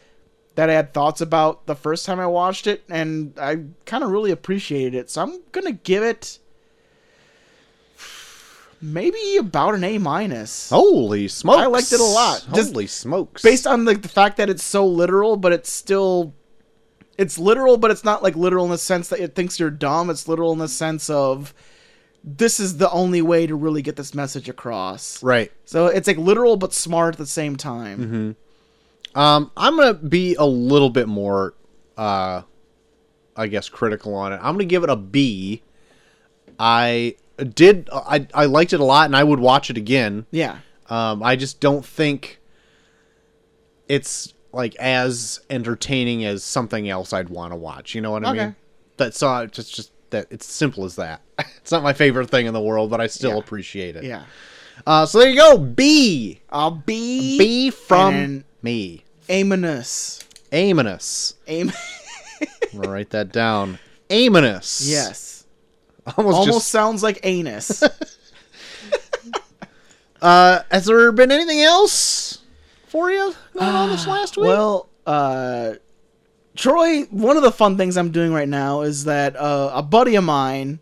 that 0.53 0.69
I 0.69 0.73
had 0.73 0.93
thoughts 0.93 1.21
about 1.21 1.65
the 1.65 1.75
first 1.75 2.05
time 2.05 2.19
I 2.19 2.27
watched 2.27 2.67
it, 2.67 2.83
and 2.89 3.33
I 3.39 3.63
kind 3.85 4.03
of 4.03 4.11
really 4.11 4.31
appreciated 4.31 4.93
it. 4.93 5.09
So 5.09 5.21
I'm 5.21 5.41
gonna 5.51 5.71
give 5.71 6.03
it 6.03 6.39
maybe 8.81 9.37
about 9.37 9.75
an 9.75 9.83
A 9.83 9.97
minus. 9.97 10.69
Holy 10.69 11.27
smokes! 11.27 11.59
I 11.59 11.65
liked 11.65 11.91
it 11.91 11.99
a 11.99 12.03
lot. 12.03 12.45
Just 12.53 12.73
Holy 12.73 12.87
smokes! 12.87 13.41
based 13.41 13.65
on 13.65 13.85
like 13.85 14.01
the 14.01 14.07
fact 14.07 14.37
that 14.37 14.49
it's 14.49 14.63
so 14.63 14.85
literal, 14.85 15.35
but 15.35 15.51
it's 15.51 15.71
still 15.71 16.33
it's 17.17 17.37
literal, 17.39 17.77
but 17.77 17.91
it's 17.91 18.03
not 18.03 18.21
like 18.23 18.35
literal 18.35 18.65
in 18.65 18.71
the 18.71 18.77
sense 18.77 19.09
that 19.09 19.19
it 19.19 19.35
thinks 19.35 19.59
you're 19.59 19.69
dumb. 19.71 20.09
It's 20.09 20.27
literal 20.27 20.51
in 20.53 20.59
the 20.59 20.67
sense 20.67 21.09
of 21.09 21.53
this 22.23 22.59
is 22.59 22.77
the 22.77 22.89
only 22.91 23.21
way 23.21 23.45
to 23.47 23.55
really 23.55 23.81
get 23.81 23.95
this 23.95 24.13
message 24.15 24.49
across. 24.49 25.21
right. 25.21 25.51
So 25.65 25.87
it's 25.87 26.07
like 26.07 26.17
literal 26.17 26.57
but 26.57 26.73
smart 26.73 27.15
at 27.15 27.19
the 27.19 27.25
same 27.27 27.55
time. 27.55 28.35
Um, 29.13 29.51
I'm 29.55 29.77
gonna 29.77 29.93
be 29.93 30.35
a 30.35 30.45
little 30.45 30.89
bit 30.89 31.07
more, 31.07 31.53
uh, 31.97 32.41
I 33.35 33.47
guess, 33.47 33.69
critical 33.69 34.13
on 34.13 34.33
it. 34.33 34.37
I'm 34.37 34.55
gonna 34.55 34.65
give 34.65 34.83
it 34.83 34.89
a 34.89 34.95
B. 34.97 35.61
I 36.59 37.15
did. 37.37 37.89
I 37.93 38.27
I 38.33 38.45
liked 38.45 38.73
it 38.73 38.79
a 38.79 38.83
lot, 38.83 39.05
and 39.05 39.15
I 39.15 39.23
would 39.23 39.39
watch 39.39 39.69
it 39.69 39.77
again. 39.77 40.25
Yeah. 40.31 40.59
Um, 40.89 41.23
I 41.23 41.35
just 41.35 41.59
don't 41.59 41.85
think 41.85 42.39
it's 43.87 44.33
like 44.55 44.75
as 44.77 45.41
entertaining 45.49 46.25
as 46.25 46.43
something 46.43 46.89
else 46.89 47.13
I'd 47.13 47.29
want 47.29 47.51
to 47.51 47.55
watch. 47.57 47.93
You 47.93 48.01
know 48.01 48.11
what 48.11 48.25
I 48.25 48.29
Okay. 48.31 48.39
mean? 48.45 48.55
That's 48.97 49.21
uh, 49.21 49.45
just 49.47 49.75
just 49.75 49.91
that 50.11 50.27
it's 50.31 50.45
simple 50.45 50.85
as 50.85 50.95
that. 50.95 51.21
it's 51.39 51.71
not 51.71 51.83
my 51.83 51.93
favorite 51.93 52.29
thing 52.29 52.45
in 52.45 52.53
the 52.53 52.61
world, 52.61 52.89
but 52.89 53.01
I 53.01 53.07
still 53.07 53.31
Yeah. 53.33 53.37
appreciate 53.39 53.95
it. 53.95 54.03
Yeah. 54.05 54.23
Uh, 54.87 55.05
so 55.05 55.19
there 55.19 55.29
you 55.29 55.35
go. 55.37 55.57
B. 55.57 56.41
I'll 56.49 56.71
be 56.71 57.37
B 57.37 57.69
from 57.69 58.43
me. 58.61 59.03
Aminus. 59.29 60.23
Aminus. 60.51 61.33
Aim 61.47 61.71
I'm 62.73 62.81
gonna 62.81 62.91
write 62.91 63.09
that 63.11 63.31
down. 63.31 63.79
Aminus. 64.09 64.81
Yes. 64.85 65.45
Almost, 66.17 66.35
Almost 66.37 66.57
just. 66.59 66.69
sounds 66.69 67.03
like 67.03 67.19
anus. 67.23 67.83
Uh, 70.21 70.61
has 70.71 70.85
there 70.85 71.11
been 71.11 71.31
anything 71.31 71.61
else 71.61 72.24
for 72.95 73.11
you 73.11 73.35
going 73.53 73.75
on 73.75 73.89
this 73.89 74.07
last 74.07 74.37
week? 74.37 74.47
Well, 74.47 74.87
uh, 75.05 75.73
Troy, 76.55 77.01
one 77.09 77.35
of 77.35 77.43
the 77.43 77.51
fun 77.51 77.75
things 77.75 77.97
I'm 77.97 78.11
doing 78.11 78.31
right 78.31 78.47
now 78.47 78.83
is 78.83 79.03
that 79.03 79.35
uh, 79.35 79.71
a 79.73 79.83
buddy 79.83 80.15
of 80.15 80.23
mine 80.23 80.79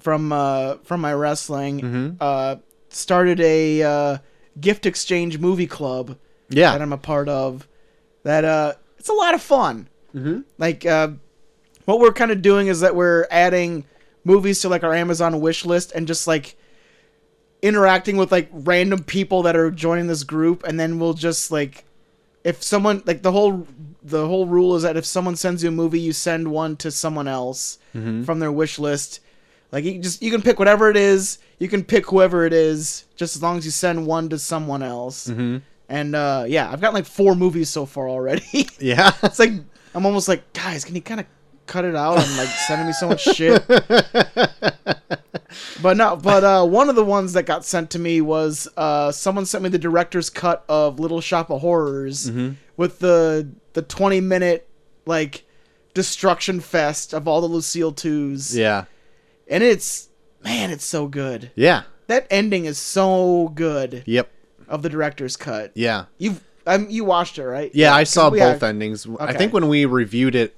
from 0.00 0.32
uh, 0.32 0.78
from 0.82 1.00
my 1.00 1.12
wrestling 1.14 1.80
Mm-hmm. 1.80 2.10
uh, 2.20 2.56
started 2.88 3.40
a 3.40 3.82
uh, 3.82 4.18
gift 4.60 4.84
exchange 4.84 5.38
movie 5.38 5.68
club 5.68 6.18
that. 6.72 6.82
I'm 6.82 6.92
a 6.92 6.98
part 6.98 7.28
of. 7.28 7.68
That 8.24 8.44
uh, 8.44 8.72
it's 8.98 9.08
a 9.08 9.12
lot 9.12 9.34
of 9.34 9.40
fun. 9.42 9.88
Mm-hmm. 10.12 10.40
Like 10.58 10.84
uh, 10.84 11.10
what 11.84 12.00
we're 12.00 12.12
kind 12.12 12.32
of 12.32 12.42
doing 12.42 12.66
is 12.66 12.80
that 12.80 12.96
we're 12.96 13.28
adding 13.30 13.84
movies 14.24 14.60
to 14.62 14.68
like 14.68 14.82
our 14.82 14.94
Amazon 14.94 15.40
wish 15.40 15.64
list 15.64 15.92
and 15.92 16.08
just 16.08 16.26
like 16.26 16.56
interacting 17.64 18.18
with 18.18 18.30
like 18.30 18.48
random 18.52 19.02
people 19.02 19.42
that 19.42 19.56
are 19.56 19.70
joining 19.70 20.06
this 20.06 20.22
group 20.22 20.62
and 20.64 20.78
then 20.78 20.98
we'll 20.98 21.14
just 21.14 21.50
like 21.50 21.84
if 22.44 22.62
someone 22.62 23.02
like 23.06 23.22
the 23.22 23.32
whole 23.32 23.66
the 24.02 24.26
whole 24.28 24.46
rule 24.46 24.76
is 24.76 24.82
that 24.82 24.98
if 24.98 25.06
someone 25.06 25.34
sends 25.34 25.62
you 25.62 25.70
a 25.70 25.72
movie 25.72 25.98
you 25.98 26.12
send 26.12 26.46
one 26.46 26.76
to 26.76 26.90
someone 26.90 27.26
else 27.26 27.78
from 28.24 28.38
their 28.38 28.52
wish 28.52 28.78
list. 28.78 29.20
Like 29.72 29.84
you 29.84 29.98
just 29.98 30.20
you 30.22 30.30
can 30.30 30.42
pick 30.42 30.58
whatever 30.58 30.90
it 30.90 30.96
is. 30.96 31.38
You 31.58 31.68
can 31.68 31.82
pick 31.82 32.04
whoever 32.06 32.44
it 32.44 32.52
is 32.52 33.06
just 33.16 33.34
as 33.34 33.42
long 33.42 33.56
as 33.56 33.64
you 33.64 33.70
send 33.70 34.06
one 34.06 34.28
to 34.28 34.38
someone 34.38 34.82
else. 34.82 35.28
Mm-hmm. 35.28 35.58
and 35.88 36.14
uh 36.14 36.44
yeah 36.46 36.70
i've 36.70 36.80
got 36.82 36.92
like 36.94 37.06
four 37.06 37.34
movies 37.34 37.70
so 37.70 37.86
far 37.86 38.08
already. 38.10 38.68
Yeah. 38.78 39.12
it's 39.22 39.38
like 39.38 39.52
I'm 39.94 40.04
almost 40.04 40.28
like, 40.28 40.52
guys, 40.52 40.84
can 40.84 40.96
you 40.96 41.00
kind 41.02 41.20
of 41.20 41.26
cut 41.66 41.84
it 41.84 41.94
out? 41.96 42.18
I'm 42.18 42.36
like 42.36 42.48
sending 42.48 42.86
me 42.86 42.92
so 42.92 43.08
much 43.08 43.22
shit. 43.22 43.66
but 45.82 45.96
no, 45.96 46.16
but 46.16 46.44
uh, 46.44 46.64
one 46.66 46.88
of 46.88 46.96
the 46.96 47.04
ones 47.04 47.32
that 47.34 47.44
got 47.44 47.64
sent 47.64 47.90
to 47.90 47.98
me 47.98 48.20
was 48.20 48.68
uh, 48.76 49.12
someone 49.12 49.46
sent 49.46 49.62
me 49.64 49.70
the 49.70 49.78
director's 49.78 50.30
cut 50.30 50.64
of 50.68 50.98
Little 51.00 51.20
Shop 51.20 51.50
of 51.50 51.60
Horrors 51.60 52.30
with 52.76 52.98
the 52.98 53.48
the 53.74 53.82
20 53.82 54.20
minute 54.20 54.68
like 55.06 55.44
destruction 55.94 56.60
fest 56.60 57.12
of 57.12 57.28
all 57.28 57.40
the 57.40 57.46
Lucille 57.46 57.92
twos, 57.92 58.56
yeah. 58.56 58.84
and 59.48 59.62
it's 59.62 60.08
man, 60.42 60.70
it's 60.70 60.84
so 60.84 61.06
good. 61.06 61.50
Yeah. 61.54 61.82
That 62.06 62.26
ending 62.30 62.66
is 62.66 62.76
so 62.78 63.50
good 63.54 64.02
Yep. 64.06 64.30
of 64.68 64.82
the 64.82 64.90
director's 64.90 65.36
cut. 65.36 65.72
Yeah. 65.74 66.04
You've 66.18 66.42
um, 66.66 66.86
you 66.90 67.04
watched 67.04 67.38
it, 67.38 67.44
right? 67.46 67.70
Yeah, 67.74 67.94
I 67.94 68.04
saw 68.04 68.30
both 68.30 68.38
had- 68.40 68.62
endings. 68.62 69.06
I 69.20 69.32
think 69.34 69.52
when 69.52 69.68
we 69.68 69.84
reviewed 69.86 70.34
it, 70.34 70.54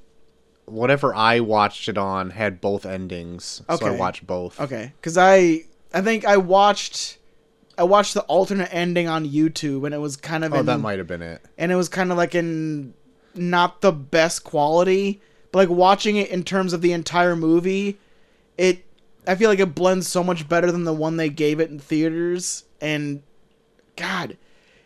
whatever 0.66 1.14
I 1.14 1.40
watched 1.40 1.88
it 1.88 1.96
on 1.96 2.30
had 2.30 2.60
both 2.60 2.84
endings. 2.86 3.62
So 3.68 3.86
I 3.86 3.90
watched 3.90 4.26
both. 4.26 4.60
Okay, 4.60 4.92
because 5.00 5.16
I 5.16 5.62
I 5.94 6.02
think 6.02 6.24
I 6.24 6.36
watched 6.36 7.18
I 7.78 7.84
watched 7.84 8.14
the 8.14 8.22
alternate 8.22 8.72
ending 8.72 9.08
on 9.08 9.26
YouTube, 9.28 9.84
and 9.86 9.94
it 9.94 9.98
was 9.98 10.16
kind 10.16 10.44
of 10.44 10.52
Oh, 10.54 10.60
in, 10.60 10.66
that 10.66 10.78
might 10.78 10.98
have 10.98 11.06
been 11.06 11.22
it. 11.22 11.42
and 11.58 11.70
it 11.72 11.76
was 11.76 11.88
kind 11.88 12.10
of 12.10 12.16
like 12.18 12.34
in 12.34 12.94
not 13.34 13.80
the 13.80 13.92
best 13.92 14.44
quality, 14.44 15.20
but 15.52 15.58
like 15.68 15.76
watching 15.76 16.16
it 16.16 16.30
in 16.30 16.42
terms 16.42 16.72
of 16.72 16.80
the 16.82 16.92
entire 16.92 17.36
movie, 17.36 17.98
it 18.58 18.84
I 19.26 19.34
feel 19.34 19.50
like 19.50 19.58
it 19.58 19.74
blends 19.74 20.06
so 20.08 20.22
much 20.22 20.48
better 20.48 20.70
than 20.70 20.84
the 20.84 20.92
one 20.92 21.16
they 21.16 21.28
gave 21.28 21.60
it 21.60 21.70
in 21.70 21.78
theaters, 21.78 22.64
and 22.80 23.22
God. 23.96 24.36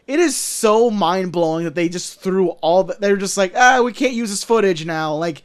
It 0.07 0.19
is 0.19 0.35
so 0.36 0.90
mind 0.90 1.31
blowing 1.31 1.62
that 1.65 1.77
they 1.77 1.89
just 1.89 2.20
threw 2.20 2.48
all 2.62 2.82
the, 2.82 2.94
they're 2.98 3.16
just 3.16 3.36
like 3.36 3.52
ah 3.55 3.81
we 3.81 3.93
can't 3.93 4.12
use 4.12 4.31
this 4.31 4.43
footage 4.43 4.85
now 4.85 5.15
like 5.15 5.43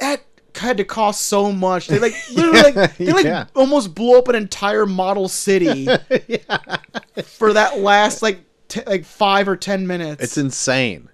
that 0.00 0.22
had 0.54 0.78
to 0.78 0.84
cost 0.84 1.24
so 1.24 1.52
much 1.52 1.86
they 1.88 1.98
like 1.98 2.14
literally 2.32 2.60
like 2.72 2.96
they 2.96 3.12
like 3.12 3.24
Yeah. 3.26 3.44
almost 3.54 3.94
blew 3.94 4.16
up 4.18 4.28
an 4.28 4.34
entire 4.34 4.86
model 4.86 5.28
city 5.28 5.84
for 7.24 7.52
that 7.52 7.78
last 7.78 8.22
like 8.22 8.40
t- 8.68 8.80
like 8.86 9.04
five 9.04 9.48
or 9.48 9.56
ten 9.56 9.86
minutes 9.86 10.22
It's 10.22 10.38
insane. 10.38 11.08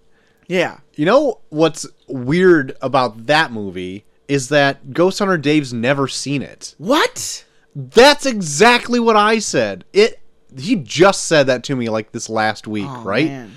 yeah 0.46 0.78
You 0.94 1.06
know 1.06 1.40
what's 1.48 1.86
weird 2.06 2.76
about 2.80 3.26
that 3.26 3.50
movie 3.52 4.04
is 4.28 4.48
that 4.50 4.92
Ghost 4.92 5.18
Hunter 5.18 5.36
Dave's 5.38 5.72
never 5.72 6.06
seen 6.08 6.40
it. 6.42 6.74
what 6.78 7.44
That's 7.74 8.24
exactly 8.26 9.00
what 9.00 9.16
I 9.16 9.40
said. 9.40 9.84
It 9.92 10.20
he 10.56 10.76
just 10.76 11.24
said 11.26 11.46
that 11.48 11.64
to 11.64 11.74
me 11.76 11.88
like 11.88 12.12
this 12.12 12.28
last 12.30 12.68
week, 12.68 12.86
Oh, 12.88 13.02
right? 13.02 13.26
man. 13.26 13.56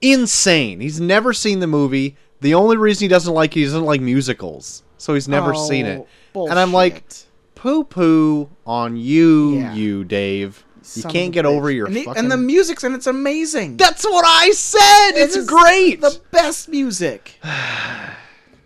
Insane. 0.00 0.80
He's 0.80 1.00
never 1.00 1.32
seen 1.32 1.60
the 1.60 1.66
movie. 1.66 2.16
The 2.40 2.54
only 2.54 2.76
reason 2.76 3.04
he 3.04 3.08
doesn't 3.08 3.32
like 3.34 3.56
it, 3.56 3.60
he 3.60 3.64
doesn't 3.64 3.84
like 3.84 4.00
musicals. 4.00 4.82
So 4.96 5.14
he's 5.14 5.28
never 5.28 5.54
oh, 5.54 5.68
seen 5.68 5.86
it. 5.86 6.06
Oh, 6.34 6.48
And 6.48 6.58
I'm 6.58 6.72
like, 6.72 6.94
bullshit. 7.08 7.26
poo 7.54 7.84
poo 7.84 8.48
on 8.66 8.96
you, 8.96 9.58
Yeah. 9.58 9.74
you 9.74 10.04
Dave. 10.04 10.64
You 10.94 11.02
can't 11.02 11.32
get 11.32 11.44
bitch. 11.44 11.48
over 11.48 11.70
your 11.70 11.86
and, 11.86 11.96
the- 11.96 12.04
fucking. 12.04 12.18
and 12.22 12.32
the 12.32 12.36
music's 12.38 12.82
and 12.82 12.94
it's 12.94 13.06
amazing 13.06 13.76
That's 13.76 14.04
what 14.04 14.24
I 14.26 14.50
said. 14.52 15.10
It 15.20 15.34
It's 15.36 15.44
great. 15.44 16.00
the 16.00 16.18
best 16.30 16.68
music 16.70 17.34
like, 17.44 18.14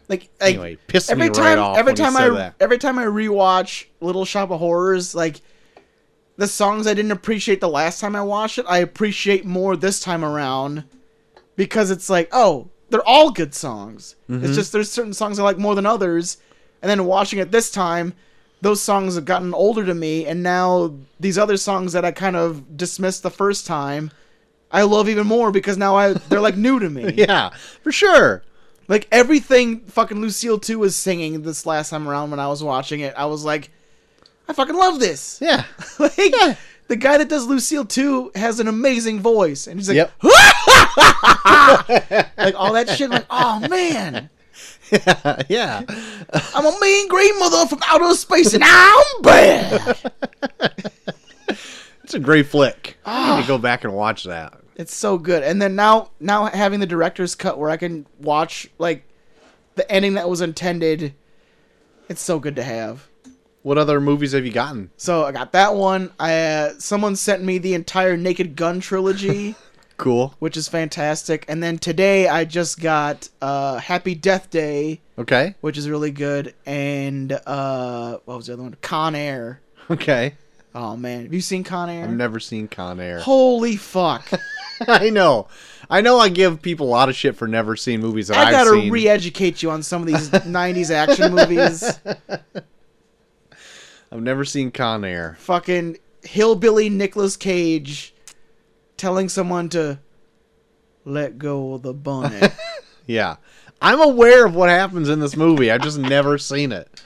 like 0.08 0.30
anyway, 0.40 0.76
pissed 0.86 1.10
every 1.10 1.28
me 1.28 1.34
time 1.34 1.44
right 1.44 1.58
off. 1.58 1.78
every 1.78 1.94
time 1.94 2.16
I 2.16 2.28
that. 2.28 2.54
every 2.60 2.78
time 2.78 2.98
I 2.98 3.04
rewatch 3.06 3.86
Little 4.00 4.24
Shop 4.24 4.50
of 4.50 4.60
Horrors, 4.60 5.14
like 5.16 5.40
the 6.36 6.46
songs 6.46 6.86
I 6.86 6.94
didn't 6.94 7.10
appreciate 7.12 7.60
the 7.60 7.68
last 7.68 8.00
time 8.00 8.14
I 8.14 8.22
watched 8.22 8.58
it, 8.58 8.66
I 8.68 8.78
appreciate 8.78 9.44
more 9.44 9.74
this 9.76 9.98
time 10.00 10.24
around 10.24 10.84
because 11.56 11.90
it's 11.90 12.08
like, 12.08 12.28
oh, 12.32 12.68
they're 12.92 13.08
all 13.08 13.30
good 13.30 13.54
songs. 13.54 14.14
Mm-hmm. 14.30 14.44
It's 14.44 14.54
just 14.54 14.70
there's 14.70 14.90
certain 14.90 15.14
songs 15.14 15.38
I 15.38 15.42
like 15.42 15.58
more 15.58 15.74
than 15.74 15.86
others, 15.86 16.36
and 16.82 16.90
then 16.90 17.06
watching 17.06 17.38
it 17.38 17.50
this 17.50 17.70
time, 17.70 18.12
those 18.60 18.80
songs 18.80 19.14
have 19.16 19.24
gotten 19.24 19.54
older 19.54 19.84
to 19.84 19.94
me, 19.94 20.26
and 20.26 20.42
now 20.42 20.94
these 21.18 21.38
other 21.38 21.56
songs 21.56 21.94
that 21.94 22.04
I 22.04 22.12
kind 22.12 22.36
of 22.36 22.76
dismissed 22.76 23.22
the 23.22 23.30
first 23.30 23.66
time, 23.66 24.10
I 24.70 24.82
love 24.82 25.08
even 25.08 25.26
more 25.26 25.50
because 25.50 25.78
now 25.78 25.96
I 25.96 26.12
they're 26.12 26.40
like 26.40 26.56
new 26.56 26.78
to 26.78 26.90
me. 26.90 27.12
yeah, 27.16 27.50
for 27.82 27.90
sure. 27.90 28.44
Like 28.88 29.08
everything 29.10 29.80
fucking 29.80 30.20
Lucille 30.20 30.58
2 30.58 30.78
was 30.78 30.94
singing 30.94 31.42
this 31.42 31.64
last 31.64 31.90
time 31.90 32.06
around 32.06 32.30
when 32.30 32.40
I 32.40 32.48
was 32.48 32.62
watching 32.62 33.00
it, 33.00 33.14
I 33.16 33.24
was 33.24 33.42
like, 33.42 33.70
I 34.48 34.52
fucking 34.52 34.76
love 34.76 35.00
this. 35.00 35.38
Yeah. 35.40 35.64
like, 35.98 36.14
the 36.88 36.96
guy 36.96 37.16
that 37.16 37.30
does 37.30 37.46
Lucille 37.46 37.86
2 37.86 38.32
has 38.34 38.60
an 38.60 38.68
amazing 38.68 39.20
voice. 39.20 39.66
And 39.66 39.80
he's 39.80 39.88
like, 39.88 39.96
Yep. 39.96 40.12
like 42.36 42.54
all 42.56 42.72
that 42.74 42.88
shit. 42.96 43.10
like, 43.10 43.26
oh 43.30 43.66
man, 43.68 44.28
yeah. 45.48 45.82
I'm 46.54 46.66
a 46.66 46.78
mean 46.80 47.08
green 47.08 47.38
mother 47.38 47.66
from 47.66 47.80
outer 47.86 48.14
space 48.14 48.54
and 48.54 48.62
I'm 48.66 49.22
bad. 49.22 49.96
It's 52.04 52.14
a 52.14 52.18
great 52.20 52.46
flick. 52.46 52.98
I 53.06 53.30
Ah. 53.32 53.36
need 53.36 53.42
to 53.42 53.48
go 53.48 53.58
back 53.58 53.84
and 53.84 53.92
watch 53.94 54.24
that. 54.24 54.54
It's 54.76 54.94
so 54.94 55.18
good. 55.18 55.42
And 55.42 55.60
then 55.62 55.76
now, 55.76 56.10
now 56.20 56.46
having 56.46 56.80
the 56.80 56.86
director's 56.86 57.34
cut 57.34 57.58
where 57.58 57.70
I 57.70 57.76
can 57.76 58.06
watch 58.20 58.68
like 58.78 59.04
the 59.76 59.90
ending 59.90 60.14
that 60.14 60.28
was 60.28 60.40
intended, 60.40 61.14
it's 62.08 62.20
so 62.20 62.38
good 62.38 62.56
to 62.56 62.62
have. 62.62 63.08
What 63.62 63.78
other 63.78 64.00
movies 64.00 64.32
have 64.32 64.44
you 64.44 64.50
gotten? 64.52 64.90
So 64.96 65.24
I 65.24 65.30
got 65.32 65.52
that 65.52 65.74
one. 65.74 66.10
I 66.18 66.34
uh, 66.36 66.72
someone 66.78 67.14
sent 67.16 67.44
me 67.44 67.58
the 67.58 67.74
entire 67.74 68.16
Naked 68.16 68.56
Gun 68.56 68.80
trilogy. 68.80 69.54
Cool. 70.02 70.34
which 70.40 70.56
is 70.56 70.68
fantastic. 70.68 71.44
And 71.48 71.62
then 71.62 71.78
today 71.78 72.26
I 72.28 72.44
just 72.44 72.80
got 72.80 73.28
uh, 73.40 73.78
Happy 73.78 74.14
Death 74.14 74.50
Day, 74.50 75.00
Okay. 75.18 75.54
which 75.60 75.78
is 75.78 75.88
really 75.88 76.10
good, 76.10 76.54
and 76.66 77.32
uh, 77.46 78.18
what 78.24 78.36
was 78.36 78.46
the 78.48 78.54
other 78.54 78.62
one? 78.64 78.76
Con 78.82 79.14
Air. 79.14 79.60
Okay. 79.90 80.34
Oh 80.74 80.96
man, 80.96 81.22
have 81.24 81.34
you 81.34 81.40
seen 81.40 81.64
Con 81.64 81.88
Air? 81.90 82.04
I've 82.04 82.10
never 82.10 82.40
seen 82.40 82.66
Con 82.66 82.98
Air. 82.98 83.20
Holy 83.20 83.76
fuck! 83.76 84.28
I 84.88 85.10
know. 85.10 85.48
I 85.90 86.00
know 86.00 86.18
I 86.18 86.30
give 86.30 86.62
people 86.62 86.88
a 86.88 86.90
lot 86.90 87.08
of 87.10 87.14
shit 87.14 87.36
for 87.36 87.46
never 87.46 87.76
seeing 87.76 88.00
movies 88.00 88.28
that 88.28 88.38
I 88.38 88.44
have 88.44 88.48
seen. 88.48 88.54
I 88.54 88.64
gotta 88.64 88.80
seen. 88.80 88.90
re-educate 88.92 89.62
you 89.62 89.70
on 89.70 89.82
some 89.82 90.00
of 90.02 90.06
these 90.08 90.30
'90s 90.30 90.90
action 90.90 91.34
movies. 91.34 91.84
I've 94.10 94.22
never 94.22 94.44
seen 94.44 94.70
Con 94.70 95.04
Air. 95.04 95.36
Fucking 95.40 95.98
hillbilly 96.22 96.88
Nicolas 96.88 97.36
Cage 97.36 98.14
telling 99.02 99.28
someone 99.28 99.68
to 99.68 99.98
let 101.04 101.36
go 101.36 101.74
of 101.74 101.82
the 101.82 101.92
bunny. 101.92 102.40
Yeah. 103.04 103.36
I'm 103.80 104.00
aware 104.00 104.46
of 104.46 104.54
what 104.54 104.68
happens 104.68 105.08
in 105.08 105.18
this 105.18 105.36
movie. 105.36 105.72
I've 105.72 105.82
just 105.82 105.98
never 105.98 106.38
seen 106.38 106.70
it. 106.70 107.02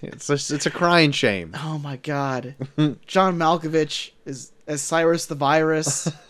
It's 0.00 0.26
just, 0.26 0.50
it's 0.50 0.64
a 0.64 0.70
crying 0.70 1.12
shame. 1.12 1.54
oh 1.62 1.76
my 1.76 1.96
god, 1.96 2.54
John 3.06 3.38
Malkovich 3.38 4.12
is 4.24 4.52
as 4.66 4.80
Cyrus 4.80 5.26
the 5.26 5.34
Virus. 5.34 6.10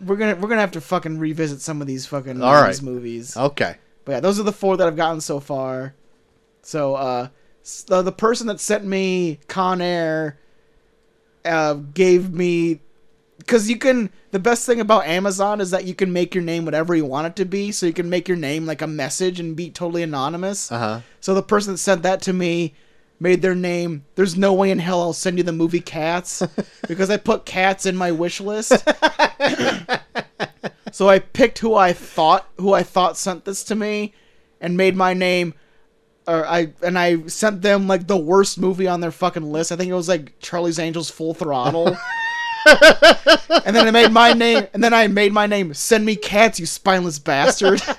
We're 0.00 0.16
gonna 0.16 0.34
we're 0.34 0.48
gonna 0.48 0.60
have 0.60 0.72
to 0.72 0.80
fucking 0.80 1.20
revisit 1.20 1.60
some 1.60 1.80
of 1.80 1.86
these 1.86 2.04
fucking 2.04 2.42
All 2.42 2.52
90s 2.52 2.62
right. 2.62 2.82
movies. 2.82 3.36
Okay. 3.36 3.76
But 4.04 4.12
yeah, 4.12 4.20
those 4.20 4.40
are 4.40 4.42
the 4.42 4.52
four 4.52 4.76
that 4.76 4.88
I've 4.88 4.96
gotten 4.96 5.20
so 5.20 5.38
far. 5.38 5.94
So 6.62 6.96
uh, 6.96 7.28
the 7.86 8.02
the 8.02 8.12
person 8.12 8.48
that 8.48 8.58
sent 8.58 8.84
me 8.84 9.38
Con 9.46 9.80
Air 9.80 10.40
uh, 11.44 11.74
gave 11.74 12.32
me 12.32 12.80
because 13.38 13.68
you 13.68 13.78
can. 13.78 14.10
The 14.30 14.38
best 14.38 14.66
thing 14.66 14.80
about 14.80 15.06
Amazon 15.06 15.60
is 15.60 15.70
that 15.70 15.84
you 15.84 15.94
can 15.94 16.12
make 16.12 16.34
your 16.34 16.42
name 16.44 16.64
whatever 16.64 16.94
you 16.94 17.04
want 17.04 17.26
it 17.26 17.36
to 17.36 17.44
be. 17.44 17.72
So 17.72 17.86
you 17.86 17.92
can 17.92 18.08
make 18.10 18.28
your 18.28 18.36
name 18.36 18.66
like 18.66 18.82
a 18.82 18.86
message 18.86 19.38
and 19.40 19.54
be 19.54 19.70
totally 19.70 20.02
anonymous. 20.02 20.72
Uh 20.72 20.78
huh. 20.78 21.00
So 21.20 21.34
the 21.34 21.42
person 21.42 21.74
that 21.74 21.78
sent 21.78 22.02
that 22.02 22.22
to 22.22 22.32
me 22.32 22.74
made 23.20 23.42
their 23.42 23.54
name. 23.54 24.04
There's 24.14 24.36
no 24.36 24.52
way 24.52 24.70
in 24.70 24.78
hell 24.78 25.00
I'll 25.00 25.12
send 25.12 25.38
you 25.38 25.44
the 25.44 25.52
movie 25.52 25.80
Cats 25.80 26.42
because 26.88 27.10
I 27.10 27.16
put 27.16 27.44
Cats 27.44 27.86
in 27.86 27.96
my 27.96 28.10
wish 28.12 28.40
list. 28.40 28.70
so 30.92 31.08
I 31.08 31.18
picked 31.18 31.58
who 31.60 31.74
I 31.74 31.92
thought 31.92 32.48
who 32.58 32.72
I 32.72 32.82
thought 32.82 33.16
sent 33.16 33.44
this 33.44 33.64
to 33.64 33.74
me, 33.74 34.14
and 34.60 34.76
made 34.76 34.96
my 34.96 35.14
name. 35.14 35.54
Or 36.26 36.46
I 36.46 36.72
and 36.82 36.98
I 36.98 37.26
sent 37.26 37.60
them 37.62 37.86
like 37.86 38.06
the 38.06 38.16
worst 38.16 38.58
movie 38.58 38.86
on 38.86 39.00
their 39.00 39.10
fucking 39.10 39.52
list. 39.52 39.72
I 39.72 39.76
think 39.76 39.90
it 39.90 39.94
was 39.94 40.08
like 40.08 40.38
Charlie's 40.40 40.78
Angels 40.78 41.10
Full 41.10 41.34
Throttle. 41.34 41.88
and 42.66 43.76
then 43.76 43.86
I 43.86 43.90
made 43.90 44.10
my 44.10 44.32
name. 44.32 44.66
And 44.72 44.82
then 44.82 44.94
I 44.94 45.06
made 45.06 45.32
my 45.32 45.46
name. 45.46 45.74
Send 45.74 46.06
me 46.06 46.16
cats, 46.16 46.58
you 46.58 46.66
spineless 46.66 47.18
bastard. 47.18 47.82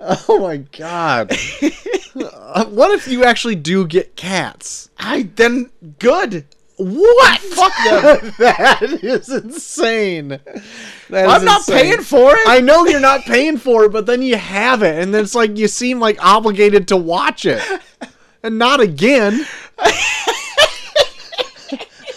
Oh 0.00 0.40
my 0.40 0.58
god. 0.58 1.32
Uh, 2.12 2.64
what 2.66 2.90
if 2.90 3.06
you 3.06 3.24
actually 3.24 3.54
do 3.54 3.86
get 3.86 4.16
cats? 4.16 4.90
I 4.98 5.30
then 5.36 5.70
good. 6.00 6.44
What? 6.80 7.40
Fuck 7.40 7.72
them. 7.84 8.32
that 8.38 8.82
is 9.02 9.28
insane. 9.28 10.28
That 10.28 11.26
is 11.26 11.32
I'm 11.32 11.44
not 11.44 11.60
insane. 11.60 11.76
paying 11.76 12.00
for 12.00 12.32
it. 12.32 12.48
I 12.48 12.60
know 12.60 12.86
you're 12.86 13.00
not 13.00 13.22
paying 13.22 13.58
for 13.58 13.84
it, 13.84 13.92
but 13.92 14.06
then 14.06 14.22
you 14.22 14.36
have 14.36 14.82
it, 14.82 14.98
and 15.02 15.12
then 15.12 15.22
it's 15.22 15.34
like 15.34 15.58
you 15.58 15.68
seem 15.68 16.00
like 16.00 16.16
obligated 16.24 16.88
to 16.88 16.96
watch 16.96 17.44
it, 17.44 17.62
and 18.42 18.58
not 18.58 18.80
again. 18.80 19.44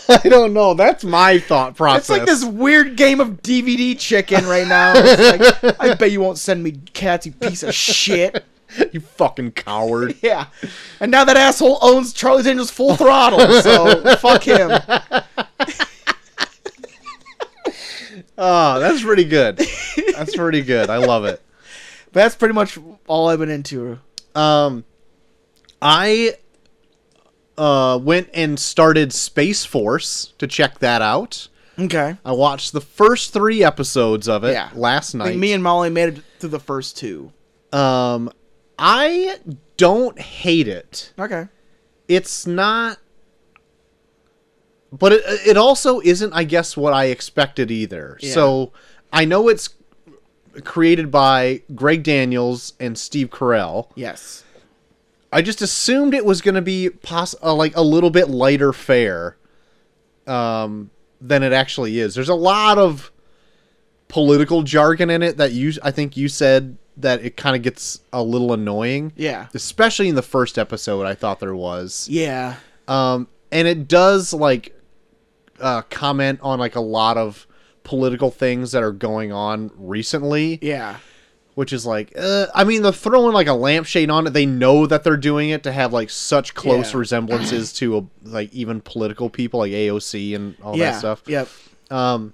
I 0.10 0.30
don't 0.30 0.54
know. 0.54 0.74
That's 0.74 1.04
my 1.04 1.40
thought 1.40 1.76
process. 1.76 2.02
It's 2.02 2.10
like 2.10 2.26
this 2.26 2.46
weird 2.46 2.96
game 2.96 3.20
of 3.20 3.42
DVD 3.42 3.98
chicken 3.98 4.46
right 4.46 4.68
now. 4.68 4.94
It's 4.96 5.64
like, 5.64 5.80
I 5.80 5.96
bet 5.96 6.12
you 6.12 6.22
won't 6.22 6.38
send 6.38 6.64
me 6.64 6.74
cats, 6.94 7.26
you 7.26 7.32
piece 7.32 7.64
of 7.64 7.74
shit. 7.74 8.44
you 8.92 9.00
fucking 9.00 9.52
coward. 9.52 10.16
Yeah. 10.24 10.48
And 11.00 11.12
now 11.12 11.24
that 11.26 11.36
asshole 11.38 11.80
owns 11.82 12.14
Charlie's 12.14 12.48
Angels 12.48 12.72
Full 12.72 12.96
Throttle, 12.96 13.40
so 13.62 14.16
fuck 14.20 14.44
him. 14.44 14.72
Oh, 18.38 18.80
that's 18.80 19.04
pretty 19.04 19.24
good. 19.26 19.62
That's 20.16 20.36
pretty 20.36 20.62
good. 20.62 20.90
I 20.90 20.98
love 20.98 21.26
it. 21.26 21.42
That's 22.12 22.36
pretty 22.36 22.54
much 22.54 22.78
all 23.08 23.30
I've 23.30 23.40
been 23.40 23.50
into. 23.50 24.00
Um, 24.36 24.84
I 25.82 26.36
uh 27.58 28.00
went 28.02 28.30
and 28.34 28.60
started 28.60 29.14
Space 29.14 29.66
Force 29.66 30.34
to 30.40 30.48
check 30.48 30.80
that 30.80 31.02
out. 31.02 31.48
Okay. 31.78 32.18
I 32.26 32.32
watched 32.32 32.74
the 32.74 32.82
first 32.82 33.34
three 33.34 33.64
episodes 33.64 34.28
of 34.28 34.44
it 34.44 34.54
Yeah. 34.54 34.70
last 34.74 35.14
night. 35.16 35.38
me 35.38 35.54
and 35.54 35.64
Molly 35.64 35.90
made 35.90 36.18
it 36.18 36.24
through 36.40 36.50
the 36.50 36.60
first 36.60 36.98
two. 36.98 37.32
um, 37.72 38.32
I 38.78 39.38
don't 39.78 40.20
hate 40.20 40.68
it. 40.68 41.14
Okay. 41.18 41.48
It's 42.08 42.46
not, 42.46 42.98
but 44.92 45.14
it 45.14 45.22
it 45.48 45.58
also 45.58 46.00
isn't, 46.02 46.34
I 46.34 46.44
guess, 46.44 46.76
what 46.76 46.94
I 46.94 47.06
expected 47.06 47.72
either. 47.72 48.18
Yeah. 48.22 48.34
So 48.34 48.74
I 49.12 49.26
know 49.26 49.48
it's 49.48 49.70
created 50.64 51.10
by 51.12 51.62
Greg 51.74 52.04
Daniels 52.04 52.74
and 52.80 52.98
Steve 52.98 53.30
Carell. 53.30 53.90
Yes. 53.96 54.44
I 55.32 55.42
just 55.42 55.62
assumed 55.62 56.14
it 56.14 56.26
was 56.26 56.42
going 56.42 56.56
to 56.56 56.62
be 56.62 56.90
poss- 56.90 57.36
uh, 57.42 57.56
like 57.56 57.76
a 57.76 57.82
little 57.82 58.12
bit 58.12 58.30
lighter 58.30 58.72
fare 58.72 59.36
um, 60.28 60.92
than 61.20 61.42
it 61.42 61.54
actually 61.54 62.00
is. 62.00 62.14
There's 62.14 62.30
a 62.30 62.36
lot 62.36 62.78
of 62.78 63.12
political 64.10 64.62
jargon 64.62 65.10
in 65.10 65.24
it 65.24 65.38
that 65.38 65.54
you 65.54 65.74
I 65.82 65.90
think 65.90 66.16
you 66.16 66.30
said 66.30 66.78
that 66.98 67.24
it 67.26 67.36
kind 67.38 67.56
of 67.56 67.62
gets 67.62 68.02
a 68.12 68.22
little 68.24 68.54
annoying. 68.54 69.14
Yeah. 69.16 69.48
Especially 69.54 70.10
in 70.10 70.16
the 70.16 70.22
first 70.22 70.58
episode 70.58 71.06
I 71.06 71.14
thought 71.16 71.40
there 71.40 71.56
was. 71.56 72.08
Yeah. 72.10 72.56
Um, 72.88 73.28
and 73.52 73.68
it 73.68 73.88
does 73.88 74.34
like 74.34 74.80
uh, 75.60 75.82
comment 75.84 76.40
on 76.42 76.60
like 76.60 76.76
a 76.76 76.82
lot 76.82 77.18
of 77.18 77.48
political 77.84 78.32
things 78.32 78.72
that 78.72 78.82
are 78.84 78.92
going 78.92 79.32
on 79.32 79.70
recently 79.76 80.58
Yeah. 80.62 80.98
which 81.56 81.74
is 81.74 81.86
like 81.86 82.14
uh, 82.18 82.48
i 82.56 82.64
mean 82.64 82.82
they're 82.82 82.94
throwing 82.94 83.34
like 83.34 83.48
a 83.48 83.54
lampshade 83.54 84.10
on 84.10 84.26
it 84.26 84.30
they 84.32 84.46
know 84.46 84.88
that 84.88 85.04
they're 85.04 85.18
doing 85.18 85.50
it 85.50 85.64
to 85.64 85.72
have 85.74 85.92
like 85.92 86.10
such 86.10 86.54
close 86.56 86.94
Yeah. 86.94 87.00
resemblances 87.00 87.74
to 87.74 87.98
a, 87.98 88.06
like 88.24 88.54
even 88.54 88.80
political 88.80 89.30
people 89.30 89.60
like 89.60 89.74
aoc 89.74 90.34
and 90.36 90.56
all 90.64 90.78
yeah. 90.78 90.92
that 90.92 91.00
stuff 91.00 91.24
Yep. 91.28 91.50
um 91.92 92.34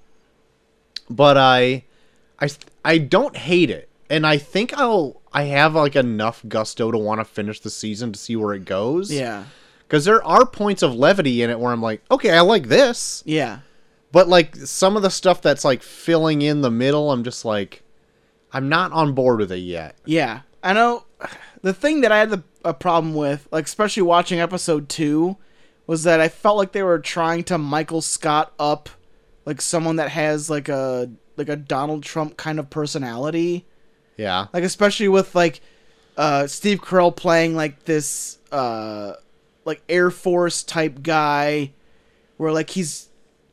but 1.10 1.36
i 1.38 1.84
i 2.40 2.48
i 2.86 2.98
don't 3.00 3.36
hate 3.36 3.72
it 3.72 3.89
and 4.10 4.26
i 4.26 4.38
think 4.38 4.74
i'll 4.78 5.22
i 5.34 5.44
have 5.44 5.76
like 5.76 5.96
enough 5.96 6.44
gusto 6.48 6.92
to 6.92 6.98
want 6.98 7.20
to 7.20 7.26
finish 7.26 7.60
the 7.60 7.70
season 7.70 8.12
to 8.12 8.20
see 8.20 8.36
where 8.36 8.54
it 8.54 8.66
goes 8.66 9.12
Yeah. 9.12 9.46
because 9.88 10.06
there 10.06 10.24
are 10.24 10.46
points 10.46 10.82
of 10.84 10.96
levity 10.96 11.42
in 11.42 11.50
it 11.50 11.60
where 11.60 11.72
i'm 11.72 11.82
like 11.82 12.02
okay 12.12 12.32
i 12.32 12.42
like 12.42 12.68
this 12.68 13.24
Yeah. 13.26 13.60
but 14.12 14.28
like 14.28 14.56
some 14.56 14.96
of 14.98 15.04
the 15.04 15.10
stuff 15.12 15.42
that's 15.42 15.64
like 15.66 15.84
filling 15.84 16.42
in 16.42 16.62
the 16.62 16.72
middle 16.72 17.12
i'm 17.12 17.24
just 17.24 17.46
like 17.46 17.84
i'm 18.52 18.68
not 18.70 18.92
on 18.92 19.14
board 19.14 19.40
with 19.40 19.52
it 19.52 19.58
yet 19.58 19.96
Yeah, 20.06 20.42
I 20.64 20.74
know. 20.74 21.06
The 21.62 21.74
thing 21.74 22.02
that 22.02 22.12
I 22.12 22.18
had 22.20 22.30
the, 22.32 22.44
a 22.66 22.74
problem 22.74 23.14
with, 23.14 23.48
like 23.52 23.66
especially 23.66 24.04
watching 24.04 24.40
episode 24.42 24.90
two, 24.90 25.38
was 25.88 26.04
that 26.04 26.20
I 26.20 26.28
felt 26.30 26.58
like 26.58 26.72
they 26.74 26.84
were 26.84 27.00
trying 27.00 27.44
to 27.46 27.58
Michael 27.58 28.02
Scott 28.02 28.54
up, 28.60 28.90
like 29.46 29.62
someone 29.62 29.96
that 29.98 30.10
has 30.10 30.50
like 30.50 30.68
a 30.70 31.10
like 31.38 31.48
a 31.50 31.56
Donald 31.56 32.04
Trump 32.04 32.36
kind 32.38 32.60
of 32.60 32.70
personality. 32.70 33.66
Yeah 34.20 34.48
Like 34.54 34.64
especially 34.64 35.08
with 35.08 35.34
like 35.34 35.62
uh, 36.18 36.48
Steve 36.48 36.82
Carell 36.82 37.16
playing 37.16 37.56
like 37.56 37.86
this 37.86 38.38
uh, 38.52 39.14
like 39.64 39.82
Air 39.88 40.12
Force 40.12 40.64
type 40.64 41.02
guy, 41.02 41.72
where 42.38 42.52
like 42.52 42.70
he's 42.72 43.08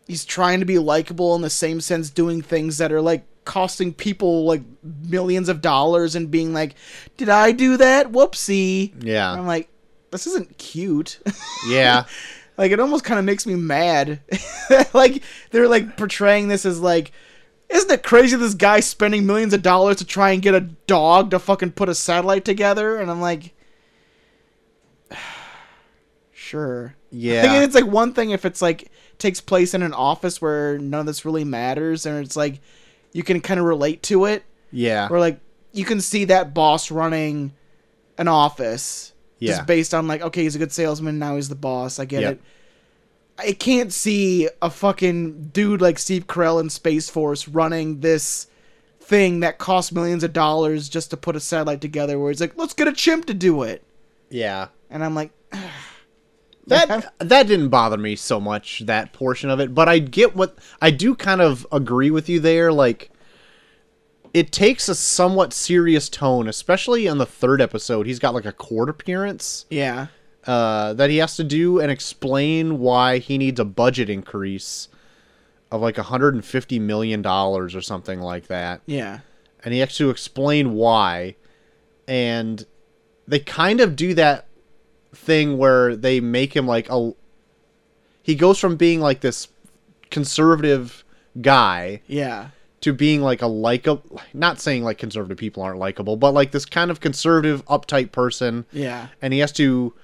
he's 0.08 0.24
trying 0.24 0.58
to 0.60 0.66
be 0.66 0.78
likable 0.78 1.36
in 1.36 1.42
the 1.42 1.50
same 1.50 1.80
sense, 1.80 2.10
doing 2.10 2.42
things 2.42 2.78
that 2.78 2.90
are 2.90 3.00
like 3.00 3.24
costing 3.44 3.92
people 3.94 4.44
like 4.46 4.62
millions 4.82 5.48
of 5.48 5.60
dollars 5.60 6.16
and 6.16 6.28
being 6.28 6.52
like, 6.52 6.74
"Did 7.16 7.28
I 7.28 7.52
do 7.52 7.76
that? 7.76 8.10
Whoopsie!" 8.10 8.92
Yeah. 8.98 9.32
I'm 9.32 9.46
like, 9.46 9.68
this 10.10 10.26
isn't 10.26 10.58
cute. 10.58 11.20
Yeah. 11.68 12.04
like 12.58 12.72
it 12.72 12.80
almost 12.80 13.04
kind 13.04 13.18
of 13.20 13.24
makes 13.24 13.46
me 13.46 13.54
mad. 13.54 14.20
like 14.92 15.22
they're 15.52 15.68
like 15.68 15.96
portraying 15.96 16.48
this 16.48 16.66
as 16.66 16.80
like. 16.80 17.12
Isn't 17.68 17.90
it 17.90 18.02
crazy 18.02 18.36
this 18.36 18.54
guy 18.54 18.80
spending 18.80 19.26
millions 19.26 19.52
of 19.52 19.62
dollars 19.62 19.96
to 19.96 20.04
try 20.04 20.30
and 20.30 20.40
get 20.42 20.54
a 20.54 20.60
dog 20.60 21.30
to 21.32 21.38
fucking 21.38 21.72
put 21.72 21.88
a 21.88 21.94
satellite 21.94 22.44
together? 22.44 22.96
And 22.98 23.10
I'm 23.10 23.20
like, 23.20 23.52
sure. 26.32 26.94
I 26.96 27.16
Yeah. 27.16 27.42
think 27.42 27.64
it's 27.64 27.74
like 27.74 27.86
one 27.86 28.12
thing 28.12 28.30
if 28.30 28.44
it's 28.44 28.62
like 28.62 28.90
takes 29.18 29.40
place 29.40 29.74
in 29.74 29.82
an 29.82 29.92
office 29.94 30.40
where 30.40 30.78
none 30.78 31.00
of 31.00 31.06
this 31.06 31.24
really 31.24 31.44
matters, 31.44 32.06
and 32.06 32.24
it's 32.24 32.36
like 32.36 32.60
you 33.12 33.22
can 33.22 33.40
kind 33.40 33.58
of 33.58 33.66
relate 33.66 34.02
to 34.04 34.26
it, 34.26 34.44
yeah. 34.70 35.08
or 35.10 35.18
like 35.18 35.40
you 35.72 35.84
can 35.84 36.00
see 36.00 36.24
that 36.26 36.52
boss 36.54 36.90
running 36.90 37.52
an 38.18 38.28
office 38.28 39.12
Yeah. 39.38 39.52
just 39.56 39.66
based 39.66 39.92
on 39.94 40.06
like 40.08 40.22
okay 40.22 40.42
he's 40.42 40.54
a 40.56 40.58
good 40.58 40.72
salesman 40.72 41.18
now 41.18 41.36
he's 41.36 41.50
the 41.50 41.54
boss 41.54 41.98
i 41.98 42.06
get 42.06 42.22
Yep. 42.22 42.32
it 42.32 42.40
I 43.38 43.52
can't 43.52 43.92
see 43.92 44.48
a 44.62 44.70
fucking 44.70 45.48
dude 45.48 45.82
like 45.82 45.98
Steve 45.98 46.26
Carell 46.26 46.60
in 46.60 46.70
Space 46.70 47.10
Force 47.10 47.48
running 47.48 48.00
this 48.00 48.46
thing 49.00 49.40
that 49.40 49.58
costs 49.58 49.92
millions 49.92 50.24
of 50.24 50.32
dollars 50.32 50.88
just 50.88 51.10
to 51.10 51.16
put 51.16 51.36
a 51.36 51.40
satellite 51.40 51.80
together 51.80 52.18
where 52.18 52.30
he's 52.30 52.40
like, 52.40 52.56
let's 52.56 52.74
get 52.74 52.88
a 52.88 52.92
chimp 52.92 53.26
to 53.26 53.34
do 53.34 53.62
it. 53.62 53.82
Yeah. 54.30 54.68
And 54.90 55.04
I'm 55.04 55.14
like, 55.14 55.30
That 56.66 57.12
that 57.18 57.46
didn't 57.46 57.68
bother 57.68 57.96
me 57.96 58.16
so 58.16 58.40
much 58.40 58.80
that 58.86 59.12
portion 59.12 59.50
of 59.50 59.60
it, 59.60 59.72
but 59.72 59.88
I 59.88 60.00
get 60.00 60.34
what 60.34 60.58
I 60.82 60.90
do 60.90 61.14
kind 61.14 61.40
of 61.40 61.64
agree 61.70 62.10
with 62.10 62.28
you 62.28 62.40
there 62.40 62.72
like 62.72 63.10
it 64.34 64.50
takes 64.50 64.88
a 64.88 64.94
somewhat 64.94 65.52
serious 65.52 66.08
tone, 66.08 66.48
especially 66.48 67.06
on 67.06 67.18
the 67.18 67.24
third 67.24 67.62
episode. 67.62 68.06
He's 68.06 68.18
got 68.18 68.34
like 68.34 68.44
a 68.44 68.52
court 68.52 68.88
appearance 68.88 69.64
yeah, 69.70 70.08
uh, 70.46 70.92
that 70.94 71.10
he 71.10 71.16
has 71.18 71.36
to 71.36 71.44
do 71.44 71.80
and 71.80 71.90
explain 71.90 72.78
why 72.78 73.18
he 73.18 73.36
needs 73.38 73.58
a 73.60 73.64
budget 73.64 74.08
increase 74.08 74.88
of 75.72 75.80
like 75.80 75.96
150 75.96 76.78
million 76.78 77.22
dollars 77.22 77.74
or 77.74 77.80
something 77.80 78.20
like 78.20 78.46
that. 78.46 78.80
yeah, 78.86 79.20
and 79.64 79.74
he 79.74 79.80
has 79.80 79.96
to 79.96 80.10
explain 80.10 80.74
why. 80.74 81.34
And 82.08 82.64
they 83.26 83.40
kind 83.40 83.80
of 83.80 83.96
do 83.96 84.14
that 84.14 84.46
thing 85.12 85.58
where 85.58 85.96
they 85.96 86.20
make 86.20 86.54
him 86.54 86.66
like 86.66 86.86
a. 86.88 87.12
He 88.22 88.34
goes 88.36 88.58
from 88.58 88.76
being 88.76 89.00
like 89.00 89.20
this 89.20 89.48
conservative 90.10 91.04
guy 91.40 92.00
yeah, 92.06 92.48
to 92.80 92.92
being 92.92 93.20
like 93.22 93.42
a 93.42 93.46
likable. 93.48 94.20
Not 94.32 94.60
saying 94.60 94.84
like 94.84 94.98
conservative 94.98 95.36
people 95.36 95.62
aren't 95.62 95.78
likable, 95.78 96.16
but 96.16 96.32
like 96.32 96.52
this 96.52 96.64
kind 96.64 96.90
of 96.90 97.00
conservative, 97.00 97.64
uptight 97.66 98.12
person. 98.12 98.66
yeah, 98.72 99.08
And 99.20 99.32
he 99.32 99.40
has 99.40 99.52
to. 99.52 99.94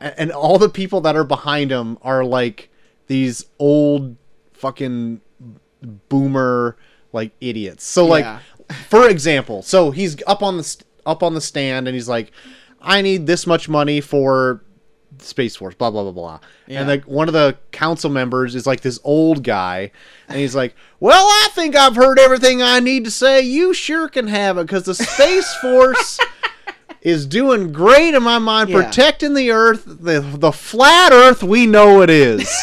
And 0.00 0.30
all 0.32 0.58
the 0.58 0.68
people 0.68 1.00
that 1.02 1.16
are 1.16 1.24
behind 1.24 1.70
him 1.70 1.98
are 2.02 2.24
like 2.24 2.68
these 3.06 3.46
old 3.58 4.16
fucking 4.52 5.20
boomer 6.08 6.76
like 7.12 7.32
idiots. 7.40 7.84
So 7.84 8.04
like 8.04 8.24
Yeah. 8.24 8.40
for 8.88 9.08
example, 9.08 9.62
so 9.62 9.90
he's 9.90 10.16
up 10.26 10.42
on 10.42 10.56
the 10.58 10.64
st- 10.64 10.84
up 11.06 11.22
on 11.22 11.34
the 11.34 11.40
stand 11.40 11.88
and 11.88 11.94
he's 11.94 12.08
like 12.08 12.32
I 12.82 13.00
need 13.02 13.26
this 13.26 13.46
much 13.46 13.68
money 13.68 14.00
for 14.00 14.62
Space 15.20 15.56
Force 15.56 15.74
blah 15.74 15.90
blah 15.90 16.02
blah 16.02 16.12
blah. 16.12 16.40
Yeah. 16.66 16.80
And 16.80 16.88
like 16.88 17.04
one 17.04 17.28
of 17.28 17.32
the 17.34 17.56
council 17.72 18.10
members 18.10 18.54
is 18.54 18.66
like 18.66 18.80
this 18.82 19.00
old 19.04 19.42
guy 19.42 19.90
and 20.28 20.38
he's 20.38 20.54
like, 20.54 20.74
"Well, 21.00 21.24
I 21.24 21.48
think 21.54 21.74
I've 21.74 21.96
heard 21.96 22.18
everything 22.18 22.60
I 22.62 22.80
need 22.80 23.04
to 23.06 23.10
say. 23.10 23.40
You 23.40 23.72
sure 23.72 24.08
can 24.08 24.26
have 24.28 24.58
it 24.58 24.68
cuz 24.68 24.82
the 24.84 24.94
Space 24.94 25.54
Force 25.62 26.18
is 27.02 27.26
doing 27.26 27.72
great 27.72 28.14
in 28.14 28.22
my 28.22 28.38
mind 28.38 28.70
Yeah. 28.70 28.82
protecting 28.84 29.34
the 29.34 29.50
earth, 29.50 29.84
the 29.86 30.20
the 30.20 30.52
flat 30.52 31.12
earth 31.12 31.42
we 31.42 31.66
know 31.66 32.02
it 32.02 32.10
is." 32.10 32.50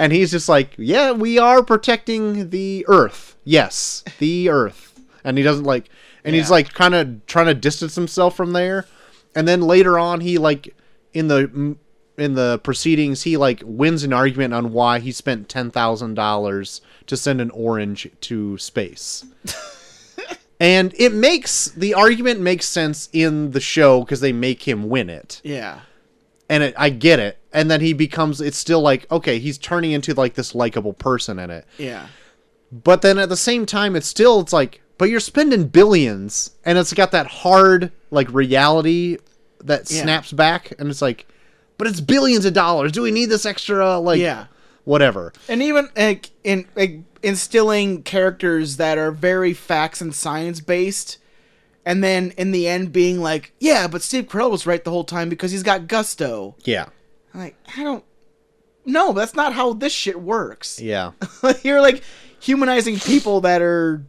And 0.00 0.12
he's 0.12 0.30
just 0.30 0.48
like, 0.48 0.74
yeah, 0.78 1.10
we 1.10 1.38
are 1.40 1.60
protecting 1.60 2.50
the 2.50 2.84
Earth. 2.86 3.34
Yes, 3.42 4.04
the 4.20 4.48
Earth. 4.48 4.96
And 5.24 5.36
he 5.36 5.42
doesn't 5.42 5.64
like, 5.64 5.88
and 6.24 6.36
he's 6.36 6.52
like 6.52 6.72
kind 6.72 6.94
of 6.94 7.26
trying 7.26 7.46
to 7.46 7.54
distance 7.54 7.96
himself 7.96 8.36
from 8.36 8.52
there. 8.52 8.86
And 9.34 9.48
then 9.48 9.60
later 9.60 9.98
on, 9.98 10.20
he 10.20 10.38
like 10.38 10.72
in 11.12 11.26
the 11.26 11.74
in 12.16 12.34
the 12.34 12.60
proceedings, 12.62 13.24
he 13.24 13.36
like 13.36 13.60
wins 13.64 14.04
an 14.04 14.12
argument 14.12 14.54
on 14.54 14.72
why 14.72 15.00
he 15.00 15.10
spent 15.10 15.48
ten 15.48 15.72
thousand 15.72 16.14
dollars 16.14 16.80
to 17.06 17.16
send 17.16 17.40
an 17.40 17.50
orange 17.50 18.08
to 18.20 18.56
space. 18.58 19.24
and 20.60 20.92
it 20.98 21.12
makes 21.12 21.66
the 21.70 21.94
argument 21.94 22.40
makes 22.40 22.66
sense 22.66 23.08
in 23.12 23.52
the 23.52 23.60
show 23.60 24.00
because 24.00 24.20
they 24.20 24.32
make 24.32 24.66
him 24.66 24.88
win 24.88 25.08
it 25.10 25.40
yeah, 25.44 25.80
and 26.48 26.62
it, 26.62 26.74
I 26.76 26.90
get 26.90 27.18
it. 27.20 27.38
And 27.52 27.70
then 27.70 27.80
he 27.80 27.92
becomes 27.94 28.40
it's 28.40 28.56
still 28.58 28.80
like 28.80 29.10
okay, 29.10 29.38
he's 29.38 29.56
turning 29.58 29.92
into 29.92 30.14
like 30.14 30.34
this 30.34 30.54
likable 30.54 30.92
person 30.92 31.38
in 31.38 31.50
it. 31.50 31.64
yeah, 31.78 32.08
But 32.70 33.02
then 33.02 33.18
at 33.18 33.28
the 33.28 33.36
same 33.36 33.66
time 33.66 33.96
it's 33.96 34.06
still 34.06 34.40
it's 34.40 34.52
like 34.52 34.80
but 34.98 35.08
you're 35.10 35.20
spending 35.20 35.68
billions 35.68 36.50
and 36.64 36.76
it's 36.76 36.92
got 36.92 37.12
that 37.12 37.26
hard 37.28 37.92
like 38.10 38.28
reality 38.32 39.18
that 39.64 39.90
Yeah. 39.90 40.02
snaps 40.02 40.32
back 40.32 40.72
and 40.78 40.90
it's 40.90 41.00
like 41.02 41.26
but 41.78 41.86
it's 41.86 42.00
billions 42.00 42.44
of 42.44 42.52
dollars. 42.54 42.90
Do 42.92 43.02
we 43.02 43.10
need 43.12 43.26
this 43.26 43.46
extra 43.46 43.98
like 43.98 44.20
yeah. 44.20 44.46
whatever. 44.84 45.32
and 45.48 45.62
even 45.62 45.88
like 45.96 46.30
in 46.44 46.66
like 46.76 47.07
instilling 47.22 48.02
characters 48.02 48.76
that 48.76 48.98
are 48.98 49.10
very 49.10 49.52
facts 49.52 50.00
and 50.00 50.14
science 50.14 50.60
based 50.60 51.18
and 51.84 52.02
then 52.04 52.32
in 52.36 52.50
the 52.50 52.68
end 52.68 52.92
being 52.92 53.20
like 53.20 53.52
yeah 53.60 53.86
but 53.88 54.02
steve 54.02 54.26
carell 54.26 54.50
was 54.50 54.66
right 54.66 54.84
the 54.84 54.90
whole 54.90 55.04
time 55.04 55.28
because 55.28 55.50
he's 55.50 55.62
got 55.62 55.86
gusto 55.88 56.54
Yeah. 56.64 56.86
I'm 57.34 57.40
like 57.40 57.56
i 57.76 57.82
don't 57.82 58.04
no 58.84 59.12
that's 59.12 59.34
not 59.34 59.52
how 59.52 59.72
this 59.72 59.92
shit 59.92 60.20
works 60.20 60.80
Yeah. 60.80 61.12
you're 61.62 61.80
like 61.80 62.02
humanizing 62.40 62.98
people 62.98 63.40
that 63.42 63.62
are 63.62 64.04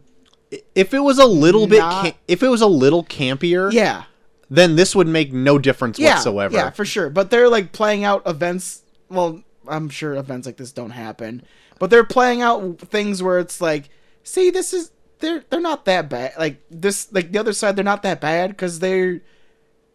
if 0.74 0.92
it 0.94 1.00
was 1.00 1.18
a 1.18 1.26
little 1.26 1.66
bit 1.66 1.78
Not- 1.78 2.04
ca- 2.04 2.16
if 2.28 2.42
it 2.42 2.48
was 2.48 2.60
a 2.60 2.66
little 2.66 3.04
campier, 3.04 3.72
yeah 3.72 4.04
then 4.52 4.74
this 4.74 4.96
would 4.96 5.06
make 5.06 5.32
no 5.32 5.58
difference 5.58 5.98
yeah 5.98 6.14
whatsoever. 6.14 6.54
yeah 6.56 6.70
for 6.70 6.84
sure 6.84 7.08
but 7.10 7.30
they're 7.30 7.48
like 7.48 7.72
playing 7.72 8.04
out 8.04 8.22
events 8.26 8.82
well 9.08 9.42
i'm 9.68 9.88
sure 9.88 10.14
events 10.14 10.46
like 10.46 10.56
this 10.56 10.72
don't 10.72 10.90
happen 10.90 11.42
but 11.80 11.90
they're 11.90 12.04
playing 12.04 12.40
out 12.42 12.78
things 12.78 13.20
where 13.24 13.40
it's 13.40 13.60
like 13.60 13.88
see 14.22 14.50
this 14.50 14.72
is 14.72 14.92
they're 15.18 15.42
they're 15.50 15.60
not 15.60 15.84
that 15.86 16.08
bad 16.08 16.32
like 16.38 16.60
this 16.70 17.12
like 17.12 17.32
the 17.32 17.38
other 17.38 17.52
side 17.52 17.74
they're 17.74 17.84
not 17.84 18.02
that 18.04 18.20
bad 18.20 18.50
because 18.50 18.78
they're 18.78 19.20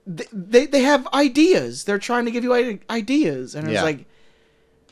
they, 0.05 0.25
they 0.33 0.65
they 0.65 0.81
have 0.81 1.07
ideas 1.13 1.85
they're 1.85 1.97
trying 1.97 2.25
to 2.25 2.31
give 2.31 2.43
you 2.43 2.53
ideas 2.89 3.55
and 3.55 3.65
it's 3.67 3.75
Yeah. 3.75 3.83
like 3.83 4.05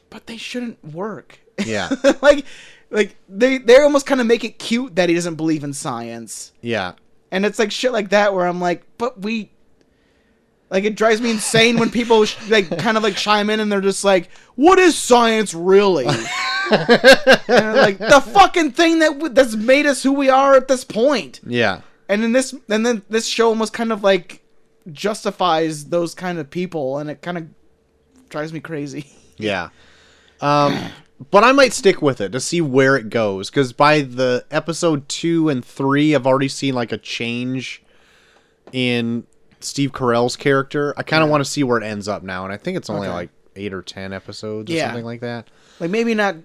but 0.10 0.26
they 0.28 0.38
shouldn't 0.38 0.82
work 0.84 1.40
Yeah. 1.66 1.90
like 2.22 2.46
like 2.90 3.16
they 3.28 3.58
they 3.58 3.78
almost 3.82 4.06
kind 4.06 4.22
of 4.22 4.28
make 4.28 4.44
it 4.44 4.58
cute 4.60 4.96
that 4.96 5.10
he 5.10 5.16
doesn't 5.16 5.36
believe 5.36 5.64
in 5.64 5.74
science 5.74 6.52
yeah. 6.62 6.94
and 7.32 7.46
it's 7.46 7.60
like 7.60 7.72
shit 7.72 7.92
like 7.92 8.10
that 8.10 8.34
where 8.34 8.46
I'm 8.48 8.62
like, 8.62 8.84
but 9.00 9.20
we, 9.22 9.50
like, 10.70 10.84
it 10.86 10.96
drives 10.96 11.20
me 11.22 11.30
insane 11.32 11.78
when 11.78 11.90
people 11.92 12.26
sh- 12.26 12.38
like 12.50 12.76
kind 12.80 12.98
of 12.98 13.04
like 13.04 13.16
chime 13.16 13.50
in 13.50 13.60
and 13.60 13.72
they're 13.72 13.82
just 13.82 14.04
like, 14.04 14.30
"What 14.56 14.78
is 14.80 14.98
science 14.98 15.54
really?" 15.54 16.06
like 16.72 17.98
the 17.98 18.24
fucking 18.34 18.72
thing 18.72 19.00
that 19.00 19.14
w- 19.14 19.34
that's 19.34 19.56
made 19.56 19.86
us 19.86 20.04
who 20.04 20.14
we 20.14 20.30
are 20.30 20.56
at 20.56 20.68
this 20.68 20.84
point. 20.84 21.40
Yeah. 21.46 21.82
And 22.10 22.22
then 22.24 22.32
this, 22.32 22.54
and 22.70 22.86
then 22.86 23.02
this 23.10 23.26
show 23.28 23.50
almost 23.50 23.74
kind 23.74 23.92
of 23.92 24.04
like 24.04 24.42
justifies 24.92 25.86
those 25.86 26.14
kind 26.14 26.40
of 26.40 26.50
people, 26.50 26.98
and 26.98 27.10
it 27.10 27.22
kind 27.22 27.38
of 27.38 27.48
drives 28.30 28.54
me 28.54 28.60
crazy. 28.60 29.08
Yeah. 29.36 29.70
Um, 30.42 30.78
but 31.32 31.44
I 31.44 31.54
might 31.54 31.74
stick 31.74 32.04
with 32.04 32.22
it 32.22 32.32
to 32.34 32.40
see 32.40 32.62
where 32.62 32.96
it 32.96 33.10
goes 33.10 33.50
because 33.50 33.74
by 33.74 34.02
the 34.02 34.46
episode 34.52 35.10
two 35.10 35.50
and 35.50 35.66
three, 35.66 36.14
I've 36.14 36.28
already 36.28 36.48
seen 36.48 36.76
like 36.76 36.92
a 36.92 37.00
change 37.00 37.82
in 38.72 39.26
Steve 39.60 39.92
Carell's 39.92 40.36
character. 40.36 40.94
I 40.98 41.04
kind 41.04 41.24
of 41.24 41.32
want 41.32 41.44
to 41.44 41.50
see 41.50 41.64
where 41.64 41.80
it 41.80 41.84
ends 41.84 42.08
up 42.08 42.22
now, 42.22 42.44
and 42.44 42.54
I 42.54 42.58
think 42.58 42.78
it's 42.78 42.92
only 42.92 43.08
Okay. 43.08 43.16
like 43.16 43.30
eight 43.56 43.74
or 43.74 43.82
ten 43.82 44.14
episodes 44.14 44.70
or 44.72 44.76
Yeah. 44.76 44.90
something 44.90 45.04
like 45.04 45.22
that. 45.22 45.48
Like 45.80 45.90
maybe 45.90 46.14
not. 46.14 46.36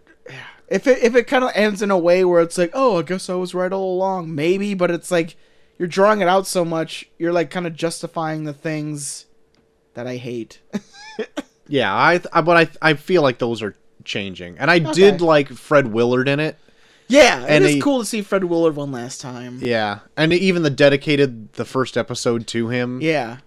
If 0.69 0.87
it 0.87 1.03
if 1.03 1.15
it 1.17 1.25
kind 1.25 1.45
of 1.45 1.51
ends 1.55 1.81
in 1.83 1.91
a 1.91 1.99
way 1.99 2.25
where 2.25 2.41
it's 2.43 2.59
like, 2.59 2.71
oh, 2.75 2.99
I 2.99 3.03
guess 3.03 3.31
I 3.31 3.35
was 3.35 3.55
right 3.55 3.73
all 3.73 3.95
along, 3.95 4.35
maybe, 4.35 4.75
but 4.75 4.91
it's 4.91 5.11
like 5.11 5.37
you're 5.79 5.89
drawing 5.89 6.21
it 6.21 6.29
out 6.29 6.47
so 6.47 6.65
much, 6.65 7.09
you're 7.19 7.33
like 7.33 7.51
kind 7.51 7.67
of 7.67 7.75
justifying 7.75 8.45
the 8.45 8.53
things 8.53 9.27
that 9.95 10.07
I 10.07 10.17
hate. 10.17 10.61
Yeah, 11.71 11.93
I, 11.95 12.21
I 12.33 12.41
but 12.41 12.57
I 12.83 12.91
I 12.91 12.95
feel 12.95 13.21
like 13.21 13.39
those 13.39 13.61
are 13.61 13.77
changing, 14.03 14.57
and 14.59 14.71
I 14.71 14.79
did 14.79 15.21
like 15.21 15.49
Fred 15.51 15.89
Willard 15.93 16.27
in 16.27 16.41
it. 16.41 16.57
yeah, 17.09 17.45
And 17.47 17.63
it 17.63 17.69
is 17.69 17.75
he- 17.75 17.81
cool 17.83 17.99
to 17.99 18.07
see 18.07 18.23
Fred 18.23 18.45
Willard 18.45 18.75
one 18.75 18.91
last 18.91 19.21
time. 19.21 19.59
Yeah, 19.61 19.99
and 20.17 20.33
even 20.33 20.63
the 20.63 20.71
dedicated 20.71 21.53
the 21.55 21.67
first 21.67 21.99
episode 21.99 22.47
to 22.49 22.69
him. 22.71 23.03
Yeah. 23.03 23.39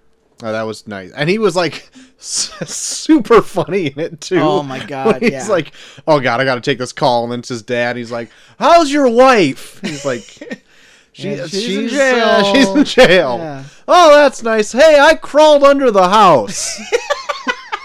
Oh, 0.44 0.52
that 0.52 0.64
was 0.64 0.88
nice, 0.88 1.12
and 1.12 1.30
he 1.30 1.38
was 1.38 1.56
like 1.56 1.90
super 2.18 3.42
funny 3.42 3.88
in 3.88 4.00
it 4.00 4.22
too. 4.22 4.40
Oh 4.40 4.64
my 4.64 4.84
God, 4.88 5.22
He's 5.22 5.32
yeah. 5.32 5.48
like, 5.48 5.72
"Oh 6.08 6.20
God, 6.20 6.40
I 6.42 6.46
got 6.46 6.56
to 6.56 6.62
take 6.62 6.78
this 6.80 6.94
call," 6.94 7.24
and 7.24 7.32
then 7.32 7.40
it's 7.40 7.50
his 7.50 7.62
dad. 7.62 7.96
He's 7.96 8.12
like, 8.12 8.30
"How's 8.58 8.92
your 8.92 9.08
wife?" 9.10 9.80
He's 9.82 10.04
like, 10.06 10.22
she, 11.12 11.30
Yeah, 11.36 11.46
she's, 11.48 11.64
she's 11.64 11.94
in 11.94 12.00
uh, 12.20 12.42
jail." 12.42 12.54
she's 12.56 12.68
in 12.70 12.84
jail. 12.86 13.38
Yeah. 13.38 13.64
Oh, 13.88 14.16
that's 14.16 14.42
nice. 14.42 14.72
Hey, 14.72 15.00
I 15.00 15.16
crawled 15.16 15.64
under 15.64 15.92
the 15.92 16.10
house. 16.10 16.80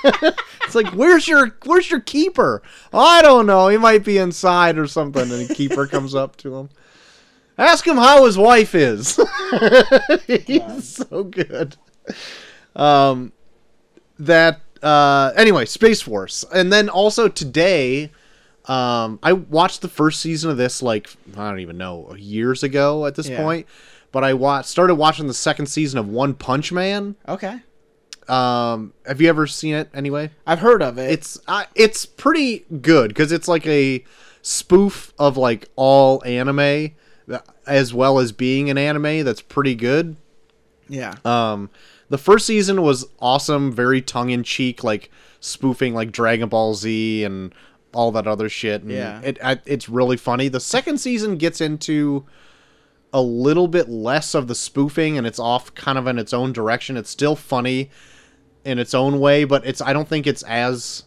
it's 0.04 0.74
like, 0.74 0.88
where's 0.94 1.26
your 1.28 1.56
where's 1.64 1.90
your 1.90 2.00
keeper? 2.00 2.62
I 2.92 3.22
don't 3.22 3.46
know. 3.46 3.68
He 3.68 3.76
might 3.76 4.04
be 4.04 4.18
inside 4.18 4.78
or 4.78 4.86
something. 4.86 5.22
And 5.30 5.48
the 5.48 5.54
keeper 5.54 5.86
comes 5.86 6.14
up 6.14 6.36
to 6.38 6.54
him. 6.56 6.70
Ask 7.58 7.86
him 7.86 7.96
how 7.96 8.24
his 8.26 8.36
wife 8.38 8.74
is. 8.74 9.18
He's 10.26 10.88
so 10.88 11.24
good. 11.24 11.76
Um, 12.76 13.32
that 14.18 14.60
uh, 14.82 15.32
anyway, 15.36 15.64
Space 15.64 16.00
Force, 16.02 16.44
and 16.54 16.72
then 16.72 16.88
also 16.88 17.28
today, 17.28 18.10
um, 18.66 19.18
I 19.22 19.32
watched 19.32 19.80
the 19.82 19.88
first 19.88 20.20
season 20.20 20.50
of 20.50 20.56
this 20.56 20.82
like 20.82 21.08
I 21.36 21.48
don't 21.50 21.60
even 21.60 21.78
know 21.78 22.14
years 22.16 22.62
ago 22.62 23.06
at 23.06 23.14
this 23.14 23.28
Yeah. 23.28 23.42
point, 23.42 23.66
but 24.12 24.22
I 24.24 24.34
watched 24.34 24.68
started 24.68 24.94
watching 24.96 25.26
the 25.26 25.34
second 25.34 25.66
season 25.66 25.98
of 25.98 26.08
One 26.08 26.34
Punch 26.34 26.72
Man. 26.72 27.16
Okay. 27.28 27.60
Um, 28.28 28.92
have 29.06 29.20
you 29.20 29.28
ever 29.28 29.46
seen 29.46 29.74
it 29.74 29.88
anyway? 29.94 30.30
I've 30.46 30.58
heard 30.58 30.82
of 30.82 30.98
it. 30.98 31.10
It's 31.10 31.38
uh, 31.46 31.64
it's 31.74 32.04
pretty 32.04 32.64
good 32.82 33.08
because 33.08 33.32
it's 33.32 33.48
like 33.48 33.66
a 33.66 34.04
spoof 34.42 35.12
of 35.18 35.36
like 35.36 35.68
all 35.76 36.22
anime, 36.24 36.90
uh, 37.30 37.38
as 37.66 37.94
well 37.94 38.18
as 38.18 38.32
being 38.32 38.68
an 38.68 38.78
anime 38.78 39.24
that's 39.24 39.40
pretty 39.42 39.74
good. 39.76 40.16
yeah. 40.88 41.14
Um, 41.24 41.70
the 42.08 42.18
first 42.18 42.46
season 42.46 42.82
was 42.82 43.06
awesome, 43.20 43.72
very 43.72 44.00
tongue 44.00 44.30
in 44.30 44.42
cheek, 44.42 44.84
like 44.84 45.10
spoofing 45.40 45.94
like 45.94 46.12
Dragon 46.12 46.48
Ball 46.48 46.74
Z 46.74 47.24
and 47.24 47.54
all 47.94 48.12
that 48.12 48.26
other 48.26 48.48
shit. 48.48 48.82
And 48.82 48.90
Yeah. 48.92 49.20
it 49.22 49.38
I, 49.42 49.58
it's 49.66 49.88
really 49.88 50.16
funny. 50.16 50.48
The 50.48 50.60
second 50.60 50.98
season 50.98 51.36
gets 51.36 51.60
into 51.60 52.24
a 53.12 53.20
little 53.22 53.68
bit 53.68 53.88
less 53.88 54.34
of 54.34 54.46
the 54.48 54.54
spoofing, 54.54 55.16
and 55.16 55.26
it's 55.26 55.38
off 55.38 55.74
kind 55.74 55.96
of 55.96 56.06
in 56.06 56.18
its 56.18 56.32
own 56.32 56.52
direction. 56.52 56.96
It's 56.96 57.10
still 57.10 57.36
funny 57.36 57.90
in 58.64 58.78
its 58.78 58.94
own 58.94 59.18
way, 59.20 59.44
but 59.44 59.64
it's 59.66 59.80
I 59.80 59.92
don't 59.92 60.08
think 60.08 60.26
it's 60.26 60.42
as 60.42 61.04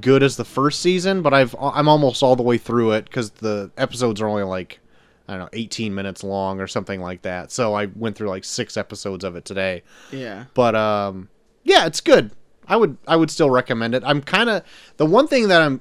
good 0.00 0.22
as 0.22 0.36
the 0.36 0.44
first 0.44 0.80
season. 0.80 1.22
But 1.22 1.34
I've 1.34 1.54
I'm 1.60 1.88
almost 1.88 2.22
all 2.22 2.34
the 2.36 2.42
way 2.42 2.58
through 2.58 2.92
it 2.92 3.04
because 3.04 3.30
the 3.30 3.70
episodes 3.76 4.20
are 4.20 4.28
only 4.28 4.42
like 4.42 4.80
I 5.28 5.32
don't 5.32 5.40
know 5.40 5.48
18 5.52 5.94
minutes 5.94 6.24
long 6.24 6.60
or 6.60 6.66
something 6.66 7.00
like 7.00 7.22
that. 7.22 7.52
So 7.52 7.74
I 7.74 7.86
went 7.86 8.16
through 8.16 8.28
like 8.28 8.44
six 8.44 8.76
episodes 8.76 9.24
of 9.24 9.36
it 9.36 9.44
today. 9.44 9.82
yeah. 10.10 10.46
But 10.54 10.74
um, 10.74 11.28
yeah, 11.64 11.86
it's 11.86 12.00
good. 12.00 12.32
I 12.66 12.76
would 12.76 12.96
I 13.06 13.16
would 13.16 13.30
still 13.30 13.50
recommend 13.50 13.94
it. 13.94 14.02
I'm 14.04 14.22
kind 14.22 14.48
of 14.48 14.62
the 14.96 15.06
one 15.06 15.28
thing 15.28 15.48
that 15.48 15.62
I'm 15.62 15.80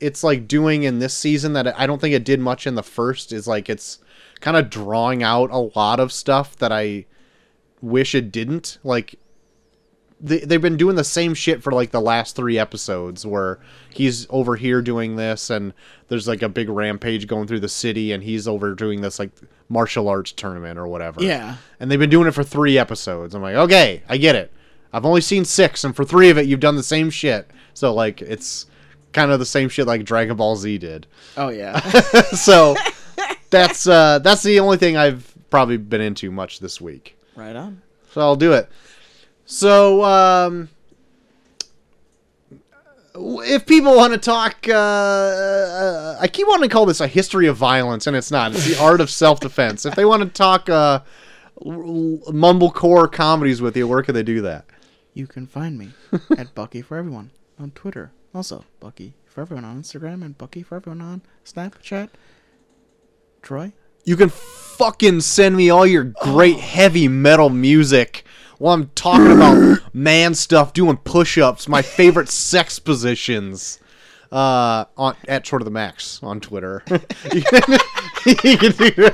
it's 0.00 0.24
like 0.24 0.48
doing 0.48 0.82
in 0.82 0.98
this 0.98 1.14
season 1.14 1.52
that 1.52 1.78
I 1.78 1.86
don't 1.86 2.00
think 2.00 2.14
it 2.14 2.24
did 2.24 2.40
much 2.40 2.66
in 2.66 2.74
the 2.74 2.82
first 2.82 3.32
is 3.32 3.46
like 3.46 3.68
it's 3.68 3.98
kind 4.40 4.56
of 4.56 4.70
drawing 4.70 5.22
out 5.22 5.50
a 5.50 5.58
lot 5.78 6.00
of 6.00 6.12
stuff 6.12 6.56
that 6.56 6.72
I 6.72 7.04
wish 7.82 8.14
it 8.14 8.32
didn't. 8.32 8.78
Like 8.82 9.16
they, 10.20 10.38
they've 10.40 10.60
been 10.60 10.76
doing 10.76 10.96
the 10.96 11.04
same 11.04 11.34
shit 11.34 11.62
for 11.62 11.72
like 11.72 11.90
the 11.90 12.00
last 12.00 12.36
three 12.36 12.58
episodes 12.58 13.24
where 13.26 13.58
he's 13.92 14.26
over 14.30 14.56
here 14.56 14.82
doing 14.82 15.16
this 15.16 15.50
and 15.50 15.72
there's 16.08 16.28
like 16.28 16.42
a 16.42 16.48
big 16.48 16.68
rampage 16.68 17.26
going 17.26 17.46
through 17.46 17.60
the 17.60 17.68
city 17.68 18.12
and 18.12 18.22
he's 18.22 18.46
over 18.46 18.74
doing 18.74 19.00
this 19.00 19.18
like 19.18 19.30
martial 19.68 20.08
arts 20.08 20.32
tournament 20.32 20.78
or 20.78 20.86
whatever 20.88 21.22
Yeah. 21.22 21.56
and 21.78 21.90
they've 21.90 21.98
been 21.98 22.10
doing 22.10 22.26
it 22.28 22.32
for 22.34 22.44
three 22.44 22.76
episodes. 22.78 23.34
I'm 23.34 23.42
like, 23.42 23.54
okay, 23.56 24.02
I 24.08 24.16
get 24.16 24.34
it. 24.36 24.52
I've 24.92 25.06
only 25.06 25.20
seen 25.20 25.44
six, 25.44 25.84
and 25.84 25.94
for 25.94 26.04
three 26.04 26.30
of 26.30 26.36
it, 26.38 26.46
you've 26.46 26.58
done 26.58 26.74
the 26.74 26.82
same 26.82 27.10
shit. 27.10 27.48
So 27.74 27.94
like, 27.94 28.20
it's 28.22 28.66
kind 29.12 29.30
of 29.30 29.38
the 29.38 29.46
same 29.46 29.68
shit 29.68 29.86
like 29.86 30.04
Dragon 30.04 30.36
Ball 30.36 30.56
Z 30.56 30.78
did. 30.78 31.06
Oh 31.36 31.48
yeah. 31.48 31.78
so 32.34 32.74
that's 33.50 33.86
uh, 33.86 34.18
that's 34.18 34.42
the 34.42 34.60
only 34.60 34.76
thing 34.78 34.96
I've 34.96 35.32
probably 35.50 35.76
been 35.76 36.00
into 36.00 36.30
much 36.30 36.58
this 36.60 36.80
week. 36.80 37.16
right 37.36 37.54
on. 37.56 37.82
So 38.12 38.20
I'll 38.20 38.34
do 38.36 38.52
it. 38.52 38.68
So 39.50 40.04
um, 40.04 40.68
if 43.16 43.66
people 43.66 43.96
want 43.96 44.12
to 44.12 44.18
talk, 44.18 44.68
uh, 44.68 44.72
uh, 44.72 46.18
I 46.20 46.28
keep 46.28 46.46
wanting 46.46 46.68
to 46.68 46.72
call 46.72 46.86
this 46.86 47.00
a 47.00 47.08
history 47.08 47.48
of 47.48 47.56
violence, 47.56 48.06
and 48.06 48.16
it's 48.16 48.30
not. 48.30 48.52
It's 48.52 48.64
the 48.64 48.80
art 48.80 49.00
of 49.00 49.10
self-defense. 49.10 49.84
If 49.86 49.96
they 49.96 50.04
want 50.04 50.22
to 50.22 50.28
talk 50.28 50.70
uh, 50.70 51.00
mumblecore 51.60 53.10
comedies 53.10 53.60
with 53.60 53.76
you, 53.76 53.88
where 53.88 54.04
can 54.04 54.14
they 54.14 54.22
do 54.22 54.40
that? 54.42 54.66
You 55.14 55.26
can 55.26 55.48
find 55.48 55.76
me 55.76 55.90
at 56.38 56.54
Bucky 56.54 56.80
for 56.80 56.96
Everyone 56.96 57.32
on 57.58 57.72
Twitter. 57.72 58.12
Also, 58.32 58.64
Bucky 58.78 59.14
for 59.26 59.40
Everyone 59.40 59.64
on 59.64 59.82
Instagram 59.82 60.22
and 60.22 60.38
Bucky 60.38 60.62
for 60.62 60.76
Everyone 60.76 61.00
on 61.00 61.22
Snapchat. 61.44 62.10
Troy? 63.42 63.72
You 64.04 64.16
can 64.16 64.28
fucking 64.28 65.22
send 65.22 65.56
me 65.56 65.70
all 65.70 65.88
your 65.88 66.04
great 66.04 66.60
heavy 66.60 67.08
metal 67.08 67.50
music 67.50 68.24
while 68.60 68.74
I'm 68.74 68.90
talking 68.94 69.32
about 69.32 69.78
man 69.94 70.34
stuff, 70.34 70.74
doing 70.74 70.98
push-ups, 70.98 71.66
my 71.66 71.80
favorite 71.80 72.28
sex 72.28 72.78
positions. 72.78 73.80
Uh, 74.30 74.84
on 74.96 75.16
at 75.26 75.44
short 75.44 75.60
of 75.60 75.64
the 75.64 75.72
max 75.72 76.22
on 76.22 76.38
Twitter. 76.38 76.84
you, 77.34 77.42
can, 77.42 77.78
you, 78.44 78.56
can 78.58 78.72
do, 78.72 79.10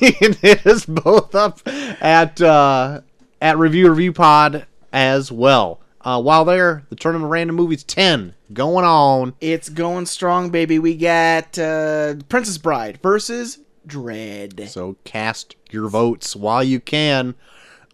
you 0.00 0.12
can 0.12 0.32
hit 0.34 0.64
us 0.64 0.86
both 0.86 1.34
up 1.34 1.58
at 1.66 2.40
uh, 2.40 3.00
at 3.42 3.58
review 3.58 3.90
review 3.90 4.12
pod 4.12 4.66
as 4.92 5.32
well. 5.32 5.80
Uh, 6.02 6.22
while 6.22 6.44
there, 6.44 6.84
the 6.88 6.94
tournament 6.94 7.24
of 7.24 7.30
random 7.32 7.56
movies 7.56 7.82
ten 7.82 8.34
going 8.52 8.84
on. 8.84 9.34
It's 9.40 9.68
going 9.68 10.06
strong, 10.06 10.50
baby. 10.50 10.78
We 10.78 10.96
got 10.96 11.58
uh, 11.58 12.14
Princess 12.28 12.58
Bride 12.58 13.00
versus 13.02 13.58
Dredd. 13.88 14.68
So 14.68 14.96
cast 15.02 15.56
your 15.72 15.88
votes 15.88 16.36
while 16.36 16.62
you 16.62 16.78
can. 16.78 17.34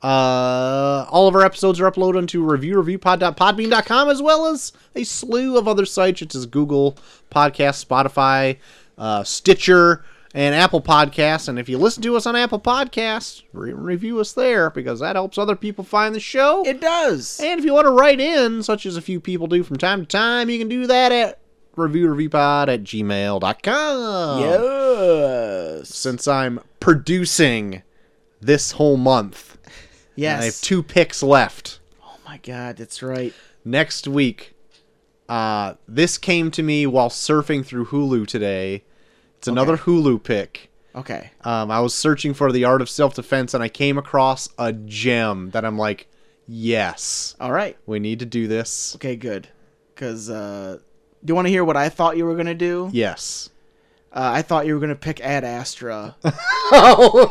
Uh, 0.02 1.06
all 1.10 1.26
of 1.26 1.34
our 1.34 1.42
episodes 1.42 1.80
are 1.80 1.90
uploaded 1.90 2.18
onto 2.18 2.44
reviewreviewpod.podbean.com 2.44 4.08
as 4.10 4.20
well 4.22 4.46
as 4.46 4.72
a 4.94 5.04
slew 5.04 5.56
of 5.56 5.66
other 5.66 5.86
sites 5.86 6.20
such 6.20 6.34
as 6.34 6.46
Google 6.46 6.96
Podcasts, 7.30 7.84
Spotify, 7.84 8.58
uh, 8.98 9.24
Stitcher, 9.24 10.04
and 10.34 10.54
Apple 10.54 10.82
Podcasts. 10.82 11.48
And 11.48 11.58
if 11.58 11.68
you 11.68 11.78
listen 11.78 12.02
to 12.02 12.14
us 12.14 12.26
on 12.26 12.36
Apple 12.36 12.60
Podcasts, 12.60 13.42
re- 13.54 13.72
review 13.72 14.20
us 14.20 14.32
there 14.34 14.68
because 14.70 15.00
that 15.00 15.16
helps 15.16 15.38
other 15.38 15.56
people 15.56 15.82
find 15.82 16.14
the 16.14 16.20
show. 16.20 16.62
It 16.66 16.80
does. 16.80 17.40
And 17.42 17.58
if 17.58 17.64
you 17.64 17.72
want 17.72 17.86
to 17.86 17.92
write 17.92 18.20
in, 18.20 18.62
such 18.62 18.84
as 18.84 18.98
a 18.98 19.02
few 19.02 19.18
people 19.18 19.46
do 19.46 19.62
from 19.62 19.78
time 19.78 20.00
to 20.00 20.06
time, 20.06 20.50
you 20.50 20.58
can 20.58 20.68
do 20.68 20.86
that 20.86 21.10
at 21.10 21.40
reviewreviewpod 21.74 22.68
at 22.68 22.82
gmail.com. 22.84 24.40
Yes. 24.40 25.88
Since 25.88 26.28
I'm 26.28 26.60
producing 26.80 27.82
this 28.40 28.72
whole 28.72 28.96
month, 28.98 29.56
Yes. 30.16 30.42
I 30.42 30.44
have 30.46 30.60
two 30.60 30.82
picks 30.82 31.22
left. 31.22 31.80
Oh 32.02 32.16
my 32.26 32.38
god, 32.38 32.76
that's 32.76 33.02
right. 33.02 33.32
Next 33.64 34.08
week, 34.08 34.54
uh, 35.28 35.74
this 35.86 36.18
came 36.18 36.50
to 36.52 36.62
me 36.62 36.86
while 36.86 37.08
surfing 37.10 37.64
through 37.64 37.86
Hulu 37.86 38.26
today. 38.26 38.84
It's 39.38 39.48
another 39.48 39.76
Hulu 39.76 40.22
pick. 40.22 40.70
Okay. 40.94 41.30
Um, 41.42 41.70
I 41.70 41.80
was 41.80 41.94
searching 41.94 42.32
for 42.32 42.50
the 42.50 42.64
art 42.64 42.80
of 42.80 42.88
self 42.88 43.14
defense 43.14 43.52
and 43.54 43.62
I 43.62 43.68
came 43.68 43.98
across 43.98 44.48
a 44.58 44.72
gem 44.72 45.50
that 45.50 45.64
I'm 45.64 45.76
like, 45.76 46.08
yes, 46.48 47.36
All 47.38 47.52
right. 47.52 47.76
we 47.86 47.98
need 47.98 48.20
to 48.20 48.26
do 48.26 48.48
this. 48.48 48.94
Okay, 48.96 49.14
good. 49.16 49.48
Because, 49.94 50.30
uh, 50.30 50.78
do 51.24 51.30
you 51.30 51.34
want 51.34 51.46
to 51.46 51.50
hear 51.50 51.64
what 51.64 51.76
I 51.76 51.88
thought 51.88 52.16
you 52.16 52.24
were 52.24 52.34
going 52.34 52.46
to 52.46 52.54
do? 52.54 52.88
Yes. 52.92 53.50
Uh, 54.16 54.30
I 54.32 54.40
thought 54.40 54.64
you 54.64 54.72
were 54.72 54.80
going 54.80 54.88
to 54.88 54.94
pick 54.96 55.20
Ad 55.20 55.44
Astra. 55.44 56.16
Oh 56.24 57.28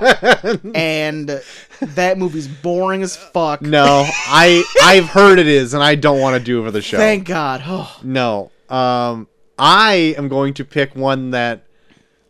and 0.76 1.42
that 1.82 2.18
movie's 2.20 2.48
boring 2.48 3.02
as 3.02 3.18
fuck. 3.18 3.62
no, 3.62 4.06
I 4.08 4.64
I've 4.84 5.06
heard 5.08 5.40
it 5.40 5.48
is, 5.48 5.74
and 5.74 5.82
I 5.84 5.96
don't 5.96 6.22
want 6.22 6.38
to 6.38 6.44
do 6.44 6.62
it 6.62 6.66
for 6.66 6.72
the 6.72 6.84
show. 6.84 6.98
Thank 6.98 7.26
God. 7.28 7.64
Oh, 7.66 8.00
No. 8.04 8.52
Um, 8.70 9.28
I 9.58 10.14
am 10.18 10.28
going 10.28 10.54
to 10.56 10.64
pick 10.66 10.96
one 10.96 11.32
that 11.32 11.66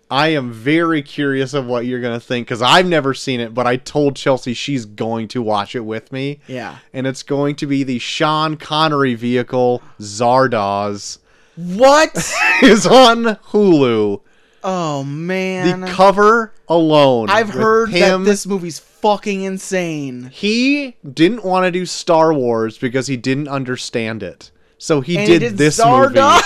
I 0.09 0.29
am 0.29 0.53
very 0.53 1.01
curious 1.01 1.53
of 1.53 1.65
what 1.65 1.85
you're 1.85 1.99
going 1.99 2.17
to 2.17 2.25
think 2.25 2.47
because 2.47 2.61
I've 2.61 2.85
never 2.85 3.13
seen 3.13 3.41
it, 3.41 3.53
but 3.53 3.67
I 3.67 3.75
told 3.75 4.15
Chelsea 4.15 4.53
she's 4.53 4.85
going 4.85 5.27
to 5.29 5.41
watch 5.41 5.75
it 5.75 5.81
with 5.81 6.11
me. 6.13 6.39
yeah. 6.47 6.77
And 6.93 7.05
it's 7.07 7.23
going 7.23 7.55
to 7.57 7.67
be 7.67 7.83
the 7.83 7.99
Sean 7.99 8.55
Connery 8.55 9.15
vehicle, 9.15 9.83
Zardoz. 9.99 11.17
What? 11.57 12.15
is 12.63 12.87
on 12.87 13.23
Hulu. 13.49 14.21
Oh, 14.65 15.03
man. 15.03 15.81
The 15.81 15.87
cover 15.87 16.53
alone. 16.67 17.29
I've 17.29 17.49
heard 17.49 17.89
him. 17.89 18.23
that 18.23 18.29
this 18.29 18.45
movie's 18.45 18.79
fucking 18.79 19.43
insane. 19.43 20.29
He 20.33 20.97
didn't 21.09 21.43
want 21.43 21.65
to 21.65 21.71
do 21.71 21.85
Star 21.85 22.33
Wars 22.33 22.77
because 22.77 23.07
he 23.07 23.15
didn't 23.15 23.47
understand 23.47 24.23
it. 24.23 24.51
So 24.77 24.99
he 25.01 25.15
did, 25.15 25.39
did 25.39 25.57
this 25.57 25.79
movie. 25.83 26.19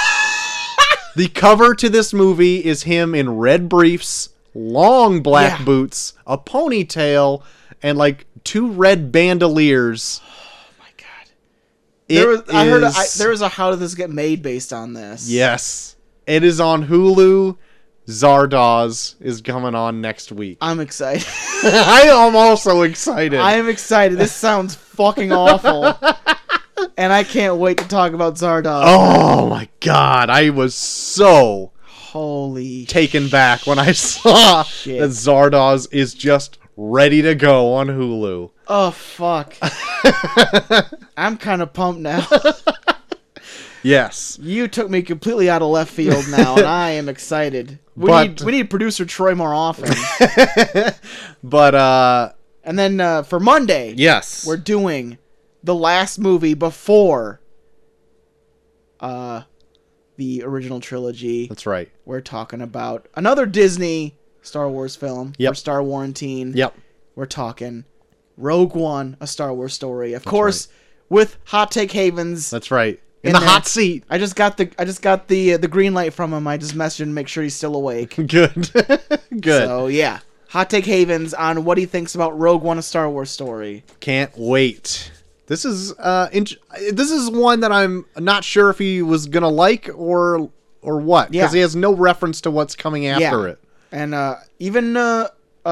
The 1.15 1.27
cover 1.27 1.73
to 1.75 1.89
this 1.89 2.13
movie 2.13 2.63
is 2.63 2.83
him 2.83 3.13
in 3.15 3.37
red 3.37 3.67
briefs, 3.67 4.29
long 4.53 5.21
black 5.21 5.59
Yeah. 5.59 5.65
boots, 5.65 6.13
a 6.25 6.37
ponytail, 6.37 7.41
and 7.81 7.97
like 7.97 8.25
two 8.43 8.69
red 8.71 9.11
bandoliers. 9.11 10.21
Oh 10.31 10.71
my 10.79 10.87
God. 10.97 11.29
It 12.07 12.15
There 12.15 12.27
was, 12.29 12.41
I 12.49 12.67
heard 12.67 12.83
a, 12.83 12.87
I, 12.95 13.05
there 13.17 13.29
was 13.31 13.41
a 13.41 13.49
How 13.49 13.71
Did 13.71 13.79
This 13.79 13.95
Get 13.95 14.09
Made 14.11 14.41
based 14.41 14.71
on 14.71 14.93
this. 14.93 15.29
Yes. 15.29 15.95
It 16.27 16.43
is 16.43 16.59
on 16.59 16.87
Hulu. 16.87 17.57
Zardoz 18.09 19.13
is 19.21 19.41
coming 19.41 19.75
on 19.75 20.01
next 20.01 20.31
week. 20.31 20.57
I'm 20.61 20.79
excited. 20.79 21.27
I 21.63 22.05
am 22.07 22.35
also 22.35 22.81
excited. 22.81 23.39
I 23.39 23.53
am 23.53 23.69
excited. 23.69 24.17
This 24.17 24.31
sounds 24.31 24.73
fucking 24.73 25.31
awful. 25.31 25.85
and 26.97 27.13
I 27.13 27.23
can't 27.23 27.57
wait 27.57 27.77
to 27.77 27.87
talk 27.87 28.13
about 28.13 28.33
Zardoz. 28.35 28.83
oh 28.85 29.47
my 29.49 29.69
god, 29.79 30.31
I 30.31 30.49
was 30.49 30.73
so 30.73 31.71
Holy 31.85 32.85
taken 32.87 33.29
back 33.29 33.67
when 33.67 33.77
I 33.77 33.91
saw 33.93 34.63
Shit. 34.63 35.01
that 35.01 35.09
Zardoz 35.09 35.87
is 35.93 36.15
just 36.15 36.57
ready 36.75 37.21
to 37.21 37.35
go 37.35 37.73
on 37.73 37.87
Hulu. 37.89 38.49
Oh 38.67 38.89
fuck. 38.89 39.55
I'm 41.15 41.37
kind 41.37 41.61
of 41.61 41.73
pumped 41.73 42.01
now. 42.01 42.25
Yes. 43.83 44.37
You 44.41 44.67
took 44.67 44.89
me 44.89 45.01
completely 45.01 45.49
out 45.49 45.61
of 45.61 45.69
left 45.69 45.91
field 45.91 46.25
now, 46.29 46.55
and 46.57 46.65
I 46.65 46.91
am 46.91 47.07
excited. 47.09 47.79
We 47.95 48.07
But- 48.07 48.27
need 48.27 48.41
we 48.41 48.51
need 48.53 48.69
producer 48.69 49.05
Troy 49.05 49.35
more 49.35 49.53
often. 49.53 49.93
But 51.43 51.75
uh 51.75 52.31
and 52.63 52.77
then 52.77 52.99
uh, 52.99 53.23
for 53.23 53.39
Monday, 53.39 53.93
yes. 53.97 54.45
we're 54.45 54.57
doing 54.57 55.17
the 55.63 55.73
last 55.75 56.19
movie 56.19 56.53
before 56.53 57.39
uh 58.99 59.43
the 60.17 60.43
original 60.43 60.79
trilogy. 60.81 61.47
That's 61.47 61.65
right. 61.65 61.89
We're 62.05 62.19
talking 62.21 62.61
about 62.61 63.07
another 63.15 63.45
Disney 63.45 64.17
Star 64.41 64.69
Wars 64.69 64.95
film 64.97 65.33
Yep. 65.37 65.51
for 65.51 65.55
Star 65.55 65.81
Warrantine. 65.81 66.51
Yep. 66.55 66.75
We're 67.15 67.25
talking 67.25 67.85
Rogue 68.35 68.75
One, 68.75 69.15
a 69.21 69.27
Star 69.27 69.53
Wars 69.53 69.73
story. 69.73 70.13
Of 70.13 70.25
course, 70.25 70.67
with 71.07 71.37
Hot 71.45 71.71
Take 71.71 71.91
Havens. 71.93 72.49
That's 72.49 72.71
right. 72.71 72.99
In, 73.23 73.29
In 73.29 73.33
the 73.33 73.39
there. 73.39 73.49
hot 73.49 73.67
seat. 73.67 74.03
I 74.09 74.17
just 74.17 74.35
got 74.35 74.55
the 74.57 74.69
I 74.79 74.85
just 74.85 75.01
got 75.01 75.27
the 75.27 75.53
uh, 75.55 75.57
the 75.57 75.67
green 75.67 75.93
light 75.93 76.13
from 76.13 76.31
him. 76.33 76.47
I 76.47 76.57
just 76.57 76.73
messaged 76.75 77.01
him 77.01 77.09
to 77.09 77.13
make 77.13 77.27
sure 77.27 77.43
he's 77.43 77.55
still 77.55 77.75
awake. 77.75 78.15
Good. 78.27 78.71
Good. 78.73 79.67
So 79.67 79.87
yeah, 79.87 80.19
Hot 80.49 80.69
Take 80.69 80.85
Havens 80.85 81.33
on 81.33 81.65
what 81.65 81.77
he 81.77 81.85
thinks 81.85 82.15
about 82.15 82.37
Rogue 82.39 82.61
One, 82.63 82.77
a 82.77 82.81
Star 82.81 83.09
Wars 83.09 83.29
story. 83.29 83.83
Can't 83.99 84.31
wait. 84.37 85.11
This 85.47 85.65
is 85.65 85.91
uh 85.99 86.29
int- 86.31 86.55
this 86.93 87.11
is 87.11 87.29
one 87.29 87.59
that 87.61 87.71
I'm 87.73 88.05
not 88.17 88.43
sure 88.43 88.69
if 88.69 88.77
he 88.77 89.01
was 89.01 89.25
gonna 89.27 89.49
like 89.49 89.89
or 89.95 90.49
or 90.81 91.01
what 91.01 91.31
because 91.31 91.51
Yeah. 91.53 91.57
he 91.57 91.61
has 91.61 91.75
no 91.75 91.93
reference 91.93 92.39
to 92.41 92.51
what's 92.51 92.75
coming 92.75 93.05
after 93.07 93.47
Yeah. 93.47 93.53
it. 93.53 93.59
And 93.91 94.13
uh, 94.15 94.35
even 94.59 94.95
uh, 94.95 95.27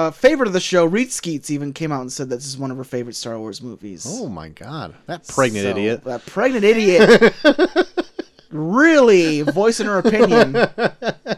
a 0.07 0.11
favorite 0.11 0.47
of 0.47 0.53
the 0.53 0.59
show, 0.59 0.85
Reed 0.85 1.11
Skeets, 1.11 1.49
even 1.49 1.73
came 1.73 1.91
out 1.91 2.01
and 2.01 2.11
said 2.11 2.29
that 2.29 2.35
this 2.37 2.45
is 2.47 2.57
one 2.57 2.71
of 2.71 2.77
her 2.77 2.83
favorite 2.83 3.15
Star 3.15 3.39
Wars 3.39 3.61
movies. 3.61 4.05
Oh 4.07 4.27
my 4.29 4.49
god, 4.49 4.93
that 5.07 5.27
pregnant 5.27 5.63
So, 5.65 5.69
idiot. 5.71 6.03
That 6.03 6.25
pregnant 6.25 6.63
idiot. 6.63 7.33
really 8.51 9.41
voicing 9.41 9.87
her 9.87 9.97
opinion. 9.99 10.55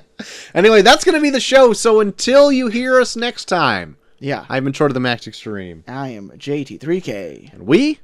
Anyway, 0.54 0.82
that's 0.82 1.06
gonna 1.06 1.22
be 1.22 1.30
the 1.30 1.40
show. 1.40 1.72
So 1.72 2.02
until 2.02 2.52
you 2.52 2.68
hear 2.68 3.00
us 3.00 3.16
next 3.16 3.46
time, 3.46 3.96
Yeah. 4.20 4.46
I've 4.50 4.64
been 4.66 4.74
short 4.74 4.92
of 4.92 4.94
the 4.96 5.00
Max 5.00 5.28
Extreme, 5.28 5.86
I 5.88 6.10
am 6.10 6.32
JT3K. 6.32 7.54
and 7.54 7.66
we 7.66 8.00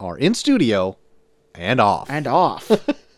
are 0.00 0.16
in 0.16 0.32
studio 0.34 0.96
and 1.54 1.80
off. 1.80 2.08
And 2.08 2.26
off. 2.26 2.70